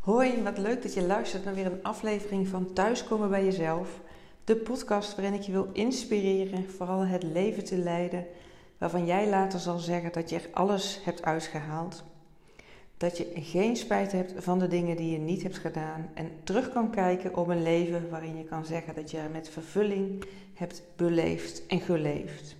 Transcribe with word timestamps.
Hoi, 0.00 0.42
wat 0.42 0.58
leuk 0.58 0.82
dat 0.82 0.94
je 0.94 1.02
luistert 1.02 1.44
naar 1.44 1.54
weer 1.54 1.66
een 1.66 1.82
aflevering 1.82 2.48
van 2.48 2.72
Thuiskomen 2.72 3.30
bij 3.30 3.44
Jezelf. 3.44 4.00
De 4.44 4.56
podcast 4.56 5.16
waarin 5.16 5.34
ik 5.34 5.42
je 5.42 5.52
wil 5.52 5.68
inspireren 5.72 6.70
vooral 6.70 7.06
het 7.06 7.22
leven 7.22 7.64
te 7.64 7.76
leiden 7.76 8.26
waarvan 8.78 9.06
jij 9.06 9.28
later 9.28 9.58
zal 9.58 9.78
zeggen 9.78 10.12
dat 10.12 10.30
je 10.30 10.36
er 10.36 10.48
alles 10.52 11.00
hebt 11.04 11.22
uitgehaald. 11.22 12.04
Dat 12.96 13.18
je 13.18 13.32
geen 13.34 13.76
spijt 13.76 14.12
hebt 14.12 14.32
van 14.36 14.58
de 14.58 14.68
dingen 14.68 14.96
die 14.96 15.10
je 15.12 15.18
niet 15.18 15.42
hebt 15.42 15.58
gedaan 15.58 16.10
en 16.14 16.30
terug 16.44 16.72
kan 16.72 16.90
kijken 16.90 17.36
op 17.36 17.48
een 17.48 17.62
leven 17.62 18.10
waarin 18.10 18.36
je 18.36 18.44
kan 18.44 18.64
zeggen 18.64 18.94
dat 18.94 19.10
je 19.10 19.18
er 19.18 19.30
met 19.30 19.48
vervulling 19.48 20.24
hebt 20.54 20.82
beleefd 20.96 21.66
en 21.66 21.80
geleefd. 21.80 22.56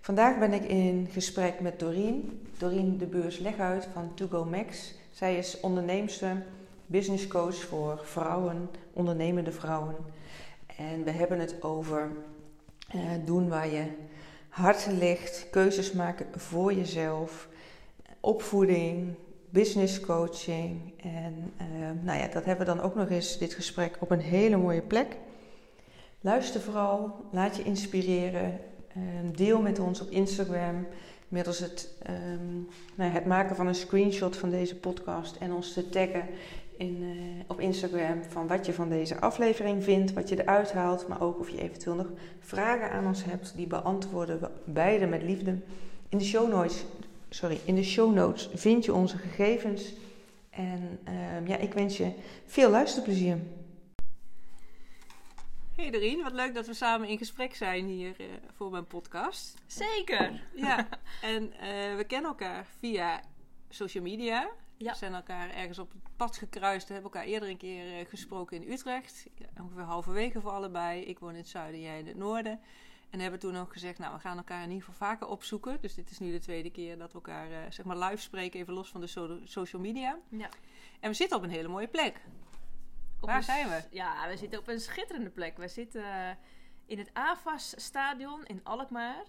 Vandaag 0.00 0.38
ben 0.38 0.52
ik 0.52 0.64
in 0.64 1.08
gesprek 1.10 1.60
met 1.60 1.78
Doreen. 1.78 2.46
Doreen 2.58 2.98
de 2.98 3.06
Beurs 3.06 3.38
Leguit 3.38 3.88
van 3.92 4.14
To 4.14 4.26
Go 4.26 4.44
Max. 4.44 4.94
Zij 5.14 5.36
is 5.36 5.60
onderneemster, 5.60 6.42
business 6.86 7.26
coach 7.26 7.56
voor 7.56 8.00
vrouwen, 8.04 8.70
ondernemende 8.92 9.52
vrouwen. 9.52 9.96
En 10.76 11.04
we 11.04 11.10
hebben 11.10 11.38
het 11.38 11.62
over 11.62 12.10
uh, 12.94 13.02
doen 13.24 13.48
waar 13.48 13.68
je 13.68 13.86
hart 14.48 14.86
ligt, 14.86 15.46
keuzes 15.50 15.92
maken 15.92 16.26
voor 16.40 16.72
jezelf, 16.72 17.48
opvoeding, 18.20 19.14
business 19.50 20.00
coaching. 20.00 20.92
En 20.96 21.52
uh, 21.60 21.90
nou 22.02 22.18
ja, 22.18 22.26
dat 22.26 22.44
hebben 22.44 22.66
we 22.66 22.72
dan 22.72 22.80
ook 22.80 22.94
nog 22.94 23.10
eens, 23.10 23.38
dit 23.38 23.54
gesprek, 23.54 23.96
op 24.00 24.10
een 24.10 24.20
hele 24.20 24.56
mooie 24.56 24.82
plek. 24.82 25.16
Luister 26.20 26.60
vooral, 26.60 27.24
laat 27.30 27.56
je 27.56 27.62
inspireren. 27.62 28.60
Um, 28.96 29.36
deel 29.36 29.60
met 29.60 29.78
ons 29.78 30.00
op 30.00 30.10
Instagram 30.10 30.86
middels 31.34 31.58
het, 31.58 31.88
um, 32.10 32.68
nou, 32.94 33.10
het 33.10 33.24
maken 33.24 33.56
van 33.56 33.66
een 33.66 33.74
screenshot 33.74 34.36
van 34.36 34.50
deze 34.50 34.76
podcast 34.76 35.36
en 35.36 35.52
ons 35.52 35.72
te 35.72 35.88
taggen 35.88 36.28
in, 36.76 37.02
uh, 37.02 37.42
op 37.46 37.60
Instagram 37.60 38.22
van 38.28 38.46
wat 38.46 38.66
je 38.66 38.72
van 38.72 38.88
deze 38.88 39.20
aflevering 39.20 39.84
vindt, 39.84 40.12
wat 40.12 40.28
je 40.28 40.42
eruit 40.42 40.72
haalt, 40.72 41.08
maar 41.08 41.22
ook 41.22 41.38
of 41.38 41.50
je 41.50 41.60
eventueel 41.60 41.94
nog 41.94 42.10
vragen 42.40 42.90
aan 42.90 43.06
ons 43.06 43.24
hebt. 43.24 43.52
Die 43.56 43.66
beantwoorden 43.66 44.40
we 44.40 44.48
beide 44.64 45.06
met 45.06 45.22
liefde. 45.22 45.58
In 46.08 46.18
de 46.18 46.24
show 46.24 46.50
notes, 46.50 46.84
sorry, 47.28 47.60
in 47.64 47.74
de 47.74 47.84
show 47.84 48.14
notes 48.14 48.50
vind 48.54 48.84
je 48.84 48.94
onze 48.94 49.18
gegevens. 49.18 49.94
En 50.50 50.98
uh, 51.08 51.48
ja, 51.48 51.56
ik 51.56 51.74
wens 51.74 51.96
je 51.96 52.10
veel 52.46 52.70
luisterplezier. 52.70 53.38
Hey 55.74 55.90
Doreen, 55.90 56.22
wat 56.22 56.32
leuk 56.32 56.54
dat 56.54 56.66
we 56.66 56.74
samen 56.74 57.08
in 57.08 57.18
gesprek 57.18 57.54
zijn 57.54 57.86
hier 57.86 58.20
uh, 58.20 58.26
voor 58.52 58.70
mijn 58.70 58.86
podcast. 58.86 59.54
Zeker! 59.66 60.42
Ja, 60.54 60.88
en 61.22 61.42
uh, 61.44 61.96
we 61.96 62.04
kennen 62.06 62.30
elkaar 62.30 62.66
via 62.78 63.22
social 63.68 64.02
media. 64.02 64.50
Ja. 64.76 64.92
We 64.92 64.98
zijn 64.98 65.14
elkaar 65.14 65.50
ergens 65.50 65.78
op 65.78 65.92
het 65.92 66.16
pad 66.16 66.36
gekruist. 66.36 66.86
We 66.86 66.92
hebben 66.92 67.12
elkaar 67.12 67.28
eerder 67.28 67.48
een 67.48 67.56
keer 67.56 68.00
uh, 68.00 68.06
gesproken 68.08 68.62
in 68.62 68.72
Utrecht. 68.72 69.26
Ongeveer 69.60 69.82
halverwege 69.82 70.40
voor 70.40 70.50
allebei. 70.50 71.00
Ik 71.00 71.18
woon 71.18 71.30
in 71.30 71.36
het 71.36 71.48
zuiden, 71.48 71.80
jij 71.80 71.98
in 71.98 72.06
het 72.06 72.16
noorden. 72.16 72.60
En 73.10 73.20
hebben 73.20 73.40
toen 73.40 73.56
ook 73.56 73.72
gezegd, 73.72 73.98
nou, 73.98 74.14
we 74.14 74.20
gaan 74.20 74.36
elkaar 74.36 74.62
in 74.62 74.70
ieder 74.70 74.84
geval 74.84 75.08
vaker 75.08 75.26
opzoeken. 75.26 75.78
Dus 75.80 75.94
dit 75.94 76.10
is 76.10 76.18
nu 76.18 76.30
de 76.30 76.40
tweede 76.40 76.70
keer 76.70 76.98
dat 76.98 77.08
we 77.08 77.14
elkaar, 77.14 77.72
zeg 77.72 77.84
maar, 77.84 77.98
live 77.98 78.22
spreken. 78.22 78.60
Even 78.60 78.74
los 78.74 78.88
van 78.88 79.00
de 79.00 79.06
so 79.06 79.40
social 79.44 79.82
media. 79.82 80.18
Ja. 80.28 80.48
En 81.00 81.10
we 81.10 81.16
zitten 81.16 81.36
op 81.36 81.42
een 81.42 81.50
hele 81.50 81.68
mooie 81.68 81.88
plek. 81.88 82.20
Waar 83.26 83.36
een, 83.36 83.42
zijn 83.42 83.68
we? 83.68 83.82
Ja, 83.90 84.28
we 84.28 84.36
zitten 84.36 84.58
op 84.58 84.68
een 84.68 84.80
schitterende 84.80 85.30
plek. 85.30 85.56
We 85.56 85.68
zitten 85.68 86.02
uh, 86.02 86.30
in 86.86 86.98
het 86.98 87.10
AFAS-stadion 87.12 88.44
in 88.46 88.60
Alkmaar. 88.64 89.22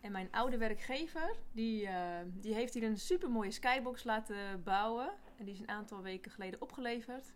En 0.00 0.12
mijn 0.12 0.28
oude 0.30 0.56
werkgever, 0.56 1.36
die, 1.52 1.82
uh, 1.82 1.92
die 2.24 2.54
heeft 2.54 2.74
hier 2.74 2.82
een 2.82 2.98
supermooie 2.98 3.50
skybox 3.50 4.04
laten 4.04 4.62
bouwen. 4.62 5.10
En 5.38 5.44
die 5.44 5.54
is 5.54 5.60
een 5.60 5.68
aantal 5.68 6.02
weken 6.02 6.30
geleden 6.30 6.60
opgeleverd. 6.60 7.32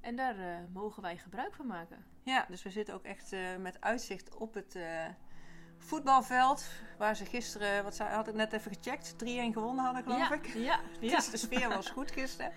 En 0.00 0.16
daar 0.16 0.38
uh, 0.38 0.44
mogen 0.72 1.02
wij 1.02 1.16
gebruik 1.16 1.54
van 1.54 1.66
maken. 1.66 2.04
Ja, 2.22 2.46
dus 2.48 2.62
we 2.62 2.70
zitten 2.70 2.94
ook 2.94 3.04
echt 3.04 3.34
met 3.58 3.80
uitzicht 3.80 4.34
op 4.34 4.54
het 4.54 4.76
voetbalveld. 5.78 6.66
Waar 6.98 7.16
ze 7.16 7.24
gisteren, 7.24 7.84
wat 7.84 7.96
zei, 7.96 8.08
had 8.14 8.28
ik 8.28 8.34
net 8.34 8.52
even 8.52 8.72
gecheckt, 8.74 9.14
3-1 9.14 9.16
gewonnen 9.52 9.84
hadden, 9.84 10.02
geloof 10.02 10.28
ja, 10.28 10.34
ik. 10.34 10.46
Ja, 10.46 10.80
ja. 11.00 11.16
Dus 11.16 11.30
de 11.30 11.36
sfeer 11.36 11.68
was 11.68 11.90
goed 11.90 12.10
gisteren. 12.10 12.52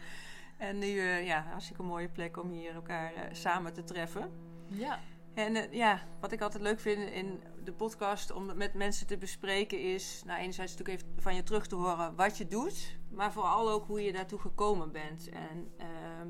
En 0.59 0.77
nu, 0.77 0.87
uh, 0.87 1.25
ja, 1.25 1.45
hartstikke 1.49 1.83
mooie 1.83 2.09
plek 2.09 2.37
om 2.37 2.51
hier 2.51 2.73
elkaar 2.73 3.13
uh, 3.13 3.21
samen 3.31 3.73
te 3.73 3.83
treffen. 3.83 4.31
Ja. 4.67 4.99
En 5.33 5.55
uh, 5.55 5.73
ja, 5.73 6.01
wat 6.19 6.31
ik 6.31 6.41
altijd 6.41 6.63
leuk 6.63 6.79
vind 6.79 7.09
in 7.09 7.43
de 7.63 7.73
podcast 7.73 8.31
om 8.31 8.57
met 8.57 8.73
mensen 8.73 9.07
te 9.07 9.17
bespreken 9.17 9.79
is... 9.79 10.23
Nou, 10.25 10.39
enerzijds 10.39 10.71
natuurlijk 10.75 10.99
even 10.99 11.21
van 11.21 11.35
je 11.35 11.43
terug 11.43 11.67
te 11.67 11.75
horen 11.75 12.15
wat 12.15 12.37
je 12.37 12.47
doet. 12.47 12.97
Maar 13.11 13.31
vooral 13.31 13.69
ook 13.69 13.87
hoe 13.87 14.01
je 14.01 14.11
daartoe 14.11 14.39
gekomen 14.39 14.91
bent. 14.91 15.29
En 15.29 15.71
ehm, 15.77 16.27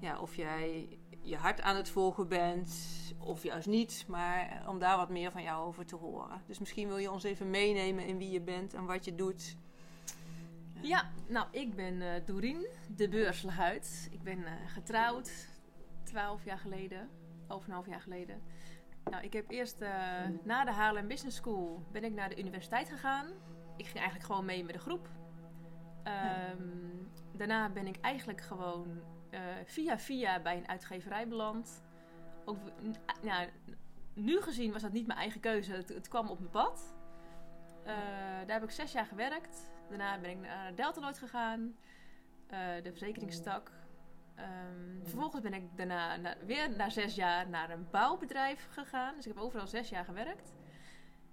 ja, 0.00 0.18
of 0.18 0.36
jij 0.36 0.98
je 1.22 1.36
hart 1.36 1.60
aan 1.60 1.76
het 1.76 1.88
volgen 1.88 2.28
bent 2.28 2.74
of 3.18 3.42
juist 3.42 3.68
niet. 3.68 4.04
Maar 4.08 4.64
om 4.68 4.78
daar 4.78 4.96
wat 4.96 5.10
meer 5.10 5.30
van 5.30 5.42
jou 5.42 5.66
over 5.66 5.86
te 5.86 5.96
horen. 5.96 6.42
Dus 6.46 6.58
misschien 6.58 6.88
wil 6.88 6.98
je 6.98 7.10
ons 7.10 7.24
even 7.24 7.50
meenemen 7.50 8.06
in 8.06 8.18
wie 8.18 8.30
je 8.30 8.40
bent 8.40 8.74
en 8.74 8.84
wat 8.84 9.04
je 9.04 9.14
doet... 9.14 9.56
Ja, 10.80 11.10
nou, 11.28 11.46
ik 11.50 11.74
ben 11.74 11.94
uh, 11.94 12.12
Doreen 12.24 12.66
de 12.96 13.08
Beursluit. 13.08 14.08
Ik 14.10 14.22
ben 14.22 14.38
uh, 14.38 14.50
getrouwd, 14.66 15.48
12 16.02 16.44
jaar 16.44 16.58
geleden, 16.58 17.08
11,5 17.42 17.88
jaar 17.88 18.00
geleden. 18.00 18.42
Nou, 19.04 19.24
ik 19.24 19.32
heb 19.32 19.50
eerst 19.50 19.80
uh, 19.80 19.88
na 20.44 20.64
de 20.64 20.70
Haarlem 20.70 21.08
Business 21.08 21.36
School 21.36 21.86
ben 21.92 22.04
ik 22.04 22.12
naar 22.12 22.28
de 22.28 22.38
universiteit 22.38 22.88
gegaan. 22.88 23.26
Ik 23.76 23.84
ging 23.84 23.96
eigenlijk 23.96 24.26
gewoon 24.26 24.44
mee 24.44 24.64
met 24.64 24.74
de 24.74 24.80
groep. 24.80 25.08
Um, 26.52 27.10
daarna 27.32 27.68
ben 27.68 27.86
ik 27.86 27.96
eigenlijk 28.00 28.40
gewoon 28.40 29.00
via 29.64 29.98
via 29.98 30.40
bij 30.40 30.56
een 30.56 30.68
uitgeverij 30.68 31.28
beland. 31.28 31.84
Ook, 32.44 32.58
nou, 33.22 33.48
nu 34.14 34.40
gezien 34.40 34.72
was 34.72 34.82
dat 34.82 34.92
niet 34.92 35.06
mijn 35.06 35.18
eigen 35.18 35.40
keuze. 35.40 35.72
Het, 35.72 35.88
het 35.88 36.08
kwam 36.08 36.28
op 36.28 36.38
mijn 36.38 36.50
pad. 36.50 36.95
Daar 38.46 38.60
heb 38.60 38.62
ik 38.62 38.70
zes 38.70 38.92
jaar 38.92 39.06
gewerkt. 39.06 39.70
Daarna 39.88 40.18
ben 40.18 40.30
ik 40.30 40.40
naar 40.40 40.74
Deltaloid 40.74 41.18
gegaan, 41.18 41.60
uh, 41.60 42.58
de 42.82 42.90
verzekeringstak. 42.90 43.70
Um, 44.38 45.00
vervolgens 45.02 45.42
ben 45.42 45.54
ik 45.54 45.76
daarna 45.76 46.16
na, 46.16 46.34
weer 46.46 46.76
na 46.76 46.90
zes 46.90 47.14
jaar 47.14 47.48
naar 47.48 47.70
een 47.70 47.86
bouwbedrijf 47.90 48.68
gegaan. 48.70 49.14
Dus 49.16 49.26
ik 49.26 49.34
heb 49.34 49.42
overal 49.42 49.66
zes 49.66 49.88
jaar 49.88 50.04
gewerkt. 50.04 50.54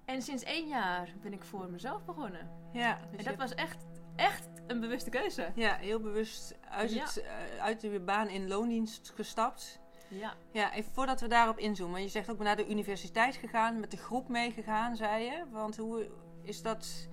En 0.06 0.22
sinds 0.22 0.44
één 0.44 0.68
jaar 0.68 1.10
ben 1.22 1.34
ik 1.34 1.44
voor 1.44 1.70
mezelf 1.70 2.06
begonnen. 2.06 2.50
Ja, 2.74 3.00
dus 3.12 3.20
en 3.20 3.26
dat 3.26 3.36
was 3.36 3.56
echt, 3.56 3.86
echt 4.16 4.50
een 4.68 4.80
bewuste 4.80 5.10
keuze. 5.10 5.52
Ja, 5.56 5.76
heel 5.76 6.00
bewust 6.00 6.60
uit, 6.70 7.00
het, 7.00 7.18
uh, 7.18 7.64
uit 7.64 7.82
de 7.82 8.00
baan 8.00 8.28
in 8.28 8.48
loondienst 8.48 9.12
gestapt. 9.16 9.82
Ja. 10.08 10.34
Ja, 10.52 10.74
even 10.74 10.92
voordat 10.92 11.22
we 11.22 11.28
daarop 11.28 11.58
inzoomen. 11.58 12.02
Je 12.02 12.08
zegt 12.08 12.30
ook 12.30 12.40
naar 12.40 12.56
de 12.56 12.70
universiteit 12.70 13.36
gegaan, 13.36 13.80
met 13.80 13.92
de 13.92 13.98
groep 13.98 14.28
meegegaan, 14.28 14.96
zei 14.96 15.24
je. 15.24 15.44
Want 15.52 15.78
hoe 15.78 16.10
is 16.44 16.62
dat 16.62 17.10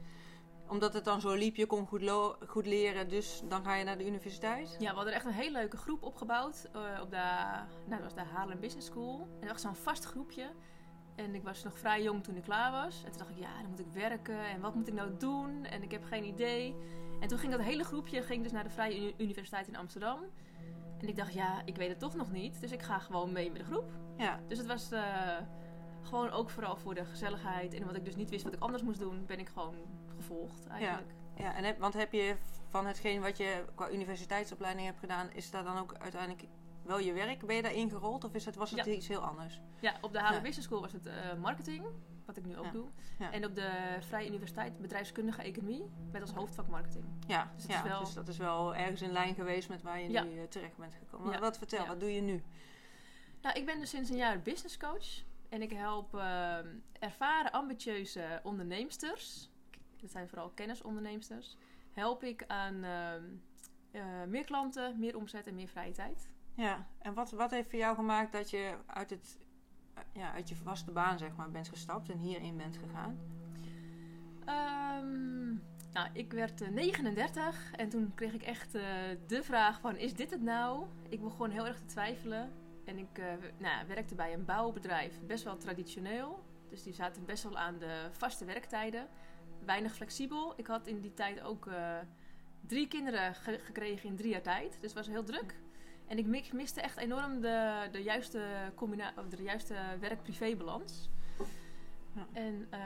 omdat 0.71 0.93
het 0.93 1.05
dan 1.05 1.21
zo 1.21 1.35
liep, 1.35 1.57
je 1.57 1.67
kon 1.67 1.87
goed, 1.87 2.13
goed 2.47 2.67
leren, 2.67 3.09
dus 3.09 3.43
dan 3.49 3.65
ga 3.65 3.75
je 3.75 3.85
naar 3.85 3.99
de 3.99 4.07
universiteit? 4.07 4.77
Ja, 4.79 4.91
we 4.91 4.97
hadden 4.97 5.15
echt 5.15 5.25
een 5.25 5.33
hele 5.33 5.59
leuke 5.59 5.77
groep 5.77 6.03
opgebouwd. 6.03 6.69
Uh, 6.77 7.03
op 7.03 7.11
de, 7.11 7.17
nou, 7.87 8.03
dat 8.03 8.15
was 8.15 8.15
de 8.15 8.31
Haarlem 8.33 8.61
Business 8.61 8.87
School. 8.87 9.21
En 9.21 9.41
dat 9.41 9.51
was 9.51 9.61
zo'n 9.61 9.75
vast 9.75 10.05
groepje. 10.05 10.51
En 11.15 11.35
ik 11.35 11.43
was 11.43 11.63
nog 11.63 11.79
vrij 11.79 12.03
jong 12.03 12.25
toen 12.25 12.37
ik 12.37 12.43
klaar 12.43 12.71
was. 12.71 13.03
En 13.05 13.11
toen 13.11 13.19
dacht 13.19 13.31
ik, 13.31 13.39
ja, 13.39 13.61
dan 13.61 13.71
moet 13.71 13.79
ik 13.79 13.93
werken. 13.93 14.45
En 14.45 14.61
wat 14.61 14.75
moet 14.75 14.89
ik 14.89 14.95
nou 14.95 15.11
doen? 15.19 15.65
En 15.65 15.83
ik 15.83 15.91
heb 15.91 16.05
geen 16.05 16.25
idee. 16.25 16.75
En 17.21 17.29
toen 17.29 17.39
ging 17.39 17.53
dat 17.53 17.61
hele 17.61 17.85
groepje 17.85 18.23
ging 18.23 18.43
dus 18.43 18.53
naar 18.53 18.65
de 18.65 18.71
Vrije 18.71 19.15
Universiteit 19.17 19.69
in 19.69 19.77
Amsterdam. 19.77 20.21
En 20.99 21.09
ik 21.09 21.17
dacht, 21.17 21.33
ja, 21.33 21.63
ik 21.65 21.77
weet 21.77 21.89
het 21.89 21.99
toch 21.99 22.15
nog 22.15 22.33
niet. 22.33 22.61
Dus 22.61 22.73
ik 22.73 22.83
ga 22.83 22.99
gewoon 22.99 23.33
mee 23.33 23.51
met 23.51 23.61
de 23.61 23.67
groep. 23.67 23.91
Ja. 24.17 24.41
Dus 24.49 24.59
het 24.59 24.67
was 24.67 24.93
uh, 24.93 25.37
gewoon 26.03 26.31
ook 26.31 26.51
vooral 26.51 26.77
voor 26.77 26.95
de 26.95 27.05
gezelligheid. 27.05 27.75
En 27.75 27.87
wat 27.87 27.97
ik 27.97 28.05
dus 28.05 28.17
niet 28.17 28.31
wist 28.31 28.45
wat 28.45 28.53
ik 28.53 28.61
anders 28.61 28.83
moest 28.83 28.99
doen, 28.99 29.27
ben 29.27 29.39
ik 29.39 29.49
gewoon 29.49 29.75
gevolgd 30.17 30.67
eigenlijk. 30.67 31.15
Ja, 31.37 31.45
ja 31.45 31.55
en 31.55 31.65
heb, 31.65 31.79
want 31.79 31.95
heb 31.95 32.13
je 32.13 32.37
van 32.69 32.87
hetgeen 32.87 33.21
wat 33.21 33.37
je 33.37 33.65
qua 33.75 33.91
universiteitsopleiding 33.91 34.87
hebt 34.87 34.99
gedaan, 34.99 35.31
is 35.33 35.51
daar 35.51 35.65
dan 35.65 35.79
ook 35.79 35.95
uiteindelijk 35.99 36.45
wel 36.83 36.99
je 36.99 37.13
werk? 37.13 37.47
Ben 37.47 37.57
je 37.57 37.63
daarin 37.63 37.91
gerold 37.91 38.25
of 38.25 38.35
is 38.35 38.45
het, 38.45 38.57
was 38.57 38.71
het 38.71 38.85
ja. 38.85 38.93
iets 38.93 39.09
heel 39.09 39.21
anders? 39.21 39.61
Ja, 39.81 39.95
op 40.01 40.13
de 40.13 40.19
ja. 40.19 40.41
Business 40.41 40.63
School 40.67 40.81
was 40.81 40.93
het 40.93 41.07
uh, 41.07 41.13
marketing, 41.41 41.85
wat 42.27 42.37
ik 42.37 42.45
nu 42.45 42.57
ook 42.57 42.65
ja. 42.65 42.71
doe. 42.71 42.87
En 43.31 43.45
op 43.45 43.55
de 43.55 43.97
Vrije 44.01 44.29
Universiteit 44.29 44.79
bedrijfskundige 44.81 45.43
economie 45.43 45.91
met 46.13 46.23
als 46.23 46.33
hoofdvak 46.33 46.69
marketing. 46.69 47.05
Ja, 47.27 47.53
dus, 47.57 47.67
ja, 47.67 47.83
wel... 47.83 48.01
dus 48.01 48.15
dat 48.15 48.29
is 48.29 48.37
wel 48.37 48.75
ergens 48.75 49.03
in 49.03 49.13
lijn 49.13 49.35
geweest 49.35 49.69
met 49.69 49.83
waar 49.83 50.01
je 50.01 50.09
nu 50.09 50.35
uh, 50.35 50.43
terecht 50.49 50.77
bent 50.77 50.95
gekomen. 50.95 51.41
Wat 51.41 51.59
vertel, 51.59 51.87
wat 51.87 52.01
doe 52.01 52.15
je 52.15 52.21
nu? 52.21 52.43
Nou, 53.43 53.59
ik 53.59 53.67
ben 53.67 53.81
dus 53.81 53.91
sinds 53.91 54.11
een 54.11 54.17
jaar 54.17 54.41
business 54.41 54.77
coach. 54.77 55.29
En 55.51 55.63
ik 55.63 55.73
help 55.73 56.15
uh, 56.15 56.59
ervaren, 56.99 57.53
ambitieuze 57.53 58.41
onderneemsters 58.43 59.51
dat 60.01 60.11
zijn 60.11 60.29
vooral 60.29 60.51
kennisondernemsters, 60.51 61.57
help 61.93 62.25
ik 62.25 62.45
aan 62.47 62.75
uh, 62.75 63.13
uh, 63.93 64.03
meer 64.29 64.45
klanten, 64.45 64.99
meer 64.99 65.17
omzet 65.17 65.47
en 65.47 65.55
meer 65.55 65.69
vrije 65.69 65.93
tijd. 65.93 66.31
Ja, 66.55 66.87
en 66.99 67.15
wat, 67.15 67.31
wat 67.31 67.51
heeft 67.51 67.71
voor 67.71 67.79
jou 67.79 67.95
gemaakt 67.95 68.33
dat 68.33 68.51
je 68.51 68.75
uit, 68.87 69.11
het, 69.11 69.39
ja, 70.13 70.33
uit 70.33 70.49
je 70.49 70.57
vaste 70.57 70.91
baan 70.91 71.19
zeg 71.19 71.37
maar, 71.37 71.51
bent 71.51 71.69
gestapt 71.69 72.11
en 72.11 72.19
hierin 72.19 72.57
bent 72.57 72.77
gegaan? 72.77 73.19
Um, 75.01 75.63
Nou, 75.93 76.09
ik 76.13 76.33
werd 76.33 76.71
39 76.71 77.73
en 77.73 77.89
toen 77.89 78.15
kreeg 78.15 78.33
ik 78.33 78.43
echt 78.43 78.73
de 79.27 79.41
vraag 79.43 79.81
van, 79.81 79.97
is 79.97 80.15
dit 80.15 80.31
het 80.31 80.43
nou? 80.43 80.87
Ik 81.09 81.21
begon 81.23 81.51
heel 81.51 81.67
erg 81.67 81.79
te 81.79 81.85
twijfelen. 81.85 82.53
En 82.91 82.99
ik 82.99 83.23
nou, 83.59 83.87
werkte 83.87 84.15
bij 84.15 84.33
een 84.33 84.45
bouwbedrijf, 84.45 85.21
best 85.27 85.45
wel 85.45 85.57
traditioneel. 85.57 86.45
Dus 86.69 86.83
die 86.83 86.93
zaten 86.93 87.25
best 87.25 87.43
wel 87.43 87.59
aan 87.59 87.79
de 87.79 88.09
vaste 88.13 88.45
werktijden. 88.45 89.09
Weinig 89.65 89.95
flexibel. 89.95 90.53
Ik 90.57 90.67
had 90.67 90.87
in 90.87 91.01
die 91.01 91.15
tijd 91.15 91.43
ook 91.43 91.69
drie 92.67 92.89
kinderen 92.89 93.35
gekregen 93.35 94.09
in 94.09 94.17
drie 94.17 94.31
jaar 94.31 94.43
tijd. 94.43 94.71
Dus 94.71 94.81
het 94.81 94.93
was 94.93 95.07
heel 95.07 95.23
druk. 95.23 95.55
En 96.07 96.19
ik 96.19 96.53
miste 96.53 96.81
echt 96.81 96.97
enorm 96.97 97.41
de, 97.41 97.89
de 97.93 98.03
juiste, 98.03 98.73
de 99.29 99.43
juiste 99.43 99.75
werk-privé-balans. 100.01 101.11
Ja. 102.15 102.27
En 102.33 102.69
uh, 102.75 102.79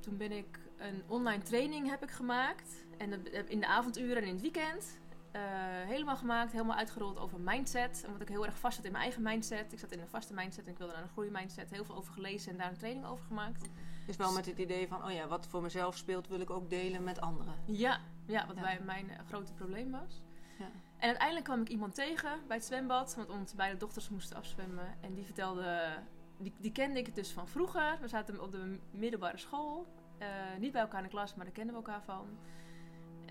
toen 0.00 0.16
ben 0.16 0.32
ik 0.32 0.58
een 0.76 1.02
online 1.06 1.42
training 1.42 1.90
heb 1.90 2.02
ik 2.02 2.10
gemaakt. 2.10 2.84
En 2.98 3.10
dat, 3.10 3.20
in 3.48 3.60
de 3.60 3.66
avonduren 3.66 4.16
en 4.16 4.28
in 4.28 4.32
het 4.32 4.42
weekend. 4.42 4.98
Uh, 5.36 5.42
helemaal 5.88 6.16
gemaakt, 6.16 6.52
helemaal 6.52 6.76
uitgerold 6.76 7.18
over 7.18 7.40
mindset. 7.40 8.04
Omdat 8.06 8.22
ik 8.22 8.28
heel 8.28 8.46
erg 8.46 8.58
vast 8.58 8.76
zat 8.76 8.84
in 8.84 8.92
mijn 8.92 9.04
eigen 9.04 9.22
mindset. 9.22 9.72
Ik 9.72 9.78
zat 9.78 9.90
in 9.90 10.00
een 10.00 10.08
vaste 10.08 10.34
mindset 10.34 10.64
en 10.64 10.72
ik 10.72 10.78
wilde 10.78 10.92
naar 10.92 11.02
een 11.02 11.08
groeimindset. 11.08 11.70
Heel 11.70 11.84
veel 11.84 11.94
over 11.94 12.12
gelezen 12.12 12.52
en 12.52 12.58
daar 12.58 12.68
een 12.68 12.76
training 12.76 13.06
over 13.06 13.24
gemaakt. 13.24 13.68
Dus 14.06 14.16
wel 14.16 14.32
met 14.32 14.46
het 14.46 14.58
idee 14.58 14.88
van, 14.88 15.04
oh 15.04 15.12
ja, 15.12 15.26
wat 15.26 15.46
voor 15.46 15.62
mezelf 15.62 15.96
speelt, 15.96 16.28
wil 16.28 16.40
ik 16.40 16.50
ook 16.50 16.70
delen 16.70 17.04
met 17.04 17.20
anderen. 17.20 17.54
Ja, 17.64 18.00
ja 18.26 18.46
wat 18.46 18.60
Bij 18.60 18.80
mijn 18.84 19.06
uh, 19.06 19.16
grote 19.28 19.52
probleem 19.52 19.90
was. 19.90 20.22
Ja. 20.58 20.64
En 20.96 21.08
uiteindelijk 21.08 21.44
kwam 21.44 21.60
ik 21.60 21.68
iemand 21.68 21.94
tegen 21.94 22.30
bij 22.46 22.56
het 22.56 22.66
zwembad, 22.66 23.14
want 23.14 23.28
onze 23.28 23.56
beide 23.56 23.76
dochters 23.76 24.08
moesten 24.08 24.36
afzwemmen. 24.36 24.94
En 25.00 25.14
die 25.14 25.24
vertelde, 25.24 25.98
die, 26.38 26.52
die 26.58 26.72
kende 26.72 26.98
ik 26.98 27.14
dus 27.14 27.32
van 27.32 27.48
vroeger. 27.48 27.98
We 28.00 28.08
zaten 28.08 28.42
op 28.42 28.52
de 28.52 28.78
middelbare 28.90 29.38
school. 29.38 29.86
Uh, 30.18 30.26
niet 30.58 30.72
bij 30.72 30.80
elkaar 30.80 30.98
in 30.98 31.04
de 31.04 31.12
klas, 31.12 31.34
maar 31.34 31.44
daar 31.44 31.54
kenden 31.54 31.74
we 31.74 31.80
elkaar 31.80 32.02
van. 32.02 32.26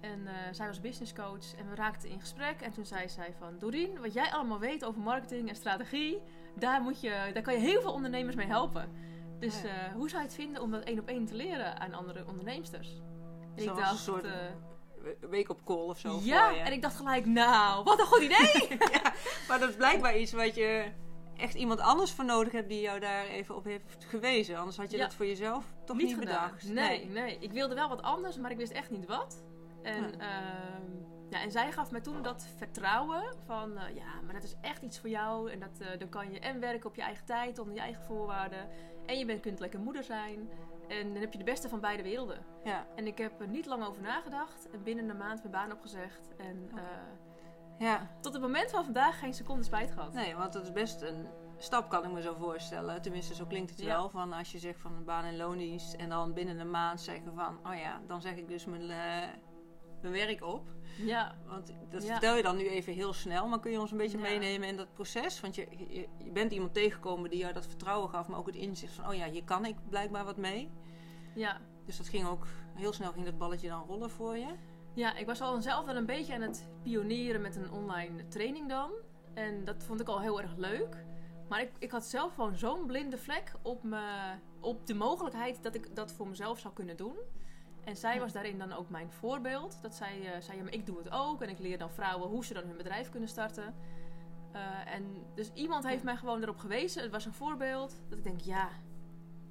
En 0.02 0.20
uh, 0.20 0.32
zij 0.52 0.68
was 0.68 0.82
businesscoach 0.82 1.56
en 1.58 1.70
we 1.70 1.76
raakten 1.76 2.10
in 2.10 2.20
gesprek. 2.20 2.62
En 2.62 2.72
toen 2.72 2.86
zei 2.86 3.10
zij 3.10 3.34
van... 3.40 3.60
Doreen, 3.60 4.00
wat 4.02 4.14
jij 4.14 4.32
allemaal 4.32 4.60
weet 4.60 4.86
over 4.86 5.02
marketing 5.02 5.50
en 5.50 5.56
strategie... 5.56 6.22
daar, 6.56 6.82
moet 6.82 7.02
je, 7.02 7.30
daar 7.34 7.44
kan 7.44 7.54
je 7.54 7.60
heel 7.60 7.82
veel 7.82 7.94
ondernemers 7.94 8.36
mee 8.36 8.48
helpen. 8.48 8.90
Dus 9.40 9.64
uh, 9.64 9.72
hoe 9.94 10.10
zou 10.10 10.22
je 10.22 10.28
het 10.28 10.38
vinden 10.38 10.62
om 10.62 10.72
dat 10.72 10.84
één 10.84 11.00
op 11.00 11.08
één 11.08 11.26
te 11.26 11.36
leren 11.36 11.80
aan 11.80 11.94
andere 11.94 12.26
onderneemsters? 12.28 13.02
En 13.56 13.64
ik 13.64 13.76
dacht... 13.76 13.92
Een 13.92 13.98
soort 13.98 14.26
week 15.30 15.50
op 15.50 15.66
call 15.66 15.88
of 15.88 16.00
zo. 16.00 16.20
Ja, 16.24 16.56
en 16.56 16.72
ik 16.72 16.82
dacht 16.82 16.96
gelijk, 16.96 17.26
nou, 17.26 17.84
wat 17.84 18.00
een 18.00 18.06
goed 18.06 18.22
idee! 18.22 18.68
ja, 19.02 19.14
maar 19.48 19.60
dat 19.60 19.70
is 19.70 19.76
blijkbaar 19.76 20.18
iets 20.18 20.32
wat 20.32 20.56
je 20.56 20.92
echt 21.38 21.54
iemand 21.54 21.80
anders 21.80 22.12
voor 22.12 22.26
nodig 22.26 22.54
hebt 22.54 22.70
die 22.70 22.82
jou 22.82 23.00
daar 23.00 23.26
even 23.26 23.56
op 23.56 23.64
heeft 23.64 24.06
gewezen. 24.08 24.58
Anders 24.58 24.78
had 24.78 24.92
je 24.92 24.98
dat 24.98 25.14
voor 25.14 25.26
jezelf 25.26 25.66
toch 25.86 25.98
niet, 25.98 26.06
niet 26.06 26.20
bedacht. 26.20 26.70
Nee, 26.70 27.06
nee, 27.06 27.38
Ik 27.40 27.52
wilde 27.52 27.76
wel 27.76 27.90
wat 27.90 28.02
anders, 28.02 28.38
maar 28.38 28.52
ik 28.52 28.58
wist 28.58 28.72
echt 28.72 28.90
niet 28.90 29.06
wat. 29.06 29.44
En, 29.86 30.04
ja. 30.04 30.12
Ehm, 30.18 31.06
ja, 31.30 31.42
en 31.42 31.52
zij 31.52 31.72
gaf 31.72 31.92
me 31.92 32.02
toen 32.02 32.22
dat 32.22 32.48
vertrouwen 32.58 33.24
van, 33.46 33.72
uh, 33.72 33.96
ja, 33.96 34.22
maar 34.24 34.34
dat 34.34 34.44
is 34.44 34.56
echt 34.62 34.82
iets 34.82 35.00
voor 35.00 35.10
jou. 35.10 35.52
En 35.52 35.60
dat, 35.60 35.82
uh, 35.82 35.88
dan 36.00 36.10
kan 36.10 36.32
je 36.32 36.40
en 36.40 36.60
werken 36.60 36.90
op 36.90 36.96
je 36.96 37.02
eigen 37.02 37.26
tijd, 37.26 37.60
onder 37.60 37.76
je 37.76 37.82
eigen 37.82 38.04
voorwaarden. 38.04 38.70
En 39.06 39.18
je 39.18 39.26
bent, 39.26 39.42
kunt 39.42 39.60
lekker 39.60 39.80
moeder 39.80 40.04
zijn. 40.04 40.50
En 40.88 41.14
dan 41.14 41.22
heb 41.22 41.32
je 41.32 41.38
de 41.38 41.44
beste 41.44 41.70
van 41.70 41.80
beide 41.80 42.04
werelden. 42.04 42.46
Ja. 42.64 42.86
En 42.96 43.08
ik 43.08 43.18
heb 43.18 43.42
er 43.42 43.48
niet 43.48 43.66
lang 43.66 43.86
over 43.86 44.02
nagedacht. 44.02 44.70
En 44.72 44.84
binnen 44.84 45.10
een 45.10 45.18
maand 45.18 45.40
mijn 45.40 45.52
baan 45.52 45.72
opgezegd. 45.72 46.36
En 46.38 46.70
uh, 46.76 46.82
ja. 47.78 48.10
tot 48.22 48.34
het 48.34 48.42
moment 48.42 48.72
van 48.72 48.84
vandaag 48.84 49.20
geen 49.20 49.34
seconde 49.34 49.64
spijt 49.64 49.92
gehad. 49.92 50.14
Nee, 50.14 50.36
want 50.36 50.54
dat 50.54 50.64
is 50.64 50.72
best 50.72 51.02
een 51.02 51.28
stap, 51.58 51.90
kan 51.90 52.04
ik 52.04 52.12
me 52.12 52.22
zo 52.22 52.36
voorstellen. 52.40 53.02
Tenminste, 53.02 53.36
zo 53.36 53.46
klinkt 53.46 53.70
het 53.70 53.80
ja. 53.80 53.86
wel. 53.86 54.10
Van 54.10 54.34
als 54.34 54.52
je 54.52 54.60
zegt 54.60 54.80
van 54.80 54.94
een 54.96 55.06
baan 55.06 55.24
en 55.24 55.38
loondienst. 55.38 55.94
En 55.94 56.10
dan 56.10 56.34
binnen 56.34 56.60
een 56.60 56.72
maand 56.72 57.02
zeggen 57.02 57.34
van... 57.36 57.60
Oh 57.64 57.78
ja, 57.78 58.02
dan 58.08 58.22
zeg 58.22 58.36
ik 58.36 58.48
dus 58.48 58.66
mijn, 58.66 58.92
mijn 60.10 60.28
werk 60.28 60.44
op. 60.44 60.74
Ja. 60.98 61.36
Want 61.48 61.74
dat 61.90 62.06
vertel 62.06 62.36
je 62.36 62.44
dan 62.44 62.58
nu 62.58 62.68
even 62.68 62.94
heel 62.94 63.14
snel. 63.14 63.48
Maar 63.48 63.60
kun 63.60 63.72
je 63.72 63.80
ons 63.80 63.92
een 63.92 63.98
beetje 63.98 64.18
meenemen 64.18 64.68
in 64.68 64.78
dat 64.78 64.94
proces? 64.94 65.40
Want 65.42 65.56
je, 65.56 65.68
je, 65.88 66.08
je, 66.24 66.32
bent 66.32 66.52
iemand 66.52 66.74
tegengekomen 66.74 67.30
die 67.30 67.40
jou 67.40 67.54
dat 67.54 67.68
vertrouwen 67.68 68.10
gaf. 68.10 68.28
Maar 68.28 68.40
ook 68.40 68.46
het 68.46 68.56
inzicht 68.56 68.94
van... 68.94 69.08
Oh 69.08 69.16
ja, 69.16 69.30
hier 69.30 69.44
kan 69.44 69.66
ik 69.66 69.76
blijkbaar 69.90 70.26
wat 70.26 70.38
mee. 70.38 70.70
Ja. 71.36 71.62
Dus 71.86 71.98
dat 71.98 72.08
ging 72.08 72.28
ook... 72.28 72.48
Heel 72.74 72.94
snel 72.94 73.12
ging 73.12 73.26
dat 73.26 73.38
balletje 73.38 73.68
dan 73.68 73.86
rollen 73.88 74.10
voor 74.10 74.38
je. 74.38 74.48
Ja, 74.94 75.16
ik 75.16 75.26
was 75.26 75.42
al 75.42 75.62
zelf 75.62 75.86
wel 75.86 75.96
een 75.96 76.06
beetje 76.06 76.34
aan 76.34 76.42
het 76.42 76.68
pionieren 76.84 77.42
met 77.42 77.56
een 77.56 77.72
online 77.72 78.28
training 78.28 78.70
dan. 78.70 78.92
En 79.34 79.66
dat 79.66 79.84
vond 79.84 80.00
ik 80.02 80.08
al 80.08 80.22
heel 80.22 80.42
erg 80.42 80.56
leuk. 80.56 81.06
Maar 81.50 81.62
ik, 81.62 81.72
ik 81.80 81.92
had 81.92 82.06
zelf 82.06 82.34
gewoon 82.34 82.56
zo'n 82.56 82.86
blinde 82.86 83.18
vlek 83.18 83.52
op, 83.62 83.84
me, 83.84 84.36
op 84.60 84.88
de 84.88 84.94
mogelijkheid 84.94 85.64
dat 85.64 85.76
ik 85.76 85.96
dat 85.96 86.12
voor 86.12 86.28
mezelf 86.28 86.60
zou 86.60 86.74
kunnen 86.74 86.98
doen. 86.98 87.16
En 87.86 87.96
zij 87.98 88.20
was 88.20 88.34
daarin 88.34 88.58
dan 88.58 88.74
ook 88.74 88.90
mijn 88.90 89.12
voorbeeld. 89.12 89.78
Dat 89.82 89.96
zij 89.96 90.20
uh, 90.20 90.42
zei, 90.42 90.58
ja, 90.58 90.64
maar 90.64 90.74
ik 90.74 90.86
doe 90.86 90.98
het 90.98 91.12
ook. 91.12 91.42
En 91.42 91.50
ik 91.50 91.60
leer 91.60 91.78
dan 91.78 91.92
vrouwen 91.92 92.30
hoe 92.30 92.46
ze 92.46 92.54
dan 92.54 92.64
hun 92.64 92.78
bedrijf 92.78 93.10
kunnen 93.10 93.30
starten. 93.30 93.76
Uh, 94.56 94.94
en 94.94 95.26
dus 95.36 95.52
iemand 95.54 95.88
heeft 95.88 96.04
mij 96.04 96.16
gewoon 96.16 96.42
erop 96.42 96.58
gewezen. 96.58 97.02
Het 97.02 97.12
was 97.12 97.26
een 97.26 97.34
voorbeeld. 97.34 97.96
Dat 98.10 98.18
ik 98.18 98.24
denk, 98.24 98.42
ja, 98.42 98.70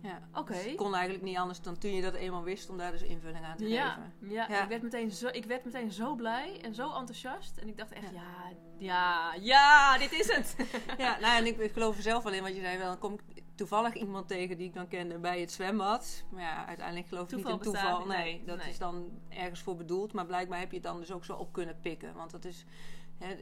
ja, 0.04 0.20
oké. 0.32 0.52
Dus 0.52 0.64
het 0.64 0.74
kon 0.74 0.94
eigenlijk 0.94 1.24
niet 1.24 1.36
anders 1.36 1.60
dan 1.60 1.78
toen 1.78 1.94
je 1.94 2.02
dat 2.02 2.14
eenmaal 2.14 2.42
wist 2.42 2.70
om 2.70 2.78
daar 2.78 2.92
dus 2.92 3.02
invulling 3.02 3.44
aan 3.44 3.56
te 3.56 3.64
geven. 3.64 3.76
Ja, 3.76 4.12
ja. 4.20 4.62
Ik, 4.62 4.68
werd 4.68 4.82
meteen 4.82 5.10
zo, 5.10 5.28
ik 5.32 5.44
werd 5.44 5.64
meteen 5.64 5.92
zo 5.92 6.14
blij 6.14 6.60
en 6.62 6.74
zo 6.74 6.92
enthousiast. 6.94 7.56
En 7.56 7.68
ik 7.68 7.76
dacht 7.76 7.92
echt, 7.92 8.10
ja, 8.12 8.52
ja, 8.78 9.34
ja, 9.40 9.98
dit 9.98 10.12
is 10.12 10.34
het. 10.36 10.56
ja, 10.98 11.18
nou 11.20 11.36
en 11.36 11.46
ik, 11.46 11.58
ik 11.58 11.72
geloof 11.72 11.96
er 11.96 12.02
zelf 12.02 12.22
wel 12.22 12.32
in 12.32 12.42
wat 12.42 12.54
je 12.54 12.60
zei. 12.60 12.78
Wel, 12.78 12.86
dan 12.86 12.98
kom 12.98 13.12
ik 13.12 13.33
toevallig 13.54 13.94
iemand 13.94 14.28
tegen 14.28 14.56
die 14.56 14.66
ik 14.66 14.74
dan 14.74 14.88
kende 14.88 15.18
bij 15.18 15.40
het 15.40 15.52
zwembad. 15.52 16.24
Maar 16.30 16.42
ja, 16.42 16.66
uiteindelijk 16.66 17.08
geloof 17.08 17.32
ik 17.32 17.36
niet 17.36 17.48
in 17.48 17.58
toeval. 17.58 18.06
Nee, 18.06 18.42
dat 18.46 18.66
is 18.66 18.78
dan 18.78 19.10
ergens 19.28 19.60
voor 19.60 19.76
bedoeld. 19.76 20.12
Maar 20.12 20.26
blijkbaar 20.26 20.58
heb 20.58 20.70
je 20.70 20.76
het 20.76 20.86
dan 20.86 20.98
dus 20.98 21.12
ook 21.12 21.24
zo 21.24 21.34
op 21.34 21.52
kunnen 21.52 21.80
pikken. 21.80 22.14
Want 22.14 22.30
dat 22.30 22.44
is 22.44 22.64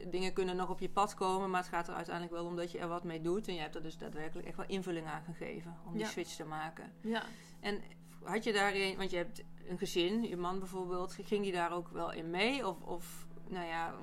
dingen 0.07 0.33
kunnen 0.33 0.55
nog 0.55 0.69
op 0.69 0.79
je 0.79 0.89
pad 0.89 1.13
komen, 1.13 1.49
maar 1.49 1.59
het 1.59 1.69
gaat 1.69 1.87
er 1.87 1.93
uiteindelijk 1.93 2.35
wel 2.35 2.45
om 2.45 2.55
dat 2.55 2.71
je 2.71 2.79
er 2.79 2.87
wat 2.87 3.03
mee 3.03 3.21
doet. 3.21 3.47
En 3.47 3.53
je 3.53 3.59
hebt 3.59 3.75
er 3.75 3.83
dus 3.83 3.97
daadwerkelijk 3.97 4.47
echt 4.47 4.57
wel 4.57 4.65
invulling 4.67 5.07
aan 5.07 5.23
gegeven 5.23 5.77
om 5.85 5.97
die 5.97 6.05
switch 6.05 6.35
te 6.35 6.45
maken. 6.45 6.91
Ja. 7.01 7.23
En 7.59 7.81
had 8.23 8.43
je 8.43 8.53
daarin, 8.53 8.97
want 8.97 9.11
je 9.11 9.17
hebt 9.17 9.43
een 9.67 9.77
gezin, 9.77 10.23
je 10.23 10.37
man 10.37 10.59
bijvoorbeeld, 10.59 11.17
ging 11.23 11.43
die 11.43 11.51
daar 11.51 11.71
ook 11.71 11.87
wel 11.87 12.11
in 12.11 12.29
mee? 12.29 12.67
Of, 12.67 12.81
of 12.81 13.27
nou 13.47 13.65
ja, 13.65 13.93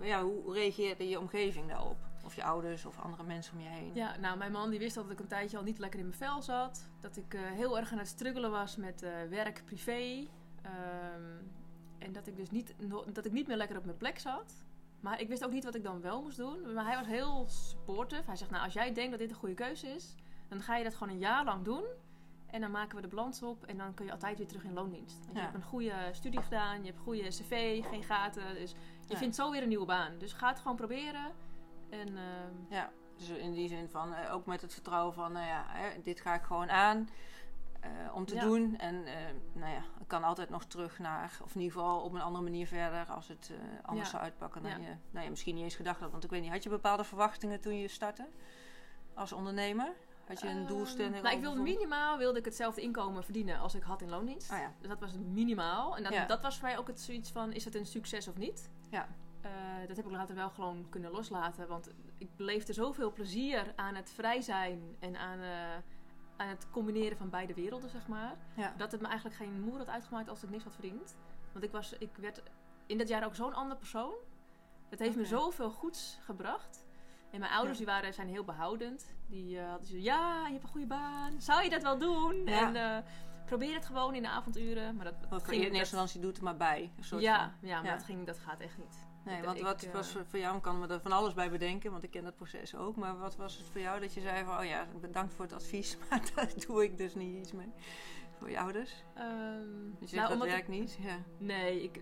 ja, 0.00 0.22
hoe 0.22 0.52
reageerde 0.52 1.08
je 1.08 1.20
omgeving 1.20 1.68
daarop? 1.68 1.96
Of 2.26 2.34
je 2.34 2.44
ouders 2.44 2.84
of 2.84 2.98
andere 2.98 3.22
mensen 3.22 3.54
om 3.54 3.60
je 3.60 3.68
heen? 3.68 3.90
Ja, 3.94 4.16
nou, 4.16 4.36
mijn 4.38 4.52
man 4.52 4.70
die 4.70 4.78
wist 4.78 4.94
dat 4.94 5.10
ik 5.10 5.20
een 5.20 5.26
tijdje 5.26 5.56
al 5.56 5.62
niet 5.62 5.78
lekker 5.78 5.98
in 5.98 6.06
mijn 6.06 6.18
vel 6.18 6.42
zat. 6.42 6.88
Dat 7.00 7.16
ik 7.16 7.34
uh, 7.34 7.40
heel 7.40 7.78
erg 7.78 7.92
aan 7.92 7.98
het 7.98 8.06
struggelen 8.08 8.50
was 8.50 8.76
met 8.76 9.02
uh, 9.02 9.10
werk, 9.30 9.62
privé. 9.64 10.26
Um, 10.66 11.50
en 11.98 12.12
dat 12.12 12.26
ik 12.26 12.36
dus 12.36 12.50
niet, 12.50 12.74
dat 13.12 13.26
ik 13.26 13.32
niet 13.32 13.46
meer 13.46 13.56
lekker 13.56 13.76
op 13.76 13.84
mijn 13.84 13.96
plek 13.96 14.18
zat. 14.18 14.54
Maar 15.00 15.20
ik 15.20 15.28
wist 15.28 15.44
ook 15.44 15.52
niet 15.52 15.64
wat 15.64 15.74
ik 15.74 15.82
dan 15.82 16.00
wel 16.00 16.22
moest 16.22 16.36
doen. 16.36 16.74
Maar 16.74 16.84
hij 16.84 16.96
was 16.96 17.06
heel 17.06 17.46
supportive. 17.48 18.22
Hij 18.26 18.36
zegt, 18.36 18.50
nou 18.50 18.64
als 18.64 18.72
jij 18.72 18.92
denkt 18.92 19.10
dat 19.10 19.20
dit 19.20 19.30
een 19.30 19.36
goede 19.36 19.54
keuze 19.54 19.86
is, 19.86 20.14
dan 20.48 20.60
ga 20.60 20.76
je 20.76 20.84
dat 20.84 20.94
gewoon 20.94 21.12
een 21.12 21.18
jaar 21.18 21.44
lang 21.44 21.64
doen. 21.64 21.84
En 22.46 22.60
dan 22.60 22.70
maken 22.70 22.96
we 22.96 23.02
de 23.02 23.08
balans 23.08 23.42
op 23.42 23.64
en 23.64 23.76
dan 23.76 23.94
kun 23.94 24.04
je 24.04 24.12
altijd 24.12 24.38
weer 24.38 24.46
terug 24.46 24.64
in 24.64 24.72
loondienst. 24.72 25.28
Je 25.32 25.40
hebt 25.40 25.54
een 25.54 25.62
goede 25.62 26.08
studie 26.12 26.42
gedaan, 26.42 26.78
je 26.78 26.84
hebt 26.84 26.96
een 26.96 27.04
goede 27.04 27.28
cv, 27.28 27.84
geen 27.84 28.02
gaten. 28.02 28.54
Dus 28.54 28.74
je 29.08 29.16
vindt 29.16 29.36
zo 29.36 29.50
weer 29.50 29.62
een 29.62 29.68
nieuwe 29.68 29.86
baan. 29.86 30.18
Dus 30.18 30.32
ga 30.32 30.48
het 30.48 30.58
gewoon 30.58 30.76
proberen. 30.76 31.32
En, 31.90 32.08
uh, 32.08 32.22
ja, 32.70 32.90
dus 33.16 33.28
in 33.28 33.52
die 33.52 33.68
zin 33.68 33.88
van 33.88 34.12
uh, 34.12 34.34
ook 34.34 34.46
met 34.46 34.60
het 34.60 34.72
vertrouwen 34.72 35.14
van, 35.14 35.32
nou 35.32 35.46
ja, 35.46 35.64
hè, 35.68 36.02
dit 36.02 36.20
ga 36.20 36.34
ik 36.34 36.42
gewoon 36.42 36.70
aan. 36.70 37.08
Uh, 37.84 38.14
om 38.14 38.26
te 38.26 38.38
doen. 38.38 38.78
En 38.78 38.94
uh, 38.94 39.12
nou 39.52 39.72
ja, 39.72 39.82
ik 40.00 40.08
kan 40.08 40.24
altijd 40.24 40.50
nog 40.50 40.64
terug 40.64 40.98
naar, 40.98 41.38
of 41.42 41.54
in 41.54 41.60
ieder 41.60 41.76
geval 41.76 42.00
op 42.00 42.12
een 42.12 42.20
andere 42.20 42.44
manier 42.44 42.66
verder 42.66 43.06
als 43.10 43.28
het 43.28 43.50
uh, 43.52 43.58
anders 43.82 44.06
ja. 44.06 44.12
zou 44.12 44.22
uitpakken 44.22 44.62
dan 44.62 44.70
je 44.70 44.94
nou 45.10 45.24
ja, 45.24 45.30
misschien 45.30 45.54
niet 45.54 45.64
eens 45.64 45.74
gedacht 45.74 46.00
had. 46.00 46.10
Want 46.10 46.24
ik 46.24 46.30
weet 46.30 46.42
niet, 46.42 46.50
had 46.50 46.62
je 46.62 46.68
bepaalde 46.68 47.04
verwachtingen 47.04 47.60
toen 47.60 47.78
je 47.78 47.88
startte 47.88 48.26
als 49.14 49.32
ondernemer? 49.32 49.92
Had 50.26 50.40
je 50.40 50.48
een 50.48 50.58
ehm, 50.58 50.66
doelstelling? 50.66 51.22
Nou, 51.22 51.34
ik 51.34 51.40
wilde 51.40 51.60
minimaal 51.60 52.18
wilde 52.18 52.38
ik 52.38 52.44
hetzelfde 52.44 52.80
inkomen 52.80 53.24
verdienen 53.24 53.58
als 53.58 53.74
ik 53.74 53.82
had 53.82 54.02
in 54.02 54.08
loondienst. 54.08 54.52
Oh, 54.52 54.58
ja. 54.58 54.72
Dus 54.80 54.88
dat 54.88 55.00
was 55.00 55.12
minimaal. 55.12 55.96
En 55.96 56.02
dat, 56.02 56.28
dat 56.28 56.42
was 56.42 56.58
voor 56.58 56.68
mij 56.68 56.78
ook 56.78 56.86
het 56.86 57.00
zoiets 57.00 57.30
van, 57.30 57.52
is 57.52 57.64
het 57.64 57.74
een 57.74 57.86
succes 57.86 58.28
of 58.28 58.36
niet? 58.36 58.70
Ja. 58.90 59.08
Dat 59.86 59.96
heb 59.96 60.06
ik 60.06 60.12
later 60.12 60.34
wel 60.34 60.50
gewoon 60.50 60.86
kunnen 60.88 61.10
loslaten. 61.10 61.68
Want 61.68 61.90
ik 62.18 62.36
beleefde 62.36 62.72
zoveel 62.72 63.12
plezier 63.12 63.72
aan 63.76 63.94
het 63.94 64.10
vrij 64.10 64.40
zijn 64.40 64.96
en 64.98 65.16
aan 65.16 65.38
aan 66.36 66.48
het 66.48 66.70
combineren 66.70 67.16
van 67.16 67.30
beide 67.30 67.54
werelden, 67.54 67.90
zeg 67.90 68.06
maar. 68.06 68.36
Dat 68.76 68.92
het 68.92 69.00
me 69.00 69.06
eigenlijk 69.06 69.36
geen 69.36 69.60
moer 69.60 69.78
had 69.78 69.88
uitgemaakt 69.88 70.28
als 70.28 70.42
ik 70.42 70.50
niks 70.50 70.64
had 70.64 70.74
verdiend. 70.74 71.16
Want 71.52 71.64
ik, 71.64 71.70
was, 71.70 71.92
ik 71.98 72.16
werd 72.16 72.42
in 72.86 72.98
dat 72.98 73.08
jaar 73.08 73.24
ook 73.24 73.34
zo'n 73.34 73.54
ander 73.54 73.76
persoon. 73.76 74.14
Het 74.88 74.98
heeft 74.98 75.16
me 75.16 75.24
zoveel 75.24 75.70
goeds 75.70 76.18
gebracht. 76.22 76.84
En 77.30 77.40
mijn 77.40 77.52
ouders 77.52 77.76
die 77.76 77.86
waren, 77.86 78.14
zijn 78.14 78.28
heel 78.28 78.44
behoudend. 78.44 79.14
Die 79.26 79.56
uh, 79.56 79.68
hadden 79.68 79.88
zo, 79.88 79.96
ja, 79.96 80.46
je 80.46 80.52
hebt 80.52 80.62
een 80.62 80.68
goede 80.68 80.86
baan. 80.86 81.40
Zou 81.40 81.62
je 81.62 81.70
dat 81.70 81.82
wel 81.82 81.98
doen? 81.98 82.46
En 82.46 83.04
probeer 83.46 83.74
het 83.74 83.86
gewoon 83.86 84.14
in 84.14 84.22
de 84.22 84.28
avonduren. 84.28 84.96
Maar 84.96 85.04
dat, 85.04 85.30
dat 85.30 85.44
ging 85.44 85.56
in 85.64 85.72
eerste 85.72 85.78
instantie 85.78 86.20
doet 86.20 86.36
er 86.36 86.42
maar 86.42 86.56
bij. 86.56 86.92
Een 86.96 87.04
soort 87.04 87.22
ja, 87.22 87.54
van. 87.60 87.68
ja, 87.68 87.82
maar 87.82 87.92
Dat, 87.92 88.04
ging, 88.04 88.26
dat 88.26 88.38
gaat 88.38 88.60
echt 88.60 88.78
niet. 88.78 89.06
Nee, 89.26 89.42
want 89.42 89.60
wat 89.60 89.82
ik, 89.82 89.92
was 89.92 90.16
voor 90.28 90.38
jou, 90.38 90.60
kan 90.60 90.78
me 90.78 90.86
er 90.86 91.00
van 91.00 91.12
alles 91.12 91.34
bij 91.34 91.50
bedenken, 91.50 91.90
want 91.90 92.02
ik 92.02 92.10
ken 92.10 92.24
dat 92.24 92.36
proces 92.36 92.74
ook. 92.74 92.96
Maar 92.96 93.18
wat 93.18 93.36
was 93.36 93.56
het 93.56 93.66
voor 93.72 93.80
jou 93.80 94.00
dat 94.00 94.14
je 94.14 94.20
zei 94.20 94.44
van, 94.44 94.58
oh 94.58 94.64
ja, 94.64 94.86
bedankt 95.00 95.32
voor 95.34 95.44
het 95.44 95.54
advies, 95.54 95.96
maar 96.10 96.30
daar 96.34 96.52
doe 96.66 96.84
ik 96.84 96.96
dus 96.96 97.14
niet 97.14 97.38
iets 97.38 97.52
mee? 97.52 97.72
voor 98.38 98.50
je 98.50 98.60
ouders? 98.60 99.04
Um, 99.18 99.96
je 100.00 100.06
zegt, 100.06 100.28
nou, 100.28 100.38
dat 100.38 100.48
werkt 100.48 100.68
niet? 100.68 100.98
Ja. 101.00 101.18
Nee, 101.38 101.82
ik, 101.82 102.00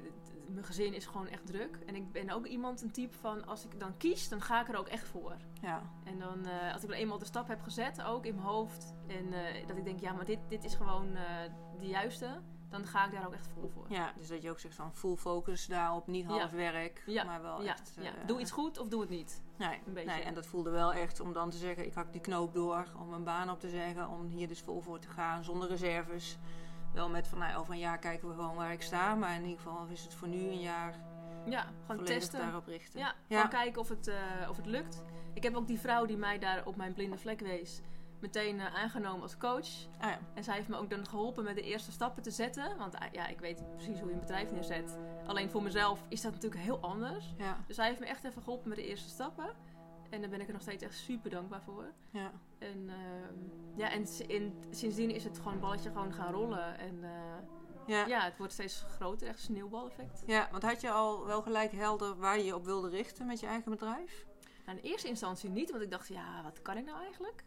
mijn 0.48 0.64
gezin 0.64 0.94
is 0.94 1.06
gewoon 1.06 1.28
echt 1.28 1.46
druk. 1.46 1.78
En 1.86 1.94
ik 1.94 2.12
ben 2.12 2.30
ook 2.30 2.46
iemand, 2.46 2.82
een 2.82 2.90
type 2.90 3.16
van, 3.16 3.46
als 3.46 3.64
ik 3.64 3.80
dan 3.80 3.96
kies, 3.96 4.28
dan 4.28 4.40
ga 4.40 4.60
ik 4.60 4.68
er 4.68 4.76
ook 4.76 4.88
echt 4.88 5.08
voor. 5.08 5.36
Ja. 5.60 5.82
En 6.04 6.18
dan, 6.18 6.38
uh, 6.46 6.72
als 6.72 6.82
ik 6.82 6.88
dan 6.88 6.98
eenmaal 6.98 7.18
de 7.18 7.24
stap 7.24 7.48
heb 7.48 7.62
gezet, 7.62 8.02
ook 8.02 8.26
in 8.26 8.34
mijn 8.34 8.46
hoofd. 8.46 8.94
En 9.06 9.26
uh, 9.26 9.66
dat 9.66 9.76
ik 9.76 9.84
denk, 9.84 10.00
ja, 10.00 10.12
maar 10.12 10.24
dit, 10.24 10.38
dit 10.48 10.64
is 10.64 10.74
gewoon 10.74 11.08
uh, 11.12 11.20
de 11.78 11.86
juiste. 11.86 12.40
Dan 12.74 12.86
ga 12.86 13.06
ik 13.06 13.12
daar 13.12 13.26
ook 13.26 13.32
echt 13.32 13.48
vol 13.54 13.70
voor. 13.74 13.84
Ja, 13.88 14.12
dus 14.16 14.28
dat 14.28 14.42
je 14.42 14.50
ook 14.50 14.58
zegt 14.58 14.74
van 14.74 14.94
full 14.94 15.16
focus 15.16 15.66
daarop. 15.66 16.06
Niet 16.06 16.26
half 16.26 16.50
ja. 16.50 16.56
werk, 16.56 17.02
ja. 17.06 17.24
maar 17.24 17.42
wel 17.42 17.62
ja. 17.62 17.72
echt... 17.72 17.96
ja. 18.00 18.12
Doe 18.26 18.40
iets 18.40 18.50
goed 18.50 18.78
of 18.78 18.88
doe 18.88 19.00
het 19.00 19.10
niet. 19.10 19.42
Nee, 19.56 19.80
een 19.86 19.92
beetje. 19.92 20.10
nee, 20.10 20.22
en 20.22 20.34
dat 20.34 20.46
voelde 20.46 20.70
wel 20.70 20.92
echt 20.92 21.20
om 21.20 21.32
dan 21.32 21.50
te 21.50 21.56
zeggen, 21.56 21.86
ik 21.86 21.94
hak 21.94 22.12
die 22.12 22.20
knoop 22.20 22.54
door. 22.54 22.86
Om 23.00 23.12
een 23.12 23.24
baan 23.24 23.50
op 23.50 23.60
te 23.60 23.68
zeggen. 23.68 24.08
Om 24.08 24.26
hier 24.26 24.48
dus 24.48 24.60
vol 24.60 24.80
voor 24.80 24.98
te 24.98 25.08
gaan, 25.08 25.44
zonder 25.44 25.68
reserves 25.68 26.38
wel 26.94 27.08
met 27.08 27.28
van 27.28 27.38
nou, 27.38 27.56
over 27.56 27.72
een 27.72 27.78
jaar 27.78 27.98
kijken 27.98 28.28
we 28.28 28.34
gewoon 28.34 28.54
waar 28.54 28.72
ik 28.72 28.82
sta. 28.82 29.14
Maar 29.14 29.34
in 29.34 29.42
ieder 29.42 29.56
geval 29.56 29.86
is 29.86 30.02
het 30.02 30.14
voor 30.14 30.28
nu 30.28 30.38
een 30.38 30.60
jaar 30.60 30.94
ja, 31.46 31.66
gewoon 31.86 32.04
testen. 32.04 32.40
daarop 32.40 32.66
richten. 32.66 32.98
Ja, 32.98 33.14
ja. 33.26 33.36
gewoon 33.36 33.62
kijken 33.62 33.80
of 33.80 33.88
het, 33.88 34.06
uh, 34.08 34.14
of 34.48 34.56
het 34.56 34.66
lukt. 34.66 35.04
Ik 35.32 35.42
heb 35.42 35.54
ook 35.54 35.66
die 35.66 35.80
vrouw 35.80 36.06
die 36.06 36.16
mij 36.16 36.38
daar 36.38 36.66
op 36.66 36.76
mijn 36.76 36.94
blinde 36.94 37.18
vlek 37.18 37.40
wees, 37.40 37.80
meteen 38.24 38.56
uh, 38.56 38.74
aangenomen 38.74 39.22
als 39.22 39.36
coach. 39.36 39.68
Ah, 40.00 40.10
ja. 40.10 40.18
En 40.34 40.44
zij 40.44 40.54
heeft 40.54 40.68
me 40.68 40.76
ook 40.76 40.90
dan 40.90 41.06
geholpen 41.06 41.44
met 41.44 41.54
de 41.54 41.62
eerste 41.62 41.92
stappen 41.92 42.22
te 42.22 42.30
zetten. 42.30 42.76
Want 42.78 42.94
uh, 42.94 43.00
ja, 43.12 43.26
ik 43.26 43.40
weet 43.40 43.62
precies 43.76 43.98
hoe 43.98 44.08
je 44.08 44.14
een 44.14 44.20
bedrijf 44.20 44.50
neerzet. 44.50 44.98
Alleen 45.26 45.50
voor 45.50 45.62
mezelf 45.62 46.04
is 46.08 46.20
dat 46.20 46.32
natuurlijk 46.32 46.62
heel 46.62 46.80
anders. 46.80 47.34
Ja. 47.38 47.56
Dus 47.66 47.76
zij 47.76 47.86
heeft 47.86 48.00
me 48.00 48.06
echt 48.06 48.24
even 48.24 48.42
geholpen 48.42 48.68
met 48.68 48.78
de 48.78 48.86
eerste 48.86 49.08
stappen. 49.08 49.54
En 50.10 50.20
daar 50.20 50.30
ben 50.30 50.40
ik 50.40 50.46
er 50.46 50.52
nog 50.52 50.62
steeds 50.62 50.82
echt 50.82 50.94
super 50.94 51.30
dankbaar 51.30 51.62
voor. 51.62 51.92
Ja. 52.10 52.32
En, 52.58 52.78
uh, 52.86 52.94
ja, 53.76 53.90
en 53.90 54.06
in, 54.26 54.64
sindsdien 54.70 55.10
is 55.10 55.24
het 55.24 55.38
gewoon 55.38 55.60
balletje 55.60 55.90
gewoon 55.90 56.12
gaan 56.12 56.32
rollen. 56.32 56.78
En 56.78 56.94
uh, 56.94 57.10
ja. 57.86 58.06
ja, 58.06 58.20
het 58.20 58.36
wordt 58.36 58.52
steeds 58.52 58.84
groter, 58.88 59.28
echt 59.28 59.40
sneeuwbaleffect. 59.40 60.22
Ja, 60.26 60.48
want 60.50 60.62
had 60.62 60.80
je 60.80 60.90
al 60.90 61.26
wel 61.26 61.42
gelijk 61.42 61.72
helder 61.72 62.16
waar 62.16 62.38
je 62.38 62.44
je 62.44 62.54
op 62.54 62.64
wilde 62.64 62.88
richten 62.88 63.26
met 63.26 63.40
je 63.40 63.46
eigen 63.46 63.70
bedrijf? 63.70 64.26
Nou, 64.66 64.78
in 64.78 64.84
eerste 64.84 65.08
instantie 65.08 65.50
niet, 65.50 65.70
want 65.70 65.82
ik 65.82 65.90
dacht, 65.90 66.08
ja, 66.08 66.42
wat 66.42 66.62
kan 66.62 66.76
ik 66.76 66.84
nou 66.84 66.98
eigenlijk? 66.98 67.44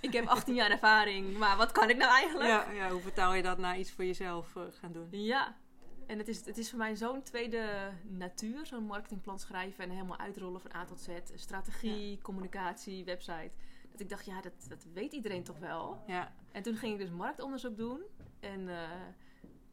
Ik 0.00 0.12
heb 0.12 0.26
18 0.26 0.54
jaar 0.54 0.70
ervaring, 0.70 1.38
maar 1.38 1.56
wat 1.56 1.72
kan 1.72 1.90
ik 1.90 1.96
nou 1.96 2.12
eigenlijk? 2.12 2.48
Ja, 2.48 2.70
ja 2.70 2.90
hoe 2.90 3.00
vertaal 3.00 3.34
je 3.34 3.42
dat 3.42 3.58
naar 3.58 3.78
iets 3.78 3.92
voor 3.92 4.04
jezelf 4.04 4.54
uh, 4.54 4.62
gaan 4.80 4.92
doen? 4.92 5.08
Ja, 5.10 5.56
en 6.06 6.18
het 6.18 6.28
is, 6.28 6.46
het 6.46 6.58
is 6.58 6.70
voor 6.70 6.78
mij 6.78 6.96
zo'n 6.96 7.22
tweede 7.22 7.92
natuur, 8.02 8.66
zo'n 8.66 8.84
marketingplan 8.84 9.38
schrijven 9.38 9.84
en 9.84 9.90
helemaal 9.90 10.18
uitrollen 10.18 10.60
van 10.60 10.74
A 10.74 10.84
tot 10.84 11.00
Z. 11.00 11.08
Strategie, 11.34 12.18
communicatie, 12.22 13.04
website. 13.04 13.50
Dat 13.90 14.00
ik 14.00 14.08
dacht, 14.08 14.26
ja, 14.26 14.40
dat, 14.40 14.52
dat 14.68 14.86
weet 14.92 15.12
iedereen 15.12 15.44
toch 15.44 15.58
wel. 15.58 16.02
Ja. 16.06 16.32
En 16.52 16.62
toen 16.62 16.76
ging 16.76 16.92
ik 16.92 16.98
dus 16.98 17.10
marktonderzoek 17.10 17.76
doen. 17.76 18.00
En 18.40 18.60
uh, 18.60 18.78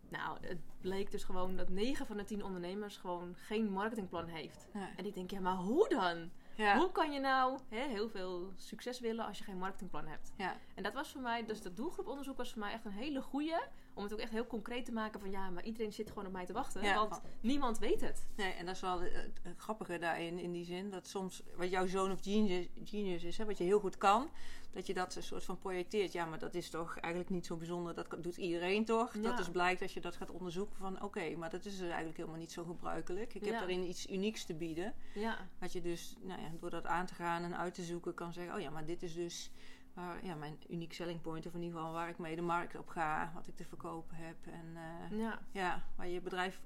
nou, 0.10 0.38
het 0.42 0.60
bleek 0.82 1.12
dus 1.12 1.24
gewoon 1.24 1.56
dat 1.56 1.70
9 1.70 2.06
van 2.06 2.18
de 2.18 2.24
10 2.24 2.44
ondernemers 2.44 2.98
gewoon 2.98 3.36
geen 3.36 3.72
marketingplan 3.72 4.28
heeft. 4.28 4.68
En 4.96 5.06
ik 5.06 5.14
denk, 5.14 5.32
ja, 5.32 5.40
maar 5.40 5.56
hoe 5.56 5.90
dan? 5.90 6.32
Ja. 6.62 6.78
Hoe 6.78 6.92
kan 6.92 7.12
je 7.12 7.20
nou 7.20 7.60
hè, 7.70 7.88
heel 7.88 8.10
veel 8.10 8.54
succes 8.56 9.00
willen 9.00 9.26
als 9.26 9.38
je 9.38 9.44
geen 9.44 9.58
marketingplan 9.58 10.08
hebt? 10.08 10.34
Ja. 10.38 10.56
En 10.76 10.84
dat 10.84 10.94
was 10.94 11.12
voor 11.12 11.22
mij, 11.22 11.46
dus 11.46 11.62
dat 11.62 11.76
doelgroeponderzoek 11.76 12.38
was 12.38 12.52
voor 12.52 12.60
mij 12.60 12.72
echt 12.72 12.86
een 12.86 12.92
hele 12.92 13.22
goede. 13.22 13.68
Om 13.94 14.04
het 14.04 14.14
ook 14.14 14.20
echt 14.20 14.32
heel 14.32 14.48
concreet 14.48 14.86
te 14.86 14.92
maken 14.92 15.20
van 15.20 15.32
ja, 15.32 15.50
maar 15.50 15.64
iedereen 15.64 15.94
zit 15.94 16.10
gewoon 16.10 16.26
op 16.26 16.32
mij 16.32 16.46
te 16.46 16.54
wachten. 16.54 16.84
Ja. 16.84 16.96
Want 16.96 17.22
niemand 17.42 17.80
weet 17.80 18.02
het. 18.02 18.26
Nee, 18.36 18.52
en 18.52 18.66
dat 18.66 18.76
is 18.76 18.82
wel 18.82 19.02
het, 19.02 19.40
het 19.42 19.58
grappige 19.58 19.98
daarin, 19.98 20.40
in 20.40 20.52
die 20.52 20.66
zin. 20.66 20.90
Dat 20.90 21.08
soms 21.08 21.44
wat 21.56 21.70
jouw 21.70 21.88
zoon 21.88 22.12
of 22.12 22.22
genius, 22.22 22.68
genius 22.84 23.24
is, 23.24 23.38
hè, 23.38 23.46
wat 23.46 23.58
je 23.58 23.64
heel 23.64 23.80
goed 23.80 23.98
kan, 23.98 24.30
dat 24.72 24.88
je 24.88 24.94
dat 24.94 25.16
een 25.16 25.24
soort 25.24 25.44
van 25.44 25.58
projecteert. 25.58 26.12
Ja, 26.12 26.26
maar 26.26 26.40
dat 26.40 26.56
is 26.56 26.70
toch 26.70 26.98
eigenlijk 26.98 27.34
niet 27.34 27.46
zo 27.46 27.56
bijzonder. 27.56 27.96
Dat 27.96 28.16
doet 28.20 28.38
iedereen 28.38 28.86
toch? 28.86 29.14
Ja. 29.14 29.22
Dat 29.22 29.40
is 29.40 29.50
blijkt 29.50 29.82
als 29.82 29.94
je 29.94 30.02
dat 30.02 30.16
gaat 30.16 30.32
onderzoeken 30.32 30.76
van 30.76 31.04
oké, 31.04 31.36
maar 31.36 31.50
dat 31.50 31.66
is 31.66 31.72
dus 31.72 31.88
eigenlijk 31.88 32.18
helemaal 32.18 32.40
niet 32.40 32.52
zo 32.52 32.64
gebruikelijk. 32.64 33.34
Ik 33.34 33.46
heb 33.46 33.54
daarin 33.54 33.90
iets 33.90 34.10
unieks 34.10 34.46
te 34.46 34.54
bieden. 34.54 34.94
Ja, 35.14 35.38
Wat 35.60 35.72
je 35.72 35.82
dus, 35.82 36.16
nou 36.22 36.42
ja, 36.42 36.48
door 36.60 36.70
dat 36.70 36.86
aan 36.86 37.06
te 37.06 37.14
gaan 37.14 37.44
en 37.44 37.58
uit 37.58 37.74
te 37.74 37.84
zoeken, 37.84 38.14
kan 38.14 38.34
zeggen: 38.34 38.56
Oh 38.56 38.62
ja, 38.62 38.70
maar 38.70 38.86
dit 38.86 39.04
is 39.04 39.14
dus 39.14 39.52
waar, 39.94 40.26
ja, 40.26 40.36
mijn 40.36 40.60
uniek 40.70 40.94
selling 40.94 41.22
point, 41.22 41.46
of 41.46 41.54
in 41.54 41.62
ieder 41.62 41.78
geval 41.78 41.94
waar 41.94 42.10
ik 42.10 42.18
mee 42.18 42.36
de 42.36 42.42
markt 42.42 42.76
op 42.78 42.88
ga, 42.90 43.32
wat 43.36 43.48
ik 43.48 43.56
te 43.56 43.66
verkopen 43.66 44.16
heb. 44.18 44.36
En 44.46 44.76
eh, 44.76 45.20
ja, 45.20 45.40
ja, 45.52 45.84
waar 45.96 46.08
je 46.08 46.22
bedrijf 46.22 46.62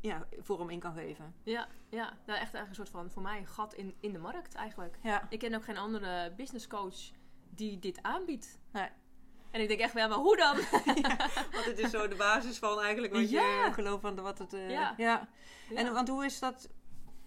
ja, 0.00 0.26
vorm 0.38 0.70
in 0.70 0.80
kan 0.80 0.92
geven. 0.94 1.34
ja, 1.42 1.68
ja. 1.88 2.04
Nou, 2.04 2.38
echt 2.40 2.54
eigenlijk 2.54 2.68
een 2.68 2.74
soort 2.74 2.88
van 2.88 3.10
voor 3.10 3.22
mij 3.22 3.38
een 3.38 3.46
gat 3.46 3.74
in, 3.74 3.94
in 4.00 4.12
de 4.12 4.18
markt 4.18 4.54
eigenlijk. 4.54 4.98
Ja, 5.02 5.26
Ik 5.28 5.38
ken 5.38 5.54
ook 5.54 5.64
geen 5.64 5.76
andere 5.78 6.32
business 6.36 6.66
coach 6.66 6.96
die 7.50 7.78
dit 7.78 8.02
aanbiedt. 8.02 8.58
Nee. 8.72 8.88
En 9.50 9.60
ik 9.60 9.68
denk 9.68 9.80
echt, 9.80 9.92
wel, 9.92 10.08
maar 10.08 10.18
hoe 10.18 10.36
dan? 10.36 10.56
want 11.54 11.64
het 11.64 11.78
is 11.78 11.90
zo 11.90 12.08
de 12.08 12.14
basis 12.14 12.58
van 12.58 12.80
eigenlijk 12.80 13.12
wat 13.12 13.30
Ja. 13.30 13.64
je 13.64 13.72
gelooft 13.72 14.00
van 14.00 14.20
wat 14.20 14.38
het. 14.38 14.52
eh, 14.52 14.70
Ja. 14.70 14.94
ja. 14.96 15.28
En 15.74 15.92
want 15.92 16.08
hoe 16.08 16.24
is 16.24 16.38
dat 16.38 16.68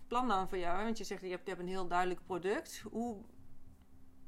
plan 0.08 0.28
dan 0.28 0.50
voor 0.50 0.58
jou? 0.58 0.84
Want 0.84 0.98
je 0.98 1.04
zegt 1.04 1.22
je 1.22 1.28
hebt, 1.30 1.44
je 1.44 1.50
hebt 1.50 1.62
een 1.62 1.68
heel 1.70 1.88
duidelijk 1.88 2.20
product. 2.26 2.84
Hoe 2.92 3.18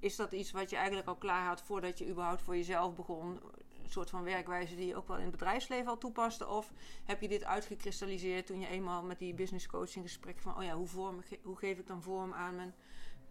is 0.03 0.15
dat 0.15 0.31
iets 0.31 0.51
wat 0.51 0.69
je 0.69 0.75
eigenlijk 0.75 1.07
al 1.07 1.15
klaar 1.15 1.45
had 1.47 1.61
voordat 1.61 1.97
je 1.97 2.09
überhaupt 2.09 2.41
voor 2.41 2.55
jezelf 2.55 2.95
begon? 2.95 3.39
Een 3.83 3.89
soort 3.89 4.09
van 4.09 4.23
werkwijze 4.23 4.75
die 4.75 4.87
je 4.87 4.95
ook 4.95 5.07
wel 5.07 5.17
in 5.17 5.23
het 5.23 5.31
bedrijfsleven 5.31 5.87
al 5.87 5.97
toepaste? 5.97 6.47
Of 6.47 6.71
heb 7.03 7.21
je 7.21 7.27
dit 7.27 7.43
uitgekristalliseerd 7.43 8.45
toen 8.45 8.59
je 8.59 8.67
eenmaal 8.67 9.03
met 9.03 9.19
die 9.19 9.33
business 9.33 9.67
coach 9.67 9.95
in 9.95 10.01
gesprek 10.01 10.39
van, 10.39 10.57
oh 10.57 10.63
ja, 10.63 10.75
hoe, 10.75 10.87
vorm, 10.87 11.23
hoe 11.41 11.57
geef 11.57 11.79
ik 11.79 11.87
dan 11.87 12.01
vorm 12.01 12.33
aan 12.33 12.55
mijn 12.55 12.73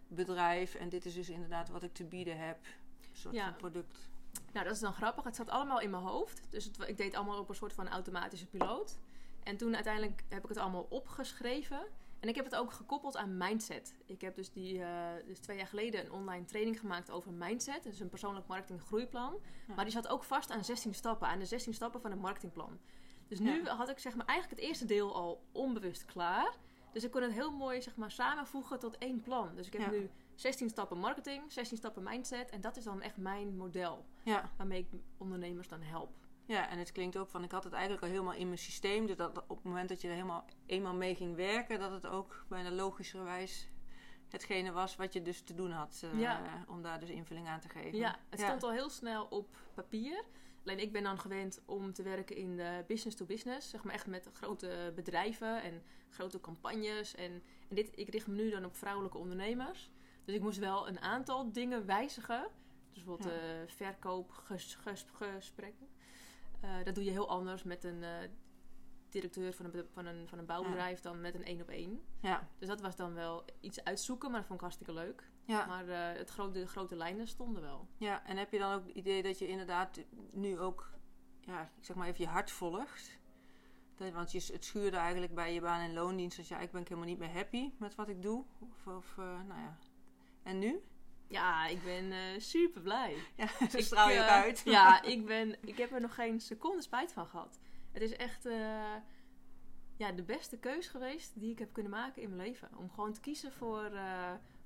bedrijf? 0.07 0.75
En 0.75 0.89
dit 0.89 1.05
is 1.05 1.13
dus 1.13 1.29
inderdaad 1.29 1.69
wat 1.69 1.83
ik 1.83 1.93
te 1.93 2.03
bieden 2.03 2.37
heb. 2.37 2.57
Een 2.65 3.17
soort 3.17 3.35
Ja. 3.35 3.43
van 3.45 3.55
product. 3.55 4.09
Nou, 4.53 4.65
dat 4.65 4.73
is 4.75 4.81
dan 4.81 4.93
grappig. 4.93 5.23
Het 5.23 5.35
zat 5.35 5.49
allemaal 5.49 5.79
in 5.79 5.89
mijn 5.89 6.03
hoofd. 6.03 6.41
Dus 6.49 6.65
het, 6.65 6.79
ik 6.87 6.97
deed 6.97 7.15
allemaal 7.15 7.39
op 7.39 7.49
een 7.49 7.55
soort 7.55 7.73
van 7.73 7.89
automatische 7.89 8.47
piloot. 8.47 8.97
En 9.43 9.57
toen 9.57 9.75
uiteindelijk 9.75 10.23
heb 10.29 10.43
ik 10.43 10.49
het 10.49 10.57
allemaal 10.57 10.85
opgeschreven. 10.89 11.85
En 12.23 12.29
ik 12.29 12.35
heb 12.35 12.45
het 12.45 12.55
ook 12.55 12.71
gekoppeld 12.73 13.17
aan 13.17 13.37
mindset. 13.37 13.95
Ik 14.05 14.21
heb 14.21 14.35
dus, 14.35 14.51
die, 14.51 14.81
eh, 14.83 15.07
dus 15.25 15.39
twee 15.39 15.57
jaar 15.57 15.67
geleden 15.67 16.05
een 16.05 16.11
online 16.11 16.45
training 16.45 16.79
gemaakt 16.79 17.11
over 17.11 17.31
mindset. 17.33 17.85
Is 17.85 17.99
een 17.99 18.09
persoonlijk 18.09 18.47
marketing 18.47 18.81
groeiplan. 18.81 19.39
Ja. 19.67 19.73
Maar 19.75 19.83
die 19.83 19.93
zat 19.93 20.07
ook 20.07 20.23
vast 20.23 20.51
aan 20.51 20.63
16 20.63 20.93
stappen. 20.93 21.27
Aan 21.27 21.39
de 21.39 21.45
16 21.45 21.73
stappen 21.73 22.01
van 22.01 22.11
het 22.11 22.19
marketingplan. 22.19 22.79
Dus 23.27 23.39
nu 23.39 23.67
had 23.67 23.89
ik 23.89 23.99
zeg 23.99 24.15
maar 24.15 24.25
eigenlijk 24.25 24.59
het 24.59 24.69
eerste 24.69 24.85
deel 24.85 25.15
al 25.15 25.43
onbewust 25.51 26.05
klaar. 26.05 26.55
Dus 26.91 27.03
ik 27.03 27.11
kon 27.11 27.21
het 27.21 27.31
heel 27.31 27.51
mooi 27.51 27.81
zeg 27.81 27.95
maar, 27.95 28.11
samenvoegen 28.11 28.79
tot 28.79 28.97
één 28.97 29.21
plan. 29.21 29.55
Dus 29.55 29.67
ik 29.67 29.73
heb 29.73 29.81
Ja. 29.81 29.89
nu 29.91 30.09
16 30.35 30.69
stappen 30.69 30.97
marketing, 30.97 31.51
16 31.51 31.77
stappen 31.77 32.03
mindset. 32.03 32.49
En 32.49 32.61
dat 32.61 32.77
is 32.77 32.83
dan 32.83 33.01
echt 33.01 33.17
mijn 33.17 33.57
model 33.57 34.05
waarmee 34.57 34.79
ik 34.79 34.99
ondernemers 35.17 35.67
dan 35.67 35.81
help. 35.81 36.09
Ja, 36.45 36.69
en 36.69 36.77
het 36.77 36.91
klinkt 36.91 37.17
ook 37.17 37.29
van, 37.29 37.43
ik 37.43 37.51
had 37.51 37.63
het 37.63 37.73
eigenlijk 37.73 38.03
al 38.03 38.09
helemaal 38.09 38.33
in 38.33 38.47
mijn 38.47 38.59
systeem. 38.59 39.05
Dus 39.05 39.15
dat 39.15 39.43
op 39.47 39.55
het 39.57 39.65
moment 39.65 39.89
dat 39.89 40.01
je 40.01 40.07
er 40.07 40.13
helemaal 40.13 40.45
eenmaal 40.65 40.93
mee 40.93 41.15
ging 41.15 41.35
werken, 41.35 41.79
dat 41.79 41.91
het 41.91 42.07
ook 42.07 42.45
bijna 42.49 42.71
logischerwijs 42.71 43.67
hetgene 44.29 44.71
was 44.71 44.95
wat 44.95 45.13
je 45.13 45.21
dus 45.21 45.41
te 45.41 45.53
doen 45.53 45.71
had. 45.71 46.01
eh, 46.03 46.19
Ja. 46.19 46.65
Om 46.67 46.81
daar 46.81 46.99
dus 46.99 47.09
invulling 47.09 47.47
aan 47.47 47.59
te 47.59 47.69
geven. 47.69 47.97
Ja, 47.97 48.15
het 48.29 48.39
stond 48.47 48.63
al 48.63 48.71
heel 48.71 48.89
snel 48.89 49.25
op 49.25 49.57
papier. 49.73 50.23
Alleen 50.65 50.79
ik 50.79 50.91
ben 50.91 51.03
dan 51.03 51.19
gewend 51.19 51.61
om 51.65 51.93
te 51.93 52.03
werken 52.03 52.35
in 52.35 52.57
de 52.57 52.83
business 52.87 53.17
to 53.17 53.25
business. 53.25 53.69
Zeg 53.69 53.83
maar 53.83 53.93
echt 53.93 54.07
met 54.07 54.29
grote 54.33 54.91
bedrijven 54.95 55.61
en 55.63 55.83
grote 56.09 56.39
campagnes. 56.41 57.15
En, 57.15 57.31
en 57.69 57.75
dit, 57.75 57.89
ik 57.95 58.09
richt 58.09 58.27
me 58.27 58.35
nu 58.35 58.49
dan 58.49 58.65
op 58.65 58.75
vrouwelijke 58.75 59.17
ondernemers. 59.17 59.91
Dus 60.25 60.35
ik 60.35 60.41
moest 60.41 60.59
wel 60.59 60.87
een 60.87 61.01
aantal 61.01 61.51
dingen 61.51 61.85
wijzigen. 61.85 62.47
Dus 62.93 63.03
bijvoorbeeld 63.03 63.33
Ja. 63.33 63.39
eh, 63.61 63.67
verkoopgesprekken. 63.67 65.87
Eh, 66.63 66.83
dat 66.83 66.95
doe 66.95 67.03
je 67.03 67.11
heel 67.11 67.29
anders 67.29 67.63
met 67.63 67.83
een 67.83 68.03
eh, 68.03 68.29
directeur 69.09 69.53
van 69.53 69.65
een, 69.65 69.85
van, 69.91 70.05
een, 70.05 70.27
van 70.27 70.37
een 70.39 70.45
bouwbedrijf 70.45 70.99
dan 70.99 71.21
met 71.21 71.35
een 71.35 71.43
één 71.45 71.61
op 71.61 71.69
één. 71.69 72.01
Ja, 72.19 72.49
Dus 72.57 72.67
dat 72.67 72.81
was 72.81 72.95
dan 72.95 73.13
wel 73.13 73.45
iets 73.59 73.83
uitzoeken, 73.83 74.29
maar 74.29 74.37
dat 74.39 74.47
vond 74.47 74.59
ik 74.59 74.65
hartstikke 74.65 74.93
leuk. 75.01 75.31
ja. 75.45 75.65
Maar 75.65 75.87
eh, 75.87 76.17
het 76.17 76.29
grote, 76.29 76.59
de 76.59 76.67
grote 76.67 76.95
lijnen 76.95 77.27
stonden 77.27 77.61
wel. 77.61 77.87
ja, 77.97 78.25
en 78.25 78.37
heb 78.37 78.51
je 78.51 78.59
dan 78.59 78.73
ook 78.73 78.85
het 78.87 78.95
idee 78.95 79.23
dat 79.23 79.39
je 79.39 79.47
inderdaad 79.47 79.99
nu 80.31 80.59
ook, 80.59 80.91
ja, 81.41 81.61
ik 81.61 81.83
zeg 81.85 81.95
maar 81.95 82.07
even 82.07 82.23
je 82.23 82.29
hart 82.29 82.51
volgt? 82.51 83.21
Dat, 83.95 84.11
want 84.11 84.31
je, 84.31 84.49
het 84.53 84.65
schuurde 84.65 84.97
eigenlijk 84.97 85.33
bij 85.35 85.53
je 85.53 85.61
baan- 85.61 85.79
en 85.81 85.93
loondienst. 85.93 86.37
Dat 86.37 86.47
je 86.47 86.55
eigenlijk 86.55 86.71
ben 86.71 86.81
ik 86.81 86.87
helemaal 86.87 87.09
niet 87.09 87.19
meer 87.19 87.43
happy 87.43 87.71
met 87.77 87.95
wat 87.95 88.09
ik 88.09 88.21
doe. 88.21 88.43
Of, 88.59 88.87
of 88.87 89.13
nou 89.17 89.59
ja. 89.61 89.77
En 90.43 90.59
nu? 90.59 90.81
Ja, 91.27 91.67
ik 91.67 91.83
ben 91.83 92.11
eh, 92.11 92.39
super 92.39 92.81
blij. 92.81 93.15
Ja, 93.35 93.47
zo 93.69 93.79
straal 93.79 94.09
je 94.09 94.15
eh, 94.15 94.27
uit. 94.27 94.61
Ja, 94.65 95.01
ik, 95.13 95.25
ben, 95.25 95.55
ik 95.61 95.77
heb 95.77 95.91
er 95.91 96.01
nog 96.01 96.15
geen 96.15 96.39
seconde 96.39 96.81
spijt 96.81 97.11
van 97.11 97.27
gehad. 97.27 97.59
Het 97.91 98.01
is 98.01 98.15
echt 98.15 98.45
eh, 98.45 98.95
ja, 99.97 100.11
de 100.11 100.23
beste 100.23 100.57
keus 100.57 100.87
geweest 100.87 101.39
die 101.39 101.51
ik 101.51 101.59
heb 101.59 101.73
kunnen 101.73 101.91
maken 101.91 102.21
in 102.21 102.29
mijn 102.35 102.47
leven. 102.47 102.69
Om 102.77 102.89
gewoon 102.89 103.13
te 103.13 103.19
kiezen 103.19 103.51
voor, 103.51 103.91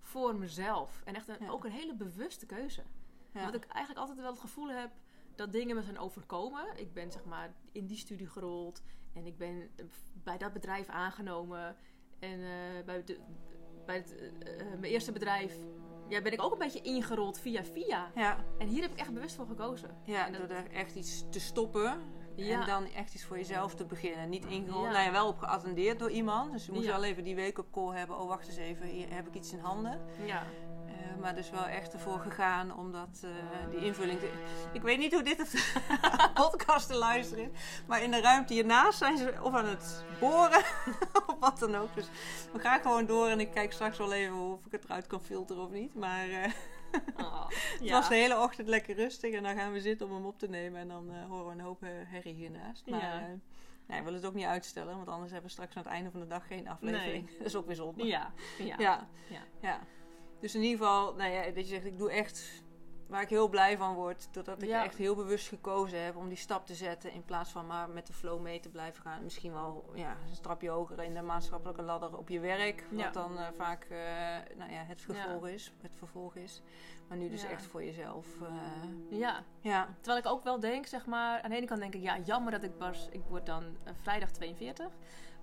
voor 0.02 0.36
mezelf. 0.36 1.02
En 1.06 1.16
echt 1.16 1.28
een, 1.28 1.38
Ja. 1.40 1.50
ook 1.50 1.66
een 1.66 1.72
hele 1.72 1.96
bewuste 1.96 2.46
keuze. 2.46 2.84
Ja. 3.34 3.54
Ik 3.54 3.66
eigenlijk 3.66 4.00
altijd 4.00 4.20
wel 4.20 4.32
het 4.32 4.40
gevoel 4.40 4.70
heb 4.70 4.92
dat 5.36 5.52
dingen 5.52 5.76
me 5.76 5.82
zijn 5.82 6.00
overkomen. 6.00 6.66
Ik 6.76 6.94
ben 6.94 7.12
zeg 7.12 7.26
maar 7.26 7.54
in 7.72 7.86
die 7.86 7.98
studie 7.98 8.28
gerold. 8.28 8.84
En 9.14 9.26
ik 9.26 9.38
ben 9.38 9.70
bij 10.24 10.38
dat 10.38 10.54
bedrijf 10.54 10.88
aangenomen. 10.88 11.76
En 12.20 12.40
bij, 12.86 13.04
de, 13.04 13.20
bij 13.86 13.96
het, 13.96 14.16
mijn 14.80 14.84
eerste 14.84 15.12
bedrijf 15.12 15.58
ja, 16.10 16.22
ben 16.22 16.32
ik 16.34 16.42
ook 16.44 16.52
een 16.52 16.58
beetje 16.58 16.82
ingerold 16.82 17.40
via 17.40 17.64
via. 17.64 18.12
Ja. 18.16 18.38
En 18.58 18.68
hier 18.68 18.82
heb 18.82 18.92
ik 18.92 19.00
echt 19.00 19.14
bewust 19.14 19.36
voor 19.36 19.48
gekozen. 19.48 19.90
Ja, 20.04 20.26
En 20.26 20.32
dat- 20.32 20.42
door 20.48 20.58
er 20.58 20.72
echt 20.72 20.96
iets 20.96 21.24
te 21.30 21.40
stoppen. 21.40 22.02
Ja. 22.36 22.60
En 22.62 22.68
dan 22.68 22.86
echt 22.86 23.14
iets 23.14 23.24
voor 23.26 23.38
jezelf 23.38 23.76
te 23.76 23.86
beginnen. 23.86 24.30
Niet 24.30 24.46
ingerold. 24.46 24.86
Ja. 24.86 24.92
Nou 24.92 25.04
ja, 25.04 25.12
wel 25.12 25.28
op 25.28 25.38
geattendeerd 25.40 26.00
door 26.00 26.12
iemand. 26.12 26.52
Dus 26.52 26.66
je 26.66 26.72
moest 26.72 26.86
wel 26.86 27.04
even 27.04 27.24
die 27.24 27.36
week 27.36 27.58
op 27.58 27.72
call 27.72 27.96
hebben. 27.98 28.20
Oh, 28.20 28.28
wacht 28.28 28.48
eens 28.48 28.58
even. 28.58 28.86
Hier 28.88 29.14
heb 29.14 29.28
ik 29.28 29.34
iets 29.34 29.54
in 29.54 29.60
handen. 29.60 30.02
Ja. 30.26 30.44
Eh, 30.88 30.94
maar 31.22 31.36
dus 31.36 31.50
wel 31.50 31.66
echt 31.66 31.94
ervoor 31.94 32.20
gegaan 32.20 32.78
om 32.78 32.92
dat, 32.92 33.22
eh, 33.24 33.30
die 33.72 33.80
invulling 33.86 34.20
te... 34.20 34.32
Ik 34.74 34.82
weet 34.82 34.98
niet 34.98 35.14
hoe 35.14 35.24
dit 35.24 35.38
de 35.38 35.72
podcast 36.34 36.88
te 36.88 36.96
luisteren 36.96 37.52
is. 37.52 37.60
Maar 37.88 38.02
in 38.04 38.12
de 38.12 38.22
ruimte 38.22 38.54
hiernaast 38.54 38.98
zijn 38.98 39.18
ze 39.18 39.34
of 39.42 39.54
aan 39.54 39.66
het 39.66 40.04
boren 40.20 40.64
wat 41.50 41.60
dan 41.60 41.76
ook. 41.76 41.96
Dus 41.96 42.08
we 42.54 42.60
gaan 42.60 42.82
gewoon 42.82 43.06
door 43.06 43.28
en 43.28 43.40
ik 43.40 43.52
kijk 43.52 43.72
straks 43.72 43.98
wel 43.98 44.14
even 44.14 44.36
of 44.36 44.66
ik 44.66 44.72
het 44.72 44.84
eruit 44.84 45.08
kan 45.08 45.22
filteren 45.22 45.64
of 45.64 45.72
niet. 45.72 45.96
Maar 45.96 46.30
eh, 46.30 46.52
Oh, 47.18 47.48
het 47.50 47.80
ja. 47.82 47.92
was 47.92 48.08
de 48.10 48.16
hele 48.16 48.40
ochtend 48.40 48.68
lekker 48.68 48.96
rustig 48.96 49.34
en 49.34 49.44
dan 49.44 49.56
gaan 49.56 49.72
we 49.72 49.82
zitten 49.82 50.08
om 50.08 50.14
hem 50.14 50.26
op 50.26 50.40
te 50.40 50.50
nemen. 50.50 50.80
En 50.82 50.88
dan 50.88 51.12
eh, 51.12 51.26
horen 51.30 51.46
we 51.46 51.52
een 51.52 51.60
hoop 51.60 51.84
eh, 51.84 51.90
herrie 52.06 52.34
hiernaast. 52.34 52.86
Maar 52.86 53.00
Ja. 53.00 53.20
nee, 53.86 53.98
we 53.98 54.04
willen 54.04 54.20
het 54.20 54.26
ook 54.26 54.34
niet 54.34 54.46
uitstellen, 54.46 54.96
want 54.96 55.08
anders 55.08 55.32
hebben 55.32 55.48
we 55.48 55.54
straks 55.56 55.76
aan 55.76 55.84
het 55.84 55.92
einde 55.92 56.12
van 56.12 56.20
de 56.20 56.28
dag 56.28 56.48
geen 56.48 56.68
aflevering. 56.68 57.30
Dat 57.38 57.48
is 57.48 57.56
ook 57.56 57.66
weer 57.66 57.76
zonde. 57.76 58.06
Ja. 58.06 58.32
Ja. 58.58 58.76
Ja. 58.78 59.08
Ja. 59.30 59.42
ja. 59.62 59.80
Dus 60.40 60.56
in 60.56 60.62
ieder 60.64 60.78
geval, 60.78 61.14
nou 61.16 61.32
ja, 61.32 61.44
dat 61.44 61.56
je 61.56 61.76
zegt, 61.76 61.86
ik 61.86 61.98
doe 61.98 62.12
echt 62.12 62.64
waar 63.08 63.22
ik 63.22 63.30
heel 63.30 63.48
blij 63.50 63.78
van 63.78 63.94
word. 63.96 64.28
Doordat 64.34 64.62
ik 64.62 64.68
Ja. 64.70 64.84
echt 64.84 64.98
heel 64.98 65.16
bewust 65.16 65.48
gekozen 65.48 66.04
heb 66.04 66.16
om 66.16 66.28
die 66.28 66.38
stap 66.38 66.66
te 66.66 66.76
zetten. 66.76 67.12
In 67.12 67.26
plaats 67.26 67.52
van 67.52 67.68
maar 67.68 67.90
met 67.90 68.08
de 68.08 68.14
flow 68.14 68.42
mee 68.42 68.60
te 68.60 68.70
blijven 68.70 69.02
gaan. 69.02 69.24
Misschien 69.24 69.54
wel 69.54 69.90
ja, 69.94 70.10
een 70.30 70.36
stapje 70.36 70.70
hoger 70.70 71.04
in 71.04 71.14
de 71.14 71.22
maatschappelijke 71.22 71.82
ladder 71.82 72.18
op 72.18 72.30
je 72.30 72.40
werk. 72.40 72.86
Wat 72.92 73.00
Ja. 73.00 73.10
dan 73.12 73.38
eh, 73.38 73.48
vaak 73.56 73.84
eh, 73.84 73.98
nou 74.58 74.72
ja, 74.72 74.84
het 74.84 75.02
vervolg 75.02 75.48
is. 75.48 75.74
Het 75.82 75.96
vervolg 75.98 76.36
is. 76.36 76.62
Maar 77.08 77.18
nu 77.18 77.30
dus 77.30 77.44
echt 77.44 77.66
voor 77.66 77.84
jezelf. 77.84 78.28
eh, 78.42 79.20
ja. 79.20 79.44
ja, 79.62 79.88
Terwijl 80.02 80.18
ik 80.26 80.32
ook 80.32 80.44
wel 80.44 80.60
denk, 80.60 80.86
zeg 80.86 81.06
maar, 81.06 81.42
aan 81.42 81.50
de 81.50 81.56
ene 81.56 81.66
kant 81.66 81.80
denk 81.80 81.94
ik, 81.96 82.02
ja, 82.02 82.18
jammer 82.18 82.52
dat 82.52 82.64
ik 82.64 82.78
pas, 82.78 83.08
ik 83.12 83.22
word 83.30 83.46
dan 83.46 83.64
vrijdag 84.02 84.32
42. 84.32 84.88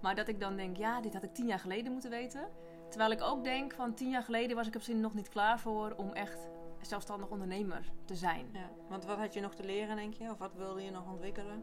Maar 0.01 0.15
dat 0.15 0.29
ik 0.29 0.41
dan 0.41 0.57
denk, 0.57 0.77
ja, 0.77 1.01
dit 1.01 1.13
had 1.15 1.23
ik 1.23 1.35
tien 1.35 1.47
jaar 1.47 1.59
geleden 1.59 1.93
moeten 1.93 2.11
weten. 2.11 2.49
Terwijl 2.89 3.11
ik 3.13 3.23
ook 3.23 3.45
denk, 3.45 3.73
van 3.75 3.95
tien 3.95 4.11
jaar 4.11 4.23
geleden 4.23 4.57
was 4.57 4.67
ik 4.67 4.75
op 4.75 4.83
zin 4.83 5.01
nog 5.01 5.15
niet 5.15 5.29
klaar 5.29 5.59
voor 5.61 5.95
om 5.97 6.13
echt 6.13 6.49
zelfstandig 6.87 7.29
ondernemer 7.29 7.91
te 8.05 8.15
zijn. 8.15 8.49
ja. 8.53 8.71
Want 8.89 9.05
wat 9.05 9.19
had 9.19 9.35
je 9.35 9.41
nog 9.41 9.55
te 9.55 9.65
leren, 9.65 9.97
denk 9.97 10.15
je? 10.15 10.31
Of 10.31 10.39
wat 10.39 10.55
wilde 10.55 10.83
je 10.83 10.91
nog 10.91 11.07
ontwikkelen? 11.13 11.63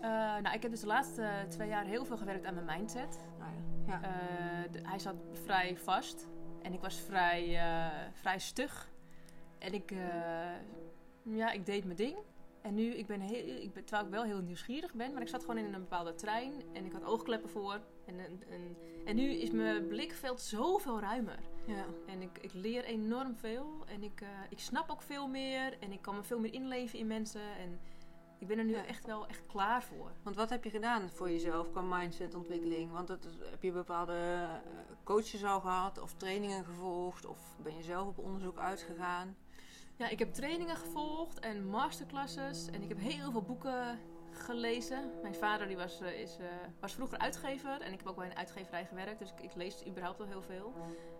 Eh, 0.00 0.08
nou, 0.10 0.54
ik 0.54 0.62
heb 0.62 0.70
dus 0.70 0.80
de 0.80 0.86
laatste 0.86 1.30
twee 1.48 1.68
jaar 1.68 1.84
heel 1.84 2.04
veel 2.04 2.16
gewerkt 2.16 2.44
aan 2.44 2.54
mijn 2.54 2.66
mindset. 2.78 3.18
Nou 3.38 3.50
ja. 3.52 3.92
ja. 3.92 4.02
Eh, 4.02 4.72
de- 4.72 4.80
hij 4.88 4.98
zat 4.98 5.14
vrij 5.32 5.76
vast 5.76 6.28
en 6.62 6.72
ik 6.72 6.80
was 6.80 7.00
vrij, 7.00 7.56
eh, 7.58 7.86
vrij 8.12 8.38
stug. 8.38 8.90
En 9.58 9.72
ik, 9.72 9.92
ja, 11.22 11.50
ik 11.50 11.66
deed 11.66 11.84
mijn 11.84 11.96
ding. 11.96 12.16
En 12.62 12.74
nu, 12.74 12.94
ik 12.94 13.06
ben 13.06 13.20
heel, 13.20 13.62
ik 13.62 13.72
ben, 13.72 13.84
terwijl 13.84 14.06
ik 14.06 14.12
wel 14.14 14.22
heel 14.22 14.40
nieuwsgierig 14.40 14.94
ben, 14.94 15.12
maar 15.12 15.22
ik 15.22 15.28
zat 15.28 15.40
gewoon 15.40 15.58
in 15.58 15.64
een 15.74 15.80
bepaalde 15.80 16.14
trein 16.14 16.52
en 16.72 16.84
ik 16.84 16.92
had 16.92 17.04
oogkleppen 17.04 17.50
voor. 17.50 17.80
En, 18.06 18.18
en, 18.18 18.42
en, 18.50 18.76
en 19.04 19.16
nu 19.16 19.30
is 19.30 19.50
mijn 19.50 19.86
blikveld 19.86 20.40
zoveel 20.40 21.00
ruimer. 21.00 21.38
Ja. 21.76 21.84
En 22.06 22.22
ik, 22.22 22.38
ik 22.40 22.52
leer 22.52 22.84
enorm 22.84 23.36
veel 23.36 23.84
en 23.86 24.02
ik, 24.02 24.20
eh, 24.20 24.28
ik 24.48 24.58
snap 24.58 24.90
ook 24.90 25.02
veel 25.02 25.28
meer 25.28 25.76
en 25.80 25.92
ik 25.92 26.02
kan 26.02 26.16
me 26.16 26.22
veel 26.22 26.38
meer 26.40 26.52
inleven 26.52 26.98
in 26.98 27.06
mensen. 27.06 27.56
En 27.58 27.80
ik 28.38 28.46
ben 28.46 28.58
er 28.58 28.64
nu 28.64 28.72
Ja. 28.76 28.86
echt 28.86 29.06
wel 29.06 29.26
echt 29.26 29.46
klaar 29.46 29.82
voor. 29.82 30.12
Want 30.22 30.36
wat 30.36 30.50
heb 30.50 30.64
je 30.64 30.70
gedaan 30.70 31.10
voor 31.10 31.30
jezelf 31.30 31.70
qua 31.70 31.80
mindsetontwikkeling? 31.80 32.92
Want 32.92 33.08
het, 33.08 33.28
heb 33.50 33.62
je 33.62 33.72
bepaalde 33.72 34.12
eh, 34.12 34.50
coaches 35.04 35.44
al 35.44 35.60
gehad 35.60 35.98
of 35.98 36.14
trainingen 36.14 36.64
gevolgd? 36.64 37.26
Of 37.26 37.38
ben 37.62 37.76
je 37.76 37.82
zelf 37.82 38.06
op 38.08 38.18
onderzoek 38.18 38.58
uitgegaan? 38.58 39.36
Ja, 39.96 40.08
ik 40.08 40.18
heb 40.18 40.32
trainingen 40.32 40.76
gevolgd 40.76 41.38
en 41.38 41.66
masterclasses. 41.66 42.66
En 42.70 42.82
ik 42.82 42.88
heb 42.88 42.98
heel 42.98 43.30
veel 43.30 43.42
boeken 43.42 43.98
gelezen. 44.30 45.10
Mijn 45.22 45.34
vader 45.34 45.66
die 45.66 45.76
was, 45.76 46.00
eh, 46.00 46.20
is, 46.20 46.38
was 46.80 46.94
vroeger 46.94 47.18
uitgever. 47.18 47.80
En 47.80 47.92
ik 47.92 47.98
heb 47.98 48.08
ook 48.08 48.16
bij 48.16 48.26
een 48.26 48.36
uitgeverij 48.36 48.84
gewerkt. 48.86 49.18
Dus 49.18 49.30
ik, 49.32 49.40
ik 49.40 49.54
lees 49.54 49.86
überhaupt 49.86 50.18
wel 50.18 50.26
heel 50.26 50.42
veel. 50.42 50.74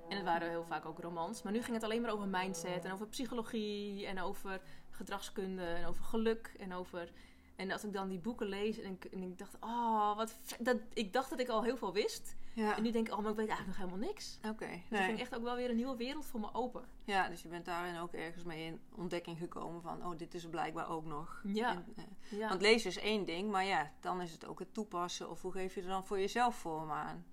En 0.08 0.16
het 0.16 0.24
waren 0.24 0.48
heel 0.48 0.64
vaak 0.64 0.86
ook 0.86 0.98
romans. 0.98 1.42
Maar 1.42 1.52
nu 1.52 1.62
ging 1.62 1.74
het 1.74 1.84
alleen 1.84 2.00
maar 2.02 2.10
over 2.12 2.28
mindset. 2.28 2.84
En 2.84 2.92
over 2.92 3.06
psychologie. 3.06 4.06
En 4.06 4.20
over 4.20 4.60
gedragskunde. 4.90 5.64
En 5.64 5.86
over 5.86 6.04
geluk. 6.04 6.52
En 6.58 6.74
over... 6.74 7.10
En 7.56 7.70
als 7.72 7.84
ik 7.84 7.92
dan 7.92 8.08
die 8.08 8.18
boeken 8.18 8.46
lees 8.46 8.78
en 8.80 8.92
ik, 8.92 9.04
en 9.04 9.22
ik 9.22 9.38
dacht, 9.38 9.56
oh, 9.60 10.16
wat 10.16 10.38
dat, 10.58 10.76
ik 10.92 11.12
dacht 11.12 11.30
dat 11.30 11.40
ik 11.40 11.48
al 11.48 11.62
heel 11.62 11.76
veel 11.76 11.92
wist. 11.92 12.36
Ja, 12.54 12.76
En 12.76 12.82
nu 12.82 12.90
denk 12.90 13.06
ik, 13.06 13.12
oh, 13.12 13.18
maar 13.20 13.30
ik 13.30 13.36
weet 13.36 13.48
eigenlijk 13.48 13.78
nog 13.78 13.88
helemaal 13.88 14.08
niks. 14.08 14.38
oké. 14.48 14.66
Dus 14.66 14.74
er 14.74 14.82
Nee. 14.90 15.02
ging 15.02 15.20
echt 15.20 15.34
ook 15.36 15.42
wel 15.42 15.56
weer 15.56 15.70
een 15.70 15.76
nieuwe 15.76 15.96
wereld 15.96 16.26
voor 16.26 16.40
me 16.40 16.48
open. 16.52 16.84
Ja, 17.04 17.28
dus 17.28 17.42
je 17.42 17.48
bent 17.48 17.64
daarin 17.64 17.98
ook 17.98 18.12
ergens 18.12 18.44
mee 18.44 18.64
in 18.64 18.80
ontdekking 18.94 19.38
gekomen 19.38 19.82
van... 19.82 20.06
oh, 20.06 20.16
dit 20.16 20.34
is 20.34 20.46
blijkbaar 20.48 20.88
ook 20.88 21.04
nog. 21.04 21.40
Ja, 21.44 21.70
En, 21.70 21.84
eh, 21.96 22.38
ja. 22.38 22.48
Want 22.48 22.60
lezen 22.60 22.90
is 22.90 22.98
één 22.98 23.24
ding, 23.24 23.50
maar 23.50 23.64
ja, 23.64 23.92
dan 24.00 24.20
is 24.20 24.32
het 24.32 24.46
ook 24.46 24.58
het 24.58 24.74
toepassen. 24.74 25.30
Of 25.30 25.42
hoe 25.42 25.52
geef 25.52 25.74
je 25.74 25.80
er 25.80 25.88
dan 25.88 26.06
voor 26.06 26.18
jezelf 26.18 26.54
vorm 26.54 26.90
aan? 26.90 27.26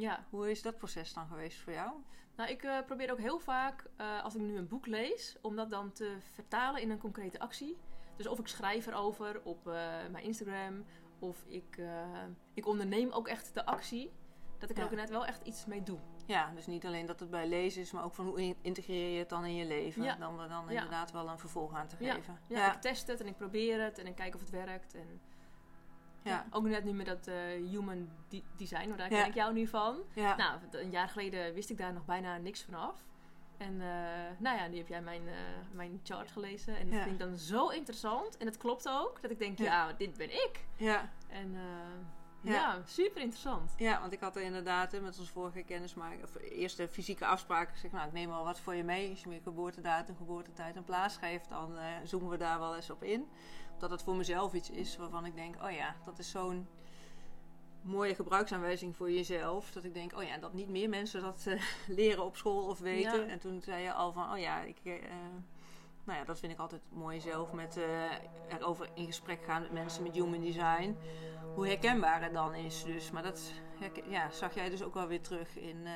Ja. 0.00 0.24
Hoe 0.30 0.50
is 0.50 0.62
dat 0.62 0.76
proces 0.76 1.12
dan 1.12 1.26
geweest 1.26 1.60
voor 1.60 1.72
jou? 1.72 1.90
Nou, 2.36 2.50
ik 2.50 2.62
eh, 2.62 2.78
probeer 2.86 3.12
ook 3.12 3.18
heel 3.18 3.38
vaak, 3.38 3.84
eh, 3.96 4.24
als 4.24 4.34
ik 4.34 4.40
nu 4.40 4.56
een 4.56 4.68
boek 4.68 4.86
lees, 4.86 5.36
om 5.42 5.56
dat 5.56 5.70
dan 5.70 5.92
te 5.92 6.16
vertalen 6.32 6.80
in 6.82 6.90
een 6.90 6.98
concrete 6.98 7.38
actie. 7.38 7.76
Dus 8.16 8.26
of 8.26 8.38
ik 8.38 8.46
schrijf 8.48 8.86
erover 8.86 9.40
op 9.44 9.66
eh, 9.68 9.72
mijn 10.10 10.24
Instagram, 10.24 10.84
of 11.18 11.44
ik, 11.48 11.80
ik 12.54 12.66
onderneem 12.66 13.10
ook 13.10 13.28
echt 13.28 13.54
de 13.54 13.66
actie. 13.66 14.12
Dat 14.58 14.70
ik 14.70 14.76
er 14.76 14.82
Ja. 14.82 14.88
ook 14.88 14.92
inderdaad 14.98 15.14
wel 15.16 15.26
echt 15.26 15.42
iets 15.46 15.66
mee 15.66 15.82
doe. 15.82 15.98
Ja, 16.26 16.52
dus 16.54 16.66
niet 16.66 16.86
alleen 16.86 17.06
dat 17.06 17.20
het 17.20 17.30
bij 17.30 17.48
lezen 17.48 17.80
is, 17.82 17.92
maar 17.92 18.04
ook 18.04 18.14
van 18.14 18.26
hoe 18.26 18.42
in- 18.42 18.56
integreer 18.60 19.12
je 19.12 19.18
het 19.18 19.28
dan 19.28 19.44
in 19.44 19.54
je 19.54 19.64
leven? 19.66 20.02
Ja. 20.02 20.14
Dan 20.16 20.40
er 20.40 20.48
dan 20.48 20.64
Ja. 20.64 20.70
inderdaad 20.70 21.10
wel 21.12 21.28
een 21.28 21.38
vervolg 21.38 21.74
aan 21.74 21.86
te 21.86 21.96
geven. 21.96 22.38
Ja, 22.48 22.74
ik 22.74 22.80
test 22.80 23.06
het 23.06 23.20
en 23.20 23.26
ik 23.26 23.36
probeer 23.36 23.82
het 23.82 23.98
en 23.98 24.06
ik 24.06 24.14
kijk 24.14 24.34
of 24.34 24.40
het 24.40 24.50
werkt. 24.50 24.94
En, 24.94 25.20
Ja. 26.28 26.46
Ook 26.50 26.62
net 26.66 26.84
nu 26.84 26.92
met 26.92 27.06
dat 27.06 27.26
eh, 27.26 27.34
human 27.70 28.08
de- 28.28 28.42
design, 28.56 28.92
daar 28.96 29.08
ken 29.08 29.26
ik 29.26 29.34
jou 29.34 29.52
nu 29.52 29.66
van. 29.66 29.96
Nou, 30.36 30.58
een 30.70 30.90
jaar 30.90 31.08
geleden 31.08 31.54
wist 31.54 31.70
ik 31.70 31.78
daar 31.78 31.92
nog 31.92 32.04
bijna 32.04 32.36
niks 32.36 32.62
van 32.62 32.74
af. 32.74 33.04
En 33.56 33.80
eh, 33.80 33.88
nou 34.38 34.56
ja, 34.58 34.66
nu 34.66 34.76
heb 34.76 34.88
jij 34.88 35.02
mijn, 35.02 35.28
eh, 35.28 35.34
mijn 35.72 36.00
chart 36.02 36.30
gelezen. 36.30 36.76
En 36.78 36.90
dat 36.90 37.00
vind 37.00 37.12
ik 37.12 37.18
dan 37.18 37.36
zo 37.36 37.68
interessant. 37.68 38.36
En 38.36 38.46
het 38.46 38.56
klopt 38.56 38.88
ook. 38.88 39.22
Dat 39.22 39.30
ik 39.30 39.38
denk, 39.38 39.58
Ja. 39.58 39.92
dit 39.92 40.16
ben 40.16 40.30
ik. 40.30 40.64
ja. 40.76 41.08
En 41.28 41.56
Ja. 42.40 42.52
ja. 42.52 42.78
super 42.84 43.20
interessant. 43.20 43.74
Ja, 43.76 44.00
want 44.00 44.12
ik 44.12 44.20
had 44.20 44.36
er 44.36 44.42
inderdaad 44.42 44.92
hè, 44.92 45.00
met 45.00 45.18
onze 45.18 45.32
vorige 45.32 45.62
kennismaking, 45.62 46.22
of 46.22 46.34
eerste 46.36 46.88
fysieke 46.88 47.26
afspraak, 47.26 47.70
gezegd, 47.70 47.92
nou 47.94 48.06
ik 48.06 48.12
neem 48.12 48.28
wel 48.28 48.44
wat 48.44 48.60
voor 48.60 48.74
je 48.74 48.84
mee. 48.84 49.10
Als 49.10 49.22
je 49.22 49.28
me 49.28 49.40
geboortedatum, 49.42 50.16
geboortetijd 50.16 50.76
en 50.76 50.84
plaats 50.84 51.16
geeft, 51.16 51.48
dan 51.48 51.72
zoomen 52.04 52.28
we 52.30 52.36
daar 52.36 52.58
wel 52.58 52.76
eens 52.76 52.90
op 52.90 53.02
in. 53.02 53.28
Dat 53.78 53.90
het 53.90 54.02
voor 54.02 54.16
mezelf 54.16 54.52
iets 54.52 54.70
is 54.70 54.96
waarvan 54.96 55.24
ik 55.24 55.34
denk, 55.34 55.54
oh 55.62 55.70
ja, 55.70 55.94
dat 56.04 56.18
is 56.18 56.30
zo'n 56.30 56.66
mooie 57.82 58.14
gebruiksaanwijzing 58.14 58.96
voor 58.96 59.10
jezelf. 59.10 59.70
Dat 59.70 59.84
ik 59.84 59.94
denk, 59.94 60.16
oh 60.16 60.22
ja, 60.22 60.38
dat 60.38 60.52
niet 60.52 60.68
meer 60.68 60.88
mensen 60.88 61.22
dat 61.22 61.44
eh, 61.46 61.62
leren 61.98 62.24
op 62.24 62.36
school 62.36 62.66
of 62.66 62.78
weten. 62.78 63.20
Ja. 63.20 63.26
En 63.26 63.38
toen 63.38 63.62
zei 63.62 63.82
je 63.82 63.92
al 63.92 64.12
van, 64.12 64.32
oh 64.32 64.38
ja, 64.38 64.60
ik... 64.60 64.78
eh, 64.84 64.92
nou 66.04 66.18
ja, 66.18 66.24
dat 66.24 66.38
vind 66.38 66.52
ik 66.52 66.58
altijd 66.58 66.82
mooi 66.88 67.20
zelf. 67.20 67.52
Met 67.52 67.76
eh, 67.76 68.54
erover 68.58 68.88
in 68.94 69.06
gesprek 69.06 69.44
gaan 69.44 69.62
met 69.62 69.72
mensen 69.72 70.02
met 70.02 70.14
human 70.14 70.40
design. 70.40 70.96
Hoe 71.54 71.66
herkenbaar 71.66 72.22
het 72.22 72.32
dan 72.32 72.54
is. 72.54 72.84
Dus, 72.84 73.10
maar 73.10 73.22
dat 73.22 73.52
ja, 74.08 74.30
zag 74.30 74.54
jij 74.54 74.70
dus 74.70 74.82
ook 74.82 74.94
wel 74.94 75.06
weer 75.06 75.20
terug 75.20 75.56
in. 75.56 75.86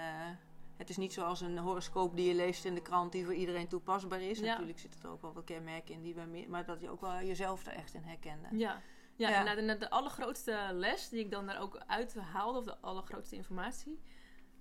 Het 0.83 0.91
is 0.91 0.97
niet 0.97 1.13
zoals 1.13 1.41
een 1.41 1.59
horoscoop 1.59 2.17
die 2.17 2.29
je 2.29 2.35
leest 2.35 2.65
in 2.65 2.75
de 2.75 2.83
krant 2.83 3.13
die 3.13 3.25
voor 3.25 3.35
iedereen 3.35 3.69
toepasbaar 3.69 4.21
is. 4.21 4.39
Ja. 4.39 4.47
Natuurlijk 4.47 4.79
zitten 4.79 5.01
er 5.03 5.09
ook 5.11 5.23
wel 5.23 5.33
wat 5.33 5.45
kenmerken 5.45 5.95
in 5.95 6.03
die 6.03 6.15
bij 6.15 6.27
meer. 6.27 6.51
Maar 6.51 6.65
dat 6.65 6.81
je 6.81 6.91
ook 6.91 7.01
wel 7.01 7.23
jezelf 7.23 7.67
er 7.67 7.73
echt 7.73 7.95
in 7.95 8.03
herkende. 8.03 8.49
Ja. 8.51 8.83
Ja, 9.17 9.29
Ja. 9.29 9.47
en 9.47 9.57
de, 9.57 9.73
de, 9.73 9.79
de 9.79 9.91
allergrootste 9.91 10.69
les 10.73 11.09
die 11.09 11.21
ik 11.21 11.31
dan 11.31 11.47
daar 11.47 11.61
ook 11.61 11.83
uit 11.87 12.15
haalde, 12.15 12.59
of 12.59 12.65
de 12.65 12.79
allergrootste 12.81 13.37
informatie, 13.37 14.01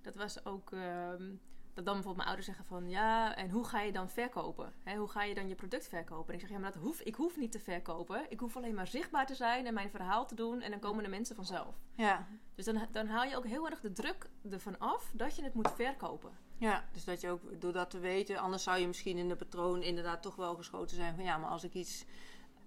dat 0.02 0.14
was 0.14 0.44
ook 0.44 0.72
ehm, 0.72 1.30
dat 1.74 1.84
dan 1.84 1.94
bijvoorbeeld 1.94 2.16
mijn 2.16 2.28
ouders 2.28 2.46
zeggen 2.46 2.64
van 2.64 2.88
ja, 2.88 3.36
en 3.36 3.50
hoe 3.50 3.64
ga 3.64 3.80
je 3.80 3.92
dan 3.92 4.08
verkopen? 4.08 4.72
Hè, 4.82 4.96
hoe 4.96 5.08
ga 5.08 5.22
je 5.22 5.34
dan 5.34 5.48
je 5.48 5.54
product 5.54 5.88
verkopen? 5.88 6.28
En 6.28 6.34
ik 6.34 6.40
zeg 6.40 6.50
ja, 6.50 6.58
maar 6.58 6.72
dat 6.72 6.82
hoef, 6.82 7.00
ik 7.00 7.14
hoef 7.14 7.36
niet 7.36 7.52
te 7.52 7.60
verkopen. 7.60 8.26
Ik 8.28 8.40
hoef 8.40 8.56
alleen 8.56 8.74
maar 8.74 8.86
zichtbaar 8.86 9.26
te 9.26 9.34
zijn 9.34 9.66
en 9.66 9.74
mijn 9.74 9.90
verhaal 9.90 10.26
te 10.26 10.34
doen 10.34 10.60
en 10.60 10.70
dan 10.70 10.80
komen 10.80 11.04
de 11.04 11.10
mensen 11.10 11.36
vanzelf. 11.36 11.74
Ja. 11.94 12.26
Dus 12.54 12.64
dan, 12.64 12.86
dan 12.90 13.06
haal 13.06 13.24
je 13.24 13.36
ook 13.36 13.46
heel 13.46 13.70
erg 13.70 13.80
de 13.80 13.92
druk 13.92 14.30
ervan 14.50 14.78
af 14.78 15.10
dat 15.14 15.36
je 15.36 15.42
het 15.42 15.54
moet 15.54 15.72
verkopen. 15.74 16.30
ja, 16.58 16.84
dus 16.92 17.04
dat 17.04 17.20
je 17.20 17.28
ook 17.28 17.60
door 17.60 17.72
dat 17.72 17.90
te 17.90 17.98
weten, 17.98 18.38
anders 18.38 18.62
zou 18.62 18.78
je 18.78 18.86
misschien 18.86 19.16
in 19.16 19.28
de 19.28 19.36
patroon 19.36 19.82
inderdaad 19.82 20.22
toch 20.22 20.36
wel 20.36 20.54
geschoten 20.54 20.96
zijn 20.96 21.14
van 21.14 21.24
ja, 21.24 21.36
maar 21.38 21.50
als 21.50 21.64
ik 21.64 21.74
iets, 21.74 22.04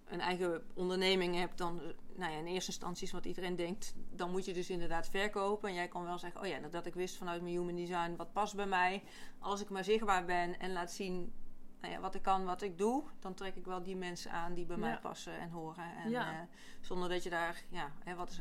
een 0.05 0.19
eigen 0.19 0.63
onderneming 0.73 1.35
heb, 1.35 1.57
dan, 1.57 1.81
eh, 1.81 1.87
nou 2.15 2.31
ja, 2.31 2.37
in 2.37 2.45
eerste 2.45 2.71
instantie 2.71 3.05
is 3.05 3.11
wat 3.11 3.25
iedereen 3.25 3.55
denkt, 3.55 3.93
dan 4.11 4.31
moet 4.31 4.45
je 4.45 4.53
dus 4.53 4.69
inderdaad 4.69 5.09
verkopen. 5.09 5.69
En 5.69 5.75
jij 5.75 5.87
kan 5.87 6.03
wel 6.03 6.17
zeggen, 6.17 6.41
oh 6.41 6.47
ja, 6.47 6.59
dat 6.59 6.85
ik 6.85 6.93
wist 6.93 7.17
vanuit 7.17 7.41
mijn 7.41 7.53
human 7.55 7.75
design 7.75 8.15
wat 8.15 8.33
past 8.33 8.55
bij 8.55 8.65
mij. 8.67 9.03
Als 9.39 9.61
ik 9.61 9.69
maar 9.69 9.83
zichtbaar 9.83 10.25
ben 10.25 10.59
en 10.59 10.71
laat 10.71 10.91
zien 10.91 11.33
nou 11.81 11.93
ja, 11.93 11.99
wat 11.99 12.15
ik 12.15 12.21
kan, 12.21 12.45
wat 12.45 12.61
ik 12.61 12.77
doe, 12.77 13.03
dan 13.19 13.33
trek 13.33 13.55
ik 13.55 13.65
wel 13.65 13.83
die 13.83 13.95
mensen 13.95 14.31
aan 14.31 14.53
die 14.53 14.65
bij 14.65 14.77
mij 14.77 14.99
passen 14.99 15.39
en 15.39 15.49
horen. 15.49 15.95
En 15.95 16.09
Ja. 16.09 16.31
eh, 16.31 16.39
zonder 16.81 17.09
dat 17.09 17.23
je 17.23 17.29
daar, 17.29 17.63
ja, 17.69 17.91
hè, 18.03 18.15
wat 18.15 18.29
is, 18.29 18.39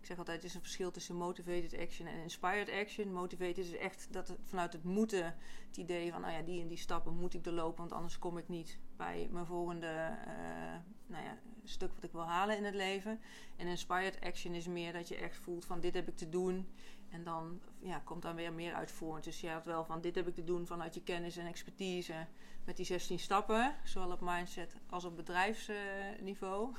ik 0.00 0.06
zeg 0.06 0.18
altijd, 0.18 0.36
het 0.36 0.46
is 0.46 0.54
een 0.54 0.60
verschil 0.60 0.90
tussen 0.90 1.16
motivated 1.16 1.78
action 1.78 2.06
en 2.06 2.22
inspired 2.22 2.70
action. 2.70 3.12
Motivated 3.12 3.58
is 3.58 3.76
echt 3.76 4.12
dat 4.12 4.28
het 4.28 4.38
vanuit 4.44 4.72
het 4.72 4.84
moeten, 4.84 5.24
het 5.66 5.76
idee 5.76 6.12
van, 6.12 6.20
nou 6.20 6.32
ja, 6.32 6.42
die 6.42 6.60
en 6.62 6.68
die 6.68 6.76
stappen 6.78 7.16
moet 7.16 7.34
ik 7.34 7.44
doorlopen, 7.44 7.78
want 7.78 7.92
anders 7.92 8.18
kom 8.18 8.38
ik 8.38 8.48
niet 8.48 8.78
bij 8.96 9.28
mijn 9.30 9.46
volgende 9.46 10.16
uh, 10.26 10.74
nou 11.10 11.24
ja, 11.24 11.38
stuk 11.64 11.94
wat 11.94 12.04
ik 12.04 12.12
wil 12.12 12.26
halen 12.26 12.56
in 12.56 12.64
het 12.64 12.74
leven. 12.74 13.20
En 13.56 13.66
inspired 13.66 14.20
action 14.20 14.54
is 14.54 14.66
meer 14.66 14.92
dat 14.92 15.08
je 15.08 15.16
echt 15.16 15.36
voelt 15.36 15.64
van, 15.64 15.80
dit 15.80 15.94
heb 15.94 16.08
ik 16.08 16.16
te 16.16 16.28
doen. 16.28 16.68
En 17.10 17.24
dan 17.24 17.60
ja, 17.78 17.98
komt 17.98 18.22
dan 18.22 18.34
weer 18.34 18.52
meer 18.52 18.74
uit 18.74 18.90
voort. 18.90 19.24
Dus 19.24 19.40
je 19.40 19.46
hebt 19.46 19.64
wel 19.64 19.84
van, 19.84 20.00
dit 20.00 20.14
heb 20.14 20.28
ik 20.28 20.34
te 20.34 20.44
doen 20.44 20.66
vanuit 20.66 20.94
je 20.94 21.02
kennis 21.02 21.36
en 21.36 21.46
expertise 21.46 22.26
met 22.64 22.76
die 22.76 22.86
16 22.86 23.18
stappen, 23.18 23.74
zowel 23.84 24.12
op 24.12 24.20
mindset 24.20 24.76
als 24.88 25.04
op 25.04 25.16
bedrijfsniveau. 25.16 26.70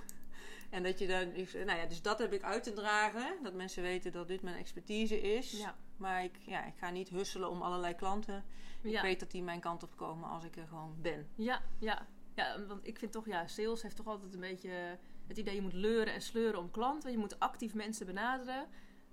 En 0.70 0.84
dat 0.84 1.00
je 1.00 1.08
dan, 1.08 1.32
nou 1.66 1.80
ja, 1.80 1.86
dus 1.86 2.02
dat 2.02 2.20
heb 2.20 2.34
ik 2.34 2.44
uit 2.44 2.64
te 2.64 2.74
dragen. 2.74 3.44
Dat 3.44 3.54
mensen 3.54 3.84
weten 3.84 4.12
dat 4.12 4.28
dit 4.28 4.42
mijn 4.42 4.56
expertise 4.56 5.22
is. 5.22 5.52
Ja. 5.52 5.76
Maar 5.98 6.24
ik, 6.24 6.38
ja, 6.46 6.66
ik 6.66 6.74
ga 6.78 6.90
niet 6.90 7.10
husselen 7.10 7.50
om 7.50 7.62
allerlei 7.62 7.96
klanten. 7.96 8.44
Ik 8.82 9.02
weet 9.02 9.20
dat 9.20 9.32
die 9.32 9.44
mijn 9.44 9.60
kant 9.60 9.84
op 9.84 9.98
komen 9.98 10.30
als 10.30 10.44
ik 10.44 10.56
er 10.56 10.68
gewoon 10.68 10.96
ben. 11.02 11.28
Ja, 11.36 11.62
ja. 11.80 12.08
Ja, 12.36 12.66
want 12.66 12.88
ik 12.88 13.00
vind 13.00 13.12
toch, 13.12 13.26
ja, 13.26 13.48
sales 13.48 13.82
heeft 13.82 13.96
toch 13.96 14.08
altijd 14.08 14.34
een 14.34 14.40
beetje 14.40 14.98
het 15.28 15.38
idee 15.38 15.56
je 15.56 15.62
moet 15.62 15.74
leuren 15.74 16.14
en 16.14 16.22
sleuren 16.22 16.60
om 16.60 16.72
klanten. 16.72 17.12
Je 17.12 17.18
moet 17.18 17.40
actief 17.40 17.74
mensen 17.74 18.06
benaderen. 18.06 18.68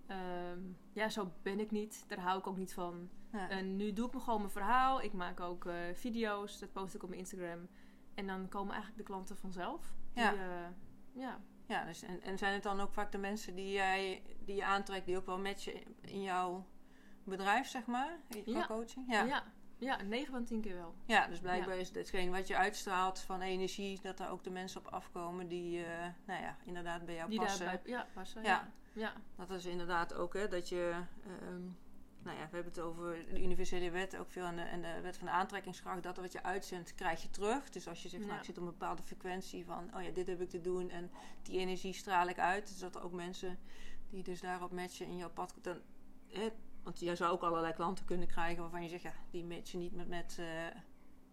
Ehm, 0.07 0.61
ja, 0.93 1.09
zo 1.09 1.33
ben 1.43 1.61
ik 1.61 1.71
niet. 1.71 2.05
Daar 2.09 2.21
hou 2.21 2.39
ik 2.39 2.47
ook 2.47 2.57
niet 2.57 2.73
van. 2.73 3.11
En 3.31 3.77
nu 3.77 3.93
doe 3.93 4.07
ik 4.07 4.15
me 4.15 4.21
gewoon 4.21 4.41
mijn 4.41 4.53
verhaal. 4.53 5.03
Ik 5.03 5.13
maak 5.13 5.41
ook 5.41 5.65
uh, 5.65 5.75
video's. 5.93 6.59
Dat 6.59 6.73
post 6.73 6.95
ik 6.95 7.03
op 7.03 7.09
mijn 7.09 7.21
Instagram. 7.21 7.69
En 8.15 8.27
dan 8.27 8.49
komen 8.49 8.73
eigenlijk 8.73 9.03
de 9.07 9.13
klanten 9.13 9.37
vanzelf. 9.37 9.95
Ja. 10.15 10.31
Die, 10.31 10.39
uh, 10.39 10.67
ja. 11.13 11.41
Ja, 11.67 11.85
dus 11.85 12.03
en, 12.03 12.23
en 12.23 12.39
zijn 12.39 12.53
het 12.53 12.63
dan 12.63 12.81
ook 12.81 12.93
vaak 12.93 13.13
de 13.13 13.19
mensen 13.19 13.55
die, 13.55 13.73
jij, 13.73 14.23
die 14.45 14.57
je 14.57 14.65
aantrekt, 14.65 15.07
die 15.07 15.17
ook 15.17 15.27
wel 15.27 15.39
matchen 15.39 15.75
in 16.01 16.23
jouw 16.23 16.67
bedrijf, 17.25 17.69
zeg 17.69 17.87
maar? 17.87 18.19
Ja. 18.45 18.67
coaching? 18.67 19.13
Ja. 19.13 19.23
ja. 19.25 19.45
Ja, 19.79 20.03
9 20.03 20.33
van 20.33 20.45
10 20.45 20.61
keer 20.61 20.75
wel. 20.75 20.95
Ja, 21.05 21.27
dus 21.27 21.39
blijkbaar 21.39 21.77
is 21.77 21.91
hetgeen 21.91 22.31
wat 22.31 22.47
je 22.47 22.57
uitstraalt 22.57 23.19
van 23.19 23.41
energie, 23.41 24.01
dat 24.03 24.17
daar 24.17 24.31
ook 24.31 24.45
de 24.45 24.51
mensen 24.51 24.81
op 24.81 24.87
afkomen 24.87 25.49
die, 25.49 25.79
uh, 25.79 25.87
nou 26.25 26.43
ja, 26.43 26.57
inderdaad 26.65 27.05
bij 27.05 27.15
jou 27.15 27.31
die 27.31 27.41
passen. 27.41 27.67
Daarbij, 27.67 27.93
ja, 27.93 28.07
passen. 28.13 28.43
Ja. 28.43 28.71
ja. 28.93 29.13
Dat 29.37 29.51
is 29.51 29.65
inderdaad 29.65 30.15
ook, 30.15 30.35
hè, 30.35 30.49
dat 30.49 30.69
je, 30.69 30.95
um, 31.43 31.77
nou 32.23 32.37
ja, 32.37 32.49
we 32.51 32.55
hebben 32.55 32.73
het 32.73 32.81
over 32.81 33.25
de 33.31 33.43
universele 33.43 33.91
wet, 33.91 34.17
ook 34.17 34.31
veel 34.31 34.45
aan 34.45 34.57
de, 34.57 34.63
en 34.63 34.83
de 34.83 35.01
wet 35.03 35.17
van 35.17 35.27
de 35.27 35.33
aantrekkingskracht. 35.33 36.03
Dat 36.03 36.17
wat 36.17 36.33
je 36.33 36.43
uitzendt, 36.43 36.95
krijg 36.95 37.23
je 37.23 37.31
terug. 37.31 37.71
Dus 37.71 37.89
als 37.89 38.03
je 38.03 38.09
zegt, 38.09 38.27
nou, 38.27 38.39
ik 38.39 38.45
zit 38.45 38.59
op 38.59 38.63
een 38.63 38.71
bepaalde 38.71 39.03
frequentie 39.03 39.65
van, 39.65 39.91
oh 39.95 40.03
ja, 40.03 40.11
dit 40.11 40.27
heb 40.27 40.41
ik 40.41 40.51
te 40.51 40.61
doen 40.61 40.91
en 40.91 41.11
die 41.43 41.59
energie 41.59 41.93
straal 41.93 42.29
ik 42.29 42.39
uit. 42.39 42.69
Dus 42.69 42.79
dat 42.79 42.95
er 42.95 43.03
ook 43.03 43.13
mensen 43.13 43.59
die 44.11 44.23
dus 44.23 44.41
daarop 44.41 44.73
matchen 44.73 45.07
in 45.07 45.17
jouw 45.17 45.31
pad, 45.31 45.55
dan, 45.63 45.81
hè, 46.27 46.49
want 46.89 47.01
jij 47.01 47.17
zou 47.17 47.33
ook 47.33 47.43
allerlei 47.43 47.73
klanten 47.73 48.05
kunnen 48.05 48.29
krijgen 48.29 48.61
waarvan 48.63 48.83
je 48.83 48.89
zegt, 48.89 49.03
ja, 49.03 49.13
die 49.31 49.45
matchen 49.45 49.79
niet 49.79 49.95
met, 49.95 50.09
met, 50.09 50.37
uh, 50.41 50.47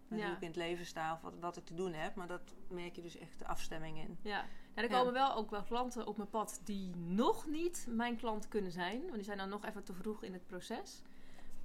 met 0.08 0.22
hoe 0.22 0.32
ik 0.32 0.40
in 0.40 0.46
het 0.46 0.56
leven 0.56 0.86
sta 0.86 1.12
of 1.12 1.20
wat, 1.20 1.34
wat 1.40 1.56
ik 1.56 1.64
te 1.64 1.74
doen 1.74 1.92
heb. 1.92 2.14
Maar 2.14 2.26
dat 2.26 2.54
merk 2.68 2.96
je 2.96 3.02
dus 3.02 3.18
echt 3.18 3.38
de 3.38 3.46
afstemming 3.46 3.98
in. 3.98 4.18
Ja, 4.22 4.44
ja 4.74 4.82
er 4.82 4.88
komen 4.88 5.12
wel 5.12 5.34
ook 5.34 5.50
wel 5.50 5.62
klanten 5.62 6.06
op 6.06 6.16
mijn 6.16 6.30
pad 6.30 6.60
die 6.64 6.96
nog 6.96 7.46
niet 7.46 7.86
mijn 7.90 8.16
klant 8.16 8.48
kunnen 8.48 8.70
zijn. 8.70 9.00
Want 9.00 9.14
die 9.14 9.24
zijn 9.24 9.38
dan 9.38 9.48
nog 9.48 9.64
even 9.64 9.84
te 9.84 9.92
vroeg 9.94 10.22
in 10.22 10.32
het 10.32 10.46
proces. 10.46 11.02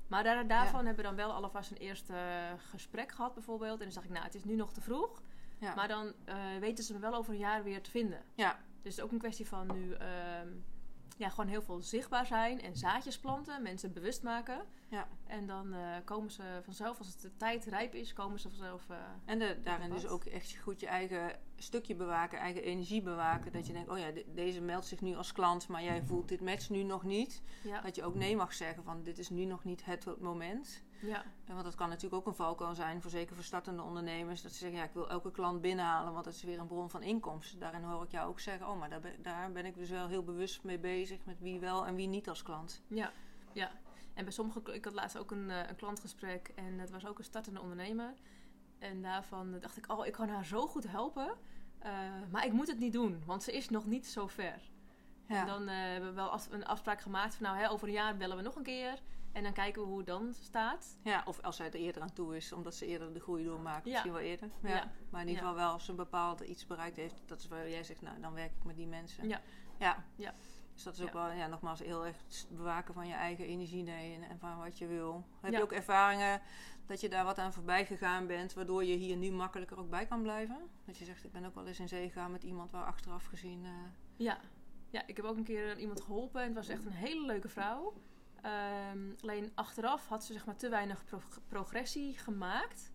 Maar 0.07 0.23
daar, 0.23 0.47
daarvan 0.47 0.85
hebben 0.85 1.03
we 1.03 1.15
dan 1.15 1.27
wel 1.27 1.31
alvast 1.31 1.71
een 1.71 1.77
eerste 1.77 2.15
gesprek 2.57 3.11
gehad 3.11 3.33
bijvoorbeeld. 3.33 3.77
En 3.77 3.83
dan 3.83 3.93
zeg 3.93 4.03
ik, 4.03 4.09
nou, 4.09 4.23
het 4.23 4.35
is 4.35 4.43
nu 4.43 4.55
nog 4.55 4.73
te 4.73 4.81
vroeg. 4.81 5.21
Ja. 5.57 5.75
Maar 5.75 5.87
dan 5.87 6.13
uh, 6.25 6.35
weten 6.59 6.83
ze 6.83 6.93
me 6.93 6.99
wel 6.99 7.13
over 7.13 7.33
een 7.33 7.39
jaar 7.39 7.63
weer 7.63 7.81
te 7.81 7.89
vinden. 7.89 8.23
Ja. 8.33 8.51
Dus 8.51 8.59
het 8.83 8.93
is 8.93 9.01
ook 9.01 9.11
een 9.11 9.19
kwestie 9.19 9.47
van 9.47 9.71
nu... 9.73 9.93
Ehm, 9.93 10.47
ja, 11.17 11.29
gewoon 11.29 11.49
heel 11.49 11.61
veel 11.61 11.81
zichtbaar 11.81 12.25
zijn 12.25 12.61
en 12.61 12.75
zaadjes 12.75 13.19
planten, 13.19 13.61
mensen 13.61 13.93
bewust 13.93 14.23
maken. 14.23 14.65
Ja. 14.87 15.07
En 15.25 15.47
dan 15.47 15.73
uh, 15.73 15.95
komen 16.05 16.31
ze 16.31 16.59
vanzelf, 16.63 16.97
als 16.97 17.07
het 17.07 17.21
de 17.21 17.37
tijd 17.37 17.65
rijp 17.65 17.93
is, 17.93 18.13
komen 18.13 18.39
ze 18.39 18.49
vanzelf. 18.49 18.85
Uh, 18.91 18.97
en 19.25 19.39
de, 19.39 19.57
daarin 19.63 19.89
dus 19.89 20.07
ook 20.07 20.25
echt 20.25 20.57
goed 20.57 20.79
je 20.79 20.87
eigen 20.87 21.39
stukje 21.55 21.95
bewaken, 21.95 22.39
eigen 22.39 22.63
energie 22.63 23.01
bewaken. 23.01 23.51
Dat 23.51 23.67
je 23.67 23.73
denkt, 23.73 23.89
oh 23.89 23.97
ja, 23.97 24.11
deze 24.27 24.61
meldt 24.61 24.85
zich 24.85 25.01
nu 25.01 25.15
als 25.15 25.31
klant, 25.31 25.67
maar 25.67 25.83
jij 25.83 26.03
voelt 26.03 26.27
dit 26.27 26.41
match 26.41 26.69
nu 26.69 26.83
nog 26.83 27.03
niet. 27.03 27.41
Ja. 27.63 27.81
Dat 27.81 27.95
je 27.95 28.03
ook 28.03 28.15
nee 28.15 28.35
mag 28.35 28.53
zeggen 28.53 28.83
van 28.83 29.03
dit 29.03 29.17
is 29.17 29.29
nu 29.29 29.45
nog 29.45 29.63
niet 29.63 29.85
het 29.85 30.19
moment. 30.19 30.83
Ja. 31.01 31.23
Want 31.47 31.63
dat 31.63 31.75
kan 31.75 31.89
natuurlijk 31.89 32.15
ook 32.15 32.27
een 32.27 32.35
valkuil 32.35 32.75
zijn, 32.75 33.01
voor 33.01 33.11
zeker 33.11 33.35
voor 33.35 33.43
startende 33.43 33.81
ondernemers. 33.81 34.41
Dat 34.41 34.51
ze 34.51 34.57
zeggen, 34.57 34.77
ja, 34.77 34.83
ik 34.83 34.93
wil 34.93 35.09
elke 35.09 35.31
klant 35.31 35.61
binnenhalen, 35.61 36.13
want 36.13 36.25
dat 36.25 36.33
is 36.33 36.43
weer 36.43 36.59
een 36.59 36.67
bron 36.67 36.89
van 36.89 37.03
inkomsten. 37.03 37.59
Daarin 37.59 37.83
hoor 37.83 38.03
ik 38.03 38.11
jou 38.11 38.29
ook 38.29 38.39
zeggen, 38.39 38.67
oh, 38.67 38.79
maar 38.79 38.89
daar 38.89 38.99
ben, 38.99 39.21
daar 39.21 39.51
ben 39.51 39.65
ik 39.65 39.75
dus 39.75 39.89
wel 39.89 40.07
heel 40.07 40.23
bewust 40.23 40.63
mee 40.63 40.79
bezig 40.79 41.25
met 41.25 41.39
wie 41.39 41.59
wel 41.59 41.85
en 41.85 41.95
wie 41.95 42.07
niet 42.07 42.29
als 42.29 42.43
klant. 42.43 42.81
Ja, 42.87 43.11
ja. 43.53 43.71
En 44.13 44.23
bij 44.23 44.33
sommige, 44.33 44.73
ik 44.73 44.85
had 44.85 44.93
laatst 44.93 45.17
ook 45.17 45.31
een, 45.31 45.49
eh, 45.49 45.69
een 45.69 45.75
klantgesprek 45.75 46.51
en 46.55 46.79
het 46.79 46.89
was 46.89 47.05
ook 47.05 47.17
een 47.17 47.23
startende 47.23 47.61
ondernemer. 47.61 48.13
En 48.79 49.01
daarvan 49.01 49.59
dacht 49.59 49.77
ik, 49.77 49.91
oh, 49.91 50.05
ik 50.05 50.13
kan 50.13 50.29
haar 50.29 50.45
zo 50.45 50.67
goed 50.67 50.87
helpen. 50.87 51.33
Uh, 51.85 51.89
maar 52.31 52.45
ik 52.45 52.51
moet 52.51 52.67
het 52.67 52.79
niet 52.79 52.93
doen, 52.93 53.23
want 53.25 53.43
ze 53.43 53.51
is 53.51 53.69
nog 53.69 53.85
niet 53.85 54.07
zo 54.07 54.27
ver. 54.27 54.69
Ja. 55.27 55.39
En 55.39 55.45
dan 55.45 55.61
uh, 55.61 55.69
hebben 55.69 56.09
we 56.09 56.15
wel 56.15 56.39
een 56.49 56.65
afspraak 56.65 57.01
gemaakt 57.01 57.35
van, 57.35 57.45
nou, 57.45 57.57
hè, 57.57 57.69
over 57.69 57.87
een 57.87 57.93
jaar 57.93 58.17
bellen 58.17 58.37
we 58.37 58.43
nog 58.43 58.55
een 58.55 58.63
keer. 58.63 59.01
En 59.31 59.43
dan 59.43 59.53
kijken 59.53 59.81
we 59.81 59.87
hoe 59.87 59.97
het 59.97 60.07
dan 60.07 60.33
staat. 60.33 60.97
Ja, 61.03 61.23
of 61.25 61.41
als 61.41 61.55
zij 61.55 61.67
er 61.67 61.75
eerder 61.75 62.01
aan 62.01 62.13
toe 62.13 62.35
is, 62.35 62.51
omdat 62.51 62.75
ze 62.75 62.85
eerder 62.85 63.13
de 63.13 63.19
groei 63.19 63.43
doormaakt. 63.43 63.85
Ja. 63.85 63.91
Misschien 63.91 64.11
wel 64.11 64.21
eerder. 64.21 64.49
Ja. 64.63 64.91
Maar 65.09 65.21
in 65.21 65.27
ieder 65.27 65.43
geval 65.43 65.57
wel 65.57 65.71
als 65.71 65.85
ze 65.85 65.91
een 65.91 65.97
bepaald 65.97 66.39
iets 66.39 66.67
bereikt 66.67 66.95
heeft. 66.95 67.21
Dat 67.25 67.39
is 67.39 67.47
waar 67.47 67.69
jij 67.69 67.83
zegt, 67.83 68.01
nou, 68.01 68.19
dan 68.21 68.33
werk 68.33 68.51
ik 68.55 68.63
met 68.63 68.75
die 68.75 68.87
mensen. 68.87 69.27
Ja. 69.27 69.41
Ja. 69.79 70.05
ja. 70.15 70.33
Dus 70.73 70.83
dat 70.83 70.93
is 70.93 71.01
ook 71.01 71.13
wel, 71.13 71.31
ja, 71.31 71.47
nogmaals, 71.47 71.79
heel 71.79 72.05
erg 72.05 72.15
bewaken 72.49 72.93
van 72.93 73.07
je 73.07 73.13
eigen 73.13 73.45
energie 73.45 73.83
nee, 73.83 74.15
en, 74.15 74.29
en 74.29 74.39
van 74.39 74.57
wat 74.57 74.77
je 74.77 74.87
wil. 74.87 75.25
Heb 75.41 75.51
je 75.53 75.61
ook 75.61 75.71
ervaringen 75.71 76.41
dat 76.85 77.01
je 77.01 77.09
daar 77.09 77.25
wat 77.25 77.37
aan 77.37 77.53
voorbij 77.53 77.85
gegaan 77.85 78.27
bent, 78.27 78.53
waardoor 78.53 78.83
je 78.83 78.95
hier 78.95 79.17
nu 79.17 79.31
makkelijker 79.31 79.79
ook 79.79 79.89
bij 79.89 80.05
kan 80.05 80.21
blijven? 80.21 80.57
Dat 80.85 80.97
je 80.97 81.05
zegt, 81.05 81.23
ik 81.23 81.31
ben 81.31 81.45
ook 81.45 81.55
wel 81.55 81.67
eens 81.67 81.79
in 81.79 81.87
zee 81.87 82.07
gegaan 82.07 82.31
met 82.31 82.43
iemand 82.43 82.71
waar 82.71 82.85
achteraf 82.85 83.25
gezien... 83.25 83.63
Uh... 83.63 83.69
Ja. 84.15 84.39
ja, 84.89 85.07
ik 85.07 85.17
heb 85.17 85.25
ook 85.25 85.37
een 85.37 85.43
keer 85.43 85.79
iemand 85.79 86.01
geholpen 86.01 86.41
en 86.41 86.47
het 86.47 86.55
was 86.55 86.67
echt 86.67 86.85
een 86.85 86.91
hele 86.91 87.25
leuke 87.25 87.49
vrouw. 87.49 87.93
Um, 88.93 89.15
alleen 89.21 89.51
achteraf 89.55 90.07
had 90.07 90.23
ze 90.23 90.33
zeg 90.33 90.45
maar 90.45 90.55
te 90.55 90.69
weinig 90.69 91.03
progressie 91.47 92.17
gemaakt. 92.17 92.91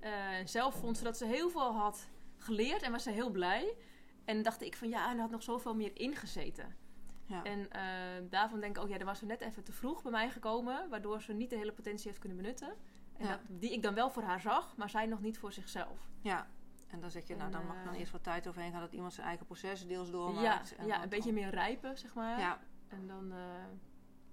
Uh, 0.00 0.10
zelf 0.44 0.74
vond 0.74 0.96
ze 0.96 1.04
dat 1.04 1.16
ze 1.16 1.26
heel 1.26 1.50
veel 1.50 1.74
had 1.74 2.08
geleerd 2.36 2.82
en 2.82 2.92
was 2.92 3.02
ze 3.02 3.10
heel 3.10 3.30
blij. 3.30 3.76
En 4.24 4.42
dacht 4.42 4.62
ik 4.62 4.76
van 4.76 4.88
ja, 4.88 5.10
en 5.10 5.18
had 5.18 5.30
nog 5.30 5.42
zoveel 5.42 5.74
meer 5.74 6.00
ingezeten. 6.00 6.76
Ja. 7.24 7.42
En 7.42 7.58
uh, 7.58 8.30
daarvan 8.30 8.60
denk 8.60 8.76
ik 8.76 8.82
ook, 8.82 8.88
ja, 8.88 8.98
er 8.98 9.04
was 9.04 9.18
ze 9.18 9.26
net 9.26 9.40
even 9.40 9.64
te 9.64 9.72
vroeg 9.72 10.02
bij 10.02 10.10
mij 10.10 10.30
gekomen, 10.30 10.88
waardoor 10.88 11.22
ze 11.22 11.32
niet 11.32 11.50
de 11.50 11.56
hele 11.56 11.72
potentie 11.72 12.06
heeft 12.06 12.18
kunnen 12.18 12.38
benutten. 12.38 12.74
En 13.16 13.28
dat, 13.28 13.40
die 13.48 13.72
ik 13.72 13.82
dan 13.82 13.94
wel 13.94 14.10
voor 14.10 14.22
haar 14.22 14.40
zag, 14.40 14.76
maar 14.76 14.90
zij 14.90 15.06
nog 15.06 15.20
niet 15.20 15.38
voor 15.38 15.52
zichzelf. 15.52 16.08
Ja, 16.20 16.46
en 16.86 17.00
dan 17.00 17.10
zeg 17.10 17.26
je, 17.26 17.36
nou, 17.36 17.50
dan 17.50 17.66
mag 17.66 17.84
dan 17.84 17.92
eh, 17.94 18.00
eerst 18.00 18.12
wat 18.12 18.22
tijd 18.22 18.48
overheen 18.48 18.72
gaan 18.72 18.80
dat 18.80 18.92
iemand 18.92 19.14
zijn 19.14 19.26
eigen 19.26 19.46
proces 19.46 19.86
deels 19.86 20.10
doormaakt. 20.10 20.68
Ja, 20.68 20.76
en 20.76 20.86
ja 20.86 21.02
een 21.02 21.08
beetje 21.08 21.32
meer 21.32 21.50
rijpen, 21.50 21.98
zeg 21.98 22.14
maar. 22.14 22.38
Ja. 22.38 22.60
En 22.88 23.06
dan, 23.06 23.32
uh, 23.32 23.38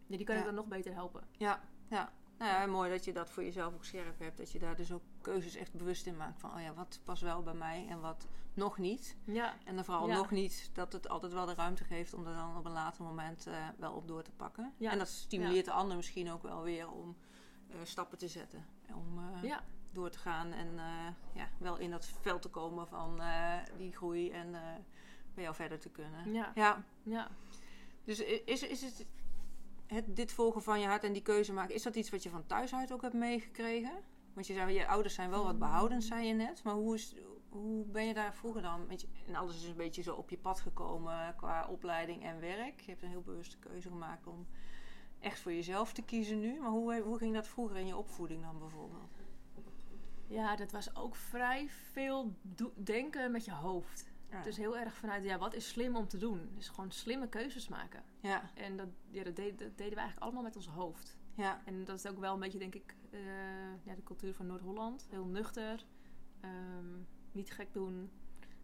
ja, 0.08 0.18
die 0.18 0.26
kan 0.26 0.38
ik 0.38 0.46
dan 0.46 0.56
nog 0.56 0.68
beter 0.68 0.94
helpen. 0.94 1.24
Ja, 1.32 1.62
ja. 1.88 2.12
Nou 2.38 2.52
ja, 2.52 2.66
mooi 2.66 2.90
dat 2.90 3.06
je 3.06 3.14
dat 3.14 3.30
voor 3.30 3.44
jezelf 3.44 3.74
ook 3.74 3.86
scherp 3.86 4.20
hebt. 4.20 4.38
Dat 4.38 4.52
je 4.52 4.60
daar 4.60 4.76
dus 4.76 4.92
ook 4.92 5.02
keuzes 5.22 5.56
echt 5.56 5.74
bewust 5.74 6.06
in 6.06 6.18
maakt. 6.18 6.40
Van, 6.40 6.54
oh 6.54 6.62
ja, 6.62 6.74
wat 6.74 7.00
past 7.04 7.22
wel 7.22 7.44
bij 7.44 7.54
mij 7.54 7.88
en 7.90 8.02
wat 8.02 8.28
nog 8.54 8.78
niet. 8.78 9.16
Ja. 9.24 9.56
En 9.66 9.76
dan 9.76 9.86
vooral 9.86 10.08
nog 10.08 10.32
niet 10.32 10.70
dat 10.74 10.94
het 10.94 11.10
altijd 11.10 11.34
wel 11.34 11.46
de 11.46 11.54
ruimte 11.54 11.84
geeft 11.84 12.14
om 12.14 12.28
er 12.28 12.36
dan 12.36 12.58
op 12.58 12.66
een 12.66 12.72
later 12.72 13.04
moment 13.04 13.48
uh, 13.48 13.68
wel 13.78 13.94
op 13.94 14.08
door 14.08 14.24
te 14.24 14.32
pakken. 14.32 14.74
Ja. 14.78 14.92
En 14.92 14.98
dat 14.98 15.08
stimuleert 15.08 15.66
de 15.66 15.72
ander 15.72 15.96
misschien 15.96 16.32
ook 16.32 16.44
wel 16.44 16.64
weer 16.64 16.92
om 16.92 17.16
uh, 17.70 17.76
stappen 17.84 18.18
te 18.18 18.28
zetten. 18.28 18.66
Om 18.94 19.20
uh, 19.44 19.58
door 19.92 20.10
te 20.10 20.20
gaan 20.20 20.52
en 20.52 20.80
ja, 21.34 21.50
wel 21.58 21.78
in 21.78 21.92
dat 21.92 22.06
veld 22.06 22.42
te 22.42 22.50
komen 22.50 22.88
van 22.88 23.22
die 23.78 23.96
groei 23.96 24.32
en 24.32 24.52
bij 25.34 25.44
jou 25.44 25.56
verder 25.56 25.80
te 25.80 25.90
kunnen. 25.90 26.34
Ja. 26.34 26.52
ja. 26.56 26.84
ja. 27.04 27.30
Dus 28.04 28.20
is, 28.20 28.64
is 28.64 28.82
het 28.82 29.06
het, 29.88 30.16
dit 30.16 30.32
volgen 30.32 30.64
van 30.64 30.80
je 30.80 30.88
hart 30.88 31.04
en 31.04 31.14
die 31.14 31.22
keuze 31.22 31.54
maken, 31.54 31.76
is 31.76 31.84
dat 31.84 31.96
iets 31.96 32.10
wat 32.10 32.24
je 32.24 32.30
van 32.30 32.46
thuis 32.46 32.74
uit 32.74 32.92
ook 32.92 33.02
hebt 33.02 33.14
meegekregen? 33.14 33.92
Want 34.34 34.48
je 34.48 34.54
zei, 34.54 34.74
je 34.74 34.88
ouders 34.88 35.14
zijn 35.14 35.30
wel 35.30 35.44
wat 35.44 35.60
behoudend, 35.60 36.04
zei 36.04 36.28
je 36.28 36.34
net. 36.34 36.64
Maar 36.64 36.74
hoe, 36.74 36.96
is, 36.96 37.16
hoe 37.50 37.86
ben 37.86 38.06
je 38.06 38.14
daar 38.14 38.36
vroeger 38.36 38.62
dan? 38.62 38.90
En 39.28 39.36
alles 39.36 39.56
is 39.56 39.68
een 39.68 39.76
beetje 39.76 40.02
zo 40.02 40.16
op 40.16 40.30
je 40.30 40.38
pad 40.38 40.60
gekomen 40.60 41.36
qua 41.36 41.68
opleiding 41.68 42.24
en 42.24 42.40
werk. 42.40 42.80
Je 42.80 42.92
hebt 42.92 43.04
een 43.04 43.10
heel 43.10 43.22
bewuste 43.22 43.58
keuze 43.58 43.90
gemaakt 43.90 44.28
om 44.28 44.48
echt 45.20 45.40
voor 45.40 45.54
jezelf 45.54 45.94
te 45.94 46.02
kiezen 46.02 46.40
nu. 46.40 46.60
Maar 46.60 46.70
hoe, 46.70 47.02
hoe 47.02 47.18
ging 47.18 47.34
dat 47.34 47.48
vroeger 47.48 47.78
in 47.78 47.88
je 47.88 47.98
opvoeding 47.98 48.42
dan 48.42 48.60
bijvoorbeeld? 48.60 49.12
Ja, 50.28 50.56
dat 50.56 50.72
was 50.72 50.96
ook 50.96 51.16
vrij 51.16 51.70
veel 51.70 52.36
denken 52.76 53.32
met 53.32 53.46
je 53.46 53.54
hoofd. 53.54 54.14
Het 54.28 54.46
is 54.46 54.58
heel 54.58 54.78
erg 54.78 54.94
vanuit, 54.94 55.24
ja, 55.24 55.38
wat 55.38 55.54
is 55.54 55.68
slim 55.68 55.96
om 55.96 56.08
te 56.08 56.18
doen? 56.18 56.50
Dus 56.56 56.70
gewoon 56.70 56.92
slimme 56.92 57.30
keuzes 57.30 57.68
maken. 57.68 58.04
Ja. 58.20 58.52
En 58.54 58.78
dat, 58.78 58.88
ja, 59.10 59.24
dat, 59.24 59.36
deden 59.36 59.74
we 59.76 59.84
eigenlijk 59.84 60.20
allemaal 60.20 60.44
met 60.44 60.56
ons 60.56 60.68
hoofd. 60.68 61.18
Ja. 61.34 61.62
En 61.66 61.86
dat 61.86 61.98
is 61.98 62.08
ook 62.08 62.20
wel 62.20 62.34
een 62.34 62.40
beetje, 62.40 62.60
denk 62.60 62.76
ik, 62.76 62.96
uh, 63.12 63.20
ja, 63.84 63.96
de 63.96 64.04
cultuur 64.04 64.34
van 64.34 64.46
Noord-Holland. 64.46 65.08
Heel 65.10 65.26
nuchter. 65.26 65.86
Um, 66.42 67.08
niet 67.32 67.52
gek 67.52 67.74
doen. 67.74 68.12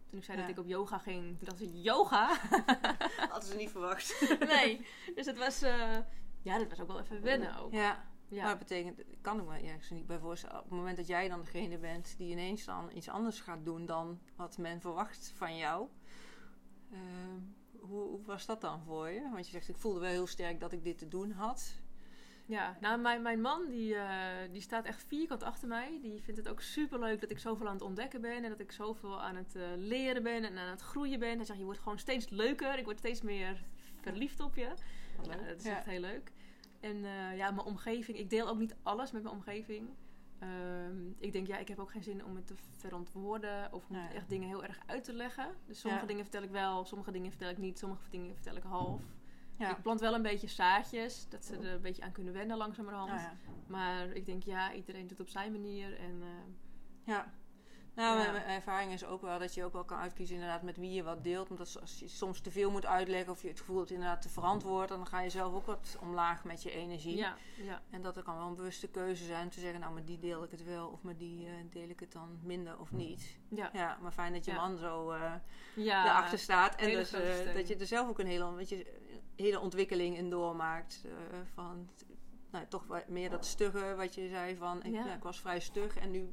Toen 0.06 0.18
ik 0.18 0.24
zei 0.24 0.38
dat 0.38 0.48
ik 0.48 0.58
op 0.58 0.66
yoga 0.66 0.98
ging, 0.98 1.38
toen 1.38 1.48
dacht 1.48 1.60
ik, 1.60 1.70
yoga? 1.72 2.36
Hadden 3.30 3.48
ze 3.48 3.56
niet 3.56 3.70
verwacht. 3.70 4.36
nee, 4.46 4.86
dus 5.14 5.26
het 5.26 5.38
was, 5.38 5.62
uh, 5.62 5.98
ja, 6.42 6.58
dat 6.58 6.68
was 6.68 6.80
ook 6.80 6.86
wel 6.86 7.00
even 7.00 7.22
wennen 7.22 7.56
ook. 7.56 7.72
Ja. 7.72 8.04
Ja. 8.32 8.42
Maar 8.42 8.58
dat 8.58 8.68
betekent, 8.68 9.02
kan 9.20 9.40
ik 9.40 9.46
me 9.46 9.58
ik 9.58 9.90
niet 9.90 10.06
bij 10.06 10.18
voorstellen. 10.18 10.56
Op 10.56 10.64
het 10.64 10.72
moment 10.72 10.96
dat 10.96 11.06
jij 11.06 11.28
dan 11.28 11.40
degene 11.40 11.78
bent 11.78 12.14
die 12.18 12.30
ineens 12.30 12.64
dan 12.64 12.90
iets 12.94 13.08
anders 13.08 13.40
gaat 13.40 13.64
doen 13.64 13.86
dan 13.86 14.20
wat 14.36 14.58
men 14.58 14.80
verwacht 14.80 15.32
van 15.36 15.56
jou. 15.56 15.88
Uh, 16.92 16.98
hoe, 17.80 18.08
hoe, 18.08 18.24
was 18.24 18.46
dat 18.46 18.60
dan 18.60 18.82
voor 18.82 19.08
je? 19.08 19.28
Want 19.32 19.46
je 19.46 19.52
zegt, 19.52 19.68
ik 19.68 19.76
voelde 19.76 20.00
wel 20.00 20.10
heel 20.10 20.26
sterk 20.26 20.60
dat 20.60 20.72
ik 20.72 20.84
dit 20.84 20.98
te 20.98 21.08
doen 21.08 21.30
had. 21.30 21.80
Ja, 22.46 22.76
nou, 22.80 23.00
mijn, 23.00 23.22
mijn 23.22 23.40
man 23.40 23.68
die, 23.68 23.94
uh, 23.94 24.26
die 24.52 24.60
staat 24.60 24.84
echt 24.84 25.04
vierkant 25.04 25.42
achter 25.42 25.68
mij. 25.68 25.98
Die 26.02 26.22
vindt 26.22 26.40
het 26.40 26.48
ook 26.48 26.60
super 26.60 26.98
leuk 26.98 27.20
dat 27.20 27.30
ik 27.30 27.38
zoveel 27.38 27.66
aan 27.66 27.74
het 27.74 27.82
ontdekken 27.82 28.20
ben. 28.20 28.44
En 28.44 28.50
dat 28.50 28.60
ik 28.60 28.72
zoveel 28.72 29.22
aan 29.22 29.36
het 29.36 29.54
uh, 29.56 29.62
leren 29.76 30.22
ben 30.22 30.44
en 30.44 30.58
aan 30.58 30.70
het 30.70 30.80
groeien 30.80 31.18
ben. 31.18 31.36
Hij 31.36 31.44
zegt, 31.44 31.58
je 31.58 31.64
wordt 31.64 31.80
gewoon 31.80 31.98
steeds 31.98 32.28
leuker. 32.28 32.78
Ik 32.78 32.84
word 32.84 32.98
steeds 32.98 33.22
meer 33.22 33.64
verliefd 34.00 34.40
op 34.40 34.56
je. 34.56 34.68
Dat 35.22 35.56
is 35.56 35.64
echt 35.64 35.84
heel 35.84 36.00
leuk. 36.00 36.32
En 36.82 36.96
uh, 36.96 37.36
ja, 37.36 37.50
mijn 37.50 37.66
omgeving. 37.66 38.18
Ik 38.18 38.30
deel 38.30 38.48
ook 38.48 38.58
niet 38.58 38.76
alles 38.82 39.12
met 39.12 39.22
mijn 39.22 39.34
omgeving. 39.34 39.88
Ehm, 40.38 41.10
ik 41.18 41.32
denk, 41.32 41.46
ja, 41.46 41.58
ik 41.58 41.68
heb 41.68 41.78
ook 41.78 41.90
geen 41.90 42.02
zin 42.02 42.24
om 42.24 42.36
het 42.36 42.46
te 42.46 42.54
verantwoorden 42.76 43.72
of 43.72 43.88
om 43.88 43.96
echt 43.96 44.28
dingen 44.28 44.48
heel 44.48 44.64
erg 44.64 44.78
uit 44.86 45.04
te 45.04 45.12
leggen. 45.12 45.54
Dus 45.66 45.80
sommige 45.80 46.06
dingen 46.06 46.22
vertel 46.22 46.42
ik 46.42 46.50
wel, 46.50 46.84
sommige 46.84 47.10
dingen 47.10 47.30
vertel 47.30 47.50
ik 47.50 47.58
niet, 47.58 47.78
sommige 47.78 48.10
dingen 48.10 48.34
vertel 48.34 48.56
ik 48.56 48.62
half. 48.62 49.02
Ja. 49.58 49.70
Ik 49.70 49.82
plant 49.82 50.00
wel 50.00 50.14
een 50.14 50.22
beetje 50.22 50.46
zaadjes, 50.46 51.28
dat 51.28 51.44
ze 51.44 51.56
er 51.56 51.72
een 51.72 51.80
beetje 51.80 52.02
aan 52.02 52.12
kunnen 52.12 52.32
wennen 52.32 52.56
langzamerhand. 52.56 53.28
Maar 53.66 54.10
ik 54.10 54.26
denk, 54.26 54.42
ja, 54.42 54.72
iedereen 54.72 55.06
doet 55.06 55.20
op 55.20 55.28
zijn 55.28 55.52
manier. 55.52 55.98
En, 55.98 56.14
uh, 56.20 56.26
ja. 57.04 57.32
Nou, 57.94 58.32
mijn 58.32 58.44
ervaring 58.44 58.92
is 58.92 59.04
ook 59.04 59.22
wel 59.22 59.38
dat 59.38 59.54
je 59.54 59.64
ook 59.64 59.72
wel 59.72 59.84
kan 59.84 59.98
uitkiezen 59.98 60.34
inderdaad 60.34 60.62
met 60.62 60.76
wie 60.76 60.92
je 60.92 61.02
wat 61.02 61.24
deelt. 61.24 61.48
Want 61.48 61.80
als 61.80 61.98
je 61.98 62.08
soms 62.08 62.40
te 62.40 62.50
veel 62.50 62.70
moet 62.70 62.86
uitleggen 62.86 63.32
of 63.32 63.42
je 63.42 63.48
het 63.48 63.58
gevoel 63.58 63.78
hebt 63.78 63.90
inderdaad 63.90 64.22
te 64.22 64.28
verantwoord, 64.28 64.88
dan 64.88 65.06
ga 65.06 65.20
je 65.20 65.30
zelf 65.30 65.54
ook 65.54 65.66
wat 65.66 65.96
omlaag 66.00 66.44
met 66.44 66.62
je 66.62 66.70
energie. 66.70 67.16
Ja, 67.16 67.36
ja. 67.56 67.82
En 67.90 68.02
dat 68.02 68.16
er 68.16 68.22
kan 68.22 68.36
wel 68.36 68.46
een 68.46 68.54
bewuste 68.54 68.88
keuze 68.88 69.24
zijn 69.24 69.44
om 69.44 69.50
te 69.50 69.60
zeggen, 69.60 69.80
nou, 69.80 69.94
met 69.94 70.06
die 70.06 70.18
deel 70.18 70.44
ik 70.44 70.50
het 70.50 70.64
wel 70.64 70.88
of 70.88 71.02
met 71.02 71.18
die 71.18 71.46
uh, 71.46 71.50
deel 71.70 71.88
ik 71.88 72.00
het 72.00 72.12
dan 72.12 72.38
minder 72.42 72.78
of 72.78 72.92
niet. 72.92 73.38
Ja. 73.48 73.70
ja 73.72 73.98
maar 74.00 74.12
fijn 74.12 74.32
dat 74.32 74.44
je 74.44 74.52
man 74.52 74.76
zo 74.76 75.12
uh, 75.12 75.32
ja, 75.74 76.04
erachter 76.04 76.38
staat. 76.38 76.74
En 76.74 76.90
dus, 76.90 77.14
uh, 77.14 77.54
dat 77.54 77.68
je 77.68 77.76
er 77.76 77.86
zelf 77.86 78.08
ook 78.08 78.18
een 78.18 78.26
hele, 78.26 78.54
weet 78.54 78.68
je, 78.68 79.00
hele 79.36 79.60
ontwikkeling 79.60 80.16
in 80.16 80.30
doormaakt. 80.30 81.04
van 81.54 81.88
nou, 82.50 82.66
toch 82.68 82.86
meer 83.06 83.30
dat 83.30 83.46
stuggen 83.46 83.96
wat 83.96 84.14
je 84.14 84.28
zei 84.28 84.56
van, 84.56 84.82
ik, 84.82 84.94
ik 84.94 85.22
was 85.22 85.40
vrij 85.40 85.60
stug 85.60 85.96
en 85.96 86.10
nu 86.10 86.32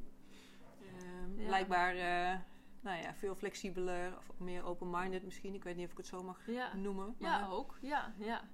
blijkbaar 1.46 1.94
uh, 1.94 2.40
nou 2.80 3.02
ja, 3.02 3.14
veel 3.14 3.34
flexibeler 3.34 4.16
of 4.16 4.38
meer 4.38 4.64
open-minded 4.64 5.24
misschien. 5.24 5.54
Ik 5.54 5.64
weet 5.64 5.76
niet 5.76 5.84
of 5.84 5.90
ik 5.90 5.96
het 5.96 6.06
zo 6.06 6.22
mag 6.22 6.40
noemen. 6.76 7.14
Maar... 7.18 7.30
Ja, 7.30 7.48
ook. 7.48 7.78
Ja, 7.80 8.14
ja. 8.18 8.48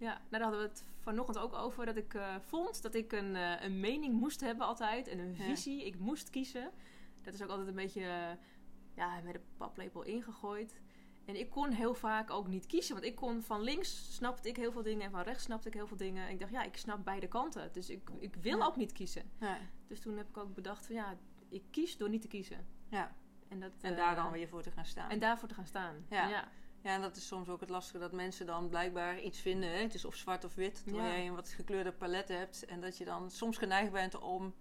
Ja, 0.00 0.06
nou, 0.06 0.20
daar 0.30 0.40
hadden 0.40 0.60
we 0.60 0.66
het 0.66 0.84
vanochtend 0.98 1.38
ook 1.38 1.54
over. 1.54 1.86
Dat 1.86 1.96
ik 1.96 2.14
uh, 2.14 2.34
vond 2.40 2.82
dat 2.82 2.94
ik 2.94 3.12
een, 3.12 3.34
uh, 3.34 3.62
een 3.62 3.80
mening 3.80 4.14
moest 4.14 4.40
hebben 4.40 4.66
altijd. 4.66 5.08
En 5.08 5.18
een 5.18 5.36
visie. 5.36 5.86
Ik 5.86 5.98
moest 5.98 6.30
kiezen. 6.30 6.70
Dat 7.22 7.34
is 7.34 7.42
ook 7.42 7.48
altijd 7.48 7.68
een 7.68 7.74
beetje 7.74 8.38
ja, 8.94 9.20
met 9.24 9.34
een 9.34 9.40
paplepel 9.56 10.02
ingegooid. 10.02 10.80
En 11.24 11.36
ik 11.36 11.50
kon 11.50 11.70
heel 11.70 11.94
vaak 11.94 12.30
ook 12.30 12.46
niet 12.48 12.66
kiezen. 12.66 12.94
Want 12.94 13.06
ik 13.06 13.14
kon 13.14 13.42
van 13.42 13.60
links 13.60 14.14
snapte 14.14 14.48
ik 14.48 14.56
heel 14.56 14.72
veel 14.72 14.82
dingen. 14.82 15.04
En 15.04 15.10
van 15.10 15.22
rechts 15.22 15.44
snapte 15.44 15.68
ik 15.68 15.74
heel 15.74 15.86
veel 15.86 15.96
dingen. 15.96 16.26
En 16.26 16.32
ik 16.32 16.40
dacht, 16.40 16.52
ja, 16.52 16.62
ik 16.62 16.76
snap 16.76 17.04
beide 17.04 17.28
kanten. 17.28 17.72
Dus 17.72 17.90
ik, 17.90 18.10
ik 18.18 18.34
wil 18.34 18.62
ook 18.62 18.76
niet 18.76 18.92
kiezen. 18.92 19.30
Ja. 19.40 19.58
Dus 19.86 20.00
toen 20.00 20.16
heb 20.16 20.28
ik 20.28 20.36
ook 20.36 20.54
bedacht 20.54 20.86
van 20.86 20.94
ja, 20.94 21.18
ik 21.50 21.62
kies 21.70 21.96
door 21.96 22.08
niet 22.08 22.22
te 22.22 22.28
kiezen. 22.28 22.66
Ja. 22.88 23.14
En, 23.48 23.60
dat, 23.60 23.72
en 23.80 23.96
daar 23.96 24.14
dan 24.14 24.26
eh, 24.26 24.32
weer 24.32 24.48
voor 24.48 24.62
te 24.62 24.70
gaan 24.70 24.84
staan. 24.84 25.10
En 25.10 25.18
daarvoor 25.18 25.48
te 25.48 25.54
gaan 25.54 25.66
staan. 25.66 25.94
Ja. 26.08 26.28
ja. 26.28 26.48
ja. 26.82 26.94
en 26.94 27.00
dat 27.00 27.16
is 27.16 27.26
soms 27.26 27.48
ook 27.48 27.60
het 27.60 27.70
lastige 27.70 27.98
dat 27.98 28.12
mensen 28.12 28.46
dan 28.46 28.68
blijkbaar 28.68 29.20
iets 29.20 29.40
vinden. 29.40 29.70
Hè? 29.70 29.82
Het 29.82 29.94
is 29.94 30.04
of 30.04 30.14
zwart 30.14 30.44
of 30.44 30.54
wit. 30.54 30.82
Terwijl 30.84 31.04
ja. 31.04 31.10
jij 31.16 31.26
een 31.26 31.34
wat 31.34 31.48
gekleurde 31.48 31.92
palet 31.92 32.28
hebt. 32.28 32.64
En 32.64 32.80
dat 32.80 32.98
je 32.98 33.04
dan 33.04 33.30
soms 33.30 33.58
geneigd 33.58 33.92
bent 33.92 34.18
om... 34.18 34.54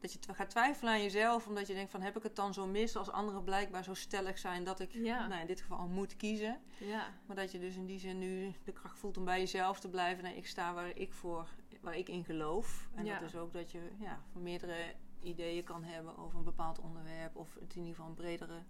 Dat 0.00 0.12
je 0.12 0.18
gaat 0.34 0.50
twijfelen 0.50 0.92
aan 0.92 1.02
jezelf. 1.02 1.46
Omdat 1.46 1.66
je 1.66 1.74
denkt 1.74 1.90
van 1.90 2.02
heb 2.02 2.16
ik 2.16 2.22
het 2.22 2.36
dan 2.36 2.54
zo 2.54 2.66
mis 2.66 2.96
als 2.96 3.10
anderen 3.10 3.44
blijkbaar 3.44 3.84
zo 3.84 3.94
stellig 3.94 4.38
zijn. 4.38 4.64
Dat 4.64 4.80
ik 4.80 4.94
nou, 4.94 5.40
in 5.40 5.46
dit 5.46 5.60
geval 5.60 5.88
moet 5.88 6.16
kiezen. 6.16 6.60
Ja. 6.78 7.14
Maar 7.26 7.36
dat 7.36 7.52
je 7.52 7.58
dus 7.58 7.76
in 7.76 7.86
die 7.86 7.98
zin 7.98 8.18
nu 8.18 8.52
de 8.64 8.72
kracht 8.72 8.98
voelt 8.98 9.16
om 9.16 9.24
bij 9.24 9.38
jezelf 9.38 9.80
te 9.80 9.88
blijven. 9.88 10.24
Nee, 10.24 10.36
ik 10.36 10.46
sta 10.46 10.74
waar 10.74 10.96
ik 10.96 11.12
voor, 11.12 11.48
waar 11.80 11.96
ik 11.96 12.08
in 12.08 12.24
geloof. 12.24 12.88
En 12.94 13.04
dat 13.04 13.22
is 13.22 13.36
ook 13.36 13.52
dat 13.52 13.70
je 13.70 13.90
ja, 13.98 14.22
voor 14.32 14.40
meerdere 14.40 14.94
ideeën 15.22 15.64
kan 15.64 15.84
hebben 15.84 16.16
over 16.18 16.38
een 16.38 16.44
bepaald 16.44 16.78
onderwerp. 16.78 17.36
Of 17.36 17.54
het 17.54 17.74
in 17.74 17.80
ieder 17.80 17.94
geval 17.94 18.08
een 18.08 18.14
bredere 18.14 18.62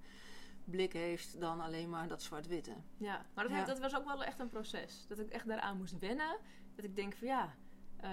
blik 0.64 0.92
heeft 0.92 1.40
dan 1.40 1.60
alleen 1.60 1.90
maar 1.90 2.08
dat 2.08 2.22
zwart-witte. 2.22 2.74
Ja, 2.96 3.26
maar 3.34 3.48
dat, 3.48 3.66
dat, 3.66 3.78
was 3.78 3.96
ook 3.96 4.04
wel 4.04 4.24
echt 4.24 4.38
een 4.38 4.48
proces. 4.48 5.06
Dat 5.08 5.18
ik 5.18 5.28
echt 5.28 5.46
daaraan 5.46 5.76
moest 5.76 5.98
wennen. 5.98 6.36
Dat 6.74 6.84
ik 6.84 6.96
denk 6.96 7.14
van 7.14 7.26
ja, 7.26 7.54
uh, 8.04 8.10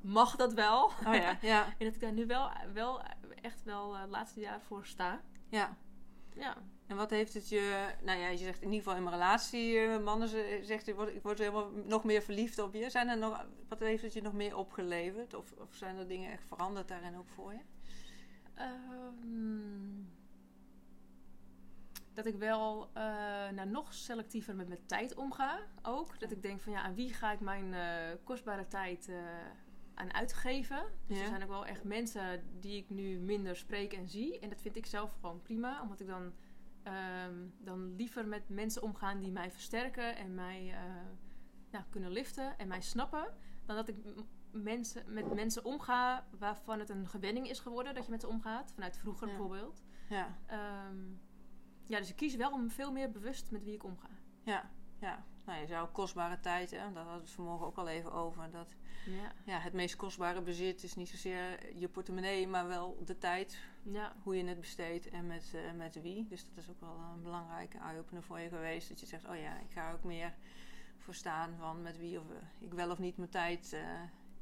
mag 0.00 0.36
dat 0.36 0.52
wel? 0.52 0.84
Oh 0.84 1.14
ja, 1.14 1.38
ja. 1.52 1.66
en 1.66 1.84
dat 1.84 1.94
ik 1.94 2.00
daar 2.00 2.12
nu 2.12 2.26
wel, 2.26 2.50
wel 2.72 3.02
echt 3.40 3.62
wel 3.62 3.96
het 3.96 4.06
uh, 4.06 4.10
laatste 4.10 4.40
jaar 4.40 4.60
voor 4.60 4.86
sta. 4.86 5.20
Ja. 5.48 5.76
Ja. 6.34 6.56
En 6.86 6.96
wat 6.96 7.10
heeft 7.10 7.34
het 7.34 7.48
je, 7.48 7.94
nou 8.02 8.18
ja, 8.18 8.28
je 8.28 8.36
zegt 8.36 8.62
in 8.62 8.72
ieder 8.72 8.82
geval 8.82 8.96
in 8.96 9.02
mijn 9.02 9.14
relatie, 9.14 9.74
uh, 9.74 9.98
mannen 9.98 10.28
zegt 10.64 10.86
ik 10.86 10.94
word, 10.94 11.14
ik 11.14 11.22
word 11.22 11.38
helemaal 11.38 11.70
nog 11.70 12.04
meer 12.04 12.22
verliefd 12.22 12.58
op 12.58 12.74
je. 12.74 12.90
Zijn 12.90 13.08
er 13.08 13.18
nog, 13.18 13.46
wat 13.68 13.78
heeft 13.78 14.02
het 14.02 14.12
je 14.12 14.22
nog 14.22 14.32
meer 14.32 14.56
opgeleverd? 14.56 15.34
Of, 15.34 15.52
of 15.52 15.74
zijn 15.74 15.96
er 15.96 16.08
dingen 16.08 16.32
echt 16.32 16.44
veranderd 16.46 16.88
daarin 16.88 17.16
ook 17.16 17.28
voor 17.28 17.52
je? 17.52 17.60
Um, 18.62 20.12
dat 22.12 22.26
ik 22.26 22.36
wel 22.36 22.88
uh, 22.96 23.02
nou, 23.50 23.68
nog 23.68 23.94
selectiever 23.94 24.54
met 24.54 24.68
mijn 24.68 24.86
tijd 24.86 25.14
omga. 25.14 25.60
Ook. 25.82 26.20
Dat 26.20 26.30
ik 26.30 26.42
denk 26.42 26.60
van 26.60 26.72
ja, 26.72 26.82
aan 26.82 26.94
wie 26.94 27.12
ga 27.12 27.32
ik 27.32 27.40
mijn 27.40 27.72
uh, 27.72 28.16
kostbare 28.24 28.66
tijd 28.66 29.10
aan 29.94 30.14
uitgeven. 30.14 30.84
Dus 31.06 31.20
er 31.20 31.26
zijn 31.26 31.42
ook 31.42 31.48
wel 31.48 31.66
echt 31.66 31.84
mensen 31.84 32.42
die 32.60 32.76
ik 32.76 32.90
nu 32.90 33.18
minder 33.18 33.56
spreek 33.56 33.92
en 33.92 34.08
zie. 34.08 34.38
En 34.38 34.48
dat 34.48 34.60
vind 34.60 34.76
ik 34.76 34.86
zelf 34.86 35.12
gewoon 35.12 35.42
prima. 35.42 35.82
Omdat 35.82 36.00
ik 36.00 36.06
dan 36.06 36.32
um, 36.86 37.54
dan 37.58 37.96
liever 37.96 38.26
met 38.26 38.48
mensen 38.48 38.82
omgaan 38.82 39.18
die 39.18 39.32
mij 39.32 39.50
versterken 39.50 40.16
en 40.16 40.34
mij 40.34 40.66
uh, 40.66 40.78
nou, 41.70 41.84
kunnen 41.90 42.10
liften 42.10 42.58
en 42.58 42.68
mij 42.68 42.80
snappen. 42.80 43.34
Dan 43.66 43.76
dat 43.76 43.88
ik 43.88 43.96
mensen, 44.50 45.12
met 45.12 45.34
mensen 45.34 45.64
omga 45.64 46.26
waarvan 46.38 46.78
het 46.78 46.88
een 46.88 47.08
gewenning 47.08 47.48
is 47.48 47.60
geworden 47.60 47.94
dat 47.94 48.04
je 48.04 48.10
met 48.10 48.20
ze 48.20 48.28
omgaat. 48.28 48.72
Vanuit 48.74 48.98
vroeger 48.98 49.26
bijvoorbeeld. 49.26 49.82
Ja. 50.08 50.38
Um, 50.88 51.20
ja, 51.86 51.98
dus 51.98 52.10
ik 52.10 52.16
kies 52.16 52.36
wel 52.36 52.52
om 52.52 52.70
veel 52.70 52.92
meer 52.92 53.10
bewust 53.10 53.50
met 53.50 53.64
wie 53.64 53.74
ik 53.74 53.84
omga. 53.84 54.08
Ja, 54.42 54.70
ja. 55.00 55.24
Nou, 55.44 55.60
je 55.60 55.66
zou 55.66 55.88
kostbare 55.88 56.40
tijd, 56.40 56.70
hè, 56.70 56.76
daar 56.76 56.94
hadden 56.94 57.14
we 57.14 57.20
het 57.20 57.30
vanmorgen 57.30 57.66
ook 57.66 57.76
al 57.76 57.88
even 57.88 58.12
over. 58.12 58.50
Dat 58.50 58.76
ja. 59.06 59.32
ja, 59.44 59.58
het 59.58 59.72
meest 59.72 59.96
kostbare 59.96 60.42
bezit 60.42 60.82
is 60.82 60.94
niet 60.94 61.08
zozeer 61.08 61.76
je 61.76 61.88
portemonnee, 61.88 62.48
maar 62.48 62.66
wel 62.66 63.02
de 63.04 63.18
tijd. 63.18 63.58
Ja. 63.84 64.12
Hoe 64.22 64.36
je 64.36 64.44
het 64.44 64.60
besteedt 64.60 65.08
en 65.08 65.26
met, 65.26 65.52
uh, 65.54 65.60
met 65.76 66.02
wie. 66.02 66.26
Dus 66.28 66.44
dat 66.44 66.64
is 66.64 66.70
ook 66.70 66.80
wel 66.80 67.00
een 67.14 67.22
belangrijke 67.22 67.78
eye-opener 67.78 68.22
voor 68.22 68.40
je 68.40 68.48
geweest. 68.48 68.88
Dat 68.88 69.00
je 69.00 69.06
zegt, 69.06 69.28
oh 69.28 69.36
ja, 69.36 69.58
ik 69.58 69.70
ga 69.70 69.92
ook 69.92 70.04
meer 70.04 70.34
voor 70.98 71.14
staan 71.14 71.54
van 71.58 71.82
met 71.82 71.98
wie 71.98 72.20
of, 72.20 72.24
uh, 72.30 72.36
ik 72.58 72.72
wel 72.72 72.90
of 72.90 72.98
niet 72.98 73.16
mijn 73.16 73.30
tijd 73.30 73.72
uh, 73.74 73.80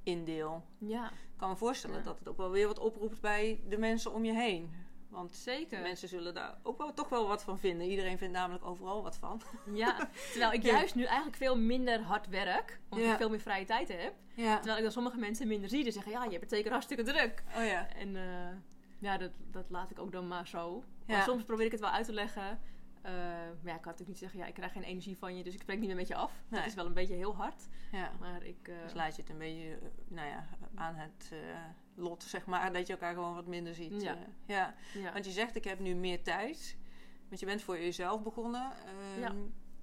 indeel. 0.03 0.65
Ja. 0.79 1.11
Ik 1.11 1.37
kan 1.37 1.49
me 1.49 1.57
voorstellen 1.57 2.05
dat 2.05 2.19
het 2.19 2.29
ook 2.29 2.37
wel 2.37 2.51
weer 2.51 2.67
wat 2.67 2.79
oproept 2.79 3.21
bij 3.21 3.61
de 3.69 3.79
mensen 3.79 4.13
om 4.13 4.25
je 4.25 4.33
heen. 4.33 4.71
Want 5.09 5.35
Zeker. 5.35 5.81
mensen 5.81 6.09
zullen 6.09 6.35
daar 6.35 6.59
ook 6.63 6.79
wel, 6.79 6.95
toch 6.95 7.09
wel 7.09 7.29
wat 7.29 7.43
van 7.43 7.59
vinden. 7.59 7.87
Iedereen 7.87 8.19
vindt 8.19 8.35
namelijk 8.35 8.65
overal 8.65 9.03
wat 9.03 9.17
van. 9.17 9.43
Ja, 9.73 10.09
terwijl 10.31 10.53
ik 10.53 10.63
juist 10.63 10.95
nu 10.95 11.05
eigenlijk 11.05 11.37
veel 11.37 11.59
minder 11.59 12.01
hard 12.01 12.29
werk. 12.29 12.81
Omdat 12.89 13.09
ik 13.09 13.17
veel 13.17 13.31
meer 13.31 13.41
vrije 13.41 13.65
tijd 13.65 13.89
heb. 13.89 14.15
Ja. 14.35 14.55
Terwijl 14.55 14.77
ik 14.77 14.83
dan 14.83 14.93
sommige 14.93 15.19
mensen 15.19 15.49
minder 15.49 15.69
zie. 15.69 15.83
Die 15.83 15.93
zeggen, 15.93 16.13
ja, 16.13 16.25
je 16.25 16.31
hebt 16.31 16.43
het 16.43 16.51
zeker 16.51 16.71
hartstikke 16.71 17.03
druk. 17.03 17.43
Oh 17.57 17.65
ja. 17.65 17.89
En 17.89 18.09
uh, 18.09 18.23
ja, 19.03 19.17
dat, 19.19 19.31
dat 19.51 19.71
laat 19.71 19.91
ik 19.91 19.99
ook 19.99 20.13
dan 20.13 20.29
maar 20.29 20.47
zo. 20.47 20.85
Maar 21.07 21.23
soms 21.23 21.45
probeer 21.45 21.67
ik 21.67 21.73
het 21.73 21.81
wel 21.81 21.91
uit 21.91 22.07
te 22.07 22.13
leggen. 22.13 22.61
Uh, 23.05 23.11
maar 23.11 23.65
ja, 23.65 23.75
ik 23.75 23.81
kan 23.81 23.93
natuurlijk 23.93 24.09
niet 24.09 24.19
zeggen, 24.19 24.39
ja, 24.39 24.47
ik 24.47 24.55
krijg 24.55 24.73
geen 24.73 24.83
energie 24.83 25.19
van 25.19 25.37
je, 25.37 25.45
dus 25.45 25.55
ik 25.55 25.61
spreek 25.61 25.79
niet 25.79 25.87
meer 25.87 25.97
met 25.97 26.09
je 26.09 26.15
af. 26.15 26.33
Nee. 26.49 26.61
Dat 26.61 26.69
is 26.69 26.75
wel 26.75 26.87
een 26.87 26.95
beetje 26.95 27.15
heel 27.15 27.37
hard. 27.37 27.69
Ja. 27.93 28.13
Maar 28.21 28.43
ik... 28.43 28.69
Uh, 28.69 28.83
dus 28.83 28.95
laat 28.95 29.17
je 29.17 29.23
het 29.23 29.31
een 29.31 29.39
beetje, 29.39 29.79
nou 30.09 30.29
ja, 30.29 30.47
aan 30.75 30.95
het 30.95 31.33
lot, 31.95 32.23
zeg 32.23 32.47
maar. 32.47 32.73
Dat 32.73 32.87
je 32.87 32.93
elkaar 32.93 33.15
gewoon 33.15 33.35
wat 33.35 33.47
minder 33.47 33.75
ziet. 33.75 34.03
Ja. 34.03 34.17
ja. 34.47 34.75
Want 35.13 35.25
je 35.25 35.31
zegt, 35.31 35.57
ik 35.57 35.65
heb 35.65 35.79
nu 35.79 35.95
meer 35.95 36.23
tijd. 36.23 36.77
Want 37.29 37.41
je 37.41 37.47
bent 37.47 37.63
voor 37.63 37.79
jezelf 37.79 38.23
begonnen. 38.23 38.73
Ehm, 39.21 39.37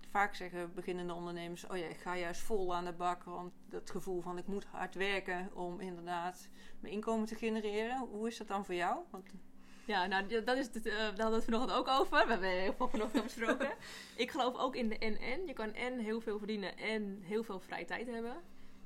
vaak 0.10 0.36
zeggen 0.36 0.74
beginnende 0.74 1.14
ondernemers... 1.14 1.68
oh 1.68 1.78
ja, 1.78 1.86
ik 1.86 1.98
ga 1.98 2.18
juist 2.18 2.42
vol 2.42 2.76
aan 2.76 2.86
de 2.86 2.94
bak. 2.94 3.24
Want 3.24 3.54
dat 3.70 3.90
gevoel 3.90 4.22
van 4.22 4.38
ik 4.38 4.48
moet 4.48 4.66
hard 4.66 4.96
werken... 4.96 5.50
om 5.54 5.80
inderdaad 5.80 6.50
mijn 6.80 6.94
inkomen 6.94 7.28
te 7.28 7.36
genereren. 7.36 8.08
Hoe 8.12 8.28
is 8.28 8.38
dat 8.38 8.48
dan 8.48 8.66
voor 8.66 8.76
jou? 8.76 9.00
Want... 9.10 9.30
Ja, 9.86 10.06
nou, 10.06 10.44
dat 10.44 10.58
is 10.58 10.66
het, 10.74 10.86
uh, 10.86 10.94
daar 10.94 11.08
hadden 11.08 11.30
we 11.30 11.36
het 11.36 11.44
vanochtend 11.44 11.78
ook 11.78 11.88
over. 11.88 12.26
We 12.26 12.32
hebben 12.32 12.50
heel 12.50 12.74
veel 12.74 12.90
vanochtend 12.90 13.24
besproken. 13.34 13.72
ik 14.16 14.32
geloof 14.32 14.56
ook 14.56 14.76
in 14.76 14.90
de 14.90 14.98
en-en. 14.98 15.46
Je 15.46 15.54
kan 15.54 15.74
en 15.74 16.00
heel 16.00 16.22
veel 16.22 16.38
verdienen 16.38 16.78
en 16.78 17.20
heel 17.22 17.44
veel 17.44 17.60
vrije 17.60 17.86
tijd 17.86 18.08
hebben. 18.08 18.36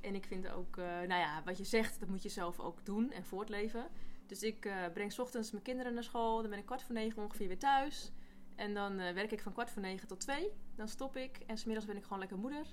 En 0.01 0.15
ik 0.15 0.25
vind 0.25 0.49
ook, 0.49 0.77
uh, 0.77 0.85
nou 0.85 1.07
ja, 1.07 1.41
wat 1.45 1.57
je 1.57 1.63
zegt, 1.63 1.99
dat 1.99 2.09
moet 2.09 2.23
je 2.23 2.29
zelf 2.29 2.59
ook 2.59 2.85
doen 2.85 3.11
en 3.11 3.25
voortleven. 3.25 3.87
Dus 4.25 4.43
ik 4.43 4.65
uh, 4.65 4.73
breng 4.93 5.11
s 5.11 5.19
ochtends 5.19 5.51
mijn 5.51 5.63
kinderen 5.63 5.93
naar 5.93 6.03
school. 6.03 6.41
Dan 6.41 6.49
ben 6.49 6.59
ik 6.59 6.65
kwart 6.65 6.83
voor 6.83 6.95
negen 6.95 7.23
ongeveer 7.23 7.47
weer 7.47 7.59
thuis. 7.59 8.11
En 8.55 8.73
dan 8.73 8.99
eh, 8.99 9.13
werk 9.13 9.31
ik 9.31 9.41
van 9.41 9.53
kwart 9.53 9.69
voor 9.69 9.81
negen 9.81 10.07
tot 10.07 10.19
twee. 10.19 10.51
Dan 10.75 10.87
stop 10.87 11.15
ik. 11.15 11.37
En 11.37 11.57
smiddags 11.57 11.85
ben 11.85 11.97
ik 11.97 12.03
gewoon 12.03 12.19
lekker 12.19 12.37
moeder. 12.37 12.65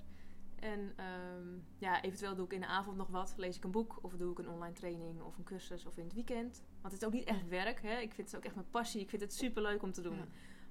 En 0.60 0.92
ehm, 0.96 1.58
ja, 1.78 2.02
eventueel 2.02 2.34
doe 2.34 2.44
ik 2.44 2.52
in 2.52 2.60
de 2.60 2.66
avond 2.66 2.96
nog 2.96 3.08
wat. 3.08 3.34
Lees 3.36 3.56
ik 3.56 3.64
een 3.64 3.70
boek 3.70 3.98
of 4.02 4.16
doe 4.16 4.32
ik 4.32 4.38
een 4.38 4.48
online 4.48 4.74
training 4.74 5.20
of 5.20 5.38
een 5.38 5.44
cursus 5.44 5.86
of 5.86 5.96
in 5.96 6.04
het 6.04 6.14
weekend. 6.14 6.62
Want 6.80 6.92
het 6.92 7.02
is 7.02 7.08
ook 7.08 7.14
niet 7.14 7.24
echt 7.24 7.48
werk. 7.48 7.82
Hè? 7.82 7.98
Ik 7.98 8.14
vind 8.14 8.30
het 8.30 8.36
ook 8.36 8.44
echt 8.44 8.54
mijn 8.54 8.70
passie. 8.70 9.00
Ik 9.00 9.08
vind 9.08 9.22
het 9.22 9.34
super 9.34 9.62
leuk 9.62 9.82
om 9.82 9.92
te 9.92 10.02
doen. 10.02 10.18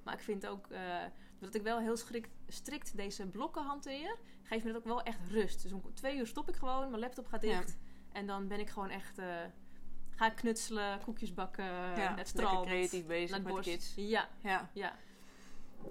Maar 0.03 0.13
ik 0.13 0.19
vind 0.19 0.47
ook 0.47 0.71
uh, 0.71 1.03
dat 1.39 1.55
ik 1.55 1.61
wel 1.61 1.79
heel 1.79 1.97
strikt, 1.97 2.29
strikt 2.47 2.95
deze 2.97 3.27
blokken 3.27 3.63
hanteer. 3.63 4.17
Geeft 4.43 4.65
me 4.65 4.71
dat 4.71 4.81
ook 4.81 4.87
wel 4.87 5.01
echt 5.01 5.19
rust. 5.29 5.61
Dus 5.61 5.71
om 5.71 5.93
twee 5.93 6.17
uur 6.17 6.27
stop 6.27 6.49
ik 6.49 6.55
gewoon. 6.55 6.89
Mijn 6.89 7.01
laptop 7.01 7.27
gaat 7.27 7.41
dicht. 7.41 7.77
En 8.11 8.27
dan 8.27 8.47
ben 8.47 8.59
ik 8.59 8.69
gewoon 8.69 8.89
echt... 8.89 9.19
Uh, 9.19 9.25
ga 10.19 10.29
knutselen, 10.29 10.99
koekjes 11.01 11.33
bakken, 11.33 11.65
ja, 11.65 12.15
het 12.15 12.27
strand. 12.27 12.65
creatief 12.65 13.05
bezig 13.05 13.43
met 13.43 13.59
kids. 13.59 13.93
Ja, 13.95 14.29
ja. 14.43 14.69
ja. 14.73 14.95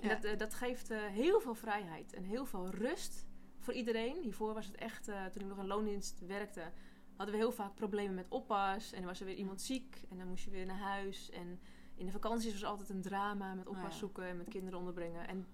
En 0.01 0.09
dat, 0.09 0.25
uh, 0.25 0.39
dat 0.39 0.55
geeft 0.55 0.89
heel 0.93 1.41
veel 1.41 1.55
vrijheid 1.55 2.13
en 2.13 2.23
heel 2.23 2.47
veel 2.47 2.71
rust 2.71 3.27
voor 3.59 3.75
iedereen. 3.75 4.23
Hiervoor 4.23 4.55
was 4.55 4.67
het 4.67 4.75
echt, 4.75 5.09
uh, 5.09 5.25
toen 5.25 5.43
ik 5.43 5.49
nog 5.49 5.59
in 5.59 5.67
loondienst 5.67 6.27
werkte, 6.27 6.73
hadden 7.17 7.35
we 7.35 7.41
heel 7.41 7.53
vaak 7.53 7.75
problemen 7.75 8.15
met 8.15 8.27
oppas. 8.29 8.93
En 8.93 8.99
dan 8.99 9.09
was 9.09 9.21
er 9.21 9.27
weer 9.27 9.35
iemand 9.35 9.61
ziek 9.61 10.03
en 10.11 10.19
dan 10.19 10.29
moest 10.29 10.45
je 10.45 10.51
weer 10.51 10.67
naar 10.67 10.79
huis. 10.79 11.31
En 11.31 11.61
in 11.95 12.07
de 12.07 12.13
vakanties 12.13 12.53
was 12.53 12.65
altijd 12.65 12.89
een 12.89 13.03
drama 13.03 13.55
met 13.55 13.67
oppas 13.67 13.93
oh 13.93 13.99
zoeken 13.99 14.25
en 14.25 14.37
met 14.37 14.49
kinderen 14.49 14.79
onderbrengen. 14.79 15.29
En 15.29 15.47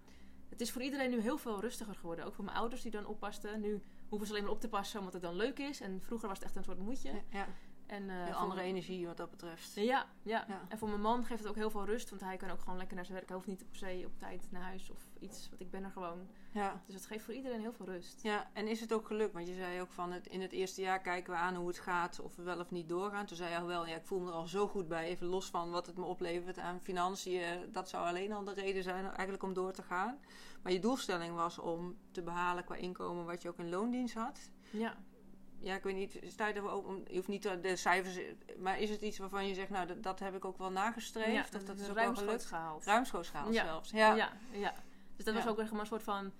het 0.48 0.60
is 0.60 0.72
voor 0.72 0.82
iedereen 0.82 1.10
nu 1.10 1.20
heel 1.20 1.38
veel 1.38 1.60
rustiger 1.60 1.94
geworden. 1.94 2.24
Ook 2.24 2.34
voor 2.34 2.44
mijn 2.44 2.56
ouders 2.56 2.82
die 2.82 2.90
dan 2.90 3.06
oppasten. 3.06 3.60
Nu 3.60 3.82
hoeven 4.08 4.26
ze 4.26 4.32
alleen 4.32 4.44
maar 4.44 4.54
op 4.54 4.60
te 4.60 4.68
passen 4.68 4.98
omdat 4.98 5.14
het 5.14 5.22
dan 5.22 5.36
leuk 5.36 5.58
is. 5.58 5.80
En 5.80 6.00
vroeger 6.02 6.28
was 6.28 6.38
het 6.38 6.46
echt 6.46 6.56
een 6.56 6.64
soort 6.64 6.78
moedje. 6.78 7.22
Ja. 7.30 7.46
En, 7.86 8.02
uh, 8.02 8.36
andere 8.36 8.60
energie 8.60 9.06
wat 9.06 9.16
dat 9.16 9.30
betreft. 9.30 9.74
Ja, 9.74 10.06
ja, 10.22 10.46
en 10.68 10.78
voor 10.78 10.88
mijn 10.88 11.00
man 11.00 11.24
geeft 11.24 11.40
het 11.40 11.48
ook 11.48 11.56
heel 11.56 11.70
veel 11.70 11.84
rust. 11.84 12.10
Want 12.10 12.22
hij 12.22 12.36
kan 12.36 12.50
ook 12.50 12.60
gewoon 12.60 12.76
lekker 12.76 12.96
naar 12.96 13.04
zijn 13.04 13.16
werk. 13.16 13.28
Hij 13.28 13.36
hoeft 13.36 13.48
niet 13.48 13.68
per 13.68 13.76
se 13.76 14.02
op 14.06 14.18
tijd 14.18 14.46
naar 14.50 14.62
huis 14.62 14.90
of 14.90 15.06
iets. 15.18 15.48
Want 15.48 15.60
ik 15.60 15.70
ben 15.70 15.84
er 15.84 15.90
gewoon. 15.90 16.26
Ja. 16.50 16.82
Dus 16.86 16.94
het 16.94 17.06
geeft 17.06 17.24
voor 17.24 17.34
iedereen 17.34 17.60
heel 17.60 17.72
veel 17.72 17.86
rust. 17.86 18.22
Ja, 18.22 18.50
en 18.52 18.68
is 18.68 18.80
het 18.80 18.92
ook 18.92 19.06
gelukt? 19.06 19.32
Want 19.32 19.48
je 19.48 19.54
zei 19.54 19.80
ook 19.80 19.92
van 19.92 20.12
het, 20.12 20.26
in 20.26 20.40
het 20.40 20.52
eerste 20.52 20.80
jaar 20.80 21.00
kijken 21.00 21.32
we 21.32 21.38
aan 21.38 21.54
hoe 21.54 21.68
het 21.68 21.78
gaat. 21.78 22.20
Of 22.20 22.36
we 22.36 22.42
wel 22.42 22.60
of 22.60 22.70
niet 22.70 22.88
doorgaan. 22.88 23.26
Toen 23.26 23.36
zei 23.36 23.50
je 23.50 23.58
al 23.58 23.66
wel, 23.66 23.86
ja, 23.86 23.96
ik 23.96 24.06
voel 24.06 24.20
me 24.20 24.28
er 24.28 24.32
al 24.32 24.46
zo 24.46 24.68
goed 24.68 24.88
bij. 24.88 25.06
Even 25.06 25.26
los 25.26 25.50
van 25.50 25.70
wat 25.70 25.86
het 25.86 25.96
me 25.96 26.04
oplevert 26.04 26.58
aan 26.58 26.80
financiën. 26.80 27.72
Dat 27.72 27.88
zou 27.88 28.06
alleen 28.06 28.32
al 28.32 28.44
de 28.44 28.54
reden 28.54 28.82
zijn 28.82 29.04
eigenlijk 29.04 29.42
om 29.42 29.54
door 29.54 29.72
te 29.72 29.82
gaan. 29.82 30.18
Maar 30.62 30.72
je 30.72 30.78
doelstelling 30.78 31.34
was 31.34 31.58
om 31.58 31.96
te 32.10 32.22
behalen 32.22 32.64
qua 32.64 32.74
inkomen 32.74 33.24
wat 33.24 33.42
je 33.42 33.48
ook 33.48 33.58
in 33.58 33.68
loondienst 33.68 34.14
had. 34.14 34.50
Ja 34.70 34.96
ja, 35.64 35.74
ik 35.74 35.82
weet 35.82 35.94
niet, 35.94 36.20
sta 36.26 36.46
je 36.46 36.54
er 36.54 36.70
ook 36.70 36.86
om, 36.86 37.02
je 37.06 37.16
hoeft 37.16 37.28
niet 37.28 37.42
de 37.42 37.76
cijfers, 37.76 38.18
maar 38.58 38.80
is 38.80 38.90
het 38.90 39.02
iets 39.02 39.18
waarvan 39.18 39.46
je 39.46 39.54
zegt, 39.54 39.70
nou, 39.70 39.86
dat, 39.86 40.02
dat 40.02 40.18
heb 40.20 40.34
ik 40.34 40.44
ook 40.44 40.58
wel 40.58 40.70
nagestreefd? 40.70 41.32
Ja, 41.32 41.58
dat, 41.58 41.66
dat 41.66 41.78
is 41.78 41.90
ook 41.90 41.96
ruimschoots 41.96 42.46
gehaald. 42.46 42.84
Ruimschoots 42.84 43.28
gehaald 43.28 43.54
ja. 43.54 43.64
zelfs. 43.64 43.90
Ja. 43.90 44.14
ja, 44.14 44.32
ja. 44.52 44.74
Dus 45.16 45.24
dat 45.24 45.34
was 45.34 45.46
ook 45.46 45.58
echt 45.58 45.72
een 45.72 45.86
soort 45.86 46.02
van, 46.02 46.32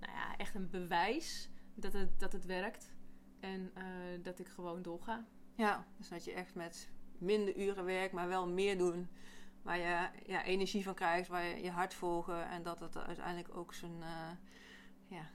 nou 0.00 0.12
ja, 0.12 0.36
echt 0.36 0.54
een 0.54 0.70
bewijs 0.70 1.50
dat 1.74 1.92
het, 1.92 2.20
dat 2.20 2.32
het 2.32 2.44
werkt. 2.44 2.94
En 3.40 3.72
uh, 3.78 3.84
dat 4.22 4.38
ik 4.38 4.48
gewoon 4.48 4.82
doorga. 4.82 5.24
Ja, 5.54 5.86
dus 5.96 6.08
dat 6.08 6.24
je 6.24 6.32
echt 6.32 6.54
met 6.54 6.90
minder 7.18 7.56
uren 7.56 7.84
werkt, 7.84 8.12
maar 8.12 8.28
wel 8.28 8.48
meer 8.48 8.78
doen. 8.78 9.08
Waar 9.62 9.78
je 9.78 10.08
ja, 10.26 10.44
energie 10.44 10.84
van 10.84 10.94
krijgt, 10.94 11.28
waar 11.28 11.44
je 11.44 11.62
je 11.62 11.70
hart 11.70 11.94
volgen. 11.94 12.48
En 12.48 12.62
dat 12.62 12.80
het 12.80 12.96
uiteindelijk 12.96 13.56
ook 13.56 13.74
zijn, 13.74 13.96
uh, 14.00 14.30
ja, 15.06 15.30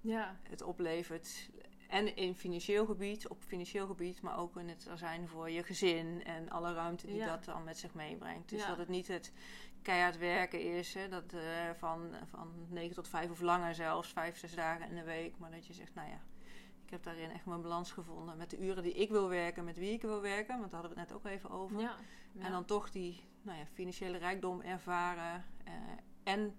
ja, 0.00 0.36
het 0.42 0.62
oplevert 0.62 1.50
en 1.90 2.16
in 2.16 2.34
financieel 2.34 2.86
gebied, 2.86 3.28
op 3.28 3.42
financieel 3.42 3.86
gebied, 3.86 4.22
maar 4.22 4.38
ook 4.38 4.56
in 4.56 4.68
het 4.68 4.86
er 4.86 4.98
zijn 4.98 5.28
voor 5.28 5.50
je 5.50 5.62
gezin 5.62 6.24
en 6.24 6.50
alle 6.50 6.74
ruimte 6.74 7.06
die 7.06 7.24
dat 7.24 7.44
dan 7.44 7.64
met 7.64 7.78
zich 7.78 7.94
meebrengt. 7.94 8.48
Dus 8.48 8.66
dat 8.66 8.78
het 8.78 8.88
niet 8.88 9.08
het 9.08 9.32
keihard 9.82 10.18
werken 10.18 10.76
is, 10.76 10.94
hè, 10.94 11.08
dat, 11.08 11.32
uh, 11.34 11.40
van, 11.78 12.14
van 12.24 12.48
9 12.68 12.94
tot 12.94 13.08
5 13.08 13.30
of 13.30 13.40
langer 13.40 13.74
zelfs, 13.74 14.08
5, 14.08 14.38
6 14.38 14.54
dagen 14.54 14.88
in 14.88 14.94
de 14.94 15.04
week. 15.04 15.38
Maar 15.38 15.50
dat 15.50 15.66
je 15.66 15.72
zegt, 15.72 15.94
nou 15.94 16.08
ja, 16.08 16.20
ik 16.84 16.90
heb 16.90 17.02
daarin 17.02 17.30
echt 17.30 17.46
mijn 17.46 17.62
balans 17.62 17.92
gevonden 17.92 18.36
met 18.36 18.50
de 18.50 18.58
uren 18.58 18.82
die 18.82 18.94
ik 18.94 19.10
wil 19.10 19.28
werken, 19.28 19.64
met 19.64 19.78
wie 19.78 19.92
ik 19.92 20.02
wil 20.02 20.20
werken. 20.20 20.58
Want 20.58 20.70
daar 20.70 20.80
hadden 20.80 20.98
we 20.98 21.00
het 21.00 21.10
net 21.10 21.18
ook 21.18 21.32
even 21.32 21.50
over. 21.50 21.80
Ja, 21.80 21.96
En 22.38 22.50
dan 22.50 22.64
toch 22.64 22.90
die 22.90 23.20
nou 23.42 23.58
ja, 23.58 23.66
financiële 23.66 24.18
rijkdom 24.18 24.60
ervaren 24.60 25.44
uh, 25.68 25.72
en 26.22 26.56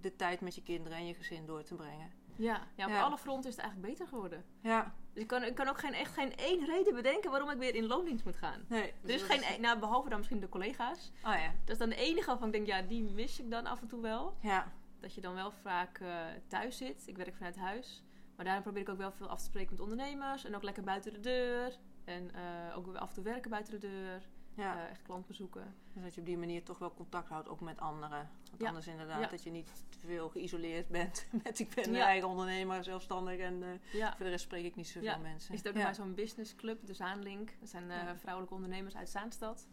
de 0.00 0.16
tijd 0.16 0.40
met 0.40 0.54
je 0.54 0.62
kinderen 0.62 0.98
en 0.98 1.06
je 1.06 1.14
gezin 1.14 1.46
door 1.46 1.62
te 1.62 1.74
brengen. 1.74 2.17
Ja, 2.38 2.66
ja 2.74 2.86
op 2.86 3.02
alle 3.02 3.18
fronten 3.18 3.50
is 3.50 3.56
het 3.56 3.64
eigenlijk 3.64 3.92
beter 3.92 4.08
geworden. 4.08 4.44
Ja. 4.60 4.94
Dus 5.12 5.22
ik 5.22 5.28
kan, 5.28 5.42
ik 5.42 5.54
kan 5.54 5.68
ook 5.68 5.78
geen, 5.78 5.94
echt 5.94 6.12
geen 6.12 6.36
één 6.36 6.64
reden 6.64 6.94
bedenken 6.94 7.30
waarom 7.30 7.50
ik 7.50 7.58
weer 7.58 7.74
in 7.74 7.86
loondienst 7.86 8.24
moet 8.24 8.36
gaan. 8.36 8.64
Nee. 8.68 8.92
Dus 9.02 9.10
er 9.10 9.16
is 9.16 9.22
geen, 9.22 9.42
e- 9.42 9.60
nou, 9.60 9.78
behalve 9.78 10.08
dan 10.08 10.18
misschien 10.18 10.40
de 10.40 10.48
collega's. 10.48 11.12
Oh 11.24 11.34
ja. 11.34 11.52
Dat 11.64 11.70
is 11.70 11.78
dan 11.78 11.88
de 11.88 11.96
enige 11.96 12.26
waarvan 12.26 12.46
ik 12.46 12.52
denk, 12.52 12.66
ja, 12.66 12.82
die 12.82 13.02
mis 13.02 13.40
ik 13.40 13.50
dan 13.50 13.66
af 13.66 13.80
en 13.80 13.88
toe 13.88 14.00
wel. 14.00 14.36
Ja. 14.40 14.72
Dat 15.00 15.14
je 15.14 15.20
dan 15.20 15.34
wel 15.34 15.50
vaak 15.50 15.98
uh, 15.98 16.08
thuis 16.46 16.76
zit. 16.76 17.02
Ik 17.06 17.16
werk 17.16 17.34
vanuit 17.36 17.56
huis. 17.56 18.02
Maar 18.36 18.44
daarom 18.44 18.62
probeer 18.62 18.82
ik 18.82 18.88
ook 18.88 18.98
wel 18.98 19.12
veel 19.12 19.28
af 19.28 19.38
te 19.38 19.44
spreken 19.44 19.70
met 19.70 19.80
ondernemers. 19.80 20.44
En 20.44 20.56
ook 20.56 20.62
lekker 20.62 20.82
buiten 20.82 21.12
de 21.12 21.20
deur. 21.20 21.78
En 22.04 22.30
uh, 22.34 22.76
ook 22.76 22.94
af 22.94 23.08
en 23.08 23.14
toe 23.14 23.24
werken 23.24 23.50
buiten 23.50 23.80
de 23.80 23.88
deur. 23.88 24.28
Ja. 24.58 24.76
Uh, 24.76 24.90
echt 24.90 25.02
klantbezoeken. 25.02 25.74
Dus 25.92 26.02
dat 26.02 26.14
je 26.14 26.20
op 26.20 26.26
die 26.26 26.38
manier 26.38 26.62
toch 26.62 26.78
wel 26.78 26.94
contact 26.94 27.28
houdt, 27.28 27.48
ook 27.48 27.60
met 27.60 27.80
anderen. 27.80 28.30
Want 28.50 28.62
anders 28.62 28.86
inderdaad 28.86 29.30
dat 29.30 29.42
je 29.42 29.50
niet 29.50 29.84
te 29.88 30.06
veel 30.06 30.28
geïsoleerd 30.28 30.88
bent 30.88 31.26
met 31.44 31.58
ik 31.58 31.74
ben 31.74 31.94
eigen 31.94 32.28
ondernemer, 32.28 32.84
zelfstandig 32.84 33.38
en 33.38 33.62
uh, 33.62 34.10
voor 34.10 34.24
de 34.24 34.30
rest 34.30 34.44
spreek 34.44 34.64
ik 34.64 34.76
niet 34.76 34.88
zoveel 34.88 35.18
mensen. 35.18 35.54
Is 35.54 35.58
het 35.58 35.68
ook 35.68 35.82
bij 35.82 35.94
zo'n 35.94 36.14
businessclub, 36.14 36.86
de 36.86 36.94
Zaanlink. 36.94 37.50
Dat 37.60 37.68
zijn 37.68 37.84
uh, 37.84 38.10
vrouwelijke 38.16 38.54
ondernemers 38.54 38.96
uit 38.96 39.08
Zaanstad. 39.08 39.68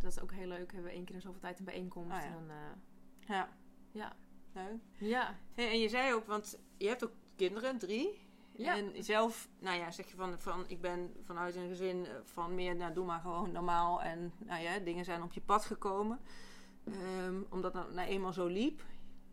Dat 0.00 0.12
is 0.12 0.20
ook 0.20 0.32
heel 0.32 0.48
leuk. 0.48 0.72
Hebben 0.72 0.90
we 0.90 0.96
één 0.96 1.04
keer 1.04 1.14
in 1.14 1.20
zoveel 1.20 1.40
tijd 1.40 1.58
een 1.58 1.64
bijeenkomst. 1.64 2.16
Oh, 2.16 2.22
ja. 2.22 2.26
En 2.26 2.46
dan, 2.46 2.56
ja. 3.26 3.48
Ja. 3.92 4.16
Leuk. 4.52 4.80
Ja. 4.98 5.34
Hey, 5.54 5.70
en 5.70 5.78
je 5.78 5.88
zei 5.88 6.14
ook, 6.14 6.26
want 6.26 6.58
je 6.76 6.88
hebt 6.88 7.04
ook 7.04 7.12
kinderen, 7.36 7.78
drie. 7.78 8.25
Ja. 8.56 8.76
En 8.76 9.04
zelf, 9.04 9.48
nou 9.58 9.78
ja, 9.78 9.90
zeg 9.90 10.10
je 10.10 10.16
van, 10.16 10.40
van 10.40 10.64
ik 10.66 10.80
ben 10.80 11.14
vanuit 11.22 11.56
een 11.56 11.68
gezin 11.68 12.06
van 12.24 12.54
meer, 12.54 12.76
nou 12.76 12.92
doe 12.92 13.04
maar 13.04 13.20
gewoon 13.20 13.52
normaal. 13.52 14.02
En 14.02 14.32
nou 14.38 14.62
ja, 14.62 14.78
dingen 14.78 15.04
zijn 15.04 15.22
op 15.22 15.32
je 15.32 15.40
pad 15.40 15.64
gekomen. 15.64 16.20
Um, 17.24 17.46
omdat 17.50 17.72
dat 17.72 17.92
nou 17.92 18.08
eenmaal 18.08 18.32
zo 18.32 18.46
liep. 18.46 18.82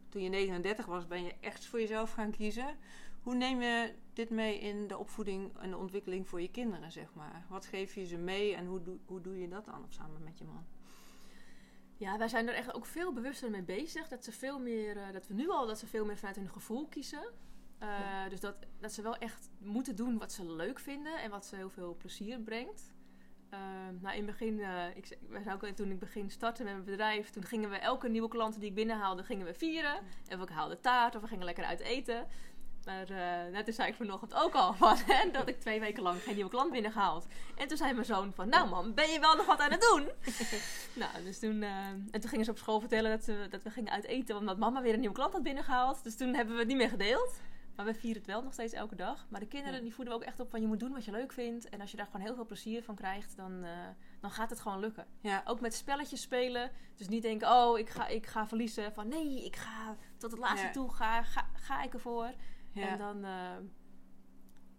Toen 0.09 0.21
je 0.21 0.29
39 0.29 0.85
was, 0.85 1.07
ben 1.07 1.23
je 1.23 1.35
echt 1.39 1.65
voor 1.65 1.79
jezelf 1.79 2.11
gaan 2.11 2.31
kiezen. 2.31 2.77
Hoe 3.21 3.35
neem 3.35 3.61
je 3.61 3.93
dit 4.13 4.29
mee 4.29 4.59
in 4.59 4.87
de 4.87 4.97
opvoeding 4.97 5.57
en 5.57 5.69
de 5.69 5.77
ontwikkeling 5.77 6.27
voor 6.27 6.41
je 6.41 6.51
kinderen, 6.51 6.91
zeg 6.91 7.13
maar? 7.13 7.45
Wat 7.49 7.65
geef 7.65 7.95
je 7.95 8.05
ze 8.05 8.17
mee 8.17 8.55
en 8.55 8.65
hoe, 8.65 8.81
doe, 8.81 8.97
hoe 9.05 9.21
doe 9.21 9.39
je 9.39 9.47
dat 9.47 9.65
dan 9.65 9.85
samen 9.89 10.23
met 10.23 10.37
je 10.37 10.43
man? 10.43 10.65
Ja, 11.97 12.17
wij 12.17 12.27
zijn 12.27 12.47
er 12.47 12.53
echt 12.53 12.73
ook 12.73 12.85
veel 12.85 13.13
bewuster 13.13 13.49
mee 13.49 13.61
bezig. 13.61 14.07
Dat, 14.07 14.23
ze 14.23 14.31
veel 14.31 14.59
meer, 14.59 14.97
uh, 14.97 15.11
dat 15.11 15.27
we 15.27 15.33
nu 15.33 15.49
al 15.49 15.67
dat 15.67 15.79
ze 15.79 15.87
veel 15.87 16.05
meer 16.05 16.17
vanuit 16.17 16.35
hun 16.35 16.49
gevoel 16.49 16.87
kiezen. 16.87 17.23
Uh, 17.83 18.29
Dus 18.29 18.39
dat, 18.39 18.55
dat 18.79 18.93
ze 18.93 19.01
wel 19.01 19.17
echt 19.17 19.49
moeten 19.57 19.95
doen 19.95 20.17
wat 20.17 20.31
ze 20.31 20.51
leuk 20.51 20.79
vinden 20.79 21.21
en 21.21 21.29
wat 21.29 21.45
ze 21.45 21.55
heel 21.55 21.69
veel 21.69 21.95
plezier 21.97 22.39
brengt. 22.39 22.93
Uh, 23.53 23.59
nou, 24.01 24.15
in 24.15 24.27
het 24.27 24.37
begin, 24.37 24.59
uh, 24.59 24.95
ik, 24.95 25.17
ook, 25.53 25.65
toen 25.65 25.91
ik 25.91 25.99
begin 25.99 26.31
startte 26.31 26.63
met 26.63 26.73
mijn 26.73 26.85
bedrijf, 26.85 27.29
toen 27.29 27.43
gingen 27.43 27.69
we 27.69 27.75
elke 27.75 28.09
nieuwe 28.09 28.27
klant 28.27 28.59
die 28.59 28.69
ik 28.69 28.75
binnenhaalde, 28.75 29.23
gingen 29.23 29.45
we 29.45 29.53
vieren. 29.53 29.95
En 30.27 30.39
we 30.39 30.53
haalden 30.53 30.81
taart 30.81 31.15
of 31.15 31.21
we 31.21 31.27
gingen 31.27 31.45
lekker 31.45 31.63
uit 31.63 31.79
eten. 31.79 32.27
Maar 32.85 33.11
uh, 33.11 33.51
net 33.51 33.75
zei 33.75 33.89
ik 33.89 33.95
vanochtend 33.95 34.33
ook 34.33 34.53
al 34.53 34.73
van, 34.73 34.97
hè, 35.05 35.31
dat 35.31 35.47
ik 35.47 35.59
twee 35.59 35.79
weken 35.79 36.03
lang 36.03 36.21
geen 36.21 36.35
nieuwe 36.35 36.49
klant 36.49 36.71
binnengehaald. 36.71 37.25
En 37.55 37.67
toen 37.67 37.77
zei 37.77 37.93
mijn 37.93 38.05
zoon 38.05 38.33
van, 38.33 38.49
nou 38.49 38.69
man, 38.69 38.93
ben 38.93 39.09
je 39.09 39.19
wel 39.19 39.35
nog 39.35 39.45
wat 39.45 39.59
aan 39.59 39.71
het 39.71 39.81
doen? 39.81 40.09
nou, 41.01 41.23
dus 41.23 41.39
toen, 41.39 41.61
uh, 41.61 41.87
en 41.87 42.19
toen 42.19 42.29
gingen 42.29 42.45
ze 42.45 42.51
op 42.51 42.57
school 42.57 42.79
vertellen 42.79 43.11
dat, 43.11 43.23
ze, 43.23 43.47
dat 43.49 43.63
we 43.63 43.69
gingen 43.69 43.91
uit 43.91 44.05
eten, 44.05 44.37
omdat 44.37 44.57
mama 44.57 44.81
weer 44.81 44.93
een 44.93 44.99
nieuwe 44.99 45.15
klant 45.15 45.33
had 45.33 45.43
binnengehaald. 45.43 46.03
Dus 46.03 46.15
toen 46.15 46.33
hebben 46.33 46.53
we 46.53 46.59
het 46.59 46.69
niet 46.69 46.77
meer 46.77 46.89
gedeeld. 46.89 47.39
Maar 47.75 47.85
we 47.85 47.93
vieren 47.93 48.21
het 48.21 48.31
wel 48.31 48.43
nog 48.43 48.53
steeds 48.53 48.73
elke 48.73 48.95
dag. 48.95 49.25
Maar 49.29 49.39
de 49.39 49.47
kinderen 49.47 49.81
die 49.81 49.93
voeden 49.93 50.13
we 50.13 50.19
ook 50.19 50.25
echt 50.25 50.39
op 50.39 50.49
van 50.49 50.61
je 50.61 50.67
moet 50.67 50.79
doen 50.79 50.91
wat 50.91 51.05
je 51.05 51.11
leuk 51.11 51.31
vindt. 51.31 51.69
En 51.69 51.81
als 51.81 51.91
je 51.91 51.97
daar 51.97 52.05
gewoon 52.05 52.21
heel 52.21 52.35
veel 52.35 52.45
plezier 52.45 52.83
van 52.83 52.95
krijgt, 52.95 53.35
dan, 53.35 53.51
uh, 53.63 53.69
dan 54.21 54.31
gaat 54.31 54.49
het 54.49 54.59
gewoon 54.59 54.79
lukken. 54.79 55.07
Ja. 55.19 55.43
Ook 55.45 55.59
met 55.59 55.73
spelletjes 55.73 56.21
spelen. 56.21 56.71
Dus 56.95 57.07
niet 57.07 57.21
denken, 57.21 57.51
oh, 57.51 57.79
ik 57.79 57.89
ga, 57.89 58.07
ik 58.07 58.25
ga 58.25 58.47
verliezen. 58.47 58.93
Van 58.93 59.07
nee, 59.07 59.45
ik 59.45 59.55
ga 59.55 59.95
tot 60.17 60.31
het 60.31 60.39
laatste 60.39 60.69
toe, 60.69 60.93
ga, 60.93 61.23
ga, 61.23 61.49
ga 61.53 61.83
ik 61.83 61.93
ervoor. 61.93 62.33
En 62.73 62.97
dan... 62.97 63.17
Uh, 63.17 63.57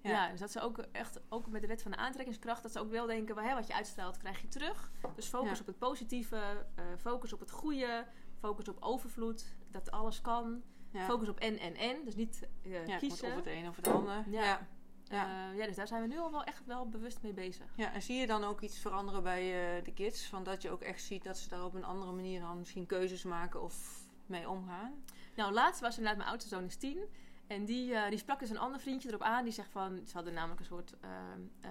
ja. 0.04 0.10
ja. 0.10 0.30
dus 0.30 0.40
dat 0.40 0.50
ze 0.50 0.60
ook 0.60 0.78
echt, 0.78 1.20
ook 1.28 1.48
met 1.48 1.60
de 1.60 1.66
wet 1.66 1.82
van 1.82 1.90
de 1.90 1.96
aantrekkingskracht, 1.96 2.62
dat 2.62 2.72
ze 2.72 2.80
ook 2.80 2.90
wel 2.90 3.06
denken, 3.06 3.38
hè, 3.38 3.54
wat 3.54 3.66
je 3.66 3.74
uitstelt, 3.74 4.16
krijg 4.16 4.40
je 4.40 4.48
terug. 4.48 4.90
Dus 5.14 5.26
focus 5.26 5.60
op 5.60 5.66
het 5.66 5.78
positieve, 5.78 6.66
uh, 6.78 6.84
focus 6.98 7.32
op 7.32 7.40
het 7.40 7.50
goede, 7.50 8.06
focus 8.38 8.68
op 8.68 8.76
overvloed, 8.80 9.56
dat 9.70 9.90
alles 9.90 10.20
kan. 10.20 10.62
Focus 11.02 11.28
op 11.28 11.38
en 11.38 11.58
en 11.58 11.76
en. 11.76 12.04
Dus 12.04 12.14
niet 12.14 12.48
uh, 12.62 12.86
ja, 12.86 12.96
kiezen. 12.96 13.28
Of 13.28 13.34
het 13.34 13.46
een 13.46 13.68
of 13.68 13.76
het 13.76 13.88
ander. 13.88 14.24
Ja. 14.28 14.44
Ja. 14.44 14.66
Ja. 15.04 15.50
Uh, 15.50 15.58
ja, 15.58 15.66
dus 15.66 15.76
daar 15.76 15.86
zijn 15.86 16.02
we 16.02 16.08
nu 16.08 16.18
al 16.18 16.30
wel 16.30 16.44
echt 16.44 16.66
wel 16.66 16.88
bewust 16.88 17.22
mee 17.22 17.32
bezig. 17.32 17.66
Ja, 17.76 17.92
en 17.92 18.02
zie 18.02 18.16
je 18.16 18.26
dan 18.26 18.44
ook 18.44 18.60
iets 18.60 18.78
veranderen 18.78 19.22
bij 19.22 19.76
uh, 19.78 19.84
de 19.84 19.92
kids? 19.92 20.26
Van 20.26 20.44
dat 20.44 20.62
je 20.62 20.70
ook 20.70 20.82
echt 20.82 21.02
ziet 21.02 21.24
dat 21.24 21.38
ze 21.38 21.48
daar 21.48 21.64
op 21.64 21.74
een 21.74 21.84
andere 21.84 22.12
manier 22.12 22.40
dan 22.40 22.58
misschien 22.58 22.86
keuzes 22.86 23.24
maken 23.24 23.62
of 23.62 24.04
mee 24.26 24.48
omgaan? 24.48 25.04
Nou, 25.34 25.52
laatst 25.52 25.80
was 25.80 25.96
inderdaad 25.96 26.16
mijn 26.18 26.30
oudste 26.30 26.50
zoon 26.50 26.64
is 26.64 26.76
tien. 26.76 27.04
En 27.46 27.64
die, 27.64 27.90
uh, 27.90 28.08
die 28.08 28.18
sprak 28.18 28.38
dus 28.38 28.50
een 28.50 28.58
ander 28.58 28.80
vriendje 28.80 29.08
erop 29.08 29.22
aan. 29.22 29.44
Die 29.44 29.52
zegt 29.52 29.70
van, 29.70 30.06
ze 30.06 30.14
hadden 30.14 30.34
namelijk 30.34 30.60
een 30.60 30.66
soort 30.66 30.94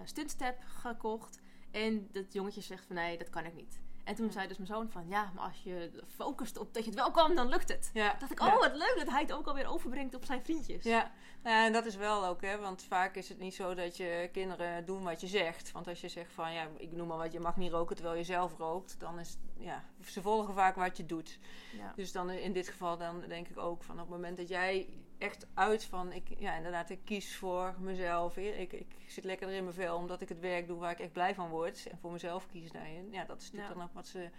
stuntstep 0.03 0.63
gekocht. 0.63 1.39
En 1.71 2.07
dat 2.11 2.33
jongetje 2.33 2.61
zegt 2.61 2.85
van, 2.85 2.95
nee, 2.95 3.17
dat 3.17 3.29
kan 3.29 3.45
ik 3.45 3.53
niet. 3.53 3.81
En 4.03 4.15
toen 4.15 4.31
zei 4.31 4.47
dus 4.47 4.57
mijn 4.57 4.69
zoon 4.69 4.89
van, 4.89 5.07
ja, 5.07 5.31
maar 5.35 5.43
als 5.43 5.63
je 5.63 6.03
focust 6.15 6.57
op 6.57 6.73
dat 6.73 6.83
je 6.83 6.89
het 6.89 6.99
wel 6.99 7.11
kan, 7.11 7.35
dan 7.35 7.49
lukt 7.49 7.69
het. 7.69 7.89
Ja. 7.93 8.15
dacht 8.19 8.31
ik, 8.31 8.41
oh, 8.41 8.59
wat 8.59 8.75
leuk 8.75 8.93
dat 8.97 9.09
hij 9.09 9.21
het 9.21 9.33
ook 9.33 9.47
alweer 9.47 9.67
overbrengt 9.67 10.15
op 10.15 10.25
zijn 10.25 10.43
vriendjes. 10.43 10.83
Ja, 10.83 11.11
nou, 11.43 11.65
en 11.65 11.73
dat 11.73 11.85
is 11.85 11.95
wel 11.95 12.25
ook, 12.25 12.41
hè, 12.41 12.57
want 12.57 12.83
vaak 12.83 13.15
is 13.15 13.29
het 13.29 13.39
niet 13.39 13.55
zo 13.55 13.73
dat 13.73 13.97
je 13.97 14.29
kinderen 14.31 14.85
doen 14.85 15.03
wat 15.03 15.21
je 15.21 15.27
zegt. 15.27 15.71
Want 15.71 15.87
als 15.87 16.01
je 16.01 16.07
zegt 16.09 16.33
van, 16.33 16.53
ja, 16.53 16.67
ik 16.77 16.91
noem 16.91 17.07
maar 17.07 17.17
wat, 17.17 17.33
je 17.33 17.39
mag 17.39 17.57
niet 17.57 17.71
roken 17.71 17.95
terwijl 17.95 18.17
je 18.17 18.23
zelf 18.23 18.57
rookt, 18.57 18.99
dan 18.99 19.19
is, 19.19 19.37
ja, 19.57 19.83
ze 20.05 20.21
volgen 20.21 20.53
vaak 20.53 20.75
wat 20.75 20.97
je 20.97 21.05
doet. 21.05 21.39
Ja. 21.77 21.93
Dus 21.95 22.11
dan 22.11 22.29
in 22.29 22.53
dit 22.53 22.69
geval, 22.69 22.97
dan 22.97 23.23
denk 23.27 23.47
ik 23.47 23.57
ook 23.57 23.83
van 23.83 23.95
op 23.95 24.01
het 24.01 24.09
moment 24.09 24.37
dat 24.37 24.47
jij 24.47 24.89
echt 25.23 25.47
uit 25.53 25.85
van, 25.85 26.11
ik, 26.11 26.39
ja, 26.39 26.55
inderdaad, 26.55 26.89
ik 26.89 26.99
kies 27.05 27.37
voor 27.37 27.75
mezelf. 27.79 28.37
Ik, 28.37 28.73
ik 28.73 28.95
zit 29.07 29.23
lekker 29.23 29.49
in 29.49 29.63
mijn 29.63 29.75
vel 29.75 29.97
omdat 29.97 30.21
ik 30.21 30.29
het 30.29 30.39
werk 30.39 30.67
doe 30.67 30.79
waar 30.79 30.91
ik 30.91 30.99
echt 30.99 31.11
blij 31.11 31.35
van 31.35 31.49
word. 31.49 31.87
En 31.87 31.97
voor 31.97 32.11
mezelf 32.11 32.47
kies 32.47 32.71
daarin. 32.71 33.11
Ja, 33.11 33.25
dat 33.25 33.41
is 33.41 33.51
natuurlijk 33.51 33.77
dan 33.79 33.87
ook 33.87 33.93
wat 33.93 34.07
ze, 34.07 34.29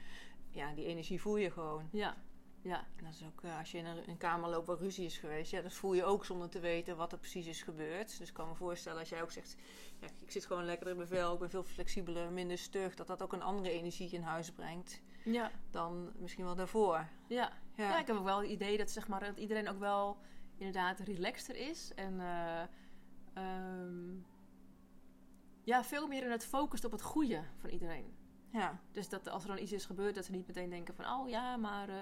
ja, 0.51 0.73
die 0.73 0.87
energie 0.87 1.21
voel 1.21 1.37
je 1.37 1.51
gewoon. 1.51 1.89
Ja. 1.93 2.17
Ja. 2.63 2.87
En 2.97 3.05
dat 3.05 3.15
is 3.15 3.25
ook, 3.27 3.43
uh, 3.43 3.59
als 3.59 3.71
je 3.71 3.79
in 3.79 3.85
een, 3.87 4.09
een, 4.09 4.17
kamer 4.17 4.51
loopt 4.51 4.67
waar 4.67 4.79
ruzie 4.79 5.05
is 5.05 5.19
geweest, 5.19 5.51
ja, 5.51 5.61
dat 5.61 5.73
voel 5.73 5.95
je 5.95 6.05
ook 6.05 6.25
zonder 6.25 6.49
te 6.49 6.61
weten 6.61 6.97
wat 6.97 7.13
er 7.13 7.19
precies 7.19 7.47
is 7.47 7.63
gebeurd. 7.63 8.19
Dus 8.19 8.29
ik 8.29 8.35
kan 8.35 8.49
me 8.49 8.55
voorstellen 8.55 8.99
als 8.99 9.09
jij 9.09 9.23
ook 9.23 9.33
zegt, 9.33 9.57
ja, 10.01 10.07
ik 10.21 10.31
zit 10.31 10.47
gewoon 10.47 10.65
lekker 10.65 10.89
in 10.89 10.97
mijn 10.97 11.09
vel, 11.09 11.33
ik 11.33 11.39
ben 11.39 11.51
veel 11.51 11.65
flexibeler, 11.65 12.33
minder 12.33 12.59
stug, 12.59 12.95
dat 12.95 13.07
dat 13.07 13.23
ook 13.23 13.33
een 13.33 13.43
andere 13.43 13.71
energie 13.71 14.11
in 14.11 14.23
huis 14.23 14.53
brengt 14.53 15.03
ja. 15.25 15.51
dan 15.71 16.13
misschien 16.17 16.45
wel 16.45 16.55
daarvoor. 16.55 17.09
Ja. 17.27 17.53
ja. 17.75 17.89
Ja. 17.89 17.99
ik 17.99 18.07
heb 18.07 18.17
ook 18.17 18.25
wel 18.25 18.41
het 18.41 18.51
idee 18.51 18.77
dat, 18.77 18.91
zeg 18.91 19.09
maar, 19.09 19.21
dat 19.21 19.39
iedereen 19.39 19.69
ook 19.69 19.79
wel 19.79 20.19
inderdaad 20.57 20.99
relaxter 20.99 21.57
is. 21.57 21.93
En 21.95 22.15
uh, 22.15 22.63
um, 23.83 24.27
ja, 25.63 25.85
veel 25.85 26.07
meer 26.07 26.25
in 26.25 26.31
het 26.31 26.47
focust 26.47 26.85
op 26.85 26.93
het 26.93 27.03
goede 27.03 27.43
van 27.57 27.71
iedereen. 27.71 28.15
Ja. 28.53 28.81
Dus 28.93 29.09
dat 29.09 29.29
als 29.29 29.43
er 29.43 29.49
dan 29.49 29.59
iets 29.59 29.73
is 29.73 29.87
gebeurd, 29.87 30.15
dat 30.15 30.25
ze 30.25 30.33
niet 30.33 30.47
meteen 30.47 30.71
denken 30.71 30.95
van, 30.95 31.05
oh 31.05 31.29
ja, 31.29 31.57
maar... 31.57 31.89
Uh, 31.89 31.97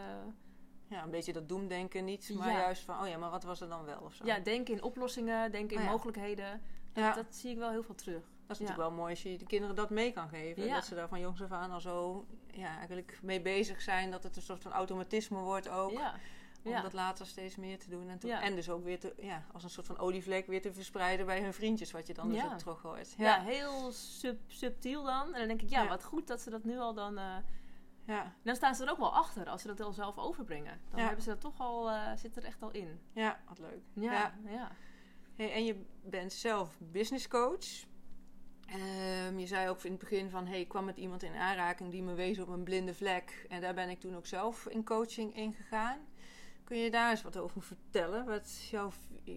ja, 0.88 1.03
een 1.03 1.11
beetje 1.11 1.32
dat 1.32 1.48
doemdenken 1.48 2.05
niet, 2.05 2.34
maar 2.34 2.53
juist 2.53 2.82
van, 2.82 3.00
oh 3.00 3.09
ja, 3.09 3.18
maar 3.18 3.30
wat 3.30 3.42
was 3.42 3.61
er 3.61 3.68
dan 3.68 3.84
wel 3.84 4.00
of 4.00 4.14
zo. 4.14 4.26
Ja, 4.26 4.38
denken 4.38 4.74
in 4.74 4.82
oplossingen, 4.82 5.53
denken 5.53 5.76
in 5.76 5.82
oh 5.82 5.90
mogelijkheden. 5.90 6.61
Dat, 6.92 7.05
ja. 7.05 7.12
dat 7.12 7.34
zie 7.34 7.50
ik 7.50 7.59
wel 7.59 7.70
heel 7.70 7.82
veel 7.82 7.94
terug. 7.94 8.22
Dat 8.22 8.61
is 8.61 8.66
natuurlijk 8.66 8.88
wel 8.88 8.98
mooi 8.98 9.11
als 9.11 9.22
je 9.22 9.38
de 9.38 9.46
kinderen 9.46 9.76
dat 9.76 9.90
mee 9.90 10.12
kan 10.12 10.28
geven. 10.28 10.68
Dat 10.68 10.84
ze 10.84 10.94
daar 10.94 11.09
van 11.09 11.20
jongs 11.20 11.42
af 11.42 11.50
aan 11.50 11.70
al 11.70 11.80
zo 11.80 12.26
ja, 12.46 12.76
eigenlijk 12.76 13.18
mee 13.22 13.40
bezig 13.40 13.80
zijn. 13.80 14.11
Dat 14.11 14.22
het 14.22 14.36
een 14.36 14.42
soort 14.42 14.62
van 14.62 14.72
automatisme 14.72 15.38
wordt 15.38 15.68
ook. 15.68 15.90
Ja. 15.90 16.14
Om 16.64 16.82
dat 16.82 16.92
later 16.92 17.26
steeds 17.26 17.56
meer 17.56 17.78
te 17.78 17.90
doen. 17.90 18.08
En, 18.08 18.20
en 18.20 18.54
dus 18.54 18.70
ook 18.70 18.84
weer 18.84 19.00
te, 19.00 19.14
ja, 19.18 19.46
als 19.52 19.64
een 19.64 19.70
soort 19.70 19.86
van 19.86 19.98
olievlek 19.98 20.46
weer 20.46 20.62
te 20.62 20.72
verspreiden 20.72 21.26
bij 21.26 21.42
hun 21.42 21.54
vriendjes. 21.54 21.90
Wat 21.90 22.06
je 22.06 22.14
dan 22.14 22.28
dus 22.28 22.44
ook 22.44 22.58
terug 22.58 22.82
hoort. 22.82 23.14
Ja, 23.16 23.40
heel 23.40 23.92
sub, 23.92 24.40
subtiel 24.46 25.02
dan. 25.04 25.26
En 25.26 25.38
dan 25.38 25.48
denk 25.48 25.62
ik, 25.62 25.70
ja, 25.70 25.88
wat 25.88 26.04
goed 26.04 26.26
dat 26.26 26.40
ze 26.40 26.50
dat 26.50 26.64
nu 26.64 26.78
al 26.78 26.94
dan... 26.94 27.18
Uh, 27.18 27.36
ja. 28.06 28.34
Dan 28.42 28.54
staan 28.54 28.74
ze 28.74 28.84
er 28.84 28.90
ook 28.90 28.98
wel 28.98 29.14
achter 29.14 29.48
als 29.48 29.62
ze 29.62 29.68
dat 29.68 29.80
al 29.80 29.92
zelf 29.92 30.18
overbrengen. 30.18 30.80
Dan 30.90 31.00
hebben 31.00 31.22
ze 31.22 31.28
dat 31.28 31.40
toch 31.40 31.60
al, 31.60 31.90
uh, 31.90 32.16
zit 32.16 32.36
er 32.36 32.44
echt 32.44 32.62
al 32.62 32.70
in. 32.70 33.00
Ja, 33.12 33.40
wat 33.48 33.58
leuk. 33.58 33.82
Ja, 33.92 34.34
ja. 34.44 34.70
Hey, 35.36 35.52
en 35.52 35.64
je 35.64 35.84
bent 36.02 36.32
zelf 36.32 36.78
business 36.80 37.28
coach. 37.28 37.84
Um, 39.28 39.38
je 39.38 39.46
zei 39.46 39.68
ook 39.68 39.82
in 39.82 39.90
het 39.90 40.00
begin 40.00 40.30
van, 40.30 40.46
hey, 40.46 40.60
ik 40.60 40.68
kwam 40.68 40.84
met 40.84 40.96
iemand 40.96 41.22
in 41.22 41.34
aanraking 41.34 41.90
die 41.90 42.02
me 42.02 42.14
wees 42.14 42.38
op 42.38 42.48
een 42.48 42.62
blinde 42.62 42.94
vlek. 42.94 43.46
En 43.48 43.60
daar 43.60 43.74
ben 43.74 43.88
ik 43.88 44.00
toen 44.00 44.16
ook 44.16 44.26
zelf 44.26 44.66
in 44.66 44.84
coaching 44.84 45.36
ingegaan. 45.36 45.98
Kun 46.73 46.81
je 46.81 46.91
daar 46.91 47.11
eens 47.11 47.23
wat 47.23 47.37
over 47.37 47.62
vertellen? 47.62 48.25
Wat 48.25 48.66
jouw, 48.70 48.91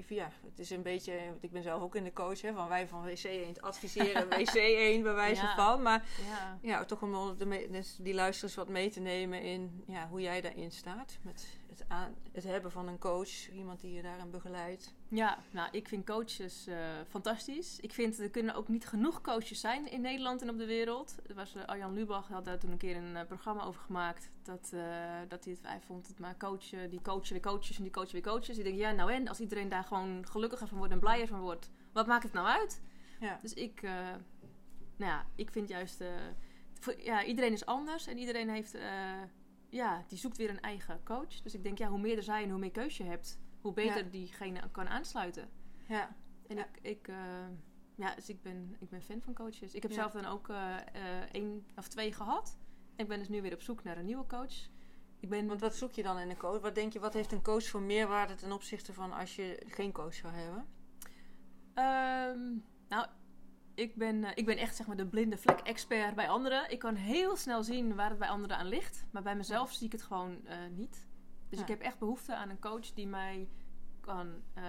ja, 0.08 0.32
het 0.44 0.60
is 0.60 0.70
een 0.70 0.82
beetje, 0.82 1.14
ik 1.40 1.52
ben 1.52 1.64
zelf 1.64 1.82
ook 1.82 1.96
in 1.96 2.04
de 2.04 2.14
coach 2.14 2.42
hè, 2.42 2.54
van 2.54 2.68
wij 2.68 2.88
van 2.88 3.08
WC1 3.08 3.60
adviseren 3.60 4.26
WC1 4.26 5.04
bij 5.04 5.14
wijze 5.14 5.54
van. 5.56 5.82
Maar 5.82 6.06
ja. 6.30 6.58
ja. 6.62 6.86
toch 6.86 7.02
om 7.02 7.38
de, 7.38 7.68
dus 7.72 7.98
die 8.00 8.14
luisteraars 8.14 8.56
wat 8.56 8.70
mee 8.70 8.90
te 8.90 9.00
nemen 9.00 9.42
in 9.42 9.84
ja, 9.88 10.08
hoe 10.08 10.22
jij 10.22 10.42
daarin 10.42 10.72
staat. 10.72 11.18
Met 11.22 11.48
het, 11.70 11.86
aan, 11.88 12.16
het 12.32 12.44
hebben 12.44 12.72
van 12.72 12.88
een 12.88 13.00
coach, 13.00 13.50
iemand 13.50 13.82
die 13.82 13.94
je 13.94 14.02
daarin 14.02 14.32
begeleidt. 14.32 14.94
Ja, 15.16 15.38
nou, 15.52 15.70
ik 15.72 15.88
vind 15.88 16.06
coaches 16.06 16.68
uh, 16.68 16.76
fantastisch. 17.08 17.80
Ik 17.80 17.94
vind 17.94 18.20
er 18.20 18.30
kunnen 18.30 18.56
ook 18.56 18.68
niet 18.68 18.88
genoeg 18.88 19.22
coaches 19.22 19.60
zijn 19.60 19.92
in 19.92 20.02
Nederland 20.02 20.42
en 20.42 20.50
op 20.50 20.58
de 20.58 20.66
wereld. 20.66 21.16
Er 21.28 21.36
was 21.36 21.56
uh, 21.56 21.66
Arjan 21.66 21.94
Lubach 21.94 22.28
had 22.28 22.46
daar 22.46 22.60
toen 22.60 22.72
een 22.72 22.78
keer 22.78 22.96
een 22.96 23.14
uh, 23.14 23.22
programma 23.28 23.64
over 23.64 23.82
gemaakt. 23.82 24.32
Dat, 24.44 24.74
dat 25.28 25.44
hij 25.44 25.54
het 25.54 25.68
hij 25.68 25.82
vond 25.82 26.08
het 26.08 26.20
maar 26.20 26.38
coachen, 26.38 26.90
die 26.90 27.02
coachen 27.02 27.32
weer 27.32 27.42
coaches 27.42 27.78
en 27.78 27.84
die 27.84 27.92
coachen 27.92 28.12
weer 28.12 28.22
coaches. 28.22 28.56
Die 28.56 28.64
denken, 28.64 28.82
ja, 28.82 28.92
nou 28.92 29.12
en 29.12 29.28
als 29.28 29.40
iedereen 29.40 29.70
daar 29.70 29.84
gewoon 29.84 30.26
gelukkiger 30.28 30.68
van 30.68 30.78
wordt 30.78 30.94
en 30.94 31.00
blijer 31.00 31.28
van 31.28 31.40
wordt, 31.40 31.72
wat 31.94 32.08
maakt 32.08 32.24
het 32.24 32.34
nou 32.34 32.48
uit? 32.48 32.82
Ja. 33.20 33.40
Dus 33.42 33.54
ik, 33.54 33.82
nou 34.96 35.12
ja, 35.12 35.26
ik 35.36 35.52
vind 35.52 35.70
juist, 35.70 36.04
voor, 36.80 37.02
ja, 37.02 37.24
iedereen 37.24 37.54
is 37.54 37.66
anders 37.66 38.08
en 38.08 38.18
iedereen 38.18 38.50
heeft, 38.50 38.78
ja, 39.70 40.04
die 40.08 40.18
zoekt 40.18 40.38
weer 40.38 40.50
een 40.50 40.62
eigen 40.62 41.04
coach. 41.04 41.42
Dus 41.42 41.54
ik 41.54 41.64
denk, 41.64 41.78
ja, 41.78 41.88
hoe 41.88 42.00
meer 42.00 42.18
er 42.18 42.24
zijn, 42.24 42.50
hoe 42.50 42.60
meer 42.60 42.72
keuze 42.72 43.04
je 43.04 43.10
hebt 43.10 43.38
hoe 43.66 43.74
beter 43.74 44.10
diegene 44.10 44.70
kan 44.72 44.88
aansluiten. 44.88 45.50
Ja. 45.88 46.16
En 46.48 46.58
ik, 46.58 46.80
ik, 46.82 47.08
uh, 47.08 47.16
ja, 47.96 48.16
dus 48.16 48.30
ik 48.30 48.42
ben, 48.42 48.76
ik 48.80 48.90
ben 48.90 49.02
fan 49.02 49.22
van 49.22 49.34
coaches. 49.34 49.74
Ik 49.74 49.82
heb 49.82 49.92
zelf 49.92 50.12
dan 50.12 50.26
ook 50.26 50.48
uh, 50.48 50.76
één 51.32 51.66
of 51.76 51.88
twee 51.88 52.14
gehad. 52.14 52.58
Ik 52.96 53.08
ben 53.08 53.20
dus 53.20 53.30
nu 53.30 53.42
weer 53.42 53.54
op 53.54 53.62
zoek 53.62 53.84
naar 53.84 53.98
een 53.98 54.06
nieuwe 54.06 54.26
coach. 54.26 54.70
Ik 55.20 55.30
ben... 55.30 55.48
Want 55.48 55.62
wat 55.62 55.76
zoek 55.76 55.92
je 55.92 56.04
dan 56.04 56.20
in 56.20 56.30
een 56.30 56.38
coach? 56.38 56.62
Wat 56.62 56.76
denk 56.76 56.94
je, 56.94 57.00
wat 57.00 57.14
heeft 57.14 57.32
een 57.32 57.42
coach 57.42 57.66
voor 57.66 57.82
meerwaarde 57.82 58.36
ten 58.36 58.52
opzichte 58.52 58.94
van 58.94 59.14
als 59.14 59.36
je 59.36 59.64
geen 59.68 59.92
coach 59.92 60.14
zou 60.14 60.34
hebben? 60.34 60.68
Um, 61.76 62.64
nou, 62.88 63.08
ik 63.76 63.96
ben, 63.96 64.36
ik 64.36 64.46
ben 64.46 64.58
echt 64.58 64.76
zeg 64.76 64.88
maar 64.88 64.98
de 64.98 65.08
blinde 65.08 65.38
vlek 65.38 65.60
expert 65.60 66.16
bij 66.16 66.30
anderen. 66.30 66.72
Ik 66.72 66.80
kan 66.80 66.96
heel 66.96 67.36
snel 67.36 67.64
zien 67.64 67.96
waar 67.96 68.10
het 68.10 68.20
bij 68.20 68.30
anderen 68.30 68.58
aan 68.58 68.68
ligt. 68.68 69.06
Maar 69.12 69.24
bij 69.24 69.36
mezelf 69.36 69.72
zie 69.72 69.86
ik 69.86 69.92
het 69.92 70.04
gewoon 70.04 70.40
uh, 70.44 70.54
niet. 70.72 71.05
Dus 71.56 71.64
ik 71.64 71.70
heb 71.70 71.82
echt 71.82 72.00
behoefte 72.00 72.36
aan 72.36 72.50
een 72.50 72.60
coach 72.60 72.94
die 72.94 73.08
mij 73.08 73.50
kan, 74.00 74.42
uh, 74.58 74.64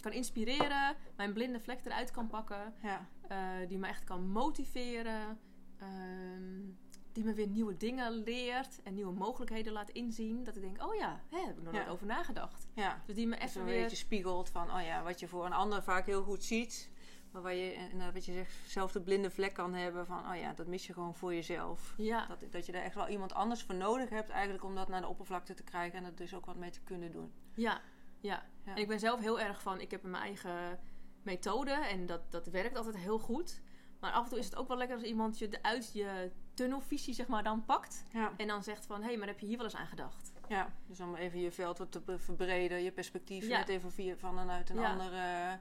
kan 0.00 0.12
inspireren, 0.12 0.96
mijn 1.16 1.32
blinde 1.32 1.60
vlek 1.60 1.84
eruit 1.84 2.10
kan 2.10 2.26
pakken, 2.26 2.74
ja. 2.82 3.08
uh, 3.30 3.68
die 3.68 3.78
me 3.78 3.86
echt 3.86 4.04
kan 4.04 4.28
motiveren, 4.28 5.38
uh, 5.82 5.88
die 7.12 7.24
me 7.24 7.32
weer 7.32 7.46
nieuwe 7.46 7.76
dingen 7.76 8.12
leert 8.12 8.82
en 8.82 8.94
nieuwe 8.94 9.12
mogelijkheden 9.12 9.72
laat 9.72 9.90
inzien. 9.90 10.44
Dat 10.44 10.56
ik 10.56 10.62
denk, 10.62 10.84
oh 10.84 10.94
ja, 10.94 11.20
hè, 11.28 11.38
heb 11.38 11.58
ik 11.58 11.62
nog 11.62 11.72
nooit 11.72 11.88
over 11.88 12.06
nagedacht. 12.06 12.68
Ja. 12.74 13.02
Dus 13.06 13.14
die 13.14 13.26
me 13.26 13.36
echt 13.36 13.54
dus 13.54 13.62
weer... 13.62 13.74
een 13.74 13.82
beetje 13.82 13.96
spiegelt 13.96 14.50
van, 14.50 14.70
oh 14.70 14.82
ja, 14.82 15.02
wat 15.02 15.20
je 15.20 15.28
voor 15.28 15.46
een 15.46 15.52
ander 15.52 15.82
vaak 15.82 16.06
heel 16.06 16.22
goed 16.22 16.44
ziet, 16.44 16.90
waar 17.42 17.54
je, 17.54 17.72
en 17.72 18.12
wat 18.12 18.24
je 18.24 18.32
zegt, 18.32 18.52
zelf 18.66 18.92
de 18.92 19.00
blinde 19.00 19.30
vlek 19.30 19.54
kan 19.54 19.74
hebben 19.74 20.06
van, 20.06 20.30
oh 20.30 20.36
ja, 20.36 20.52
dat 20.52 20.66
mis 20.66 20.86
je 20.86 20.92
gewoon 20.92 21.14
voor 21.14 21.34
jezelf. 21.34 21.94
Ja. 21.96 22.26
Dat, 22.26 22.52
dat 22.52 22.66
je 22.66 22.72
daar 22.72 22.82
echt 22.82 22.94
wel 22.94 23.08
iemand 23.08 23.34
anders 23.34 23.62
voor 23.62 23.74
nodig 23.74 24.08
hebt 24.08 24.30
eigenlijk 24.30 24.64
om 24.64 24.74
dat 24.74 24.88
naar 24.88 25.00
de 25.00 25.06
oppervlakte 25.06 25.54
te 25.54 25.62
krijgen 25.62 25.98
en 25.98 26.04
er 26.04 26.14
dus 26.14 26.34
ook 26.34 26.46
wat 26.46 26.56
mee 26.56 26.70
te 26.70 26.80
kunnen 26.80 27.12
doen. 27.12 27.32
Ja, 27.54 27.80
ja. 28.20 28.42
En 28.64 28.76
ik 28.76 28.88
ben 28.88 28.98
zelf 28.98 29.20
heel 29.20 29.40
erg 29.40 29.62
van, 29.62 29.80
ik 29.80 29.90
heb 29.90 30.02
mijn 30.02 30.22
eigen 30.22 30.80
methode 31.22 31.70
en 31.70 32.06
dat, 32.06 32.20
dat 32.30 32.46
werkt 32.46 32.76
altijd 32.76 32.96
heel 32.96 33.18
goed. 33.18 33.60
Maar 34.00 34.12
af 34.12 34.24
en 34.24 34.30
toe 34.30 34.38
is 34.38 34.44
het 34.44 34.56
ook 34.56 34.68
wel 34.68 34.76
lekker 34.76 34.96
als 34.96 35.06
iemand 35.06 35.38
je 35.38 35.58
uit 35.62 35.92
je 35.92 36.30
tunnelvisie 36.54 37.14
zeg 37.14 37.26
maar 37.26 37.42
dan 37.42 37.64
pakt. 37.64 38.04
Ja. 38.12 38.32
En 38.36 38.46
dan 38.46 38.62
zegt 38.62 38.86
van, 38.86 39.00
hé, 39.00 39.06
hey, 39.06 39.16
maar 39.16 39.26
heb 39.26 39.40
je 39.40 39.46
hier 39.46 39.56
wel 39.56 39.66
eens 39.66 39.76
aan 39.76 39.86
gedacht? 39.86 40.32
Ja, 40.48 40.72
dus 40.86 41.00
om 41.00 41.14
even 41.14 41.40
je 41.40 41.52
veld 41.52 41.78
wat 41.78 41.92
te 41.92 42.18
verbreden, 42.18 42.82
je 42.82 42.92
perspectief 42.92 43.48
net 43.48 43.68
even 43.68 44.18
van 44.18 44.38
en 44.38 44.50
uit 44.50 44.70
een 44.70 44.78
andere 44.78 45.58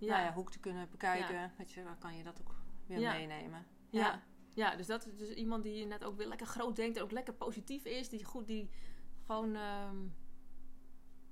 ja. 0.00 0.12
Nou 0.12 0.24
ja, 0.24 0.32
hoek 0.32 0.50
te 0.50 0.60
kunnen 0.60 0.90
bekijken. 0.90 1.52
Weet 1.56 1.72
je, 1.72 1.82
waar 1.82 1.98
kan 1.98 2.16
je 2.16 2.22
dat 2.22 2.40
ook 2.40 2.54
weer 2.86 3.00
meenemen. 3.00 3.66
Ja. 3.90 4.22
ja. 4.54 4.76
dus 4.76 4.86
dat 4.86 5.06
is 5.06 5.16
dus 5.16 5.30
iemand 5.30 5.62
die 5.62 5.86
net 5.86 6.04
ook 6.04 6.16
weer 6.16 6.26
lekker 6.26 6.46
groot 6.46 6.76
denkt 6.76 6.96
en 6.96 7.02
ook 7.02 7.10
lekker 7.10 7.34
positief 7.34 7.84
is. 7.84 8.08
Die 8.08 8.24
goed, 8.24 8.46
die 8.46 8.70
gewoon, 9.26 9.56
um, 9.56 10.14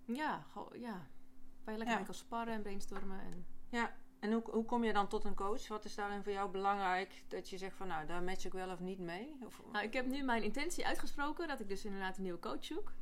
ja, 0.05 0.45
gewoon, 0.53 0.81
ja, 0.81 1.07
waar 1.65 1.73
je 1.73 1.79
lekker 1.79 1.97
mee 1.97 2.05
kan 2.05 2.15
sparren 2.15 2.55
en 2.55 2.63
brainstormen. 2.63 3.21
En... 3.21 3.47
Ja, 3.71 3.97
en 4.21 4.33
hoe, 4.33 4.43
hoe 4.51 4.65
kom 4.65 4.85
je 4.85 4.93
dan 4.93 5.09
tot 5.09 5.25
een 5.25 5.35
coach? 5.35 5.69
Wat 5.69 5.85
is 5.85 5.95
daarin 5.95 6.23
voor 6.23 6.33
jou 6.33 6.51
belangrijk 6.51 7.25
dat 7.29 7.49
je 7.49 7.59
zegt 7.59 7.77
van 7.77 7.87
nou, 7.87 8.07
daar 8.07 8.23
match 8.23 8.45
ik 8.45 8.53
wel 8.53 8.71
of 8.71 8.81
niet 8.81 8.99
mee? 8.99 9.37
Of... 9.45 9.63
Nou, 9.73 9.85
ik 9.85 9.93
heb 9.93 10.07
nu 10.07 10.23
mijn 10.23 10.43
intentie 10.43 10.87
uitgesproken 10.87 11.49
dat 11.49 11.61
ik 11.61 11.69
dus 11.69 11.85
inderdaad 11.85 12.17
een 12.17 12.23
nieuwe 12.23 12.39
coach 12.39 12.65
zoek. 12.65 12.93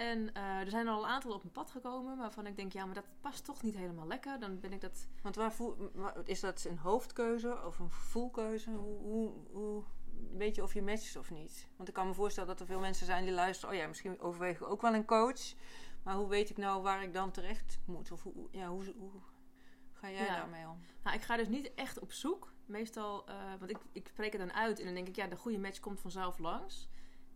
En 0.00 0.30
uh, 0.36 0.60
er 0.60 0.70
zijn 0.70 0.88
al 0.88 1.02
een 1.02 1.10
aantal 1.10 1.32
op 1.32 1.42
mijn 1.42 1.52
pad 1.52 1.70
gekomen 1.70 2.16
waarvan 2.16 2.46
ik 2.46 2.56
denk, 2.56 2.72
ja, 2.72 2.84
maar 2.84 2.94
dat 2.94 3.08
past 3.20 3.44
toch 3.44 3.62
niet 3.62 3.76
helemaal 3.76 4.06
lekker. 4.06 4.40
Dan 4.40 4.60
ben 4.60 4.72
ik 4.72 4.80
dat. 4.80 5.06
Want 5.22 5.36
waar 5.36 5.52
voel, 5.52 5.90
is 6.24 6.40
dat 6.40 6.64
een 6.68 6.78
hoofdkeuze 6.78 7.64
of 7.66 7.78
een 7.78 7.90
voelkeuze? 7.90 8.70
Hoe, 8.70 8.98
hoe, 8.98 9.32
hoe 9.50 9.84
weet 10.36 10.54
je 10.54 10.62
of 10.62 10.74
je 10.74 10.82
matcht 10.82 11.16
of 11.16 11.30
niet? 11.30 11.68
Want 11.76 11.88
ik 11.88 11.94
kan 11.94 12.06
me 12.06 12.14
voorstellen 12.14 12.48
dat 12.48 12.60
er 12.60 12.66
veel 12.66 12.80
mensen 12.80 13.06
zijn 13.06 13.24
die 13.24 13.34
luisteren. 13.34 13.74
Oh 13.74 13.80
ja, 13.80 13.86
misschien 13.86 14.20
overwegen 14.20 14.68
ook 14.68 14.80
wel 14.80 14.94
een 14.94 15.04
coach. 15.04 15.54
Maar 16.02 16.14
hoe 16.14 16.28
weet 16.28 16.50
ik 16.50 16.56
nou 16.56 16.82
waar 16.82 17.02
ik 17.02 17.14
dan 17.14 17.30
terecht 17.30 17.78
moet? 17.84 18.10
Of 18.10 18.22
hoe, 18.22 18.48
ja, 18.50 18.68
hoe, 18.68 18.94
hoe 18.98 19.20
ga 19.92 20.10
jij 20.10 20.26
daarmee 20.26 20.68
om? 20.68 20.78
Nou, 21.02 21.16
ik 21.16 21.22
ga 21.22 21.36
dus 21.36 21.48
niet 21.48 21.74
echt 21.74 21.98
op 21.98 22.12
zoek. 22.12 22.52
Meestal, 22.66 23.28
uh, 23.28 23.34
want 23.58 23.70
ik, 23.70 23.78
ik 23.92 24.08
spreek 24.08 24.32
het 24.32 24.40
dan 24.40 24.52
uit 24.52 24.78
en 24.78 24.84
dan 24.84 24.94
denk 24.94 25.08
ik, 25.08 25.16
ja, 25.16 25.26
de 25.26 25.36
goede 25.36 25.58
match 25.58 25.80
komt 25.80 26.00
vanzelf 26.00 26.38
langs. 26.38 26.88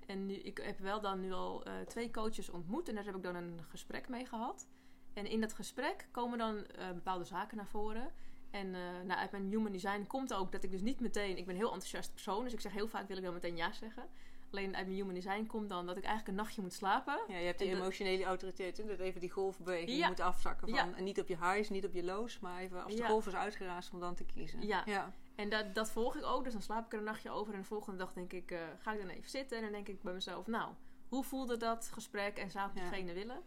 En 0.07 0.27
nu, 0.27 0.35
ik 0.35 0.59
heb 0.59 0.79
wel 0.79 1.01
dan 1.01 1.21
nu 1.21 1.33
al 1.33 1.69
uh, 1.69 1.73
twee 1.87 2.11
coaches 2.11 2.51
ontmoet 2.51 2.89
en 2.89 2.95
daar 2.95 3.05
heb 3.05 3.17
ik 3.17 3.23
dan 3.23 3.35
een 3.35 3.61
gesprek 3.69 4.09
mee 4.09 4.27
gehad. 4.27 4.69
En 5.13 5.27
in 5.27 5.41
dat 5.41 5.53
gesprek 5.53 6.09
komen 6.11 6.39
dan 6.39 6.57
uh, 6.57 6.91
bepaalde 6.95 7.25
zaken 7.25 7.57
naar 7.57 7.67
voren. 7.67 8.13
En 8.51 8.67
uh, 8.67 8.81
nou, 9.05 9.21
uit 9.21 9.31
mijn 9.31 9.49
human 9.49 9.73
design 9.73 10.07
komt 10.07 10.35
ook 10.35 10.53
dat 10.53 10.65
ik 10.65 10.71
dus 10.71 10.81
niet 10.81 11.01
meteen... 11.01 11.37
Ik 11.37 11.47
ben 11.47 11.55
een 11.55 11.61
heel 11.61 11.73
enthousiast 11.73 12.13
persoon, 12.13 12.45
dus 12.45 12.53
ik 12.53 12.61
zeg 12.61 12.73
heel 12.73 12.89
vaak 12.89 13.09
wil 13.09 13.17
ik 13.17 13.23
wel 13.23 13.33
meteen 13.33 13.57
ja 13.57 13.73
zeggen. 13.73 14.09
alleen 14.51 14.77
uit 14.77 14.87
mijn 14.87 14.99
human 14.99 15.15
design 15.15 15.47
komt 15.47 15.69
dan 15.69 15.87
dat 15.87 15.97
ik 15.97 16.05
eigenlijk 16.05 16.29
een 16.29 16.45
nachtje 16.45 16.63
moet 16.63 16.73
slapen. 16.73 17.21
Ja, 17.29 17.37
je 17.37 17.47
hebt 17.47 17.59
die 17.59 17.69
emotionele 17.69 18.25
autoriteit. 18.25 18.77
Dat 18.87 18.99
even 18.99 19.21
die 19.21 19.31
golfbeweging 19.31 19.99
ja. 19.99 20.09
moet 20.09 20.21
afzakken. 20.21 20.69
Van, 20.69 20.77
ja. 20.77 21.01
Niet 21.01 21.21
op 21.21 21.29
je 21.29 21.37
highs, 21.37 21.69
niet 21.69 21.85
op 21.85 21.95
je 21.95 22.05
lows. 22.05 22.39
Maar 22.39 22.61
even 22.61 22.85
als 22.85 22.97
de 22.97 23.05
golf 23.05 23.27
is 23.27 23.35
uitgeraasd 23.35 23.93
om 23.93 24.01
dan 24.01 24.15
te 24.15 24.25
kiezen. 24.25 24.67
Ja. 24.67 25.13
En 25.35 25.49
dat, 25.49 25.75
dat 25.75 25.91
volg 25.91 26.17
ik 26.17 26.25
ook. 26.25 26.45
Dus 26.45 26.53
dan 26.53 26.63
slaap 26.63 26.85
ik 26.87 26.93
er 26.93 26.99
een 26.99 27.05
nachtje 27.05 27.31
over. 27.31 27.55
En 27.55 27.61
de 27.61 27.67
volgende 27.67 27.99
dag 27.99 28.13
denk 28.13 28.33
ik, 28.33 28.51
uh, 28.51 28.59
ga 28.79 28.93
ik 28.93 29.01
dan 29.01 29.09
even 29.09 29.31
zitten. 29.31 29.57
En 29.57 29.63
dan 29.63 29.73
denk 29.73 29.89
ik 29.89 30.03
bij 30.03 30.13
mezelf, 30.13 30.47
nou, 30.47 30.73
hoe 31.09 31.25
voelde 31.25 31.57
dat 31.57 31.91
gesprek? 31.93 32.39
En 32.39 32.51
zou 32.51 32.69
ik 32.69 32.75
diegene 32.75 33.13
willen? 33.13 33.43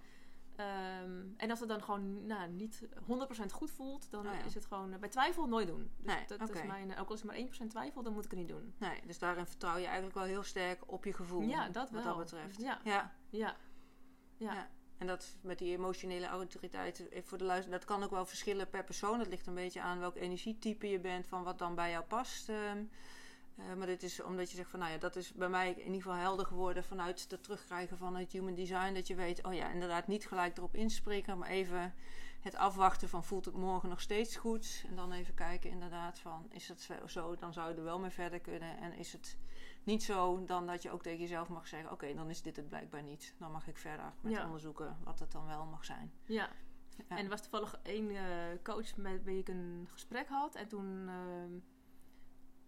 Ehm, 0.58 1.22
en 1.38 1.50
als 1.50 1.60
het 1.60 1.70
dan 1.70 1.84
gewoon 1.84 2.26
nou, 2.26 2.50
niet 2.50 2.88
100% 3.06 3.52
goed 3.52 3.72
voelt, 3.72 4.12
dan 4.12 4.28
oh 4.28 4.46
is 4.46 4.54
het 4.54 4.66
gewoon 4.66 4.94
uh, 4.94 5.00
bij 5.00 5.10
twijfel 5.10 5.48
nooit 5.48 5.68
doen. 5.68 5.92
Dus 5.98 6.16
nee, 6.16 6.26
dat 6.38 6.50
is 6.50 6.64
mijn, 6.64 6.98
ook 6.98 7.10
als 7.10 7.24
ik 7.24 7.26
maar 7.26 7.66
1% 7.66 7.68
twijfel, 7.68 8.04
dan 8.04 8.14
moet 8.14 8.26
ik 8.26 8.32
het 8.32 8.40
niet 8.40 8.48
doen. 8.48 8.74
Nee, 8.78 9.02
dus 9.06 9.20
daarin 9.20 9.46
vertrouw 9.46 9.78
je 9.78 9.86
eigenlijk 9.86 10.16
wel 10.16 10.24
heel 10.24 10.44
sterk 10.44 10.92
op 10.92 11.06
je 11.06 11.14
gevoel. 11.14 11.42
Ja, 11.42 11.70
dat 11.70 11.90
wel. 11.90 12.04
Wat 12.04 12.16
dat 12.16 12.24
betreft. 12.24 12.62
Ja. 12.62 12.80
Ja. 12.84 13.16
ja. 13.30 13.56
ja. 14.38 14.70
En 14.98 15.08
dat 15.08 15.36
met 15.42 15.58
die 15.58 15.74
emotionele 15.74 16.28
autoriteit, 16.28 17.10
eh, 17.10 17.22
voor 17.24 17.38
de 17.38 17.44
luister, 17.44 17.72
dat 17.72 17.86
kan 17.86 18.04
ook 18.04 18.12
wel 18.12 18.26
verschillen 18.26 18.70
per 18.70 18.84
persoon. 18.84 19.20
Het 19.20 19.28
ligt 19.28 19.48
een 19.48 19.54
beetje 19.54 19.82
aan 19.82 20.00
welk 20.00 20.16
energietype 20.16 20.90
je 20.90 21.00
bent, 21.00 21.28
van 21.28 21.44
wat 21.44 21.60
dan 21.60 21.76
bij 21.76 21.92
jou 21.92 22.04
past. 22.04 22.50
Um, 22.50 22.90
uh, 23.60 23.74
maar 23.74 23.88
dit 23.88 24.04
is 24.04 24.22
omdat 24.22 24.50
je 24.50 24.56
zegt 24.56 24.70
van, 24.70 24.80
nou 24.80 24.92
ja, 24.92 24.98
dat 24.98 25.16
is 25.16 25.34
bij 25.34 25.50
mij 25.50 25.70
in 25.70 25.86
ieder 25.86 26.02
geval 26.02 26.18
helder 26.18 26.46
geworden 26.46 26.84
vanuit 26.84 27.26
het 27.30 27.44
terugkrijgen 27.44 27.98
van 27.98 28.16
het 28.16 28.32
human 28.32 28.56
design. 28.56 28.94
Dat 28.94 29.08
je 29.08 29.16
weet, 29.16 29.44
oh 29.44 29.54
ja, 29.54 29.72
inderdaad 29.72 30.08
niet 30.08 30.28
gelijk 30.28 30.58
erop 30.58 30.76
inspringen, 30.76 31.38
maar 31.38 31.50
even 31.50 31.94
het 32.42 32.56
afwachten 32.56 33.10
van 33.10 33.24
voelt 33.24 33.46
het 33.46 33.56
morgen 33.56 33.90
nog 33.90 34.02
steeds 34.02 34.36
goed. 34.36 34.84
En 34.90 34.96
dan 34.96 35.12
even 35.12 35.34
kijken 35.34 35.70
inderdaad 35.70 36.20
van, 36.20 36.46
is 36.50 36.68
het 36.68 36.90
zo, 37.08 37.36
dan 37.36 37.54
zou 37.54 37.70
je 37.70 37.76
er 37.76 37.84
wel 37.84 38.00
mee 38.00 38.10
verder 38.10 38.40
kunnen. 38.40 38.78
En 38.78 38.94
is 38.94 39.12
het 39.12 39.38
niet 39.88 40.04
zo, 40.04 40.46
dan 40.46 40.68
dat 40.68 40.84
je 40.84 40.92
ook 40.92 41.02
tegen 41.02 41.20
jezelf 41.20 41.50
mag 41.50 41.68
zeggen, 41.68 41.92
oké, 41.92 42.14
dan 42.14 42.30
is 42.30 42.42
dit 42.42 42.56
het 42.56 42.70
blijkbaar 42.70 43.04
niet. 43.04 43.36
Dan 43.38 43.52
mag 43.52 43.68
ik 43.68 43.78
verder 43.78 44.14
met 44.22 44.44
onderzoeken 44.44 44.98
wat 45.04 45.20
het 45.20 45.32
dan 45.32 45.46
wel 45.46 45.66
mag 45.66 45.86
zijn. 45.86 46.12
Ja. 46.26 46.50
En 47.08 47.18
er 47.24 47.30
was 47.30 47.42
toevallig 47.42 47.80
één 47.84 48.10
uh, 48.10 48.22
coach 48.64 48.98
met 48.98 49.24
wie 49.24 49.40
ik 49.40 49.48
een 49.48 49.88
gesprek 49.92 50.28
had. 50.28 50.56
En 50.56 50.68
toen... 50.68 51.08
Uh, 51.08 51.16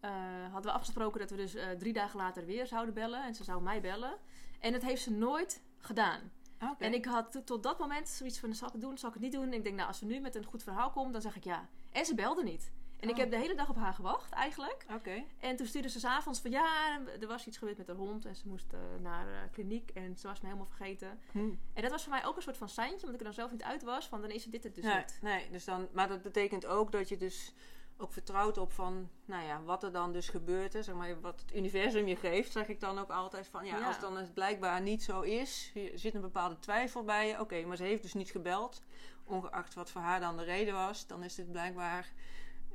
uh, 0.01 0.51
hadden 0.51 0.71
we 0.71 0.77
afgesproken 0.77 1.19
dat 1.19 1.29
we 1.29 1.35
dus 1.35 1.55
uh, 1.55 1.69
drie 1.69 1.93
dagen 1.93 2.19
later 2.19 2.45
weer 2.45 2.67
zouden 2.67 2.93
bellen. 2.93 3.23
En 3.23 3.35
ze 3.35 3.43
zou 3.43 3.61
mij 3.61 3.81
bellen. 3.81 4.17
En 4.59 4.71
dat 4.71 4.81
heeft 4.81 5.01
ze 5.01 5.11
nooit 5.11 5.63
gedaan. 5.77 6.31
Okay. 6.55 6.87
En 6.87 6.93
ik 6.93 7.05
had 7.05 7.41
tot 7.45 7.63
dat 7.63 7.79
moment 7.79 8.09
zoiets 8.09 8.39
van, 8.39 8.53
zal 8.53 8.67
ik 8.67 8.73
het 8.73 8.81
doen, 8.81 8.97
zal 8.97 9.09
ik 9.09 9.15
het 9.15 9.23
niet 9.23 9.33
doen? 9.33 9.43
En 9.43 9.53
ik 9.53 9.63
denk, 9.63 9.75
nou, 9.75 9.87
als 9.87 9.97
ze 9.97 10.05
nu 10.05 10.19
met 10.19 10.35
een 10.35 10.45
goed 10.45 10.63
verhaal 10.63 10.91
komt, 10.91 11.13
dan 11.13 11.21
zeg 11.21 11.35
ik 11.35 11.43
ja. 11.43 11.69
En 11.91 12.05
ze 12.05 12.15
belde 12.15 12.43
niet. 12.43 12.71
En 12.99 13.07
oh. 13.07 13.09
ik 13.09 13.17
heb 13.17 13.29
de 13.31 13.37
hele 13.37 13.55
dag 13.55 13.69
op 13.69 13.75
haar 13.75 13.93
gewacht, 13.93 14.31
eigenlijk. 14.31 14.85
Oké. 14.95 15.23
En 15.39 15.55
toen 15.55 15.67
stuurde 15.67 15.89
ze 15.89 15.99
s'avonds 15.99 16.39
van, 16.39 16.51
ja, 16.51 16.99
er 17.19 17.27
was 17.27 17.47
iets 17.47 17.57
gebeurd 17.57 17.77
met 17.77 17.87
de 17.87 17.93
hond. 17.93 18.25
En 18.25 18.35
ze 18.35 18.47
moest 18.47 18.73
uh, 18.73 18.79
naar 19.01 19.27
uh, 19.27 19.37
kliniek 19.51 19.91
en 19.93 20.17
ze 20.17 20.27
was 20.27 20.39
me 20.41 20.47
helemaal 20.47 20.69
vergeten. 20.75 21.19
Hm. 21.31 21.39
En 21.73 21.81
dat 21.81 21.91
was 21.91 22.03
voor 22.03 22.11
mij 22.11 22.25
ook 22.25 22.35
een 22.35 22.41
soort 22.41 22.57
van 22.57 22.69
seintje, 22.69 23.05
omdat 23.05 23.13
ik 23.13 23.19
er 23.19 23.25
dan 23.25 23.33
zelf 23.33 23.51
niet 23.51 23.63
uit 23.63 23.83
was. 23.83 24.07
Van, 24.07 24.21
dan 24.21 24.29
is 24.29 24.43
het 24.43 24.51
dit 24.51 24.63
het 24.63 24.75
dus 24.75 24.83
nee, 24.83 24.95
niet. 24.95 25.19
Nee, 25.21 25.49
dus 25.51 25.65
dan, 25.65 25.87
maar 25.91 26.07
dat 26.07 26.21
betekent 26.21 26.65
ook 26.65 26.91
dat 26.91 27.09
je 27.09 27.17
dus 27.17 27.53
ook 27.97 28.13
vertrouwt 28.13 28.57
op 28.57 28.71
van, 28.71 29.09
nou 29.25 29.45
ja, 29.45 29.61
wat 29.63 29.83
er 29.83 29.91
dan 29.91 30.13
dus 30.13 30.29
gebeurt. 30.29 30.71
Zeg 30.71 30.95
maar, 30.95 31.21
wat 31.21 31.41
het 31.41 31.55
universum 31.55 32.07
je 32.07 32.15
geeft, 32.15 32.51
zeg 32.51 32.67
ik 32.67 32.79
dan 32.79 32.99
ook 32.99 33.09
altijd 33.09 33.47
van, 33.47 33.65
ja, 33.65 33.87
als 33.87 33.99
dan 33.99 34.17
het 34.17 34.33
blijkbaar 34.33 34.81
niet 34.81 35.03
zo 35.03 35.21
is, 35.21 35.73
zit 35.93 36.13
een 36.13 36.21
bepaalde 36.21 36.59
twijfel 36.59 37.03
bij 37.03 37.27
je. 37.27 37.39
Oké, 37.39 37.65
maar 37.65 37.77
ze 37.77 37.83
heeft 37.83 38.01
dus 38.01 38.13
niet 38.13 38.31
gebeld, 38.31 38.81
ongeacht 39.23 39.73
wat 39.73 39.91
voor 39.91 40.01
haar 40.01 40.19
dan 40.19 40.37
de 40.37 40.43
reden 40.43 40.73
was, 40.73 41.07
dan 41.07 41.23
is 41.23 41.35
dit 41.35 41.51
blijkbaar 41.51 42.11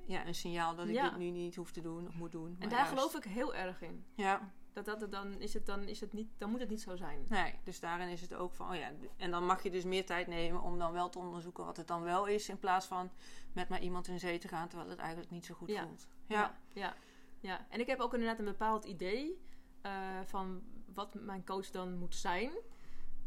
ja, 0.06 0.26
een 0.26 0.34
signaal 0.34 0.74
dat 0.74 0.88
ik 0.88 1.00
dit 1.00 1.16
nu 1.16 1.30
niet 1.30 1.56
hoef 1.56 1.72
te 1.72 1.80
doen 1.80 2.06
of 2.06 2.14
moet 2.14 2.32
doen. 2.32 2.56
En 2.58 2.68
daar 2.68 2.86
geloof 2.86 3.14
ik 3.14 3.24
heel 3.24 3.54
erg 3.54 3.82
in. 3.82 4.04
Ja. 4.14 4.52
Dat, 4.72 4.84
dat, 4.84 5.10
dan, 5.10 5.40
is 5.40 5.54
het, 5.54 5.66
dan, 5.66 5.88
is 5.88 6.00
het 6.00 6.12
niet, 6.12 6.28
dan 6.38 6.50
moet 6.50 6.60
het 6.60 6.68
niet 6.68 6.82
zo 6.82 6.96
zijn. 6.96 7.24
Nee, 7.28 7.54
dus 7.64 7.80
daarin 7.80 8.08
is 8.08 8.20
het 8.20 8.34
ook 8.34 8.54
van, 8.54 8.70
oh 8.70 8.76
ja, 8.76 8.90
en 9.16 9.30
dan 9.30 9.46
mag 9.46 9.62
je 9.62 9.70
dus 9.70 9.84
meer 9.84 10.06
tijd 10.06 10.26
nemen 10.26 10.62
om 10.62 10.78
dan 10.78 10.92
wel 10.92 11.08
te 11.08 11.18
onderzoeken 11.18 11.64
wat 11.64 11.76
het 11.76 11.86
dan 11.86 12.02
wel 12.02 12.26
is, 12.26 12.48
in 12.48 12.58
plaats 12.58 12.86
van 12.86 13.10
met 13.52 13.68
maar 13.68 13.80
iemand 13.80 14.08
in 14.08 14.18
zee 14.18 14.38
te 14.38 14.48
gaan 14.48 14.68
terwijl 14.68 14.90
het 14.90 14.98
eigenlijk 14.98 15.30
niet 15.30 15.46
zo 15.46 15.54
goed 15.54 15.72
voelt. 15.72 16.08
Ja. 16.26 16.36
ja. 16.36 16.56
Ja, 16.72 16.94
ja, 17.40 17.66
En 17.68 17.80
ik 17.80 17.86
heb 17.86 18.00
ook 18.00 18.12
inderdaad 18.12 18.38
een 18.38 18.44
bepaald 18.44 18.84
idee 18.84 19.42
uh, 19.86 19.92
van 20.24 20.62
wat 20.94 21.14
mijn 21.14 21.44
coach 21.44 21.70
dan 21.70 21.98
moet 21.98 22.14
zijn. 22.14 22.50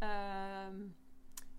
Uh, 0.04 0.10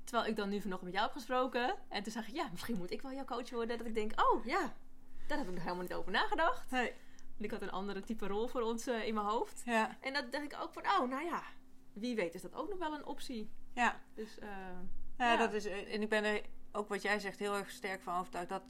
terwijl 0.04 0.28
ik 0.28 0.36
dan 0.36 0.48
nu 0.48 0.60
vanochtend 0.60 0.90
met 0.90 0.92
jou 0.92 1.06
heb 1.06 1.16
gesproken. 1.16 1.74
En 1.88 2.02
toen 2.02 2.12
zag 2.12 2.28
ik, 2.28 2.34
ja, 2.34 2.48
misschien 2.50 2.76
moet 2.76 2.90
ik 2.90 3.02
wel 3.02 3.12
jouw 3.12 3.24
coach 3.24 3.50
worden. 3.50 3.78
Dat 3.78 3.86
ik 3.86 3.94
denk, 3.94 4.20
oh 4.20 4.44
ja, 4.44 4.74
daar 5.28 5.38
heb 5.38 5.46
ik 5.46 5.54
nog 5.54 5.62
helemaal 5.62 5.82
niet 5.82 5.94
over 5.94 6.12
nagedacht. 6.12 6.70
Nee. 6.70 6.92
Ik 7.38 7.50
had 7.50 7.62
een 7.62 7.70
andere 7.70 8.00
type 8.00 8.26
rol 8.26 8.48
voor 8.48 8.60
ons 8.60 8.88
uh, 8.88 9.06
in 9.06 9.14
mijn 9.14 9.26
hoofd. 9.26 9.62
Ja. 9.64 9.96
En 10.00 10.12
dat 10.12 10.32
dacht 10.32 10.44
ik 10.44 10.56
ook 10.60 10.72
van, 10.72 10.82
oh, 10.82 11.08
nou 11.08 11.24
ja, 11.24 11.42
wie 11.92 12.16
weet 12.16 12.34
is 12.34 12.42
dat 12.42 12.54
ook 12.54 12.68
nog 12.68 12.78
wel 12.78 12.94
een 12.94 13.06
optie. 13.06 13.50
Ja. 13.74 14.00
Dus, 14.14 14.38
uh, 14.38 14.48
ja, 15.18 15.32
ja, 15.32 15.36
dat 15.36 15.52
is, 15.52 15.64
en 15.64 16.02
ik 16.02 16.08
ben 16.08 16.24
er 16.24 16.42
ook 16.72 16.88
wat 16.88 17.02
jij 17.02 17.18
zegt 17.18 17.38
heel 17.38 17.56
erg 17.56 17.70
sterk 17.70 18.02
van 18.02 18.18
overtuigd 18.18 18.48
dat 18.48 18.62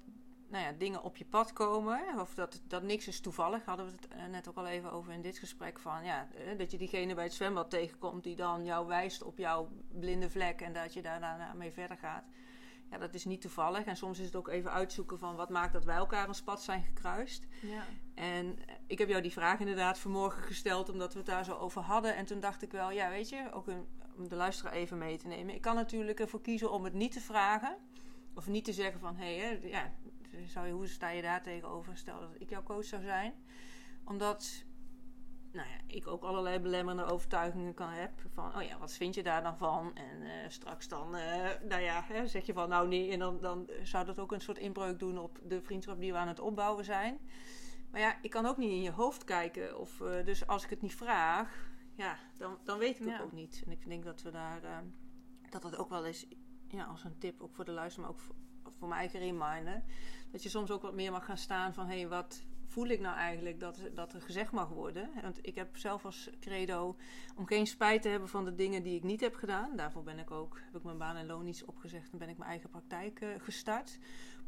nou 0.48 0.64
ja, 0.64 0.72
dingen 0.72 1.02
op 1.02 1.16
je 1.16 1.24
pad 1.24 1.52
komen. 1.52 2.20
Of 2.20 2.34
dat, 2.34 2.61
dat 2.64 2.82
niks 2.82 3.09
is 3.09 3.20
toevallig. 3.20 3.64
Hadden 3.64 3.86
we 3.86 3.92
het 3.92 4.09
eh, 4.09 4.26
net 4.26 4.48
ook 4.48 4.56
al 4.56 4.66
even 4.66 4.92
over 4.92 5.12
in 5.12 5.22
dit 5.22 5.38
gesprek. 5.38 5.78
Van, 5.78 6.04
ja, 6.04 6.28
dat 6.56 6.70
je 6.70 6.78
diegene 6.78 7.14
bij 7.14 7.24
het 7.24 7.32
zwembad 7.32 7.70
tegenkomt 7.70 8.24
die 8.24 8.36
dan 8.36 8.64
jou 8.64 8.86
wijst 8.86 9.22
op 9.22 9.38
jouw 9.38 9.68
blinde 9.88 10.30
vlek. 10.30 10.61
En 10.61 10.72
dat 10.72 10.94
je 10.94 11.02
daar 11.02 11.20
daarna 11.20 11.52
mee 11.52 11.72
verder 11.72 11.96
gaat. 11.96 12.24
Ja, 12.91 12.99
dat 12.99 13.14
is 13.14 13.24
niet 13.24 13.41
toevallig. 13.41 13.84
En 13.84 13.97
soms 13.97 14.18
is 14.18 14.26
het 14.26 14.36
ook 14.36 14.49
even 14.49 14.70
uitzoeken 14.70 15.18
van 15.18 15.36
wat 15.36 15.49
maakt 15.49 15.72
dat 15.72 15.84
wij 15.84 15.97
elkaar 15.97 16.28
een 16.28 16.45
pad 16.45 16.62
zijn 16.62 16.82
gekruist. 16.82 17.47
Ja. 17.62 17.84
En 18.14 18.59
ik 18.86 18.99
heb 18.99 19.09
jou 19.09 19.22
die 19.22 19.32
vraag 19.32 19.61
inderdaad 19.61 19.99
vanmorgen 19.99 20.43
gesteld 20.43 20.89
omdat 20.89 21.12
we 21.12 21.18
het 21.18 21.28
daar 21.28 21.45
zo 21.45 21.55
over 21.55 21.82
hadden. 21.82 22.16
En 22.16 22.24
toen 22.24 22.41
dacht 22.41 22.62
ik 22.62 22.72
wel, 22.72 22.91
ja 22.91 23.11
weet 23.11 23.28
je, 23.28 23.49
ook 23.53 23.66
een, 23.66 23.86
om 24.16 24.28
de 24.28 24.36
luisteraar 24.36 24.72
even 24.72 24.99
mee 24.99 25.18
te 25.18 25.26
nemen. 25.26 25.55
Ik 25.55 25.61
kan 25.61 25.74
natuurlijk 25.74 26.20
ervoor 26.20 26.41
kiezen 26.41 26.70
om 26.70 26.84
het 26.84 26.93
niet 26.93 27.12
te 27.12 27.20
vragen. 27.20 27.76
Of 28.34 28.47
niet 28.47 28.64
te 28.64 28.72
zeggen 28.72 29.01
van, 29.01 29.16
hé, 29.16 29.39
hey, 29.39 29.61
ja, 29.62 29.93
zou 30.47 30.66
je, 30.66 30.72
hoe 30.72 30.86
sta 30.86 31.09
je 31.09 31.22
daar 31.22 31.43
tegenover? 31.43 31.97
Stel 31.97 32.20
dat 32.20 32.30
ik 32.39 32.51
jouw 32.51 32.62
coach 32.62 32.84
zou 32.84 33.03
zijn. 33.03 33.34
Omdat 34.05 34.64
nou 35.53 35.68
ja, 35.68 35.76
ik 35.86 36.07
ook 36.07 36.22
allerlei 36.22 36.59
belemmerende 36.59 37.12
overtuigingen 37.12 37.74
kan 37.74 37.88
hebben. 37.88 38.30
Van, 38.32 38.57
oh 38.57 38.62
ja, 38.62 38.78
wat 38.78 38.92
vind 38.92 39.14
je 39.14 39.22
daar 39.22 39.42
dan 39.42 39.59
van? 39.59 39.96
En 39.96 40.22
uh, 40.22 40.30
straks 40.49 40.88
dan, 40.88 41.16
uh, 41.16 41.49
nou 41.68 41.82
ja, 41.82 42.05
hè, 42.05 42.26
zeg 42.26 42.46
je 42.46 42.53
van, 42.53 42.68
nou 42.68 42.88
nee. 42.88 43.11
En 43.11 43.18
dan, 43.18 43.40
dan 43.40 43.70
zou 43.82 44.05
dat 44.05 44.18
ook 44.18 44.32
een 44.32 44.40
soort 44.40 44.59
inbreuk 44.59 44.99
doen 44.99 45.18
op 45.18 45.38
de 45.42 45.62
vriendschap 45.62 46.01
die 46.01 46.12
we 46.12 46.18
aan 46.18 46.28
het 46.28 46.40
opbouwen 46.40 46.84
zijn. 46.84 47.18
Maar 47.90 48.01
ja, 48.01 48.18
ik 48.22 48.30
kan 48.30 48.46
ook 48.46 48.57
niet 48.57 48.70
in 48.70 48.82
je 48.82 48.90
hoofd 48.90 49.24
kijken. 49.24 49.78
Of, 49.78 50.01
uh, 50.01 50.24
dus 50.24 50.46
als 50.46 50.64
ik 50.64 50.70
het 50.70 50.82
niet 50.82 50.94
vraag, 50.94 51.70
ja, 51.94 52.18
dan, 52.36 52.59
dan 52.64 52.78
weet 52.78 53.01
ik 53.01 53.07
het 53.07 53.20
ook 53.20 53.32
niet. 53.32 53.62
En 53.66 53.72
ik 53.72 53.88
denk 53.88 54.05
dat 54.05 54.22
we 54.22 54.30
daar, 54.30 54.84
dat 55.51 55.62
dat 55.62 55.76
ook 55.76 55.88
wel 55.88 56.05
eens, 56.05 56.26
ja, 56.68 56.84
als 56.84 57.05
een 57.05 57.18
tip 57.18 57.40
ook 57.40 57.55
voor 57.55 57.64
de 57.64 57.72
luisteraar, 57.72 58.09
maar 58.09 58.16
ook 58.16 58.24
voor, 58.24 58.34
voor 58.78 58.88
mijn 58.88 59.01
eigen 59.01 59.20
reminder. 59.20 59.82
Dat 60.30 60.42
je 60.42 60.49
soms 60.49 60.70
ook 60.70 60.82
wat 60.82 60.94
meer 60.94 61.12
mag 61.12 61.24
gaan 61.24 61.36
staan 61.36 61.74
van, 61.74 61.86
hé, 61.86 61.99
hey, 61.99 62.09
wat 62.09 62.42
voel 62.68 62.86
ik 62.86 63.00
nou 63.00 63.16
eigenlijk 63.16 63.60
dat, 63.60 63.80
dat 63.94 64.12
er 64.12 64.20
gezegd 64.20 64.52
mag 64.52 64.68
worden? 64.68 65.10
Want 65.22 65.38
ik 65.42 65.54
heb 65.54 65.76
zelf 65.76 66.04
als 66.04 66.30
credo 66.40 66.96
om 67.36 67.46
geen 67.46 67.66
spijt 67.66 68.02
te 68.02 68.08
hebben 68.08 68.28
van 68.28 68.44
de 68.44 68.54
dingen 68.54 68.82
die 68.82 68.96
ik 68.96 69.02
niet 69.02 69.20
heb 69.20 69.34
gedaan. 69.34 69.76
Daarvoor 69.76 70.02
ben 70.02 70.18
ik 70.18 70.30
ook, 70.30 70.60
heb 70.64 70.76
ik 70.76 70.82
mijn 70.82 70.98
baan 70.98 71.16
en 71.16 71.26
loon 71.26 71.46
iets 71.46 71.64
opgezegd 71.64 72.12
en 72.12 72.18
ben 72.18 72.28
ik 72.28 72.38
mijn 72.38 72.50
eigen 72.50 72.70
praktijk 72.70 73.20
uh, 73.20 73.28
gestart. 73.38 73.98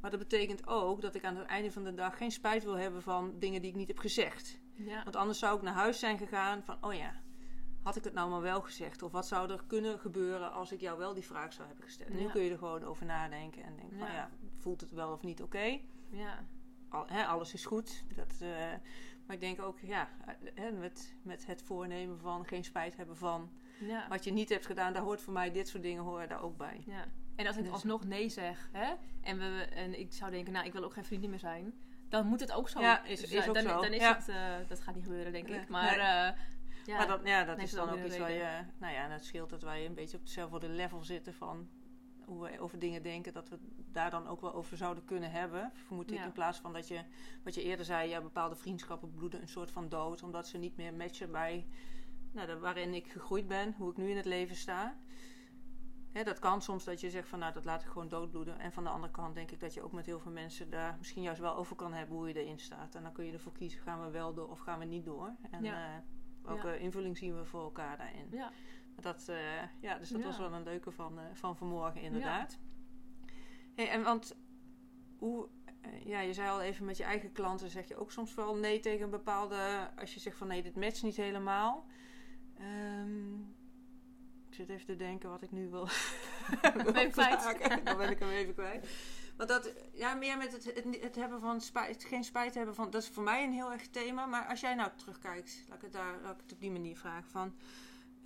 Maar 0.01 0.11
dat 0.11 0.21
betekent 0.21 0.67
ook 0.67 1.01
dat 1.01 1.15
ik 1.15 1.25
aan 1.25 1.37
het 1.37 1.47
einde 1.47 1.73
van 1.73 1.85
de 1.85 1.95
dag 1.95 2.17
geen 2.17 2.31
spijt 2.31 2.65
wil 2.65 2.79
hebben 2.79 3.03
van 3.03 3.35
dingen 3.39 3.63
die 3.63 3.71
ik 3.71 3.77
niet 3.77 3.89
heb 3.89 3.99
gezegd. 3.99 4.61
Ja. 4.73 5.03
Want 5.03 5.17
anders 5.17 5.39
zou 5.39 5.57
ik 5.57 5.63
naar 5.63 5.75
huis 5.75 5.99
zijn 5.99 6.19
gegaan 6.19 6.63
van, 6.63 6.77
oh 6.81 6.95
ja, 6.95 7.13
had 7.83 7.97
ik 7.97 8.05
het 8.05 8.13
nou 8.13 8.31
maar 8.31 8.41
wel 8.41 8.61
gezegd? 8.61 9.03
Of 9.03 9.13
wat 9.13 9.27
zou 9.27 9.51
er 9.51 9.65
kunnen 9.67 9.99
gebeuren 9.99 10.53
als 10.53 10.73
ik 10.73 10.81
jou 10.81 10.99
wel 10.99 11.15
die 11.15 11.25
vraag 11.25 11.53
zou 11.53 11.67
hebben 11.67 11.85
gesteld? 11.85 12.13
Ja. 12.13 12.19
Nu 12.19 12.29
kun 12.29 12.43
je 12.43 12.51
er 12.51 12.59
gewoon 12.59 12.85
over 12.85 13.07
nadenken 13.07 13.65
en 13.65 13.77
denken, 13.77 13.99
ja. 13.99 14.05
van 14.05 14.15
ja, 14.15 14.31
voelt 14.57 14.81
het 14.81 14.91
wel 14.91 15.13
of 15.13 15.23
niet 15.23 15.43
oké? 15.43 15.57
Okay? 15.57 15.85
Ja 16.11 16.45
al, 16.91 17.07
hè, 17.07 17.25
alles 17.25 17.55
is 17.55 17.67
goed. 17.67 18.05
Dat, 18.17 18.35
uh, 18.43 18.49
maar 19.27 19.35
ik 19.37 19.41
denk 19.41 19.63
ook, 19.63 19.79
ja, 19.79 20.09
hè, 20.55 20.71
met, 20.71 21.15
met 21.23 21.47
het 21.47 21.63
voornemen 21.63 22.19
van 22.19 22.47
geen 22.47 22.65
spijt 22.65 22.97
hebben 22.97 23.17
van 23.17 23.51
ja. 23.81 24.09
wat 24.09 24.25
je 24.25 24.33
niet 24.33 24.49
hebt 24.49 24.67
gedaan, 24.67 24.93
daar 24.93 25.03
hoort 25.03 25.21
voor 25.21 25.33
mij 25.33 25.53
dit 25.53 25.69
soort 25.69 25.83
dingen 25.83 26.03
horen 26.03 26.29
daar 26.29 26.43
ook 26.43 26.57
bij. 26.57 26.83
Ja. 26.87 27.05
En 27.37 27.47
als 27.47 27.57
ik 27.57 27.63
dus. 27.63 27.73
alsnog 27.73 28.05
nee 28.05 28.29
zeg, 28.29 28.69
hè, 28.73 28.95
en, 29.21 29.39
we, 29.39 29.67
en 29.75 30.01
ik 30.01 30.13
zou 30.13 30.31
denken, 30.31 30.53
nou, 30.53 30.67
ik 30.67 30.73
wil 30.73 30.85
ook 30.85 30.93
geen 30.93 31.05
vriendin 31.05 31.31
meer 31.31 31.39
zijn, 31.39 31.75
dan 32.09 32.27
moet 32.27 32.41
het 32.41 32.53
ook 32.53 32.69
zo. 32.69 32.81
Ja, 32.81 33.05
is, 33.05 33.23
is 33.23 33.49
ook 33.49 33.55
dan, 33.55 33.63
zo. 33.63 33.81
Dan 33.81 33.93
is 33.93 34.01
ja. 34.01 34.17
het, 34.17 34.29
uh, 34.29 34.69
dat 34.69 34.81
gaat 34.81 34.95
niet 34.95 35.05
gebeuren, 35.05 35.33
denk 35.33 35.49
ik. 35.49 35.69
Maar, 35.69 35.97
nee. 35.97 36.35
ja, 36.85 36.97
maar 36.97 37.07
dat, 37.07 37.21
ja, 37.25 37.45
dat 37.45 37.59
is 37.59 37.71
dan 37.71 37.91
ook 37.91 38.05
iets 38.05 38.19
waar 38.19 38.33
je, 38.33 38.65
nou 38.79 38.93
ja, 38.93 39.09
dat 39.09 39.25
scheelt 39.25 39.51
dat 39.51 39.63
wij 39.63 39.87
een 39.87 39.95
beetje 39.95 40.17
op 40.17 40.23
hetzelfde 40.23 40.69
level 40.69 41.05
zitten 41.05 41.35
van 41.35 41.69
hoe 42.31 42.43
we 42.43 42.61
over 42.61 42.79
dingen 42.79 43.03
denken, 43.03 43.33
dat 43.33 43.49
we 43.49 43.59
daar 43.93 44.11
dan 44.11 44.27
ook 44.27 44.41
wel 44.41 44.55
over 44.55 44.77
zouden 44.77 45.05
kunnen 45.05 45.31
hebben. 45.31 45.71
Vermoed 45.75 46.11
ik 46.11 46.17
ja. 46.17 46.25
in 46.25 46.33
plaats 46.33 46.59
van 46.59 46.73
dat 46.73 46.89
je, 46.89 47.05
wat 47.45 47.55
je 47.55 47.63
eerder 47.63 47.85
zei, 47.85 48.09
ja, 48.09 48.21
bepaalde 48.21 48.57
vriendschappen 48.57 49.15
bloeden 49.15 49.41
een 49.41 49.49
soort 49.49 49.71
van 49.71 49.89
dood, 49.89 50.23
omdat 50.23 50.49
ze 50.49 50.59
niet 50.59 50.77
meer 50.77 50.95
matchen 50.95 51.31
bij 51.31 51.67
nou, 52.33 52.47
de, 52.47 52.59
waarin 52.59 52.95
ik 52.95 53.07
gegroeid 53.07 53.49
ben, 53.49 53.75
hoe 53.77 53.91
ik 53.91 53.97
nu 53.97 54.11
in 54.11 54.17
het 54.17 54.25
leven 54.25 54.57
sta. 54.57 54.97
Hè, 56.13 56.25
dat 56.25 56.39
kan 56.39 56.63
soms 56.63 56.85
dat 56.85 57.01
je 57.01 57.11
zegt 57.11 57.29
van 57.29 57.39
nou 57.39 57.53
dat 57.53 57.65
laat 57.65 57.83
ik 57.83 57.89
gewoon 57.89 58.09
doodbloeden. 58.09 58.59
En 58.59 58.73
van 58.73 58.85
de 58.85 58.91
andere 58.91 59.13
kant 59.13 59.35
denk 59.35 59.51
ik 59.51 59.61
dat 59.61 59.75
je 59.75 59.83
ook 59.83 59.93
met 59.93 60.07
heel 60.07 60.21
veel 60.21 60.33
mensen 60.33 60.71
daar 60.71 60.97
misschien 60.99 61.23
juist 61.23 61.41
wel 61.41 61.57
over 61.57 61.77
kan 61.77 61.93
hebben 61.93 62.17
hoe 62.17 62.29
je 62.29 62.43
erin 62.43 62.59
staat. 62.59 62.95
En 62.95 63.03
dan 63.03 63.13
kun 63.13 63.25
je 63.25 63.33
ervoor 63.33 63.53
kiezen, 63.53 63.81
gaan 63.81 64.05
we 64.05 64.11
wel 64.11 64.35
door 64.35 64.49
of 64.49 64.59
gaan 64.59 64.79
we 64.79 64.85
niet 64.85 65.05
door. 65.05 65.37
En 65.51 65.63
ja. 65.63 65.97
uh, 65.97 66.03
welke 66.43 66.79
invulling 66.79 67.19
zien 67.19 67.37
we 67.37 67.45
voor 67.45 67.63
elkaar 67.63 67.97
daarin. 67.97 68.27
Ja. 68.31 68.53
Dat, 68.97 69.27
uh, 69.31 69.37
ja, 69.81 69.99
dus 69.99 70.09
dat 70.09 70.21
Ja. 70.21 70.27
was 70.27 70.39
wel 70.39 70.53
een 70.53 70.63
leuke 70.63 70.91
van, 70.91 71.19
uh, 71.19 71.25
van 71.33 71.57
vanmorgen 71.57 72.01
inderdaad. 72.01 72.59
Hey, 73.75 73.89
en 73.89 74.03
want 74.03 74.37
hoe, 75.19 75.49
uh, 75.87 76.07
ja, 76.07 76.21
je 76.21 76.33
zei 76.33 76.49
al 76.49 76.61
even 76.61 76.85
met 76.85 76.97
je 76.97 77.05
eigen 77.05 77.33
klanten 77.33 77.71
zeg 77.71 77.89
je 77.89 77.97
ook 77.97 78.11
soms 78.11 78.35
wel 78.35 78.57
nee 78.57 78.81
tegen 78.81 79.05
een 79.05 79.11
bepaalde, 79.11 79.91
als 79.99 80.15
je 80.15 80.21
zegt 80.21 80.37
van 80.37 80.47
nee, 80.47 80.63
dit 80.63 80.77
matcht 80.77 81.03
niet 81.03 81.17
helemaal. 81.17 81.87
Um, 82.61 83.55
ik 84.49 84.55
zit 84.55 84.69
even 84.69 84.87
te 84.87 84.97
denken 84.97 85.31
wat 85.31 85.43
ik 85.43 85.51
nu 85.51 85.69
wil. 85.69 85.89
wil 86.83 86.93
ben 86.93 87.11
kwijt. 87.11 87.43
Dan 87.85 87.97
ben 87.97 88.11
ik 88.11 88.19
hem 88.19 88.29
even 88.29 88.55
kwijt. 88.55 88.89
Want 89.37 89.49
dat, 89.49 89.73
ja, 89.93 90.15
meer 90.15 90.37
met 90.37 90.53
het, 90.53 90.65
het, 90.65 91.01
het, 91.01 91.17
hebben 91.17 91.41
van 91.41 91.61
spijt, 91.61 92.05
geen 92.05 92.25
spijt 92.25 92.55
hebben 92.55 92.75
van, 92.75 92.91
dat 92.91 93.03
is 93.03 93.09
voor 93.09 93.23
mij 93.23 93.45
een 93.45 93.53
heel 93.53 93.73
erg 93.73 93.89
thema. 93.89 94.27
Maar 94.27 94.47
als 94.47 94.61
jij 94.61 94.75
nou 94.75 94.91
terugkijkt, 94.97 95.65
laat 95.69 95.77
ik 95.77 95.83
het, 95.83 95.93
daar, 95.93 96.21
laat 96.23 96.35
ik 96.35 96.41
het 96.43 96.53
op 96.53 96.61
die 96.61 96.71
manier 96.71 96.97
vragen 96.97 97.31
van. 97.31 97.55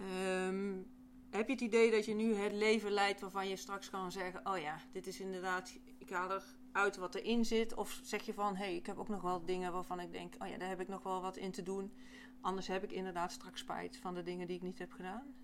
Um, 0.00 0.86
heb 1.30 1.46
je 1.46 1.52
het 1.52 1.62
idee 1.62 1.90
dat 1.90 2.04
je 2.04 2.14
nu 2.14 2.34
het 2.34 2.52
leven 2.52 2.90
leidt 2.90 3.20
waarvan 3.20 3.48
je 3.48 3.56
straks 3.56 3.90
kan 3.90 4.12
zeggen: 4.12 4.46
Oh 4.46 4.58
ja, 4.58 4.78
dit 4.92 5.06
is 5.06 5.20
inderdaad, 5.20 5.78
ik 5.98 6.10
haal 6.10 6.40
eruit 6.72 6.96
wat 6.96 7.14
erin 7.14 7.44
zit? 7.44 7.74
Of 7.74 8.00
zeg 8.02 8.22
je 8.22 8.34
van: 8.34 8.56
Hé, 8.56 8.64
hey, 8.64 8.76
ik 8.76 8.86
heb 8.86 8.98
ook 8.98 9.08
nog 9.08 9.22
wel 9.22 9.44
dingen 9.44 9.72
waarvan 9.72 10.00
ik 10.00 10.12
denk: 10.12 10.34
Oh 10.38 10.48
ja, 10.48 10.58
daar 10.58 10.68
heb 10.68 10.80
ik 10.80 10.88
nog 10.88 11.02
wel 11.02 11.20
wat 11.20 11.36
in 11.36 11.50
te 11.50 11.62
doen. 11.62 11.92
Anders 12.40 12.66
heb 12.66 12.82
ik 12.82 12.92
inderdaad 12.92 13.32
straks 13.32 13.60
spijt 13.60 13.96
van 13.96 14.14
de 14.14 14.22
dingen 14.22 14.46
die 14.46 14.56
ik 14.56 14.62
niet 14.62 14.78
heb 14.78 14.92
gedaan? 14.92 15.34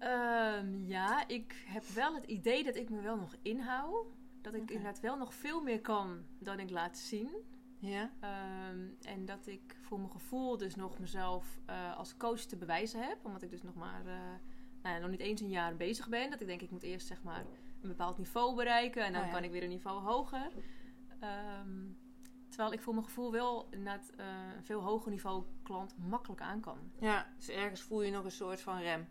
Um, 0.00 0.86
ja, 0.86 1.28
ik 1.28 1.64
heb 1.66 1.84
wel 1.84 2.14
het 2.14 2.24
idee 2.24 2.64
dat 2.64 2.76
ik 2.76 2.90
me 2.90 3.00
wel 3.00 3.16
nog 3.16 3.36
inhoud. 3.42 4.06
Dat 4.40 4.54
ik 4.54 4.62
okay. 4.62 4.76
inderdaad 4.76 5.00
wel 5.00 5.16
nog 5.16 5.34
veel 5.34 5.62
meer 5.62 5.80
kan 5.80 6.24
dan 6.38 6.60
ik 6.60 6.70
laat 6.70 6.98
zien. 6.98 7.30
Ja. 7.80 8.10
Um, 8.70 8.96
en 9.02 9.24
dat 9.24 9.46
ik 9.46 9.76
voor 9.82 9.98
mijn 9.98 10.10
gevoel 10.10 10.56
dus 10.56 10.74
nog 10.74 10.98
mezelf 10.98 11.58
uh, 11.70 11.96
als 11.96 12.16
coach 12.16 12.40
te 12.40 12.56
bewijzen 12.56 13.02
heb. 13.02 13.24
Omdat 13.24 13.42
ik 13.42 13.50
dus 13.50 13.62
nog 13.62 13.74
maar 13.74 14.06
uh, 14.06 14.12
nou 14.82 14.94
ja, 14.94 14.98
nog 14.98 15.10
niet 15.10 15.20
eens 15.20 15.40
een 15.40 15.48
jaar 15.48 15.76
bezig 15.76 16.08
ben. 16.08 16.30
Dat 16.30 16.40
ik 16.40 16.46
denk 16.46 16.60
ik 16.60 16.70
moet 16.70 16.82
eerst 16.82 17.06
zeg 17.06 17.22
maar 17.22 17.44
een 17.82 17.88
bepaald 17.88 18.18
niveau 18.18 18.54
bereiken. 18.54 19.04
En 19.04 19.12
dan 19.12 19.20
Oh 19.20 19.26
ja. 19.26 19.32
kan 19.32 19.44
ik 19.44 19.50
weer 19.50 19.62
een 19.62 19.68
niveau 19.68 20.02
hoger. 20.02 20.50
Um, 21.60 21.98
terwijl 22.48 22.72
ik 22.72 22.80
voor 22.80 22.94
mijn 22.94 23.06
gevoel 23.06 23.32
wel 23.32 23.66
inderdaad 23.70 24.12
uh, 24.20 24.26
een 24.56 24.64
veel 24.64 24.80
hoger 24.80 25.10
niveau 25.10 25.44
klant 25.62 25.94
makkelijk 25.98 26.40
aan 26.40 26.60
kan. 26.60 26.78
Ja, 27.00 27.32
dus 27.36 27.48
ergens 27.48 27.80
voel 27.80 28.02
je 28.02 28.10
nog 28.10 28.24
een 28.24 28.30
soort 28.30 28.60
van 28.60 28.78
rem. 28.78 29.08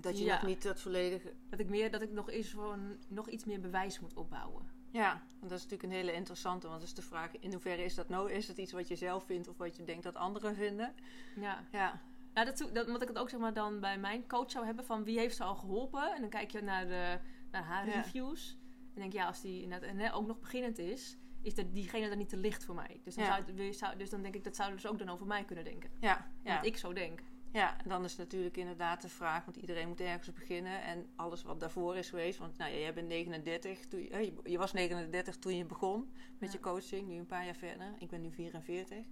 Dat 0.00 0.18
je 0.18 0.24
Ja. 0.24 0.34
nog 0.34 0.46
niet 0.46 0.62
dat 0.62 0.80
volledige... 0.80 1.34
Dat 1.48 1.60
ik, 1.60 1.68
meer, 1.68 1.90
dat 1.90 2.02
ik 2.02 2.10
nog, 2.10 2.30
eens 2.30 2.50
van, 2.50 2.96
nog 3.08 3.28
iets 3.28 3.44
meer 3.44 3.60
bewijs 3.60 4.00
moet 4.00 4.14
opbouwen. 4.14 4.68
Ja, 4.94 5.10
want 5.38 5.50
dat 5.50 5.58
is 5.58 5.62
natuurlijk 5.64 5.82
een 5.82 5.98
hele 5.98 6.12
interessante. 6.12 6.66
Want 6.68 6.80
dat 6.80 6.88
is 6.88 6.94
de 6.94 7.02
vraag, 7.02 7.38
in 7.38 7.52
hoeverre 7.52 7.84
is 7.84 7.94
dat 7.94 8.08
nou? 8.08 8.30
Is 8.32 8.48
het 8.48 8.58
iets 8.58 8.72
wat 8.72 8.88
je 8.88 8.96
zelf 8.96 9.24
vindt 9.24 9.48
of 9.48 9.56
wat 9.56 9.76
je 9.76 9.84
denkt 9.84 10.02
dat 10.02 10.14
anderen 10.14 10.54
vinden? 10.54 10.94
Ja. 11.36 11.64
Ja, 11.72 12.00
Nou, 12.34 12.46
dat, 12.46 12.68
dat 12.72 12.86
moet 12.88 13.02
ik 13.02 13.08
het 13.08 13.18
ook 13.18 13.30
zeg 13.30 13.40
maar 13.40 13.52
dan 13.52 13.80
bij 13.80 13.98
mijn 13.98 14.26
coach 14.28 14.50
zou 14.50 14.64
hebben 14.64 14.84
van 14.84 15.04
wie 15.04 15.18
heeft 15.18 15.36
ze 15.36 15.44
al 15.44 15.54
geholpen. 15.54 16.14
En 16.14 16.20
dan 16.20 16.30
kijk 16.30 16.50
je 16.50 16.60
naar, 16.62 16.86
de, 16.86 17.18
naar 17.50 17.62
haar 17.64 17.86
Ja. 17.88 17.92
reviews. 17.94 18.56
En 18.94 19.00
denk 19.00 19.12
ja, 19.12 19.26
als 19.26 19.40
die 19.40 19.62
inderdaad 19.62 19.88
en, 19.88 19.98
hè, 19.98 20.14
ook 20.14 20.26
nog 20.26 20.40
beginnend 20.40 20.78
is, 20.78 21.16
is 21.42 21.54
dat 21.54 21.74
diegene 21.74 22.08
dan 22.08 22.18
niet 22.18 22.28
te 22.28 22.36
licht 22.36 22.64
voor 22.64 22.74
mij. 22.74 23.00
Dus 23.04 23.14
dan, 23.14 23.24
Ja. 23.24 23.72
zou, 23.72 23.96
dus 23.96 24.10
dan 24.10 24.22
denk 24.22 24.34
ik, 24.34 24.44
dat 24.44 24.56
zouden 24.56 24.80
ze 24.80 24.88
ook 24.88 24.98
dan 24.98 25.08
over 25.08 25.26
mij 25.26 25.44
kunnen 25.44 25.64
denken. 25.64 25.90
ja, 26.00 26.30
ja. 26.44 26.56
Wat 26.56 26.66
ik 26.66 26.76
zo 26.76 26.92
denk. 26.92 27.20
Ja, 27.54 27.76
en 27.82 27.88
dan 27.88 28.04
is 28.04 28.16
natuurlijk 28.16 28.56
inderdaad 28.56 29.02
de 29.02 29.08
vraag, 29.08 29.44
want 29.44 29.56
iedereen 29.56 29.88
moet 29.88 30.00
ergens 30.00 30.32
beginnen. 30.32 30.82
En 30.82 31.06
alles 31.16 31.42
wat 31.42 31.60
daarvoor 31.60 31.96
is 31.96 32.08
geweest, 32.08 32.38
want 32.38 32.58
nou, 32.58 32.70
ja, 32.72 32.78
jij 32.78 32.94
bent 32.94 33.08
39, 33.08 33.86
toen 33.88 34.00
je, 34.02 34.08
eh, 34.08 34.30
je- 34.44 34.58
was 34.58 34.72
39 34.72 35.36
toen 35.38 35.56
je 35.56 35.64
begon 35.64 36.10
met 36.38 36.52
Ja. 36.52 36.58
je 36.58 36.64
coaching, 36.64 37.08
nu 37.08 37.14
een 37.18 37.26
paar 37.26 37.44
jaar 37.44 37.54
verder. 37.54 37.94
Ik 37.98 38.08
ben 38.10 38.20
nu 38.20 38.30
44. 38.32 39.06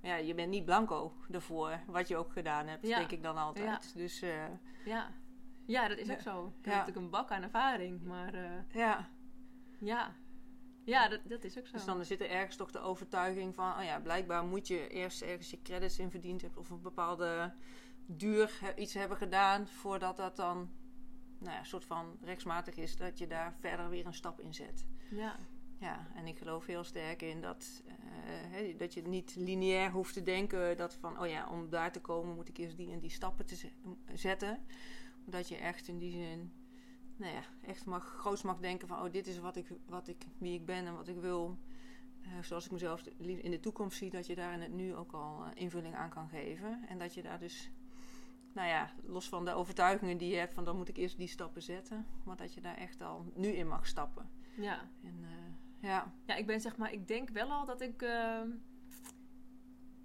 Maar 0.00 0.10
ja, 0.10 0.16
je 0.16 0.34
bent 0.34 0.50
niet 0.50 0.64
blanco 0.64 1.12
ervoor, 1.30 1.80
wat 1.86 2.08
je 2.08 2.16
ook 2.16 2.32
gedaan 2.32 2.66
hebt, 2.66 2.86
Ja. 2.86 2.98
denk 2.98 3.10
ik 3.10 3.22
dan 3.22 3.36
altijd. 3.36 3.94
Dus 3.94 4.22
uh, 4.22 4.44
Ja, 4.84 5.10
ja 5.66 5.88
dat 5.88 5.98
is 5.98 6.06
Ja. 6.06 6.12
ook 6.12 6.20
zo. 6.20 6.46
Ik 6.46 6.64
heb 6.64 6.72
Ja. 6.72 6.78
natuurlijk 6.78 7.04
een 7.04 7.10
bak 7.10 7.30
aan 7.30 7.42
ervaring, 7.42 8.02
maar 8.02 8.34
uh, 8.34 8.50
ja, 8.72 9.08
ja. 9.78 10.14
Ja, 10.84 11.08
dat, 11.08 11.20
dat 11.24 11.44
is 11.44 11.58
ook 11.58 11.66
zo. 11.66 11.72
dus 11.72 11.84
dan 11.84 12.04
zit 12.04 12.20
er 12.20 12.30
ergens 12.30 12.56
toch 12.56 12.70
de 12.70 12.78
overtuiging 12.80 13.54
van, 13.54 13.76
oh 13.78 13.84
ja, 13.84 14.00
blijkbaar 14.00 14.44
moet 14.44 14.66
je 14.66 14.88
eerst 14.88 15.22
ergens 15.22 15.50
je 15.50 15.62
credits 15.62 15.98
in 15.98 16.10
verdiend 16.10 16.40
hebben 16.40 16.60
of 16.60 16.70
een 16.70 16.80
bepaalde 16.82 17.52
duur 18.06 18.58
he- 18.60 18.74
iets 18.74 18.94
hebben 18.94 19.16
gedaan 19.16 19.68
voordat 19.68 20.16
dat 20.16 20.36
dan 20.36 20.70
nou 21.38 21.52
ja, 21.52 21.58
een 21.58 21.66
soort 21.66 21.84
van 21.84 22.18
rechtsmatig 22.22 22.74
is 22.76 22.96
dat 22.96 23.18
je 23.18 23.26
daar 23.26 23.54
verder 23.60 23.88
weer 23.88 24.06
een 24.06 24.14
stap 24.14 24.40
in 24.40 24.54
zet. 24.54 24.86
Ja, 25.10 25.36
Ja, 25.78 26.06
en 26.14 26.26
ik 26.26 26.38
geloof 26.38 26.66
heel 26.66 26.84
sterk 26.84 27.22
in 27.22 27.40
dat, 27.40 27.82
eh, 27.86 27.94
hè, 28.28 28.76
dat 28.76 28.94
je 28.94 29.02
niet 29.02 29.34
lineair 29.36 29.90
hoeft 29.90 30.14
te 30.14 30.22
denken 30.22 30.76
dat 30.76 30.94
van, 30.94 31.20
oh 31.20 31.28
ja, 31.28 31.48
om 31.48 31.70
daar 31.70 31.92
te 31.92 32.00
komen 32.00 32.34
moet 32.34 32.48
ik 32.48 32.56
eerst 32.58 32.76
die 32.76 32.92
en 32.92 32.98
die 33.00 33.10
stappen 33.10 33.46
te 33.46 33.56
ze- 33.56 33.72
zetten. 34.14 34.58
Dat 35.24 35.48
je 35.48 35.56
echt 35.56 35.88
in 35.88 35.98
die 35.98 36.12
zin, 36.12 36.52
nou 37.22 37.34
ja, 37.34 37.42
echt 37.66 37.86
mag, 37.86 38.04
groots 38.04 38.42
mag 38.42 38.58
denken 38.58 38.88
van, 38.88 39.02
oh 39.04 39.12
dit 39.12 39.26
is 39.26 39.38
wat 39.38 39.56
ik, 39.56 39.66
wat 39.86 40.08
ik, 40.08 40.26
wie 40.38 40.54
ik 40.54 40.66
ben 40.66 40.86
en 40.86 40.96
wat 40.96 41.08
ik 41.08 41.16
wil. 41.16 41.58
Eh, 42.22 42.30
zoals 42.42 42.64
ik 42.64 42.70
mezelf 42.70 43.06
in 43.18 43.50
de 43.50 43.60
toekomst 43.60 43.98
zie, 43.98 44.10
dat 44.10 44.26
je 44.26 44.34
daar 44.34 44.52
in 44.52 44.60
het 44.60 44.72
nu 44.72 44.94
ook 44.94 45.12
al 45.12 45.44
eh, 45.44 45.50
invulling 45.62 45.94
aan 45.94 46.10
kan 46.10 46.28
geven. 46.28 46.88
En 46.88 46.98
dat 46.98 47.14
je 47.14 47.22
daar 47.22 47.38
dus, 47.38 47.70
nou 48.52 48.68
ja, 48.68 48.90
los 49.02 49.28
van 49.28 49.44
de 49.44 49.52
overtuigingen 49.52 50.18
die 50.18 50.30
je 50.30 50.36
hebt 50.36 50.54
van 50.54 50.64
dan 50.64 50.76
moet 50.76 50.88
ik 50.88 50.96
eerst 50.96 51.16
die 51.16 51.28
stappen 51.28 51.62
zetten. 51.62 52.06
Maar 52.24 52.36
dat 52.36 52.54
je 52.54 52.60
daar 52.60 52.76
echt 52.76 53.00
al 53.00 53.32
nu 53.34 53.48
in 53.48 53.68
mag 53.68 53.86
stappen. 53.86 54.30
ja. 54.56 54.80
En 55.02 55.24
eh, 55.24 55.88
ja, 55.88 56.12
Ja, 56.26 56.34
ik 56.34 56.46
ben 56.46 56.60
zeg 56.60 56.76
maar, 56.76 56.92
ik 56.92 57.08
denk 57.08 57.28
wel 57.28 57.50
al 57.50 57.66
dat 57.66 57.80
ik 57.80 58.02
uh, 58.02 58.40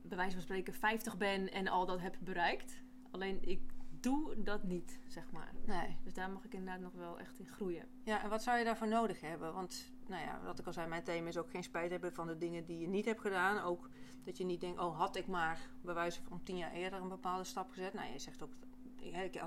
bij 0.01 0.17
wijze 0.17 0.33
van 0.33 0.41
spreken 0.41 0.73
50 0.73 1.17
ben 1.17 1.51
en 1.51 1.67
al 1.67 1.85
dat 1.85 1.99
heb 1.99 2.17
bereikt. 2.19 2.81
Alleen 3.11 3.39
ik 3.41 3.61
doe 3.99 4.43
dat 4.43 4.63
niet, 4.63 4.99
zeg 5.07 5.31
maar. 5.31 5.53
nee. 5.65 5.97
Dus 6.03 6.13
daar 6.13 6.29
mag 6.29 6.45
ik 6.45 6.53
inderdaad 6.53 6.81
nog 6.81 6.93
wel 6.93 7.19
echt 7.19 7.39
in 7.39 7.47
groeien. 7.47 7.85
Ja, 8.03 8.23
en 8.23 8.29
wat 8.29 8.43
zou 8.43 8.57
je 8.57 8.63
daarvoor 8.63 8.87
nodig 8.87 9.21
hebben? 9.21 9.53
Want, 9.53 9.91
nou 10.07 10.23
ja, 10.23 10.39
wat 10.43 10.59
ik 10.59 10.65
al 10.65 10.73
zei, 10.73 10.87
mijn 10.87 11.03
thema 11.03 11.27
is 11.27 11.37
ook 11.37 11.49
geen 11.49 11.63
spijt 11.63 11.91
hebben 11.91 12.13
van 12.13 12.27
de 12.27 12.37
dingen 12.37 12.65
die 12.65 12.79
je 12.79 12.87
niet 12.87 13.05
hebt 13.05 13.21
gedaan. 13.21 13.59
Ook 13.59 13.89
dat 14.23 14.37
je 14.37 14.45
niet 14.45 14.61
denkt, 14.61 14.79
oh, 14.79 14.97
had 14.97 15.15
ik 15.15 15.27
maar 15.27 15.59
bij 15.81 15.93
wijze 15.93 16.21
van 16.23 16.43
tien 16.43 16.57
jaar 16.57 16.71
eerder 16.71 17.01
een 17.01 17.09
bepaalde 17.09 17.43
stap 17.43 17.69
gezet. 17.69 17.93
Nou, 17.93 18.11
je 18.11 18.19
zegt 18.19 18.43
ook, 18.43 18.53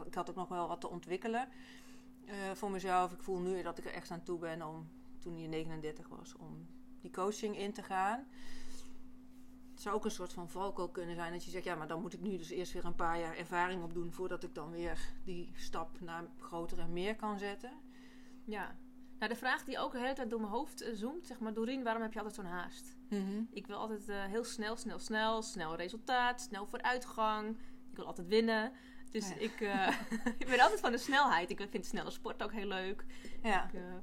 ik, 0.07 0.15
had 0.15 0.31
ook 0.31 0.37
nog 0.37 0.49
wel 0.49 0.69
wat 0.69 0.81
te 0.81 0.89
ontwikkelen 0.89 1.49
eh, 2.27 2.35
voor 2.55 2.71
mezelf. 2.71 3.13
Ik 3.13 3.23
voel 3.23 3.39
nu 3.39 3.63
dat 3.63 3.79
ik 3.79 3.85
er 3.85 3.93
echt 3.93 4.11
aan 4.11 4.23
toe 4.23 4.39
ben 4.39 4.67
om, 4.67 4.89
toen 5.19 5.39
je 5.39 5.49
39 5.49 6.09
was, 6.09 6.37
om 6.37 6.67
die 7.01 7.11
coaching 7.11 7.59
in 7.59 7.73
te 7.73 7.83
gaan. 7.83 8.27
Het 9.81 9.89
zou 9.89 9.99
ook 9.99 10.05
een 10.05 10.11
soort 10.17 10.33
van 10.33 10.49
valkuil 10.49 10.89
kunnen 10.89 11.15
zijn 11.15 11.33
dat 11.33 11.45
je 11.45 11.51
zegt, 11.51 11.65
ja, 11.65 11.75
maar 11.75 11.87
dan 11.87 12.01
moet 12.01 12.13
ik 12.13 12.21
nu 12.21 12.37
dus 12.37 12.51
eerst 12.51 12.73
weer 12.73 12.85
een 12.85 12.95
paar 12.95 13.19
jaar 13.19 13.37
ervaring 13.37 13.83
opdoen 13.83 14.13
voordat 14.13 14.43
ik 14.43 14.55
dan 14.55 14.71
weer 14.71 14.99
die 15.25 15.53
stap 15.55 16.01
naar 16.01 16.25
groter 16.39 16.79
en 16.79 16.93
meer 16.93 17.17
kan 17.17 17.39
zetten. 17.39 17.73
Ja. 18.45 18.77
Nou, 19.19 19.33
de 19.33 19.39
vraag 19.39 19.65
die 19.65 19.79
ook 19.79 19.93
de 19.93 19.99
hele 19.99 20.15
tijd 20.15 20.31
door 20.31 20.41
mijn 20.41 20.53
hoofd 20.53 20.83
uh, 20.83 20.95
zoomt, 20.95 21.27
zeg 21.27 21.39
maar, 21.41 21.55
Doreen, 21.55 21.83
waarom 21.83 22.03
heb 22.03 22.13
je 22.13 22.19
altijd 22.19 22.37
zo'n 22.37 22.45
haast? 22.45 22.97
Ik 23.51 23.67
wil 23.67 23.77
altijd 23.77 24.09
uh, 24.09 24.25
heel 24.25 24.45
snel, 24.45 24.77
snel, 24.77 24.99
snel, 24.99 25.43
snel 25.43 25.77
resultaat, 25.77 26.41
snel 26.41 26.67
vooruitgang. 26.67 27.49
Ik 27.91 27.97
wil 27.97 28.07
altijd 28.07 28.27
winnen. 28.27 28.73
Dus 29.11 29.29
Ja. 29.29 29.35
ik, 29.35 29.61
uh, 29.61 29.89
ik 30.43 30.47
ben 30.47 30.61
altijd 30.61 30.81
van 30.81 30.93
de 30.93 30.99
snelheid. 30.99 31.51
Ik 31.51 31.67
vind 31.71 31.87
snelle 31.87 32.11
sport 32.11 32.43
ook 32.43 32.53
heel 32.53 32.67
leuk. 32.67 33.05
Ja. 33.43 33.65
Ik, 33.65 33.73
uh, 33.73 33.95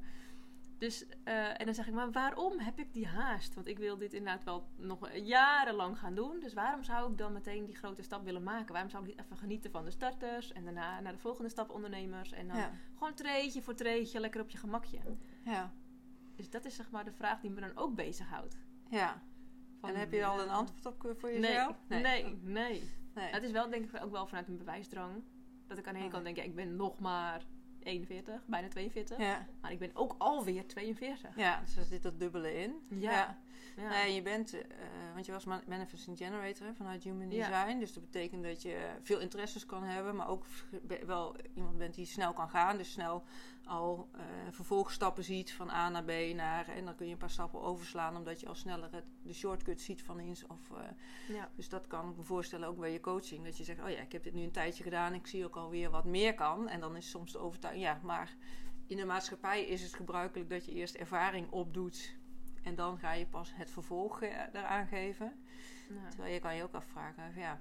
dus, 0.77 1.05
uh, 1.25 1.59
en 1.59 1.65
dan 1.65 1.73
zeg 1.73 1.87
ik, 1.87 1.93
maar 1.93 2.11
waarom 2.11 2.59
heb 2.59 2.79
ik 2.79 2.93
die 2.93 3.07
haast? 3.07 3.53
Want 3.53 3.67
ik 3.67 3.77
wil 3.77 3.97
dit 3.97 4.13
inderdaad 4.13 4.43
wel 4.43 4.67
nog 4.75 5.09
jarenlang 5.13 5.97
gaan 5.99 6.15
doen. 6.15 6.39
Dus 6.39 6.53
waarom 6.53 6.83
zou 6.83 7.11
ik 7.11 7.17
dan 7.17 7.33
meteen 7.33 7.65
die 7.65 7.75
grote 7.75 8.01
stap 8.01 8.23
willen 8.23 8.43
maken? 8.43 8.71
Waarom 8.73 8.89
zou 8.89 9.03
ik 9.03 9.09
niet 9.09 9.19
even 9.25 9.37
genieten 9.37 9.71
van 9.71 9.83
de 9.85 9.91
starters 9.91 10.51
en 10.53 10.63
daarna 10.63 10.99
naar 10.99 11.11
de 11.13 11.17
volgende 11.19 11.49
stap 11.49 11.69
ondernemers? 11.69 12.31
En 12.31 12.47
dan 12.47 12.57
Ja. 12.57 12.71
gewoon 12.93 13.13
treetje 13.13 13.61
voor 13.61 13.73
treetje, 13.75 14.19
lekker 14.19 14.41
op 14.41 14.49
je 14.49 14.57
gemakje. 14.57 14.99
Ja. 15.43 15.71
Dus 16.35 16.49
dat 16.49 16.65
is 16.65 16.75
zeg 16.75 16.91
maar 16.91 17.05
de 17.05 17.11
vraag 17.13 17.39
die 17.39 17.49
me 17.51 17.61
dan 17.61 17.75
ook 17.77 17.95
bezighoudt. 17.95 18.57
Ja. 18.89 19.21
Van, 19.79 19.89
en 19.89 19.95
heb 19.95 20.11
je 20.11 20.25
al 20.25 20.41
een 20.41 20.47
eh, 20.47 20.53
antwoord 20.53 20.85
op 20.85 21.05
eh, 21.05 21.11
voor 21.15 21.29
Nee, 21.29 21.39
jezelf? 21.39 21.77
nee, 21.87 22.01
nee. 22.01 22.23
nee. 22.43 22.89
Nee. 23.13 23.29
Het 23.31 23.43
is 23.43 23.51
wel 23.51 23.69
denk 23.69 23.85
ik 23.93 24.03
ook 24.03 24.11
wel 24.11 24.27
vanuit 24.27 24.47
een 24.47 24.57
bewijsdrang. 24.57 25.23
Dat 25.67 25.77
ik 25.77 25.87
aan 25.87 25.93
de 25.93 25.99
ene 25.99 26.07
Oh. 26.07 26.13
kant 26.13 26.23
denk, 26.25 26.37
ja, 26.37 26.43
ik 26.43 26.55
ben 26.55 26.75
nog 26.75 26.99
maar 26.99 27.45
41, 27.87 28.41
bijna 28.45 28.67
42. 28.67 29.17
Ja. 29.17 29.45
Maar 29.61 29.71
ik 29.71 29.79
ben 29.79 29.91
ook 29.93 30.15
alweer 30.17 30.67
42. 30.67 31.35
ja, 31.35 31.61
dus 31.65 31.77
er 31.77 31.83
zit 31.83 32.03
dat 32.03 32.19
dubbele 32.19 32.53
in. 32.53 32.75
Ja. 32.89 33.11
Ja. 33.11 33.37
Nee, 33.85 34.13
je 34.13 34.21
bent, 34.21 34.53
eh, 34.53 34.61
want 35.13 35.25
je 35.25 35.31
was 35.31 35.45
man- 35.45 35.61
manifesting 35.67 36.17
generator 36.17 36.73
vanuit 36.75 37.03
Human 37.03 37.31
Ja. 37.31 37.47
Design. 37.49 37.79
Dus 37.79 37.93
dat 37.93 38.03
betekent 38.03 38.43
dat 38.43 38.61
je 38.61 38.89
veel 39.01 39.19
interesses 39.19 39.65
kan 39.65 39.83
hebben, 39.83 40.15
maar 40.15 40.27
ook 40.29 40.45
wel 41.05 41.35
iemand 41.53 41.77
bent 41.77 41.93
die 41.95 42.05
snel 42.05 42.33
kan 42.33 42.49
gaan. 42.49 42.77
Dus 42.77 42.91
snel 42.91 43.23
al 43.65 44.09
eh, 44.11 44.21
vervolgstappen 44.51 45.23
ziet 45.23 45.51
van 45.53 45.69
A 45.69 45.89
naar 45.89 46.03
B 46.03 46.11
naar. 46.35 46.67
En 46.67 46.85
dan 46.85 46.95
kun 46.95 47.05
je 47.05 47.11
een 47.11 47.17
paar 47.17 47.29
stappen 47.29 47.61
overslaan, 47.61 48.15
omdat 48.17 48.39
je 48.39 48.47
al 48.47 48.55
sneller 48.55 48.91
het, 48.93 49.05
de 49.21 49.33
shortcut 49.33 49.81
ziet 49.81 50.03
van 50.03 50.19
iets. 50.19 50.47
Of, 50.47 50.71
eh, 50.71 51.35
ja. 51.35 51.49
dus 51.55 51.69
dat 51.69 51.87
kan 51.87 52.09
ik 52.09 52.17
me 52.17 52.23
voorstellen 52.23 52.67
ook 52.67 52.77
bij 52.77 52.91
je 52.91 52.99
coaching. 52.99 53.43
Dat 53.43 53.57
je 53.57 53.63
zegt, 53.63 53.81
oh 53.81 53.89
ja, 53.89 53.99
ik 53.99 54.11
heb 54.11 54.23
dit 54.23 54.33
nu 54.33 54.43
een 54.43 54.51
tijdje 54.51 54.83
gedaan. 54.83 55.13
Ik 55.13 55.27
zie 55.27 55.45
ook 55.45 55.55
alweer 55.55 55.89
wat 55.89 56.05
meer 56.05 56.33
kan. 56.33 56.67
En 56.67 56.79
dan 56.79 56.95
is 56.95 57.09
soms 57.09 57.31
de 57.31 57.37
overtuiging, 57.39 57.85
ja, 57.85 57.99
maar 58.03 58.35
in 58.87 58.97
de 58.97 59.05
maatschappij 59.05 59.63
is 59.65 59.81
het 59.81 59.93
gebruikelijk 59.93 60.49
dat 60.49 60.65
je 60.65 60.71
eerst 60.73 60.95
ervaring 60.95 61.51
opdoet. 61.51 62.15
En 62.67 62.75
dan 62.75 62.97
ga 62.97 63.11
je 63.11 63.25
pas 63.25 63.55
het 63.55 63.69
vervolg 63.69 64.21
eh, 64.21 64.29
eraan 64.53 64.87
geven. 64.87 65.33
Terwijl 66.09 66.33
je 66.33 66.39
kan 66.39 66.55
je 66.55 66.63
ook 66.63 66.73
afvragen, 66.73 67.33
ja, 67.35 67.59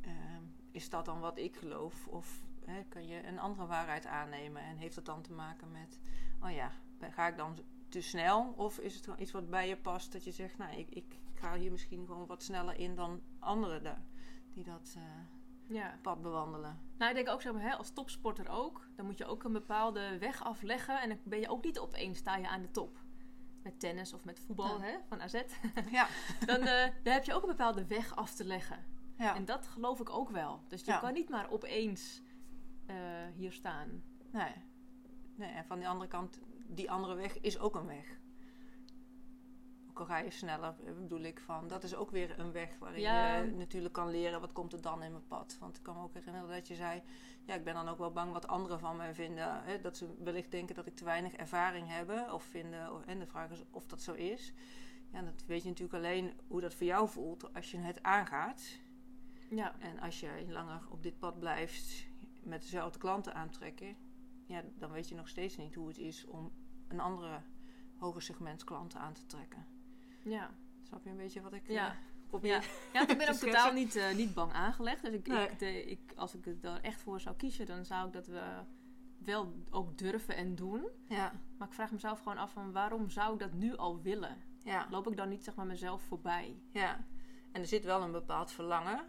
ehm, 0.00 0.42
is 0.70 0.90
dat 0.90 1.04
dan 1.04 1.20
wat 1.20 1.38
ik 1.38 1.56
geloof? 1.56 2.06
Of 2.06 2.42
hè, 2.64 2.84
kun 2.88 3.06
je 3.06 3.26
een 3.26 3.38
andere 3.38 3.66
waarheid 3.66 4.06
aannemen? 4.06 4.62
En 4.62 4.76
heeft 4.76 4.94
dat 4.94 5.04
dan 5.04 5.22
te 5.22 5.32
maken 5.32 5.70
met, 5.70 6.00
oh 6.42 6.50
ja, 6.50 6.72
ga 7.00 7.28
ik 7.28 7.36
dan 7.36 7.58
te 7.88 8.00
snel? 8.00 8.54
Of 8.56 8.78
is 8.78 8.94
het 8.94 9.08
iets 9.18 9.32
wat 9.32 9.50
bij 9.50 9.68
je 9.68 9.76
past 9.76 10.12
dat 10.12 10.24
je 10.24 10.32
zegt, 10.32 10.58
nou, 10.58 10.78
ik, 10.78 10.90
ik 10.90 11.18
ga 11.34 11.56
hier 11.56 11.70
misschien 11.70 12.06
gewoon 12.06 12.26
wat 12.26 12.42
sneller 12.42 12.78
in 12.78 12.94
dan 12.94 13.20
anderen 13.38 14.06
die 14.52 14.64
dat 14.64 14.94
uh, 14.96 15.02
ja. 15.76 15.98
pad 16.02 16.22
bewandelen? 16.22 16.80
Nou, 16.98 17.10
ik 17.10 17.16
denk 17.16 17.28
ook 17.28 17.42
zo, 17.42 17.56
hè, 17.56 17.74
als 17.74 17.90
topsporter 17.90 18.48
ook, 18.48 18.88
dan 18.96 19.06
moet 19.06 19.18
je 19.18 19.26
ook 19.26 19.44
een 19.44 19.52
bepaalde 19.52 20.18
weg 20.18 20.44
afleggen. 20.44 21.00
En 21.00 21.08
dan 21.08 21.18
ben 21.22 21.40
je 21.40 21.48
ook 21.48 21.64
niet 21.64 21.78
opeens 21.78 22.18
sta 22.18 22.36
je 22.36 22.48
aan 22.48 22.62
de 22.62 22.70
top 22.70 22.98
met 23.62 23.80
tennis 23.80 24.12
of 24.12 24.24
met 24.24 24.40
voetbal 24.40 24.80
hè, 24.80 24.96
van 25.08 25.20
AZ. 25.20 25.34
Ja. 25.90 26.06
dan, 26.46 26.60
uh, 26.60 26.84
dan 27.02 27.12
heb 27.12 27.24
je 27.24 27.34
ook 27.34 27.42
een 27.42 27.48
bepaalde 27.48 27.86
weg 27.86 28.16
af 28.16 28.34
te 28.34 28.44
leggen. 28.44 28.84
Ja. 29.18 29.34
En 29.34 29.44
dat 29.44 29.66
geloof 29.66 30.00
ik 30.00 30.10
ook 30.10 30.30
wel. 30.30 30.60
Dus 30.68 30.84
je 30.84 30.98
kan 31.00 31.12
niet 31.12 31.28
maar 31.28 31.50
opeens 31.50 32.22
uh, 32.86 32.96
hier 33.34 33.52
staan. 33.52 34.02
Nee. 34.32 34.54
nee. 35.34 35.52
En 35.52 35.64
van 35.64 35.78
die 35.78 35.88
andere 35.88 36.10
kant, 36.10 36.40
die 36.66 36.90
andere 36.90 37.14
weg 37.14 37.40
is 37.40 37.58
ook 37.58 37.74
een 37.74 37.86
weg. 37.86 38.19
Ga 40.06 40.18
je 40.18 40.30
sneller, 40.30 40.74
eh, 40.84 40.92
bedoel 40.92 41.20
ik 41.20 41.40
van, 41.40 41.68
dat 41.68 41.82
is 41.82 41.94
ook 41.94 42.10
weer 42.10 42.38
een 42.38 42.52
weg 42.52 42.78
waarin 42.78 43.00
je 43.00 43.52
natuurlijk 43.56 43.94
kan 43.94 44.10
leren 44.10 44.40
wat 44.40 44.52
komt 44.52 44.72
er 44.72 44.82
dan 44.82 45.02
in 45.02 45.10
mijn 45.10 45.26
pad. 45.26 45.56
Want 45.60 45.76
ik 45.76 45.82
kan 45.82 45.96
me 45.96 46.02
ook 46.02 46.14
herinneren 46.14 46.48
dat 46.48 46.68
je 46.68 46.74
zei, 46.74 47.02
ja, 47.44 47.54
ik 47.54 47.64
ben 47.64 47.74
dan 47.74 47.88
ook 47.88 47.98
wel 47.98 48.12
bang 48.12 48.32
wat 48.32 48.46
anderen 48.46 48.80
van 48.80 48.96
mij 48.96 49.14
vinden. 49.14 49.62
Hè, 49.62 49.80
dat 49.80 49.96
ze 49.96 50.14
wellicht 50.18 50.50
denken 50.50 50.74
dat 50.74 50.86
ik 50.86 50.96
te 50.96 51.04
weinig 51.04 51.32
ervaring 51.32 51.88
heb. 51.88 52.30
Of 52.32 52.42
vinden, 52.42 53.06
en 53.06 53.18
de 53.18 53.26
vraag 53.26 53.50
is 53.50 53.62
of 53.70 53.86
dat 53.86 54.02
zo 54.02 54.12
is. 54.12 54.52
Ja, 55.12 55.22
dat 55.22 55.44
weet 55.46 55.62
je 55.62 55.68
natuurlijk 55.68 56.04
alleen 56.04 56.32
hoe 56.46 56.60
dat 56.60 56.74
voor 56.74 56.86
jou 56.86 57.08
voelt 57.08 57.54
als 57.54 57.70
je 57.70 57.78
het 57.78 58.02
aangaat. 58.02 58.78
Ja. 59.50 59.74
En 59.78 60.00
als 60.00 60.20
je 60.20 60.44
langer 60.48 60.80
op 60.90 61.02
dit 61.02 61.18
pad 61.18 61.38
blijft 61.38 62.06
met 62.42 62.62
dezelfde 62.62 62.98
klanten 62.98 63.34
aantrekken, 63.34 63.96
ja, 64.46 64.62
dan 64.78 64.90
weet 64.90 65.08
je 65.08 65.14
nog 65.14 65.28
steeds 65.28 65.56
niet 65.56 65.74
hoe 65.74 65.88
het 65.88 65.98
is 65.98 66.26
om 66.26 66.52
een 66.88 67.00
andere 67.00 67.42
hoger 67.96 68.22
segment 68.22 68.64
klanten 68.64 69.00
aan 69.00 69.12
te 69.12 69.26
trekken. 69.26 69.66
Ja. 70.22 70.50
Snap 70.82 71.04
je 71.04 71.10
een 71.10 71.16
beetje 71.16 71.40
wat 71.40 71.52
ik 71.52 71.68
ja. 71.68 71.90
Uh, 71.90 71.96
probeer? 72.26 72.50
Ja, 72.50 72.60
ja 72.92 73.08
ik 73.08 73.18
ben 73.18 73.28
ook 73.32 73.34
totaal 73.34 73.72
niet, 73.72 73.96
uh, 73.96 74.14
niet 74.14 74.34
bang 74.34 74.52
aangelegd. 74.52 75.02
Dus 75.02 75.14
ik, 75.14 75.28
ik, 75.28 75.58
de, 75.58 75.84
ik, 75.84 76.12
als 76.16 76.34
ik 76.34 76.44
het 76.44 76.64
er 76.64 76.80
echt 76.80 77.00
voor 77.00 77.20
zou 77.20 77.36
kiezen, 77.36 77.66
dan 77.66 77.84
zou 77.84 78.06
ik 78.06 78.12
dat 78.12 78.26
we 78.26 78.42
wel 79.18 79.54
ook 79.70 79.98
durven 79.98 80.36
en 80.36 80.54
doen. 80.54 80.88
Ja. 81.08 81.32
Maar 81.58 81.68
ik 81.68 81.74
vraag 81.74 81.90
mezelf 81.90 82.18
gewoon 82.18 82.38
af 82.38 82.52
van 82.52 82.72
waarom 82.72 83.10
zou 83.10 83.32
ik 83.32 83.38
dat 83.38 83.52
nu 83.52 83.76
al 83.76 84.02
willen? 84.02 84.36
Ja. 84.62 84.86
Loop 84.90 85.08
ik 85.08 85.16
dan 85.16 85.28
niet 85.28 85.44
zeg 85.44 85.54
maar 85.54 85.66
mezelf 85.66 86.02
voorbij? 86.02 86.62
Ja. 86.70 87.04
En 87.52 87.60
er 87.60 87.66
zit 87.66 87.84
wel 87.84 88.02
een 88.02 88.12
bepaald 88.12 88.52
verlangen. 88.52 89.04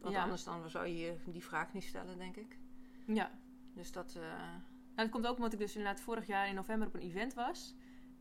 Want 0.00 0.16
anders 0.16 0.44
dan 0.44 0.70
zou 0.70 0.86
je 0.86 1.16
die 1.26 1.44
vraag 1.44 1.72
niet 1.72 1.84
stellen, 1.84 2.18
denk 2.18 2.36
ik. 2.36 2.58
Ja. 3.06 3.30
Dus 3.74 3.92
dat... 3.92 4.14
Uh... 4.16 4.22
Nou, 4.22 5.10
dat 5.10 5.10
komt 5.10 5.26
ook 5.26 5.36
omdat 5.36 5.52
ik 5.52 5.58
dus 5.58 5.76
inderdaad 5.76 6.00
vorig 6.00 6.26
jaar 6.26 6.48
in 6.48 6.54
november 6.54 6.88
op 6.88 6.94
een 6.94 7.00
event 7.00 7.34
was. 7.34 7.74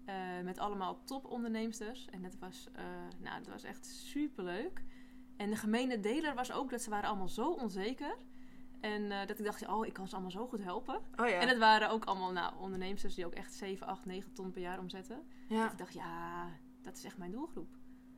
Uh, 0.08 0.14
met 0.43 0.60
allemaal 0.60 1.03
topondernemers. 1.03 2.05
En 2.10 2.22
dat 2.22 2.38
was, 2.39 2.68
uh, 2.76 2.84
nou, 3.20 3.38
dat 3.43 3.47
was 3.47 3.64
echt 3.64 3.86
super 3.86 4.43
leuk. 4.43 4.84
En 5.38 5.49
de 5.49 5.55
gemene 5.55 5.99
deler 5.99 6.36
was 6.36 6.51
ook 6.51 6.70
dat 6.70 6.82
ze 6.82 6.89
waren 6.89 7.10
allemaal 7.10 7.30
zo 7.30 7.51
onzeker. 7.51 8.18
En 8.80 9.10
dat 9.10 9.39
ik 9.39 9.45
dacht, 9.45 9.68
oh, 9.68 9.86
ik 9.86 9.93
kan 9.93 10.08
ze 10.08 10.14
allemaal 10.14 10.32
zo 10.32 10.47
goed 10.47 10.64
helpen. 10.64 10.95
Oh, 10.95 11.28
ja. 11.28 11.39
En 11.39 11.47
het 11.47 11.58
waren 11.58 11.89
ook 11.89 12.05
allemaal 12.05 12.32
nou, 12.32 12.53
ondernemers 12.60 13.16
die 13.16 13.26
ook 13.26 13.34
echt 13.34 13.53
7, 13.53 13.88
8, 13.88 14.05
9 14.05 14.34
ton 14.34 14.51
per 14.51 14.62
jaar 14.62 14.80
omzetten. 14.80 15.24
Ja. 15.47 15.64
Dat 15.64 15.72
ik 15.72 15.78
dacht, 15.78 15.93
ja, 15.93 16.49
dat 16.82 16.97
is 16.97 17.03
echt 17.03 17.18
mijn 17.18 17.32
doelgroep. 17.32 17.78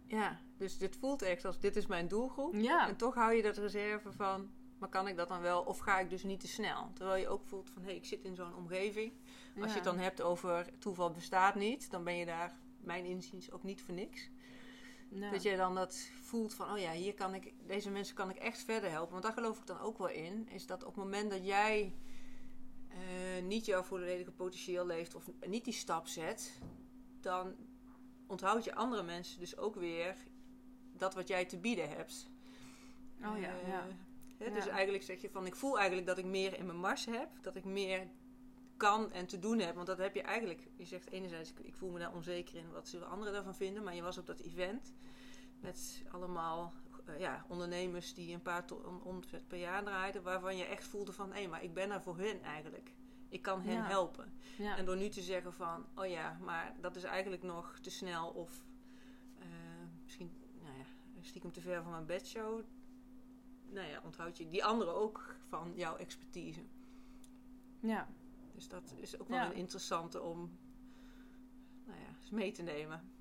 Ja, 0.09 0.39
dus 0.57 0.77
dit 0.77 0.95
voelt 0.95 1.21
echt 1.21 1.45
als 1.45 1.59
dit 1.59 1.75
is 1.75 1.87
mijn 1.87 2.07
doelgroep. 2.07 2.55
Ja. 2.55 2.87
En 2.87 2.95
toch 2.95 3.15
hou 3.15 3.33
je 3.33 3.41
dat 3.41 3.57
reserve 3.57 4.11
van, 4.11 4.49
maar 4.77 4.89
kan 4.89 5.07
ik 5.07 5.17
dat 5.17 5.27
dan 5.27 5.41
wel? 5.41 5.61
Of 5.61 5.79
ga 5.79 5.99
ik 5.99 6.09
dus 6.09 6.23
niet 6.23 6.39
te 6.39 6.47
snel? 6.47 6.91
Terwijl 6.93 7.21
je 7.21 7.27
ook 7.27 7.45
voelt 7.45 7.69
van, 7.69 7.81
hé, 7.81 7.87
hey, 7.87 7.97
ik 7.97 8.05
zit 8.05 8.23
in 8.23 8.35
zo'n 8.35 8.55
omgeving. 8.55 9.13
Als 9.61 9.69
je 9.69 9.75
het 9.75 9.83
dan 9.83 9.99
hebt 9.99 10.21
over 10.21 10.69
toeval 10.79 11.11
bestaat 11.11 11.55
niet, 11.55 11.91
dan 11.91 12.03
ben 12.03 12.15
je 12.15 12.25
daar, 12.25 12.57
mijn 12.79 13.05
inziens, 13.05 13.51
ook 13.51 13.63
niet 13.63 13.81
voor 13.81 13.93
niks. 13.93 14.29
Dat 15.31 15.43
je 15.43 15.57
dan 15.57 15.75
dat 15.75 16.09
voelt 16.21 16.53
van, 16.53 16.71
oh 16.71 16.79
ja, 16.79 16.91
hier 16.91 17.13
kan 17.13 17.33
ik, 17.33 17.53
deze 17.67 17.89
mensen 17.89 18.15
kan 18.15 18.29
ik 18.29 18.35
echt 18.35 18.63
verder 18.63 18.89
helpen. 18.89 19.11
Want 19.11 19.23
daar 19.23 19.33
geloof 19.33 19.59
ik 19.59 19.65
dan 19.65 19.79
ook 19.79 19.97
wel 19.97 20.09
in, 20.09 20.47
is 20.49 20.65
dat 20.65 20.83
op 20.83 20.95
het 20.95 21.03
moment 21.03 21.31
dat 21.31 21.45
jij 21.45 21.93
uh, 22.89 23.43
niet 23.43 23.65
jouw 23.65 23.83
volledige 23.83 24.31
potentieel 24.31 24.85
leeft 24.85 25.15
of 25.15 25.29
niet 25.47 25.65
die 25.65 25.73
stap 25.73 26.07
zet, 26.07 26.59
dan 27.21 27.55
onthoud 28.27 28.63
je 28.63 28.75
andere 28.75 29.03
mensen 29.03 29.39
dus 29.39 29.57
ook 29.57 29.75
weer 29.75 30.15
dat 30.93 31.13
wat 31.13 31.27
jij 31.27 31.45
te 31.45 31.57
bieden 31.57 31.89
hebt. 31.89 32.29
Oh 33.25 33.39
ja, 33.39 33.53
uh, 33.53 33.67
ja. 33.67 33.87
Hè, 34.37 34.51
dus 34.51 34.67
eigenlijk 34.67 35.03
zeg 35.03 35.21
je 35.21 35.29
van, 35.29 35.45
ik 35.45 35.55
voel 35.55 35.77
eigenlijk 35.77 36.07
dat 36.07 36.17
ik 36.17 36.25
meer 36.25 36.57
in 36.57 36.65
mijn 36.65 36.79
mars 36.79 37.05
heb. 37.05 37.29
Dat 37.41 37.55
ik 37.55 37.63
meer 37.63 38.07
kan 38.79 39.11
en 39.11 39.25
te 39.25 39.39
doen 39.39 39.59
heb. 39.59 39.75
Want 39.75 39.87
dat 39.87 39.97
heb 39.97 40.15
je 40.15 40.21
eigenlijk, 40.21 40.67
je 40.75 40.85
zegt 40.85 41.11
enerzijds, 41.11 41.53
ik 41.61 41.75
voel 41.75 41.91
me 41.91 41.99
daar 41.99 42.13
onzeker 42.13 42.55
in 42.55 42.71
wat 42.71 42.87
zullen 42.87 43.09
anderen 43.09 43.33
daarvan 43.33 43.55
vinden. 43.55 43.83
Maar 43.83 43.95
je 43.95 44.01
was 44.01 44.17
op 44.17 44.25
dat 44.25 44.39
event 44.39 44.93
met 45.59 46.03
allemaal 46.11 46.73
uh, 47.09 47.19
ja, 47.19 47.45
ondernemers 47.47 48.13
die 48.13 48.33
een 48.33 48.41
paar 48.41 48.65
ton 48.65 49.03
omzet 49.03 49.47
per 49.47 49.57
jaar 49.57 49.83
draaiden. 49.83 50.23
Waarvan 50.23 50.57
je 50.57 50.65
echt 50.65 50.87
voelde 50.87 51.13
van, 51.13 51.33
hé, 51.33 51.47
maar 51.47 51.63
ik 51.63 51.73
ben 51.73 51.91
er 51.91 52.01
voor 52.01 52.17
hen 52.17 52.41
eigenlijk. 52.41 52.93
Ik 53.29 53.41
kan 53.41 53.61
hen 53.61 53.83
helpen. 53.85 54.33
Ja. 54.57 54.77
En 54.77 54.85
door 54.85 54.97
nu 54.97 55.09
te 55.09 55.21
zeggen 55.21 55.53
van, 55.53 55.85
oh 55.95 56.07
ja, 56.07 56.37
maar 56.41 56.75
dat 56.81 56.95
is 56.95 57.03
eigenlijk 57.03 57.43
nog 57.43 57.79
te 57.79 57.89
snel 57.89 58.29
of 58.29 58.65
uh, 59.39 59.45
misschien 60.03 60.31
nou 60.61 60.77
ja, 60.77 60.83
stiekem 61.21 61.51
te 61.51 61.61
ver 61.61 61.83
van 61.83 61.91
mijn 61.91 62.05
bedshow. 62.05 62.61
Nou 63.69 63.87
ja, 63.87 64.01
onthoud 64.03 64.37
je 64.37 64.47
die 64.47 64.65
anderen 64.65 64.95
ook 64.95 65.35
van 65.47 65.71
jouw 65.75 65.95
expertise. 65.95 66.61
Ja. 67.79 68.07
Dus 68.59 68.67
dat 68.67 68.93
is 68.95 69.19
ook 69.19 69.27
wel 69.27 69.45
een 69.45 69.53
interessante 69.53 70.21
om 70.21 70.57
nou 71.85 71.99
ja, 71.99 72.07
eens 72.19 72.29
mee 72.29 72.51
te 72.51 72.61
nemen. 72.61 73.11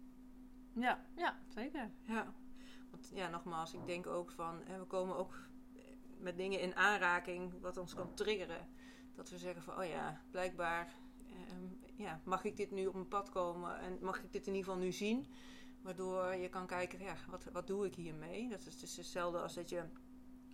Ja, 0.72 1.05
ja, 1.16 1.39
zeker. 1.49 1.91
Ja. 2.03 2.34
Want 2.91 3.11
ja, 3.14 3.28
nogmaals, 3.28 3.74
ik 3.74 3.86
denk 3.86 4.07
ook 4.07 4.30
van, 4.30 4.61
hè, 4.64 4.78
we 4.78 4.84
komen 4.84 5.16
ook 5.16 5.39
met 6.18 6.36
dingen 6.36 6.61
in 6.61 6.76
aanraking 6.76 7.61
wat 7.61 7.76
ons 7.76 7.95
kan 7.95 8.14
triggeren. 8.14 8.68
Dat 9.14 9.30
we 9.30 9.39
zeggen 9.39 9.62
van, 9.62 9.78
oh 9.78 9.84
ja, 9.84 10.20
blijkbaar 10.30 10.93
ehm, 11.26 11.66
ja, 11.95 12.20
mag 12.24 12.45
ik 12.45 12.57
dit 12.57 12.70
nu 12.70 12.86
op 12.86 12.95
mijn 12.95 13.09
pad 13.09 13.30
komen 13.30 13.78
en 13.78 13.99
mag 14.01 14.22
ik 14.22 14.32
dit 14.32 14.47
in 14.47 14.55
ieder 14.55 14.68
geval 14.68 14.84
nu 14.86 14.93
zien. 14.93 15.26
Waardoor 15.82 16.34
je 16.34 16.49
kan 16.49 16.66
kijken, 16.66 17.01
ja, 17.01 17.14
wat, 17.28 17.45
wat 17.53 17.66
doe 17.66 17.86
ik 17.86 17.95
hiermee? 17.95 18.49
Dat 18.49 18.66
is 18.66 18.78
dus 18.78 18.97
hetzelfde 18.97 19.39
als 19.41 19.55
dat 19.55 19.68
je 19.68 19.84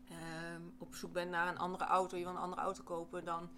ehm, 0.08 0.62
op 0.78 0.94
zoek 0.94 1.12
bent 1.12 1.30
naar 1.30 1.48
een 1.48 1.58
andere 1.58 1.84
auto. 1.84 2.16
Je 2.16 2.24
wil 2.24 2.32
een 2.32 2.38
andere 2.38 2.62
auto 2.62 2.82
kopen, 2.82 3.24
dan 3.24 3.50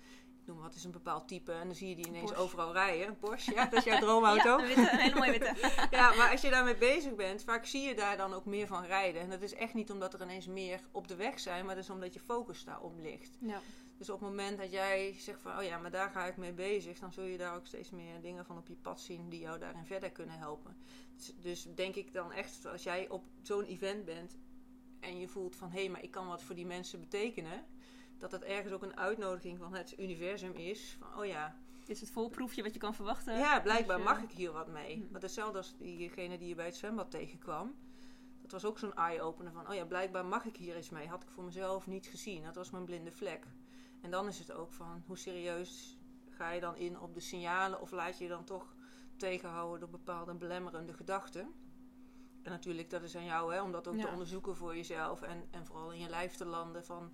noem 0.47 0.59
wat 0.59 0.75
is 0.75 0.85
een 0.85 0.91
bepaald 0.91 1.29
type. 1.29 1.53
En 1.53 1.67
dan 1.67 1.75
zie 1.75 1.89
je 1.89 1.97
die 1.97 2.07
ineens 2.07 2.35
overal 2.35 2.73
rijden. 2.73 3.07
Een 3.07 3.19
Porsche, 3.19 3.55
ja, 3.55 3.67
dat 3.67 3.79
is 3.79 3.85
jouw 3.85 4.01
droomauto. 4.07 4.59
ja, 4.59 4.59
een, 4.59 4.67
witte, 4.67 4.93
een 4.93 4.99
hele 4.99 5.15
mooie 5.15 5.31
witte. 5.31 5.55
ja, 5.97 6.15
maar 6.15 6.31
als 6.31 6.41
je 6.41 6.51
daarmee 6.51 6.77
bezig 6.77 7.15
bent, 7.15 7.45
vaak 7.45 7.67
zie 7.67 7.83
je 7.83 7.95
daar 7.95 8.17
dan 8.17 8.33
ook 8.33 8.45
meer 8.45 8.67
van 8.67 8.85
rijden. 8.85 9.21
En 9.21 9.31
dat 9.31 9.43
is 9.43 9.55
echt 9.55 9.75
niet 9.75 9.91
omdat 9.91 10.15
er 10.15 10.23
ineens 10.23 10.47
meer 10.47 10.81
op 10.93 11.09
de 11.09 11.17
weg 11.17 11.41
zijn, 11.41 11.67
maar 11.67 11.75
dat 11.75 11.85
is 11.85 11.91
omdat 11.91 12.15
je 12.15 12.21
focus 12.21 12.65
daarop 12.65 12.99
ligt. 12.99 13.37
Ja. 13.41 13.61
Dus 13.99 14.11
op 14.11 14.21
het 14.21 14.29
moment 14.29 14.59
dat 14.59 14.71
jij 14.71 15.15
zegt 15.19 15.43
van, 15.43 15.59
oh 15.59 15.63
ja, 15.63 15.79
maar 15.79 15.91
daar 15.91 16.11
ga 16.11 16.27
ik 16.27 16.37
mee 16.37 16.53
bezig, 16.53 16.99
dan 16.99 17.13
zul 17.13 17.25
je 17.25 17.39
daar 17.39 17.55
ook 17.55 17.67
steeds 17.67 17.91
meer 17.91 18.21
dingen 18.21 18.45
van 18.45 18.59
op 18.59 18.69
je 18.69 18.77
pad 18.77 19.01
zien 19.01 19.29
die 19.29 19.41
jou 19.41 19.59
daarin 19.59 19.87
verder 19.87 20.11
kunnen 20.11 20.39
helpen. 20.39 20.77
Dus, 21.17 21.33
dus 21.41 21.67
denk 21.75 21.95
ik 21.95 22.13
dan 22.13 22.33
echt, 22.33 22.67
als 22.67 22.83
jij 22.83 23.09
op 23.09 23.25
zo'n 23.43 23.65
event 23.65 24.05
bent 24.05 24.37
en 25.01 25.19
je 25.19 25.29
voelt 25.29 25.57
van, 25.57 25.71
hé, 25.71 25.81
hey, 25.81 25.89
maar 25.89 26.03
ik 26.03 26.11
kan 26.11 26.27
wat 26.27 26.43
voor 26.43 26.55
die 26.55 26.67
mensen 26.67 27.01
betekenen, 27.01 27.65
dat 28.19 28.31
dat 28.31 28.43
ergens 28.43 28.73
ook 28.73 28.83
een 28.83 28.97
uitnodiging 28.97 29.59
van 29.59 29.75
het 29.75 29.99
universum 29.99 30.53
is. 30.53 30.97
Van, 30.99 31.19
oh 31.19 31.27
ja. 31.27 31.57
Is 31.87 32.01
het 32.01 32.11
voorproefje 32.11 32.63
wat 32.63 32.73
je 32.73 32.79
kan 32.79 32.95
verwachten? 32.95 33.39
Ja, 33.39 33.61
blijkbaar 33.61 34.01
mag 34.01 34.23
ik 34.23 34.31
hier 34.31 34.53
wat 34.53 34.69
mee. 34.69 34.95
Hm. 34.95 35.11
Want 35.11 35.23
hetzelfde 35.23 35.59
als 35.59 35.77
diegene 35.77 36.39
die 36.39 36.49
je 36.49 36.55
bij 36.55 36.65
het 36.65 36.77
zwembad 36.77 37.11
tegenkwam. 37.11 37.75
Dat 38.43 38.51
was 38.51 38.65
ook 38.65 38.79
zo'n 38.79 38.95
eye-opener 38.95 39.53
van, 39.53 39.69
oh 39.69 39.75
ja, 39.75 39.85
blijkbaar 39.85 40.25
mag 40.25 40.45
ik 40.45 40.57
hier 40.57 40.77
iets 40.77 40.91
mee. 40.91 41.09
Had 41.09 41.23
ik 41.23 41.31
voor 41.31 41.45
mezelf 41.45 41.87
niet 41.87 42.07
gezien. 42.07 42.45
Dat 42.45 42.55
was 42.55 42.71
mijn 42.71 42.85
blinde 42.85 43.13
vlek. 43.13 43.47
En 44.01 44.11
dan 44.11 44.29
is 44.29 44.39
het 44.39 44.53
ook 44.53 44.73
van, 44.73 45.03
hoe 45.07 45.19
serieus 45.19 45.99
ga 46.31 46.51
je 46.51 46.61
dan 46.61 46.77
in 46.77 47.01
op 47.01 47.15
de 47.15 47.21
signalen? 47.21 47.81
Of 47.81 47.91
laat 47.91 48.19
je 48.19 48.25
je 48.25 48.31
dan 48.31 48.45
toch 48.45 48.75
tegenhouden 49.17 49.81
door 49.81 49.89
bepaalde 49.89 50.35
belemmerende 50.35 50.93
gedachten? 50.93 51.55
En 52.43 52.51
natuurlijk, 52.53 52.91
dat 52.91 53.03
is 53.03 53.17
aan 53.17 53.25
jou, 53.25 53.55
hè, 53.55 53.63
om 53.63 53.73
dat 53.73 53.89
ook 53.89 53.97
te 53.97 54.09
onderzoeken 54.09 54.57
voor 54.57 54.77
jezelf. 54.77 55.23
En, 55.23 55.49
en 55.51 55.67
vooral 55.67 55.93
in 55.93 56.01
je 56.01 56.09
lijf 56.09 56.35
te 56.35 56.45
landen 56.45 56.85
van 56.85 57.13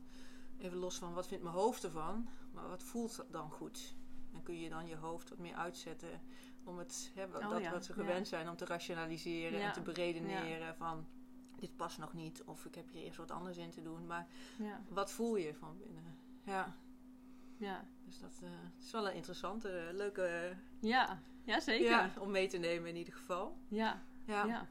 Even 0.63 0.79
los 0.79 0.99
van 0.99 1.13
wat 1.13 1.27
vindt 1.27 1.43
mijn 1.43 1.57
hoofd 1.57 1.85
ervan, 1.85 2.29
maar 2.53 2.69
wat 2.69 2.83
voelt 2.83 3.25
dan 3.31 3.51
goed? 3.51 3.95
En 4.33 4.43
kun 4.43 4.61
je 4.61 4.69
dan 4.69 4.87
je 4.87 4.97
hoofd 4.97 5.29
wat 5.29 5.39
meer 5.39 5.55
uitzetten 5.55 6.21
om 6.65 6.79
het, 6.79 7.11
hè, 7.15 7.29
wat, 7.29 7.43
oh 7.43 7.51
dat 7.51 7.69
wat 7.69 7.85
ze 7.85 7.93
gewend 7.93 8.29
zijn 8.29 8.49
om 8.49 8.57
te 8.57 8.65
rationaliseren 8.65 9.61
en 9.61 9.73
te 9.73 9.81
beredeneren 9.81 10.77
van 10.77 11.07
dit 11.57 11.77
past 11.77 11.99
nog 11.99 12.13
niet 12.13 12.43
of 12.45 12.65
ik 12.65 12.75
heb 12.75 12.91
hier 12.91 13.03
eerst 13.03 13.19
wat 13.19 13.31
anders 13.31 13.57
in 13.57 13.71
te 13.71 13.83
doen. 13.83 14.07
Maar 14.07 14.27
wat 14.89 15.11
voel 15.11 15.37
je 15.37 15.55
van 15.55 15.79
binnen? 15.79 16.19
Ja. 16.45 16.77
Ja. 17.57 17.87
Dus 18.05 18.19
dat 18.19 18.41
uh, 18.43 18.49
is 18.81 18.91
wel 18.91 19.09
een 19.09 19.15
interessante, 19.15 19.91
leuke... 19.93 20.57
Ja, 20.81 21.23
ja 21.45 21.61
zeker. 21.61 22.13
om 22.21 22.31
mee 22.31 22.49
te 22.49 22.59
nemen 22.59 22.89
in 22.89 22.97
ieder 22.97 23.15
geval. 23.15 23.59
Ja. 23.69 24.03
ja. 24.27 24.69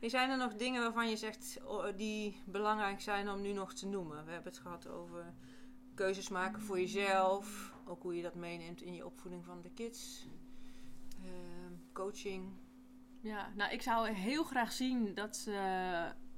Zijn 0.00 0.30
er 0.30 0.36
nog 0.36 0.54
dingen 0.54 0.82
waarvan 0.82 1.08
je 1.08 1.16
zegt 1.16 1.58
oh, 1.64 1.86
die 1.96 2.42
belangrijk 2.46 3.00
zijn 3.00 3.30
om 3.30 3.40
nu 3.40 3.52
nog 3.52 3.74
te 3.74 3.86
noemen? 3.86 4.24
We 4.24 4.30
hebben 4.30 4.52
het 4.52 4.60
gehad 4.60 4.88
over 4.88 5.34
keuzes 5.94 6.28
maken 6.28 6.62
voor 6.62 6.80
jezelf. 6.80 7.74
Ook 7.86 8.02
hoe 8.02 8.16
je 8.16 8.22
dat 8.22 8.34
meeneemt 8.34 8.82
in 8.82 8.94
je 8.94 9.06
opvoeding 9.06 9.44
van 9.44 9.62
de 9.62 9.70
kids. 9.70 10.26
Ehm, 11.24 11.72
coaching. 11.92 12.52
Ja, 13.20 13.52
nou 13.54 13.72
ik 13.72 13.82
zou 13.82 14.08
heel 14.08 14.44
graag 14.44 14.72
zien 14.72 15.14
dat 15.14 15.36
ze 15.36 15.52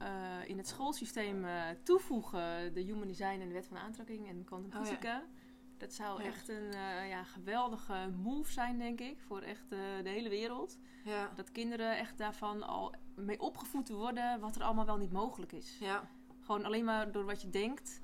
uh, 0.02 0.48
in 0.48 0.56
het 0.56 0.68
schoolsysteem 0.68 1.44
uh, 1.44 1.62
toevoegen 1.82 2.74
de 2.74 2.80
human 2.80 3.06
design 3.06 3.40
en 3.40 3.48
de 3.48 3.54
wet 3.54 3.66
van 3.66 3.78
aantrekking 3.78 4.28
en 4.28 4.44
kwantumfysica. 4.44 5.16
Oh, 5.16 5.22
ja. 5.22 5.39
Dat 5.80 5.92
zou 5.92 6.22
echt 6.22 6.48
een 6.48 6.74
uh, 6.74 7.08
ja, 7.08 7.24
geweldige 7.24 8.12
move 8.22 8.52
zijn, 8.52 8.78
denk 8.78 9.00
ik, 9.00 9.20
voor 9.20 9.40
echt 9.40 9.68
de 9.68 10.00
hele 10.02 10.28
wereld. 10.28 10.78
Ja. 11.04 11.32
Dat 11.34 11.52
kinderen 11.52 11.98
echt 11.98 12.18
daarvan 12.18 12.62
al 12.62 12.94
mee 13.14 13.40
opgevoed 13.40 13.88
worden 13.88 14.40
wat 14.40 14.56
er 14.56 14.62
allemaal 14.62 14.86
wel 14.86 14.96
niet 14.96 15.12
mogelijk 15.12 15.52
is. 15.52 15.78
Ja. 15.78 16.08
Gewoon 16.40 16.64
alleen 16.64 16.84
maar 16.84 17.12
door 17.12 17.24
wat 17.24 17.42
je 17.42 17.48
denkt, 17.48 18.00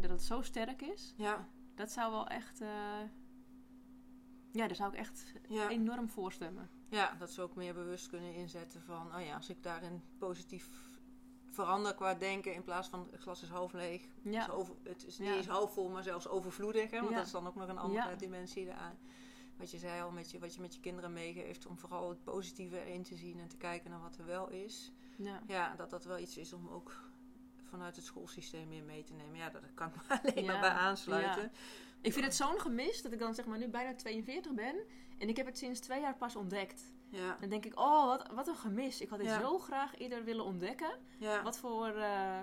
dat 0.00 0.10
het 0.10 0.22
zo 0.22 0.42
sterk 0.42 0.82
is. 0.82 1.14
Ja. 1.16 1.48
Dat 1.74 1.90
zou 1.90 2.12
wel 2.12 2.26
echt... 2.28 2.58
ja, 4.52 4.66
daar 4.66 4.74
zou 4.74 4.92
ik 4.92 4.98
echt 4.98 5.32
enorm 5.68 6.08
voor 6.08 6.32
stemmen. 6.32 6.70
Ja, 6.88 7.14
dat 7.18 7.30
ze 7.30 7.42
ook 7.42 7.54
meer 7.54 7.74
bewust 7.74 8.08
kunnen 8.08 8.34
inzetten 8.34 8.82
van... 8.82 9.14
oh 9.14 9.24
ja, 9.24 9.34
als 9.34 9.48
ik 9.48 9.62
daarin 9.62 10.02
positief 10.18 10.89
verander 11.50 11.94
qua 11.94 12.14
denken 12.14 12.54
in 12.54 12.62
plaats 12.62 12.88
van 12.88 13.08
het 13.10 13.20
glas 13.20 13.42
is 13.42 13.48
half 13.48 13.72
leeg. 13.72 14.02
Ja. 14.22 14.40
Het, 14.40 14.48
is 14.48 14.54
over, 14.54 14.74
het 14.82 15.06
is 15.06 15.18
niet 15.18 15.30
eens 15.30 15.46
half 15.46 15.72
vol, 15.72 15.88
maar 15.88 16.02
zelfs 16.02 16.28
overvloedig. 16.28 16.90
Hè? 16.90 17.00
Want 17.00 17.14
dat 17.14 17.26
is 17.26 17.32
dan 17.32 17.46
ook 17.46 17.54
nog 17.54 17.68
een 17.68 17.78
andere 17.78 18.16
dimensie 18.16 18.66
eraan. 18.66 18.98
Wat 19.56 19.70
je 19.70 19.78
zei 19.78 20.02
al, 20.02 20.10
met 20.10 20.30
je, 20.30 20.38
wat 20.38 20.54
je 20.54 20.60
met 20.60 20.74
je 20.74 20.80
kinderen 20.80 21.12
meegeeft, 21.12 21.66
om 21.66 21.78
vooral 21.78 22.08
het 22.08 22.24
positieve 22.24 22.84
erin 22.84 23.02
te 23.02 23.16
zien 23.16 23.40
en 23.40 23.48
te 23.48 23.56
kijken 23.56 23.90
naar 23.90 24.00
wat 24.00 24.16
er 24.16 24.26
wel 24.26 24.48
is. 24.48 24.92
Ja. 25.16 25.42
ja, 25.46 25.74
dat 25.76 25.90
dat 25.90 26.04
wel 26.04 26.18
iets 26.18 26.36
is 26.36 26.52
om 26.52 26.68
ook 26.68 27.10
vanuit 27.62 27.96
het 27.96 28.04
schoolsysteem 28.04 28.68
meer 28.68 28.84
mee 28.84 29.02
te 29.02 29.12
nemen. 29.12 29.36
Ja, 29.36 29.50
dat 29.50 29.62
kan 29.74 29.88
ik 29.92 29.94
me 30.08 30.32
alleen 30.32 30.46
maar 30.46 30.60
bij 30.60 30.70
aansluiten. 30.70 31.52
Ik 32.00 32.12
vind 32.12 32.24
het 32.24 32.34
zo'n 32.34 32.60
gemis 32.60 33.02
dat 33.02 33.12
ik 33.12 33.18
dan 33.18 33.34
zeg 33.34 33.46
maar 33.46 33.58
nu 33.58 33.68
bijna 33.68 33.94
42 33.94 34.52
ben 34.52 34.76
en 35.18 35.28
ik 35.28 35.36
heb 35.36 35.46
het 35.46 35.58
sinds 35.58 35.80
twee 35.80 36.00
jaar 36.00 36.16
pas 36.16 36.36
ontdekt. 36.36 36.82
Ja. 37.10 37.36
Dan 37.40 37.48
denk 37.48 37.64
ik, 37.64 37.78
oh, 37.78 38.06
wat, 38.06 38.26
wat 38.34 38.48
een 38.48 38.56
gemis. 38.56 39.00
Ik 39.00 39.08
had 39.08 39.18
dit 39.18 39.30
zo 39.30 39.58
graag 39.58 39.98
eerder 39.98 40.24
willen 40.24 40.44
ontdekken. 40.44 40.98
Ja. 41.18 41.42
Wat 41.42 41.58
voor... 41.58 41.88
Uh, 41.88 42.38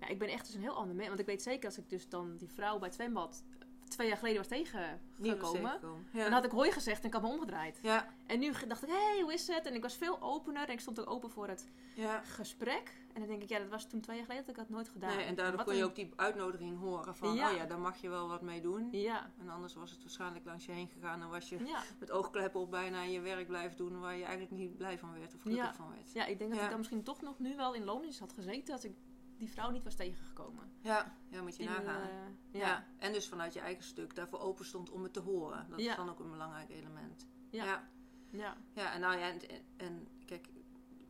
ja, 0.00 0.06
ik 0.08 0.18
ben 0.18 0.28
echt 0.28 0.46
dus 0.46 0.54
een 0.54 0.60
heel 0.60 0.76
ander 0.76 0.94
mens. 0.94 1.08
Want 1.08 1.20
ik 1.20 1.26
weet 1.26 1.42
zeker 1.42 1.66
als 1.66 1.78
ik 1.78 1.90
dus 1.90 2.08
dan 2.08 2.36
die 2.36 2.48
vrouw 2.48 2.78
bij 2.78 2.86
het 2.86 2.96
zwembad 2.96 3.44
twee 3.88 4.08
jaar 4.08 4.16
geleden 4.16 4.38
was 4.38 4.48
tegengekomen. 4.48 5.80
Ja. 6.12 6.22
Dan 6.22 6.32
had 6.32 6.44
ik 6.44 6.50
hooi 6.50 6.72
gezegd 6.72 7.00
en 7.00 7.06
ik 7.06 7.12
had 7.12 7.22
me 7.22 7.28
omgedraaid. 7.28 7.78
Ja. 7.82 8.08
En 8.26 8.38
nu 8.38 8.52
dacht 8.68 8.82
ik, 8.82 8.88
hé, 8.88 8.94
hey, 8.94 9.20
hoe 9.22 9.32
is 9.32 9.46
het? 9.46 9.66
En 9.66 9.74
ik 9.74 9.82
was 9.82 9.96
veel 9.96 10.20
opener 10.20 10.66
en 10.66 10.72
ik 10.72 10.80
stond 10.80 11.00
ook 11.00 11.10
open 11.10 11.30
voor 11.30 11.48
het 11.48 11.68
ja. 11.94 12.20
gesprek. 12.20 12.92
En 13.12 13.20
dan 13.20 13.28
denk 13.28 13.42
ik, 13.42 13.48
ja, 13.48 13.58
dat 13.58 13.68
was 13.68 13.88
toen 13.88 14.00
twee 14.00 14.16
jaar 14.16 14.24
geleden 14.24 14.46
dat 14.46 14.56
ik 14.56 14.62
dat 14.62 14.70
nooit 14.70 14.88
gedaan. 14.88 15.16
Nee, 15.16 15.24
en 15.24 15.34
daardoor 15.34 15.64
kon 15.64 15.76
je 15.76 15.84
ook 15.84 15.94
die 15.94 16.12
uitnodiging 16.16 16.78
horen 16.78 17.16
van, 17.16 17.34
ja. 17.34 17.50
oh 17.50 17.56
ja, 17.56 17.64
daar 17.64 17.78
mag 17.78 18.00
je 18.00 18.08
wel 18.08 18.28
wat 18.28 18.42
mee 18.42 18.60
doen. 18.60 18.88
Ja. 18.90 19.30
En 19.40 19.48
anders 19.48 19.74
was 19.74 19.90
het 19.90 20.00
waarschijnlijk 20.00 20.44
langs 20.44 20.64
je 20.66 20.72
heen 20.72 20.88
gegaan 20.88 21.22
en 21.22 21.28
was 21.28 21.48
je 21.48 21.76
met 21.98 22.10
oogkleppen 22.10 22.60
op 22.60 22.70
bijna 22.70 23.02
je 23.02 23.20
werk 23.20 23.46
blijven 23.46 23.76
doen 23.76 24.00
waar 24.00 24.16
je 24.16 24.24
eigenlijk 24.24 24.50
niet 24.50 24.76
blij 24.76 24.98
van 24.98 25.12
werd 25.18 25.34
of 25.34 25.40
gelukkig 25.40 25.74
van 25.74 25.90
werd. 25.90 26.12
Ja, 26.12 26.26
ik 26.26 26.38
denk 26.38 26.54
dat 26.54 26.62
ik 26.62 26.68
dan 26.68 26.78
misschien 26.78 27.02
toch 27.02 27.22
nog 27.22 27.38
nu 27.38 27.56
wel 27.56 27.74
in 27.74 27.84
loondienst 27.84 28.18
had 28.18 28.32
gezeten 28.32 28.74
als 28.74 28.84
ik 28.84 28.96
die 29.38 29.50
vrouw 29.50 29.70
niet 29.70 29.84
was 29.84 29.94
tegengekomen. 29.94 30.70
Ja, 30.80 31.16
ja 31.28 31.42
moet 31.42 31.56
je 31.56 31.64
nagaan. 31.64 32.02
Eh, 32.02 32.60
ja. 32.60 32.86
En 32.98 33.12
dus 33.12 33.28
vanuit 33.28 33.52
je 33.52 33.60
eigen 33.60 33.84
stuk 33.84 34.14
daarvoor 34.14 34.40
open 34.40 34.64
stond 34.64 34.90
om 34.90 35.02
het 35.02 35.12
te 35.12 35.20
horen. 35.20 35.66
Dat 35.70 35.78
is 35.78 35.96
dan 35.96 36.08
ook 36.08 36.18
een 36.18 36.30
belangrijk 36.30 36.70
element. 36.70 37.26
Ja. 37.50 37.64
Ja, 37.64 37.88
ja. 38.30 38.56
ja 38.72 38.92
en 38.92 39.00
nou 39.00 39.18
ja, 39.18 39.28
en, 39.28 39.40
en, 39.76 40.08
kijk, 40.24 40.48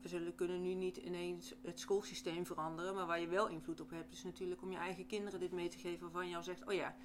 we 0.01 0.09
zullen 0.09 0.35
kunnen 0.35 0.63
nu 0.63 0.75
niet 0.75 0.97
ineens 0.97 1.55
het 1.63 1.81
schoolsysteem 1.81 2.47
veranderen. 2.47 2.95
Maar 2.95 3.07
waar 3.07 3.21
je 3.21 3.27
wel 3.27 3.49
invloed 3.49 3.81
op 3.81 3.91
hebt, 3.91 4.13
is 4.13 4.25
natuurlijk 4.25 4.63
om 4.63 4.71
je 4.71 4.79
eigen 4.79 5.07
kinderen 5.07 5.41
dit 5.41 5.53
mee 5.53 5.69
te 5.69 5.79
geven 5.79 6.01
waarvan 6.01 6.29
je 6.29 6.37
al 6.37 6.43
zegt, 6.43 6.65
oh 6.65 6.73
ja, 6.73 6.97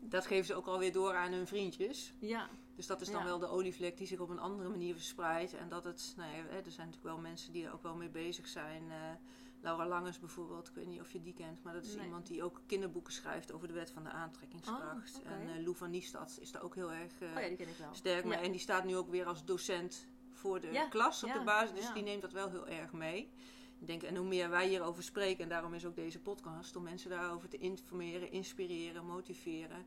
dat 0.00 0.26
geven 0.26 0.46
ze 0.46 0.54
ook 0.54 0.66
alweer 0.66 0.92
door 0.92 1.14
aan 1.14 1.32
hun 1.32 1.46
vriendjes. 1.46 2.14
Ja. 2.18 2.48
Dus 2.74 2.86
dat 2.86 3.00
is 3.00 3.10
dan 3.10 3.24
wel 3.24 3.38
de 3.38 3.48
olievlek 3.48 3.96
die 3.96 4.06
zich 4.06 4.20
op 4.20 4.28
een 4.28 4.38
andere 4.38 4.68
manier 4.68 4.94
verspreidt. 4.94 5.54
En 5.54 5.68
dat 5.68 5.84
het, 5.84 6.14
nou 6.16 6.30
ja, 6.30 6.36
er 6.36 6.72
zijn 6.72 6.86
natuurlijk 6.86 7.14
wel 7.14 7.18
mensen 7.18 7.52
die 7.52 7.64
er 7.64 7.72
ook 7.72 7.82
wel 7.82 7.96
mee 7.96 8.08
bezig 8.08 8.48
zijn. 8.48 8.82
Uh, 8.82 8.94
Laura 9.60 9.86
Langes 9.86 10.18
bijvoorbeeld, 10.18 10.68
ik 10.68 10.74
weet 10.74 10.86
niet 10.86 11.00
of 11.00 11.12
je 11.12 11.20
die 11.20 11.32
kent, 11.32 11.62
maar 11.62 11.72
dat 11.72 11.84
is 11.84 11.96
iemand 11.96 12.26
die 12.26 12.42
ook 12.42 12.60
kinderboeken 12.66 13.12
schrijft 13.12 13.52
over 13.52 13.68
de 13.68 13.74
wet 13.74 13.90
van 13.90 14.04
de 14.04 14.10
aantrekkingskracht. 14.10 15.20
Oh, 15.24 15.32
En 15.32 15.48
uh, 15.48 15.64
Lou 15.64 15.76
van 15.76 15.90
Niestad 15.90 16.38
is 16.40 16.50
daar 16.50 16.62
ook 16.62 16.74
heel 16.74 16.92
erg 16.92 17.20
uh, 17.20 17.28
oh, 17.36 17.58
ja, 17.78 17.92
sterk 17.92 18.24
mee. 18.24 18.38
En 18.38 18.50
die 18.50 18.60
staat 18.60 18.84
nu 18.84 18.96
ook 18.96 19.10
weer 19.10 19.26
als 19.26 19.44
docent 19.44 20.06
voor 20.30 20.60
de 20.60 20.86
klas 20.90 21.24
op 21.24 21.32
de 21.32 21.42
basis, 21.44 21.74
dus 21.74 21.92
die 21.92 22.02
neemt 22.02 22.22
dat 22.22 22.32
wel 22.32 22.50
heel 22.50 22.68
erg 22.68 22.92
mee. 22.92 23.30
Ik 23.80 23.86
denk, 23.86 24.02
en 24.02 24.16
hoe 24.16 24.26
meer 24.26 24.50
wij 24.50 24.68
hierover 24.68 25.02
spreken, 25.02 25.42
en 25.42 25.48
daarom 25.48 25.74
is 25.74 25.86
ook 25.86 25.94
deze 25.94 26.20
podcast, 26.20 26.76
om 26.76 26.82
mensen 26.82 27.10
daarover 27.10 27.48
te 27.48 27.58
informeren, 27.58 28.30
inspireren, 28.30 29.06
motiveren 29.06 29.86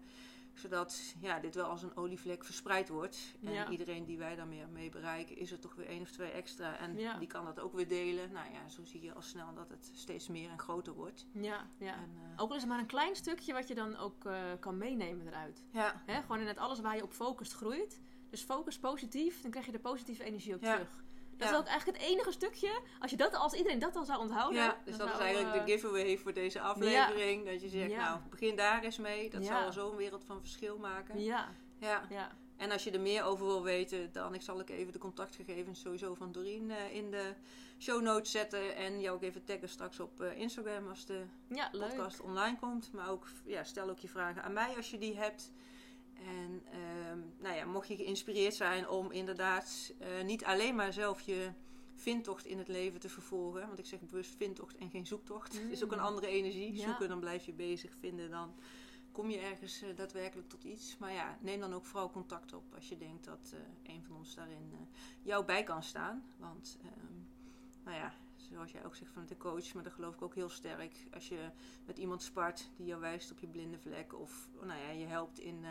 zodat 0.54 1.16
ja, 1.20 1.40
dit 1.40 1.56
wel 1.56 1.66
als 1.66 1.84
een 1.84 1.98
olievlek 1.98 2.44
verspreid 2.44 2.90
wordt. 2.90 3.36
En 3.44 3.72
iedereen 3.72 4.06
die 4.06 4.18
wij 4.18 4.36
daarmee 4.36 4.68
mee 4.68 4.90
bereiken, 4.90 5.38
is 5.38 5.52
er 5.52 5.60
toch 5.60 5.76
weer 5.76 5.88
één 5.88 6.02
of 6.02 6.12
twee 6.12 6.32
extra. 6.32 6.78
En 6.78 6.96
die 7.20 7.28
kan 7.28 7.46
dat 7.46 7.60
ook 7.60 7.74
weer 7.74 7.88
delen. 7.88 8.32
Nou 8.32 8.52
ja, 8.54 8.70
zo 8.70 8.84
zie 8.84 9.02
je 9.02 9.14
al 9.14 9.22
snel 9.22 9.54
dat 9.54 9.70
het 9.70 9.92
steeds 9.94 10.28
meer 10.28 10.50
en 10.50 10.60
groter 10.60 10.94
wordt. 10.94 11.26
Ja, 11.32 11.68
ja. 11.78 11.94
En, 11.94 12.10
uh, 12.16 12.42
ook 12.42 12.50
al 12.50 12.56
is 12.56 12.62
het 12.62 12.72
maar 12.72 12.80
een 12.80 12.86
klein 12.86 13.16
stukje 13.16 13.54
wat 13.54 13.68
je 13.68 13.76
dan 13.76 13.98
ook 13.98 14.26
uh, 14.26 14.44
kan 14.60 14.78
meenemen 14.78 15.28
eruit. 15.28 15.64
Ja. 15.72 16.02
Hè? 16.06 16.22
Gewoon 16.22 16.40
in 16.40 16.48
het 16.48 16.58
alles 16.58 16.80
waar 16.80 16.96
je 16.96 17.04
op 17.04 17.14
focust 17.14 17.54
groeit. 17.54 18.00
Dus 18.30 18.42
focus 18.42 18.80
positief, 18.80 19.42
dan 19.42 19.52
krijg 19.52 19.66
je 19.66 19.72
de 19.72 19.80
positieve 19.80 20.24
energie 20.24 20.54
ook 20.54 20.62
terug. 20.62 21.04
Dat 21.42 21.52
is 21.52 21.58
ook 21.58 21.68
eigenlijk 21.68 22.00
het 22.00 22.08
enige 22.08 22.32
stukje. 22.32 22.82
Als, 23.00 23.12
je 23.12 23.18
dat, 23.18 23.36
als 23.36 23.54
iedereen 23.54 23.80
dat 23.80 23.96
al 23.96 24.06
zou 24.06 24.20
onthouden. 24.20 24.62
Ja, 24.62 24.78
dus 24.86 24.98
dat 24.98 25.14
is 25.14 25.18
eigenlijk 25.18 25.54
de 25.54 25.60
eh, 25.60 25.66
giveaway 25.66 26.18
voor 26.18 26.34
deze 26.34 26.62
aflevering. 26.62 27.46
Dat 27.46 27.62
je 27.62 27.70
zegt, 27.70 27.96
nou, 27.96 28.20
begin 28.30 28.56
daar 28.56 28.84
eens 28.84 28.98
mee. 28.98 29.30
Dat 29.30 29.46
zal 29.46 29.62
al 29.62 29.72
zo'n 29.72 29.96
wereld 29.96 30.24
van 30.26 30.40
verschil 30.40 30.78
maken. 30.78 31.24
Ja. 31.24 31.50
ja. 31.78 32.06
ja. 32.10 32.32
En 32.58 32.72
als 32.72 32.84
je 32.84 32.92
er 32.92 33.00
meer 33.00 33.24
over 33.24 33.46
wil 33.46 33.64
weten, 33.64 34.12
dan 34.12 34.34
ik 34.34 34.42
zal 34.42 34.60
ik 34.60 34.70
even 34.70 34.94
de 34.94 35.00
contactgegevens 35.00 35.82
sowieso 35.82 36.14
van 36.14 36.32
Doreen 36.32 36.70
uh, 36.70 36.96
in 36.96 37.12
de 37.12 37.34
show 37.80 38.02
notes 38.02 38.32
zetten. 38.32 38.76
En 38.76 39.00
jou 39.00 39.16
ook 39.16 39.24
even 39.24 39.44
taggen 39.44 39.70
straks 39.70 40.00
op 40.00 40.22
uh, 40.22 40.38
Instagram 40.38 40.88
als 40.88 41.06
de 41.06 41.24
podcast 41.72 42.22
online 42.22 42.58
komt. 42.60 42.92
Maar 42.94 43.10
ook, 43.10 43.28
ja, 43.46 43.64
stel 43.64 43.90
ook 43.90 44.00
je 44.00 44.08
vragen 44.08 44.44
aan 44.44 44.54
mij 44.54 44.76
als 44.76 44.92
je 44.92 44.98
die 44.98 45.18
hebt. 45.18 45.52
En 46.28 46.64
ehm, 46.72 47.20
nou 47.38 47.56
ja, 47.56 47.66
mocht 47.66 47.88
je 47.88 47.96
geïnspireerd 47.96 48.54
zijn 48.54 48.90
om 48.90 49.12
inderdaad 49.12 49.94
uh, 50.02 50.24
niet 50.24 50.44
alleen 50.44 50.76
maar 50.76 50.94
zelf 50.94 51.22
je 51.22 51.52
vindtocht 51.96 52.46
in 52.46 52.58
het 52.58 52.68
leven 52.68 53.00
te 53.00 53.10
vervolgen. 53.10 53.68
Want 53.68 53.80
ik 53.80 53.86
zeg 53.86 54.00
bewust 54.00 54.36
vindtocht 54.36 54.78
en 54.78 54.90
geen 54.90 55.08
zoektocht. 55.08 55.54
Het 55.54 55.72
is 55.72 55.84
ook 55.84 55.92
een 55.92 55.98
mm. 55.98 56.04
andere 56.04 56.28
energie. 56.28 56.80
Zoeken, 56.80 57.10
dan 57.10 57.20
blijf 57.20 57.46
je 57.46 57.54
bezig. 57.54 57.92
Vinden, 58.00 58.30
dan 58.30 58.54
kom 59.12 59.30
je 59.30 59.40
ergens 59.40 59.84
uh, 59.84 59.96
daadwerkelijk 59.96 60.50
tot 60.50 60.64
iets. 60.64 60.98
Maar 60.98 61.14
ja, 61.14 61.38
neem 61.42 61.60
dan 61.60 61.74
ook 61.74 61.86
vooral 61.86 62.12
contact 62.12 62.54
op 62.54 62.64
als 62.76 62.90
je 62.90 62.98
denkt 62.98 63.24
dat 63.26 63.54
uh, 63.54 63.94
een 63.96 64.04
van 64.04 64.16
ons 64.16 64.36
daarin 64.36 64.88
jou 65.22 65.46
bij 65.46 65.64
kan 65.64 65.84
staan. 65.84 66.24
Want, 66.38 66.78
ehm, 66.82 67.14
nou 67.84 67.98
ja, 67.98 68.14
zoals 68.52 68.72
jij 68.72 68.86
ook 68.86 68.96
zegt 68.96 69.12
van 69.12 69.26
de 69.26 69.38
coach, 69.38 69.74
maar 69.74 69.84
dat 69.84 69.94
geloof 69.94 70.14
ik 70.14 70.22
ook 70.22 70.36
heel 70.36 70.50
sterk. 70.50 71.08
Als 71.14 71.28
je 71.28 71.50
met 71.86 71.98
iemand 71.98 72.24
spart 72.24 72.70
die 72.76 72.86
jou 72.86 73.02
wijst 73.02 73.32
op 73.32 73.40
je 73.40 73.48
blinde 73.48 73.80
vlek 73.80 74.20
of 74.20 74.50
nou 74.62 74.80
ja, 74.80 74.90
je 74.90 75.06
helpt 75.06 75.40
in 75.40 75.64
uh, 75.64 75.70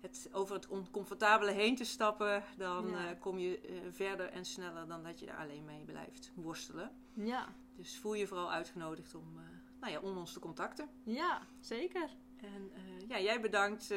het 0.00 0.28
over 0.32 0.54
het 0.54 0.66
oncomfortabele 0.66 1.50
heen 1.50 1.76
te 1.76 1.84
stappen, 1.84 2.44
dan 2.56 2.86
uh, 2.86 3.00
kom 3.18 3.38
je 3.38 3.70
uh, 3.70 3.80
verder 3.90 4.26
en 4.26 4.44
sneller 4.44 4.86
dan 4.86 5.02
dat 5.02 5.20
je 5.20 5.26
daar 5.26 5.38
alleen 5.38 5.64
mee 5.64 5.84
blijft 5.84 6.32
worstelen. 6.34 6.90
Ja. 7.14 7.48
Dus 7.76 7.98
voel 7.98 8.14
je 8.14 8.26
vooral 8.26 8.52
uitgenodigd 8.52 9.14
om, 9.14 9.40
nou 9.80 9.92
ja, 9.92 10.00
om 10.00 10.16
ons 10.16 10.32
te 10.32 10.40
contacten. 10.40 10.88
Ja, 11.02 11.46
zeker. 11.60 12.16
En 12.36 12.70
ja, 13.08 13.20
jij 13.20 13.40
bedankt 13.40 13.94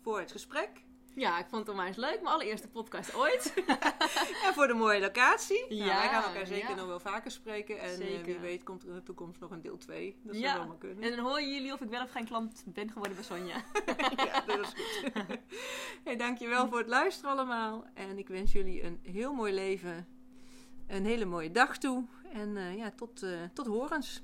voor 0.00 0.18
het 0.18 0.32
gesprek. 0.32 0.88
Ja, 1.14 1.38
ik 1.38 1.46
vond 1.48 1.66
het 1.66 1.76
onwijs 1.76 1.96
leuk. 1.96 2.20
Mijn 2.22 2.34
allereerste 2.34 2.68
podcast 2.68 3.14
ooit. 3.14 3.52
en 4.46 4.54
voor 4.54 4.66
de 4.66 4.74
mooie 4.74 5.00
locatie. 5.00 5.64
Nou, 5.68 5.74
ja, 5.74 5.98
wij 5.98 6.08
gaan 6.08 6.22
elkaar 6.22 6.46
zeker 6.46 6.76
nog 6.76 6.86
wel 6.86 7.00
vaker 7.00 7.30
spreken. 7.30 7.78
En 7.78 8.02
uh, 8.02 8.24
wie 8.24 8.38
weet 8.38 8.62
komt 8.62 8.82
er 8.82 8.88
in 8.88 8.94
de 8.94 9.02
toekomst 9.02 9.40
nog 9.40 9.50
een 9.50 9.60
deel 9.60 9.76
2. 9.76 10.16
Dat 10.22 10.36
zou 10.36 10.58
wel 10.58 10.66
maar 10.66 10.78
kunnen. 10.78 11.04
En 11.04 11.16
dan 11.16 11.24
horen 11.24 11.52
jullie 11.52 11.72
of 11.72 11.80
ik 11.80 11.88
wel 11.88 12.02
of 12.02 12.10
geen 12.10 12.26
klant 12.26 12.62
ben 12.66 12.90
geworden 12.90 13.14
bij 13.14 13.24
Sonja. 13.24 13.54
ja, 14.26 14.40
dat 14.40 14.58
is 14.58 14.68
goed. 14.68 15.12
hey, 16.04 16.16
dankjewel 16.16 16.68
voor 16.68 16.78
het 16.78 16.88
luisteren 16.88 17.30
allemaal. 17.30 17.84
En 17.94 18.18
ik 18.18 18.28
wens 18.28 18.52
jullie 18.52 18.84
een 18.84 19.00
heel 19.02 19.32
mooi 19.32 19.52
leven. 19.52 20.06
Een 20.86 21.04
hele 21.04 21.24
mooie 21.24 21.50
dag 21.50 21.78
toe. 21.78 22.04
En 22.32 22.56
uh, 22.56 22.76
ja, 22.76 22.90
tot, 22.90 23.22
uh, 23.22 23.38
tot 23.52 23.66
horens. 23.66 24.22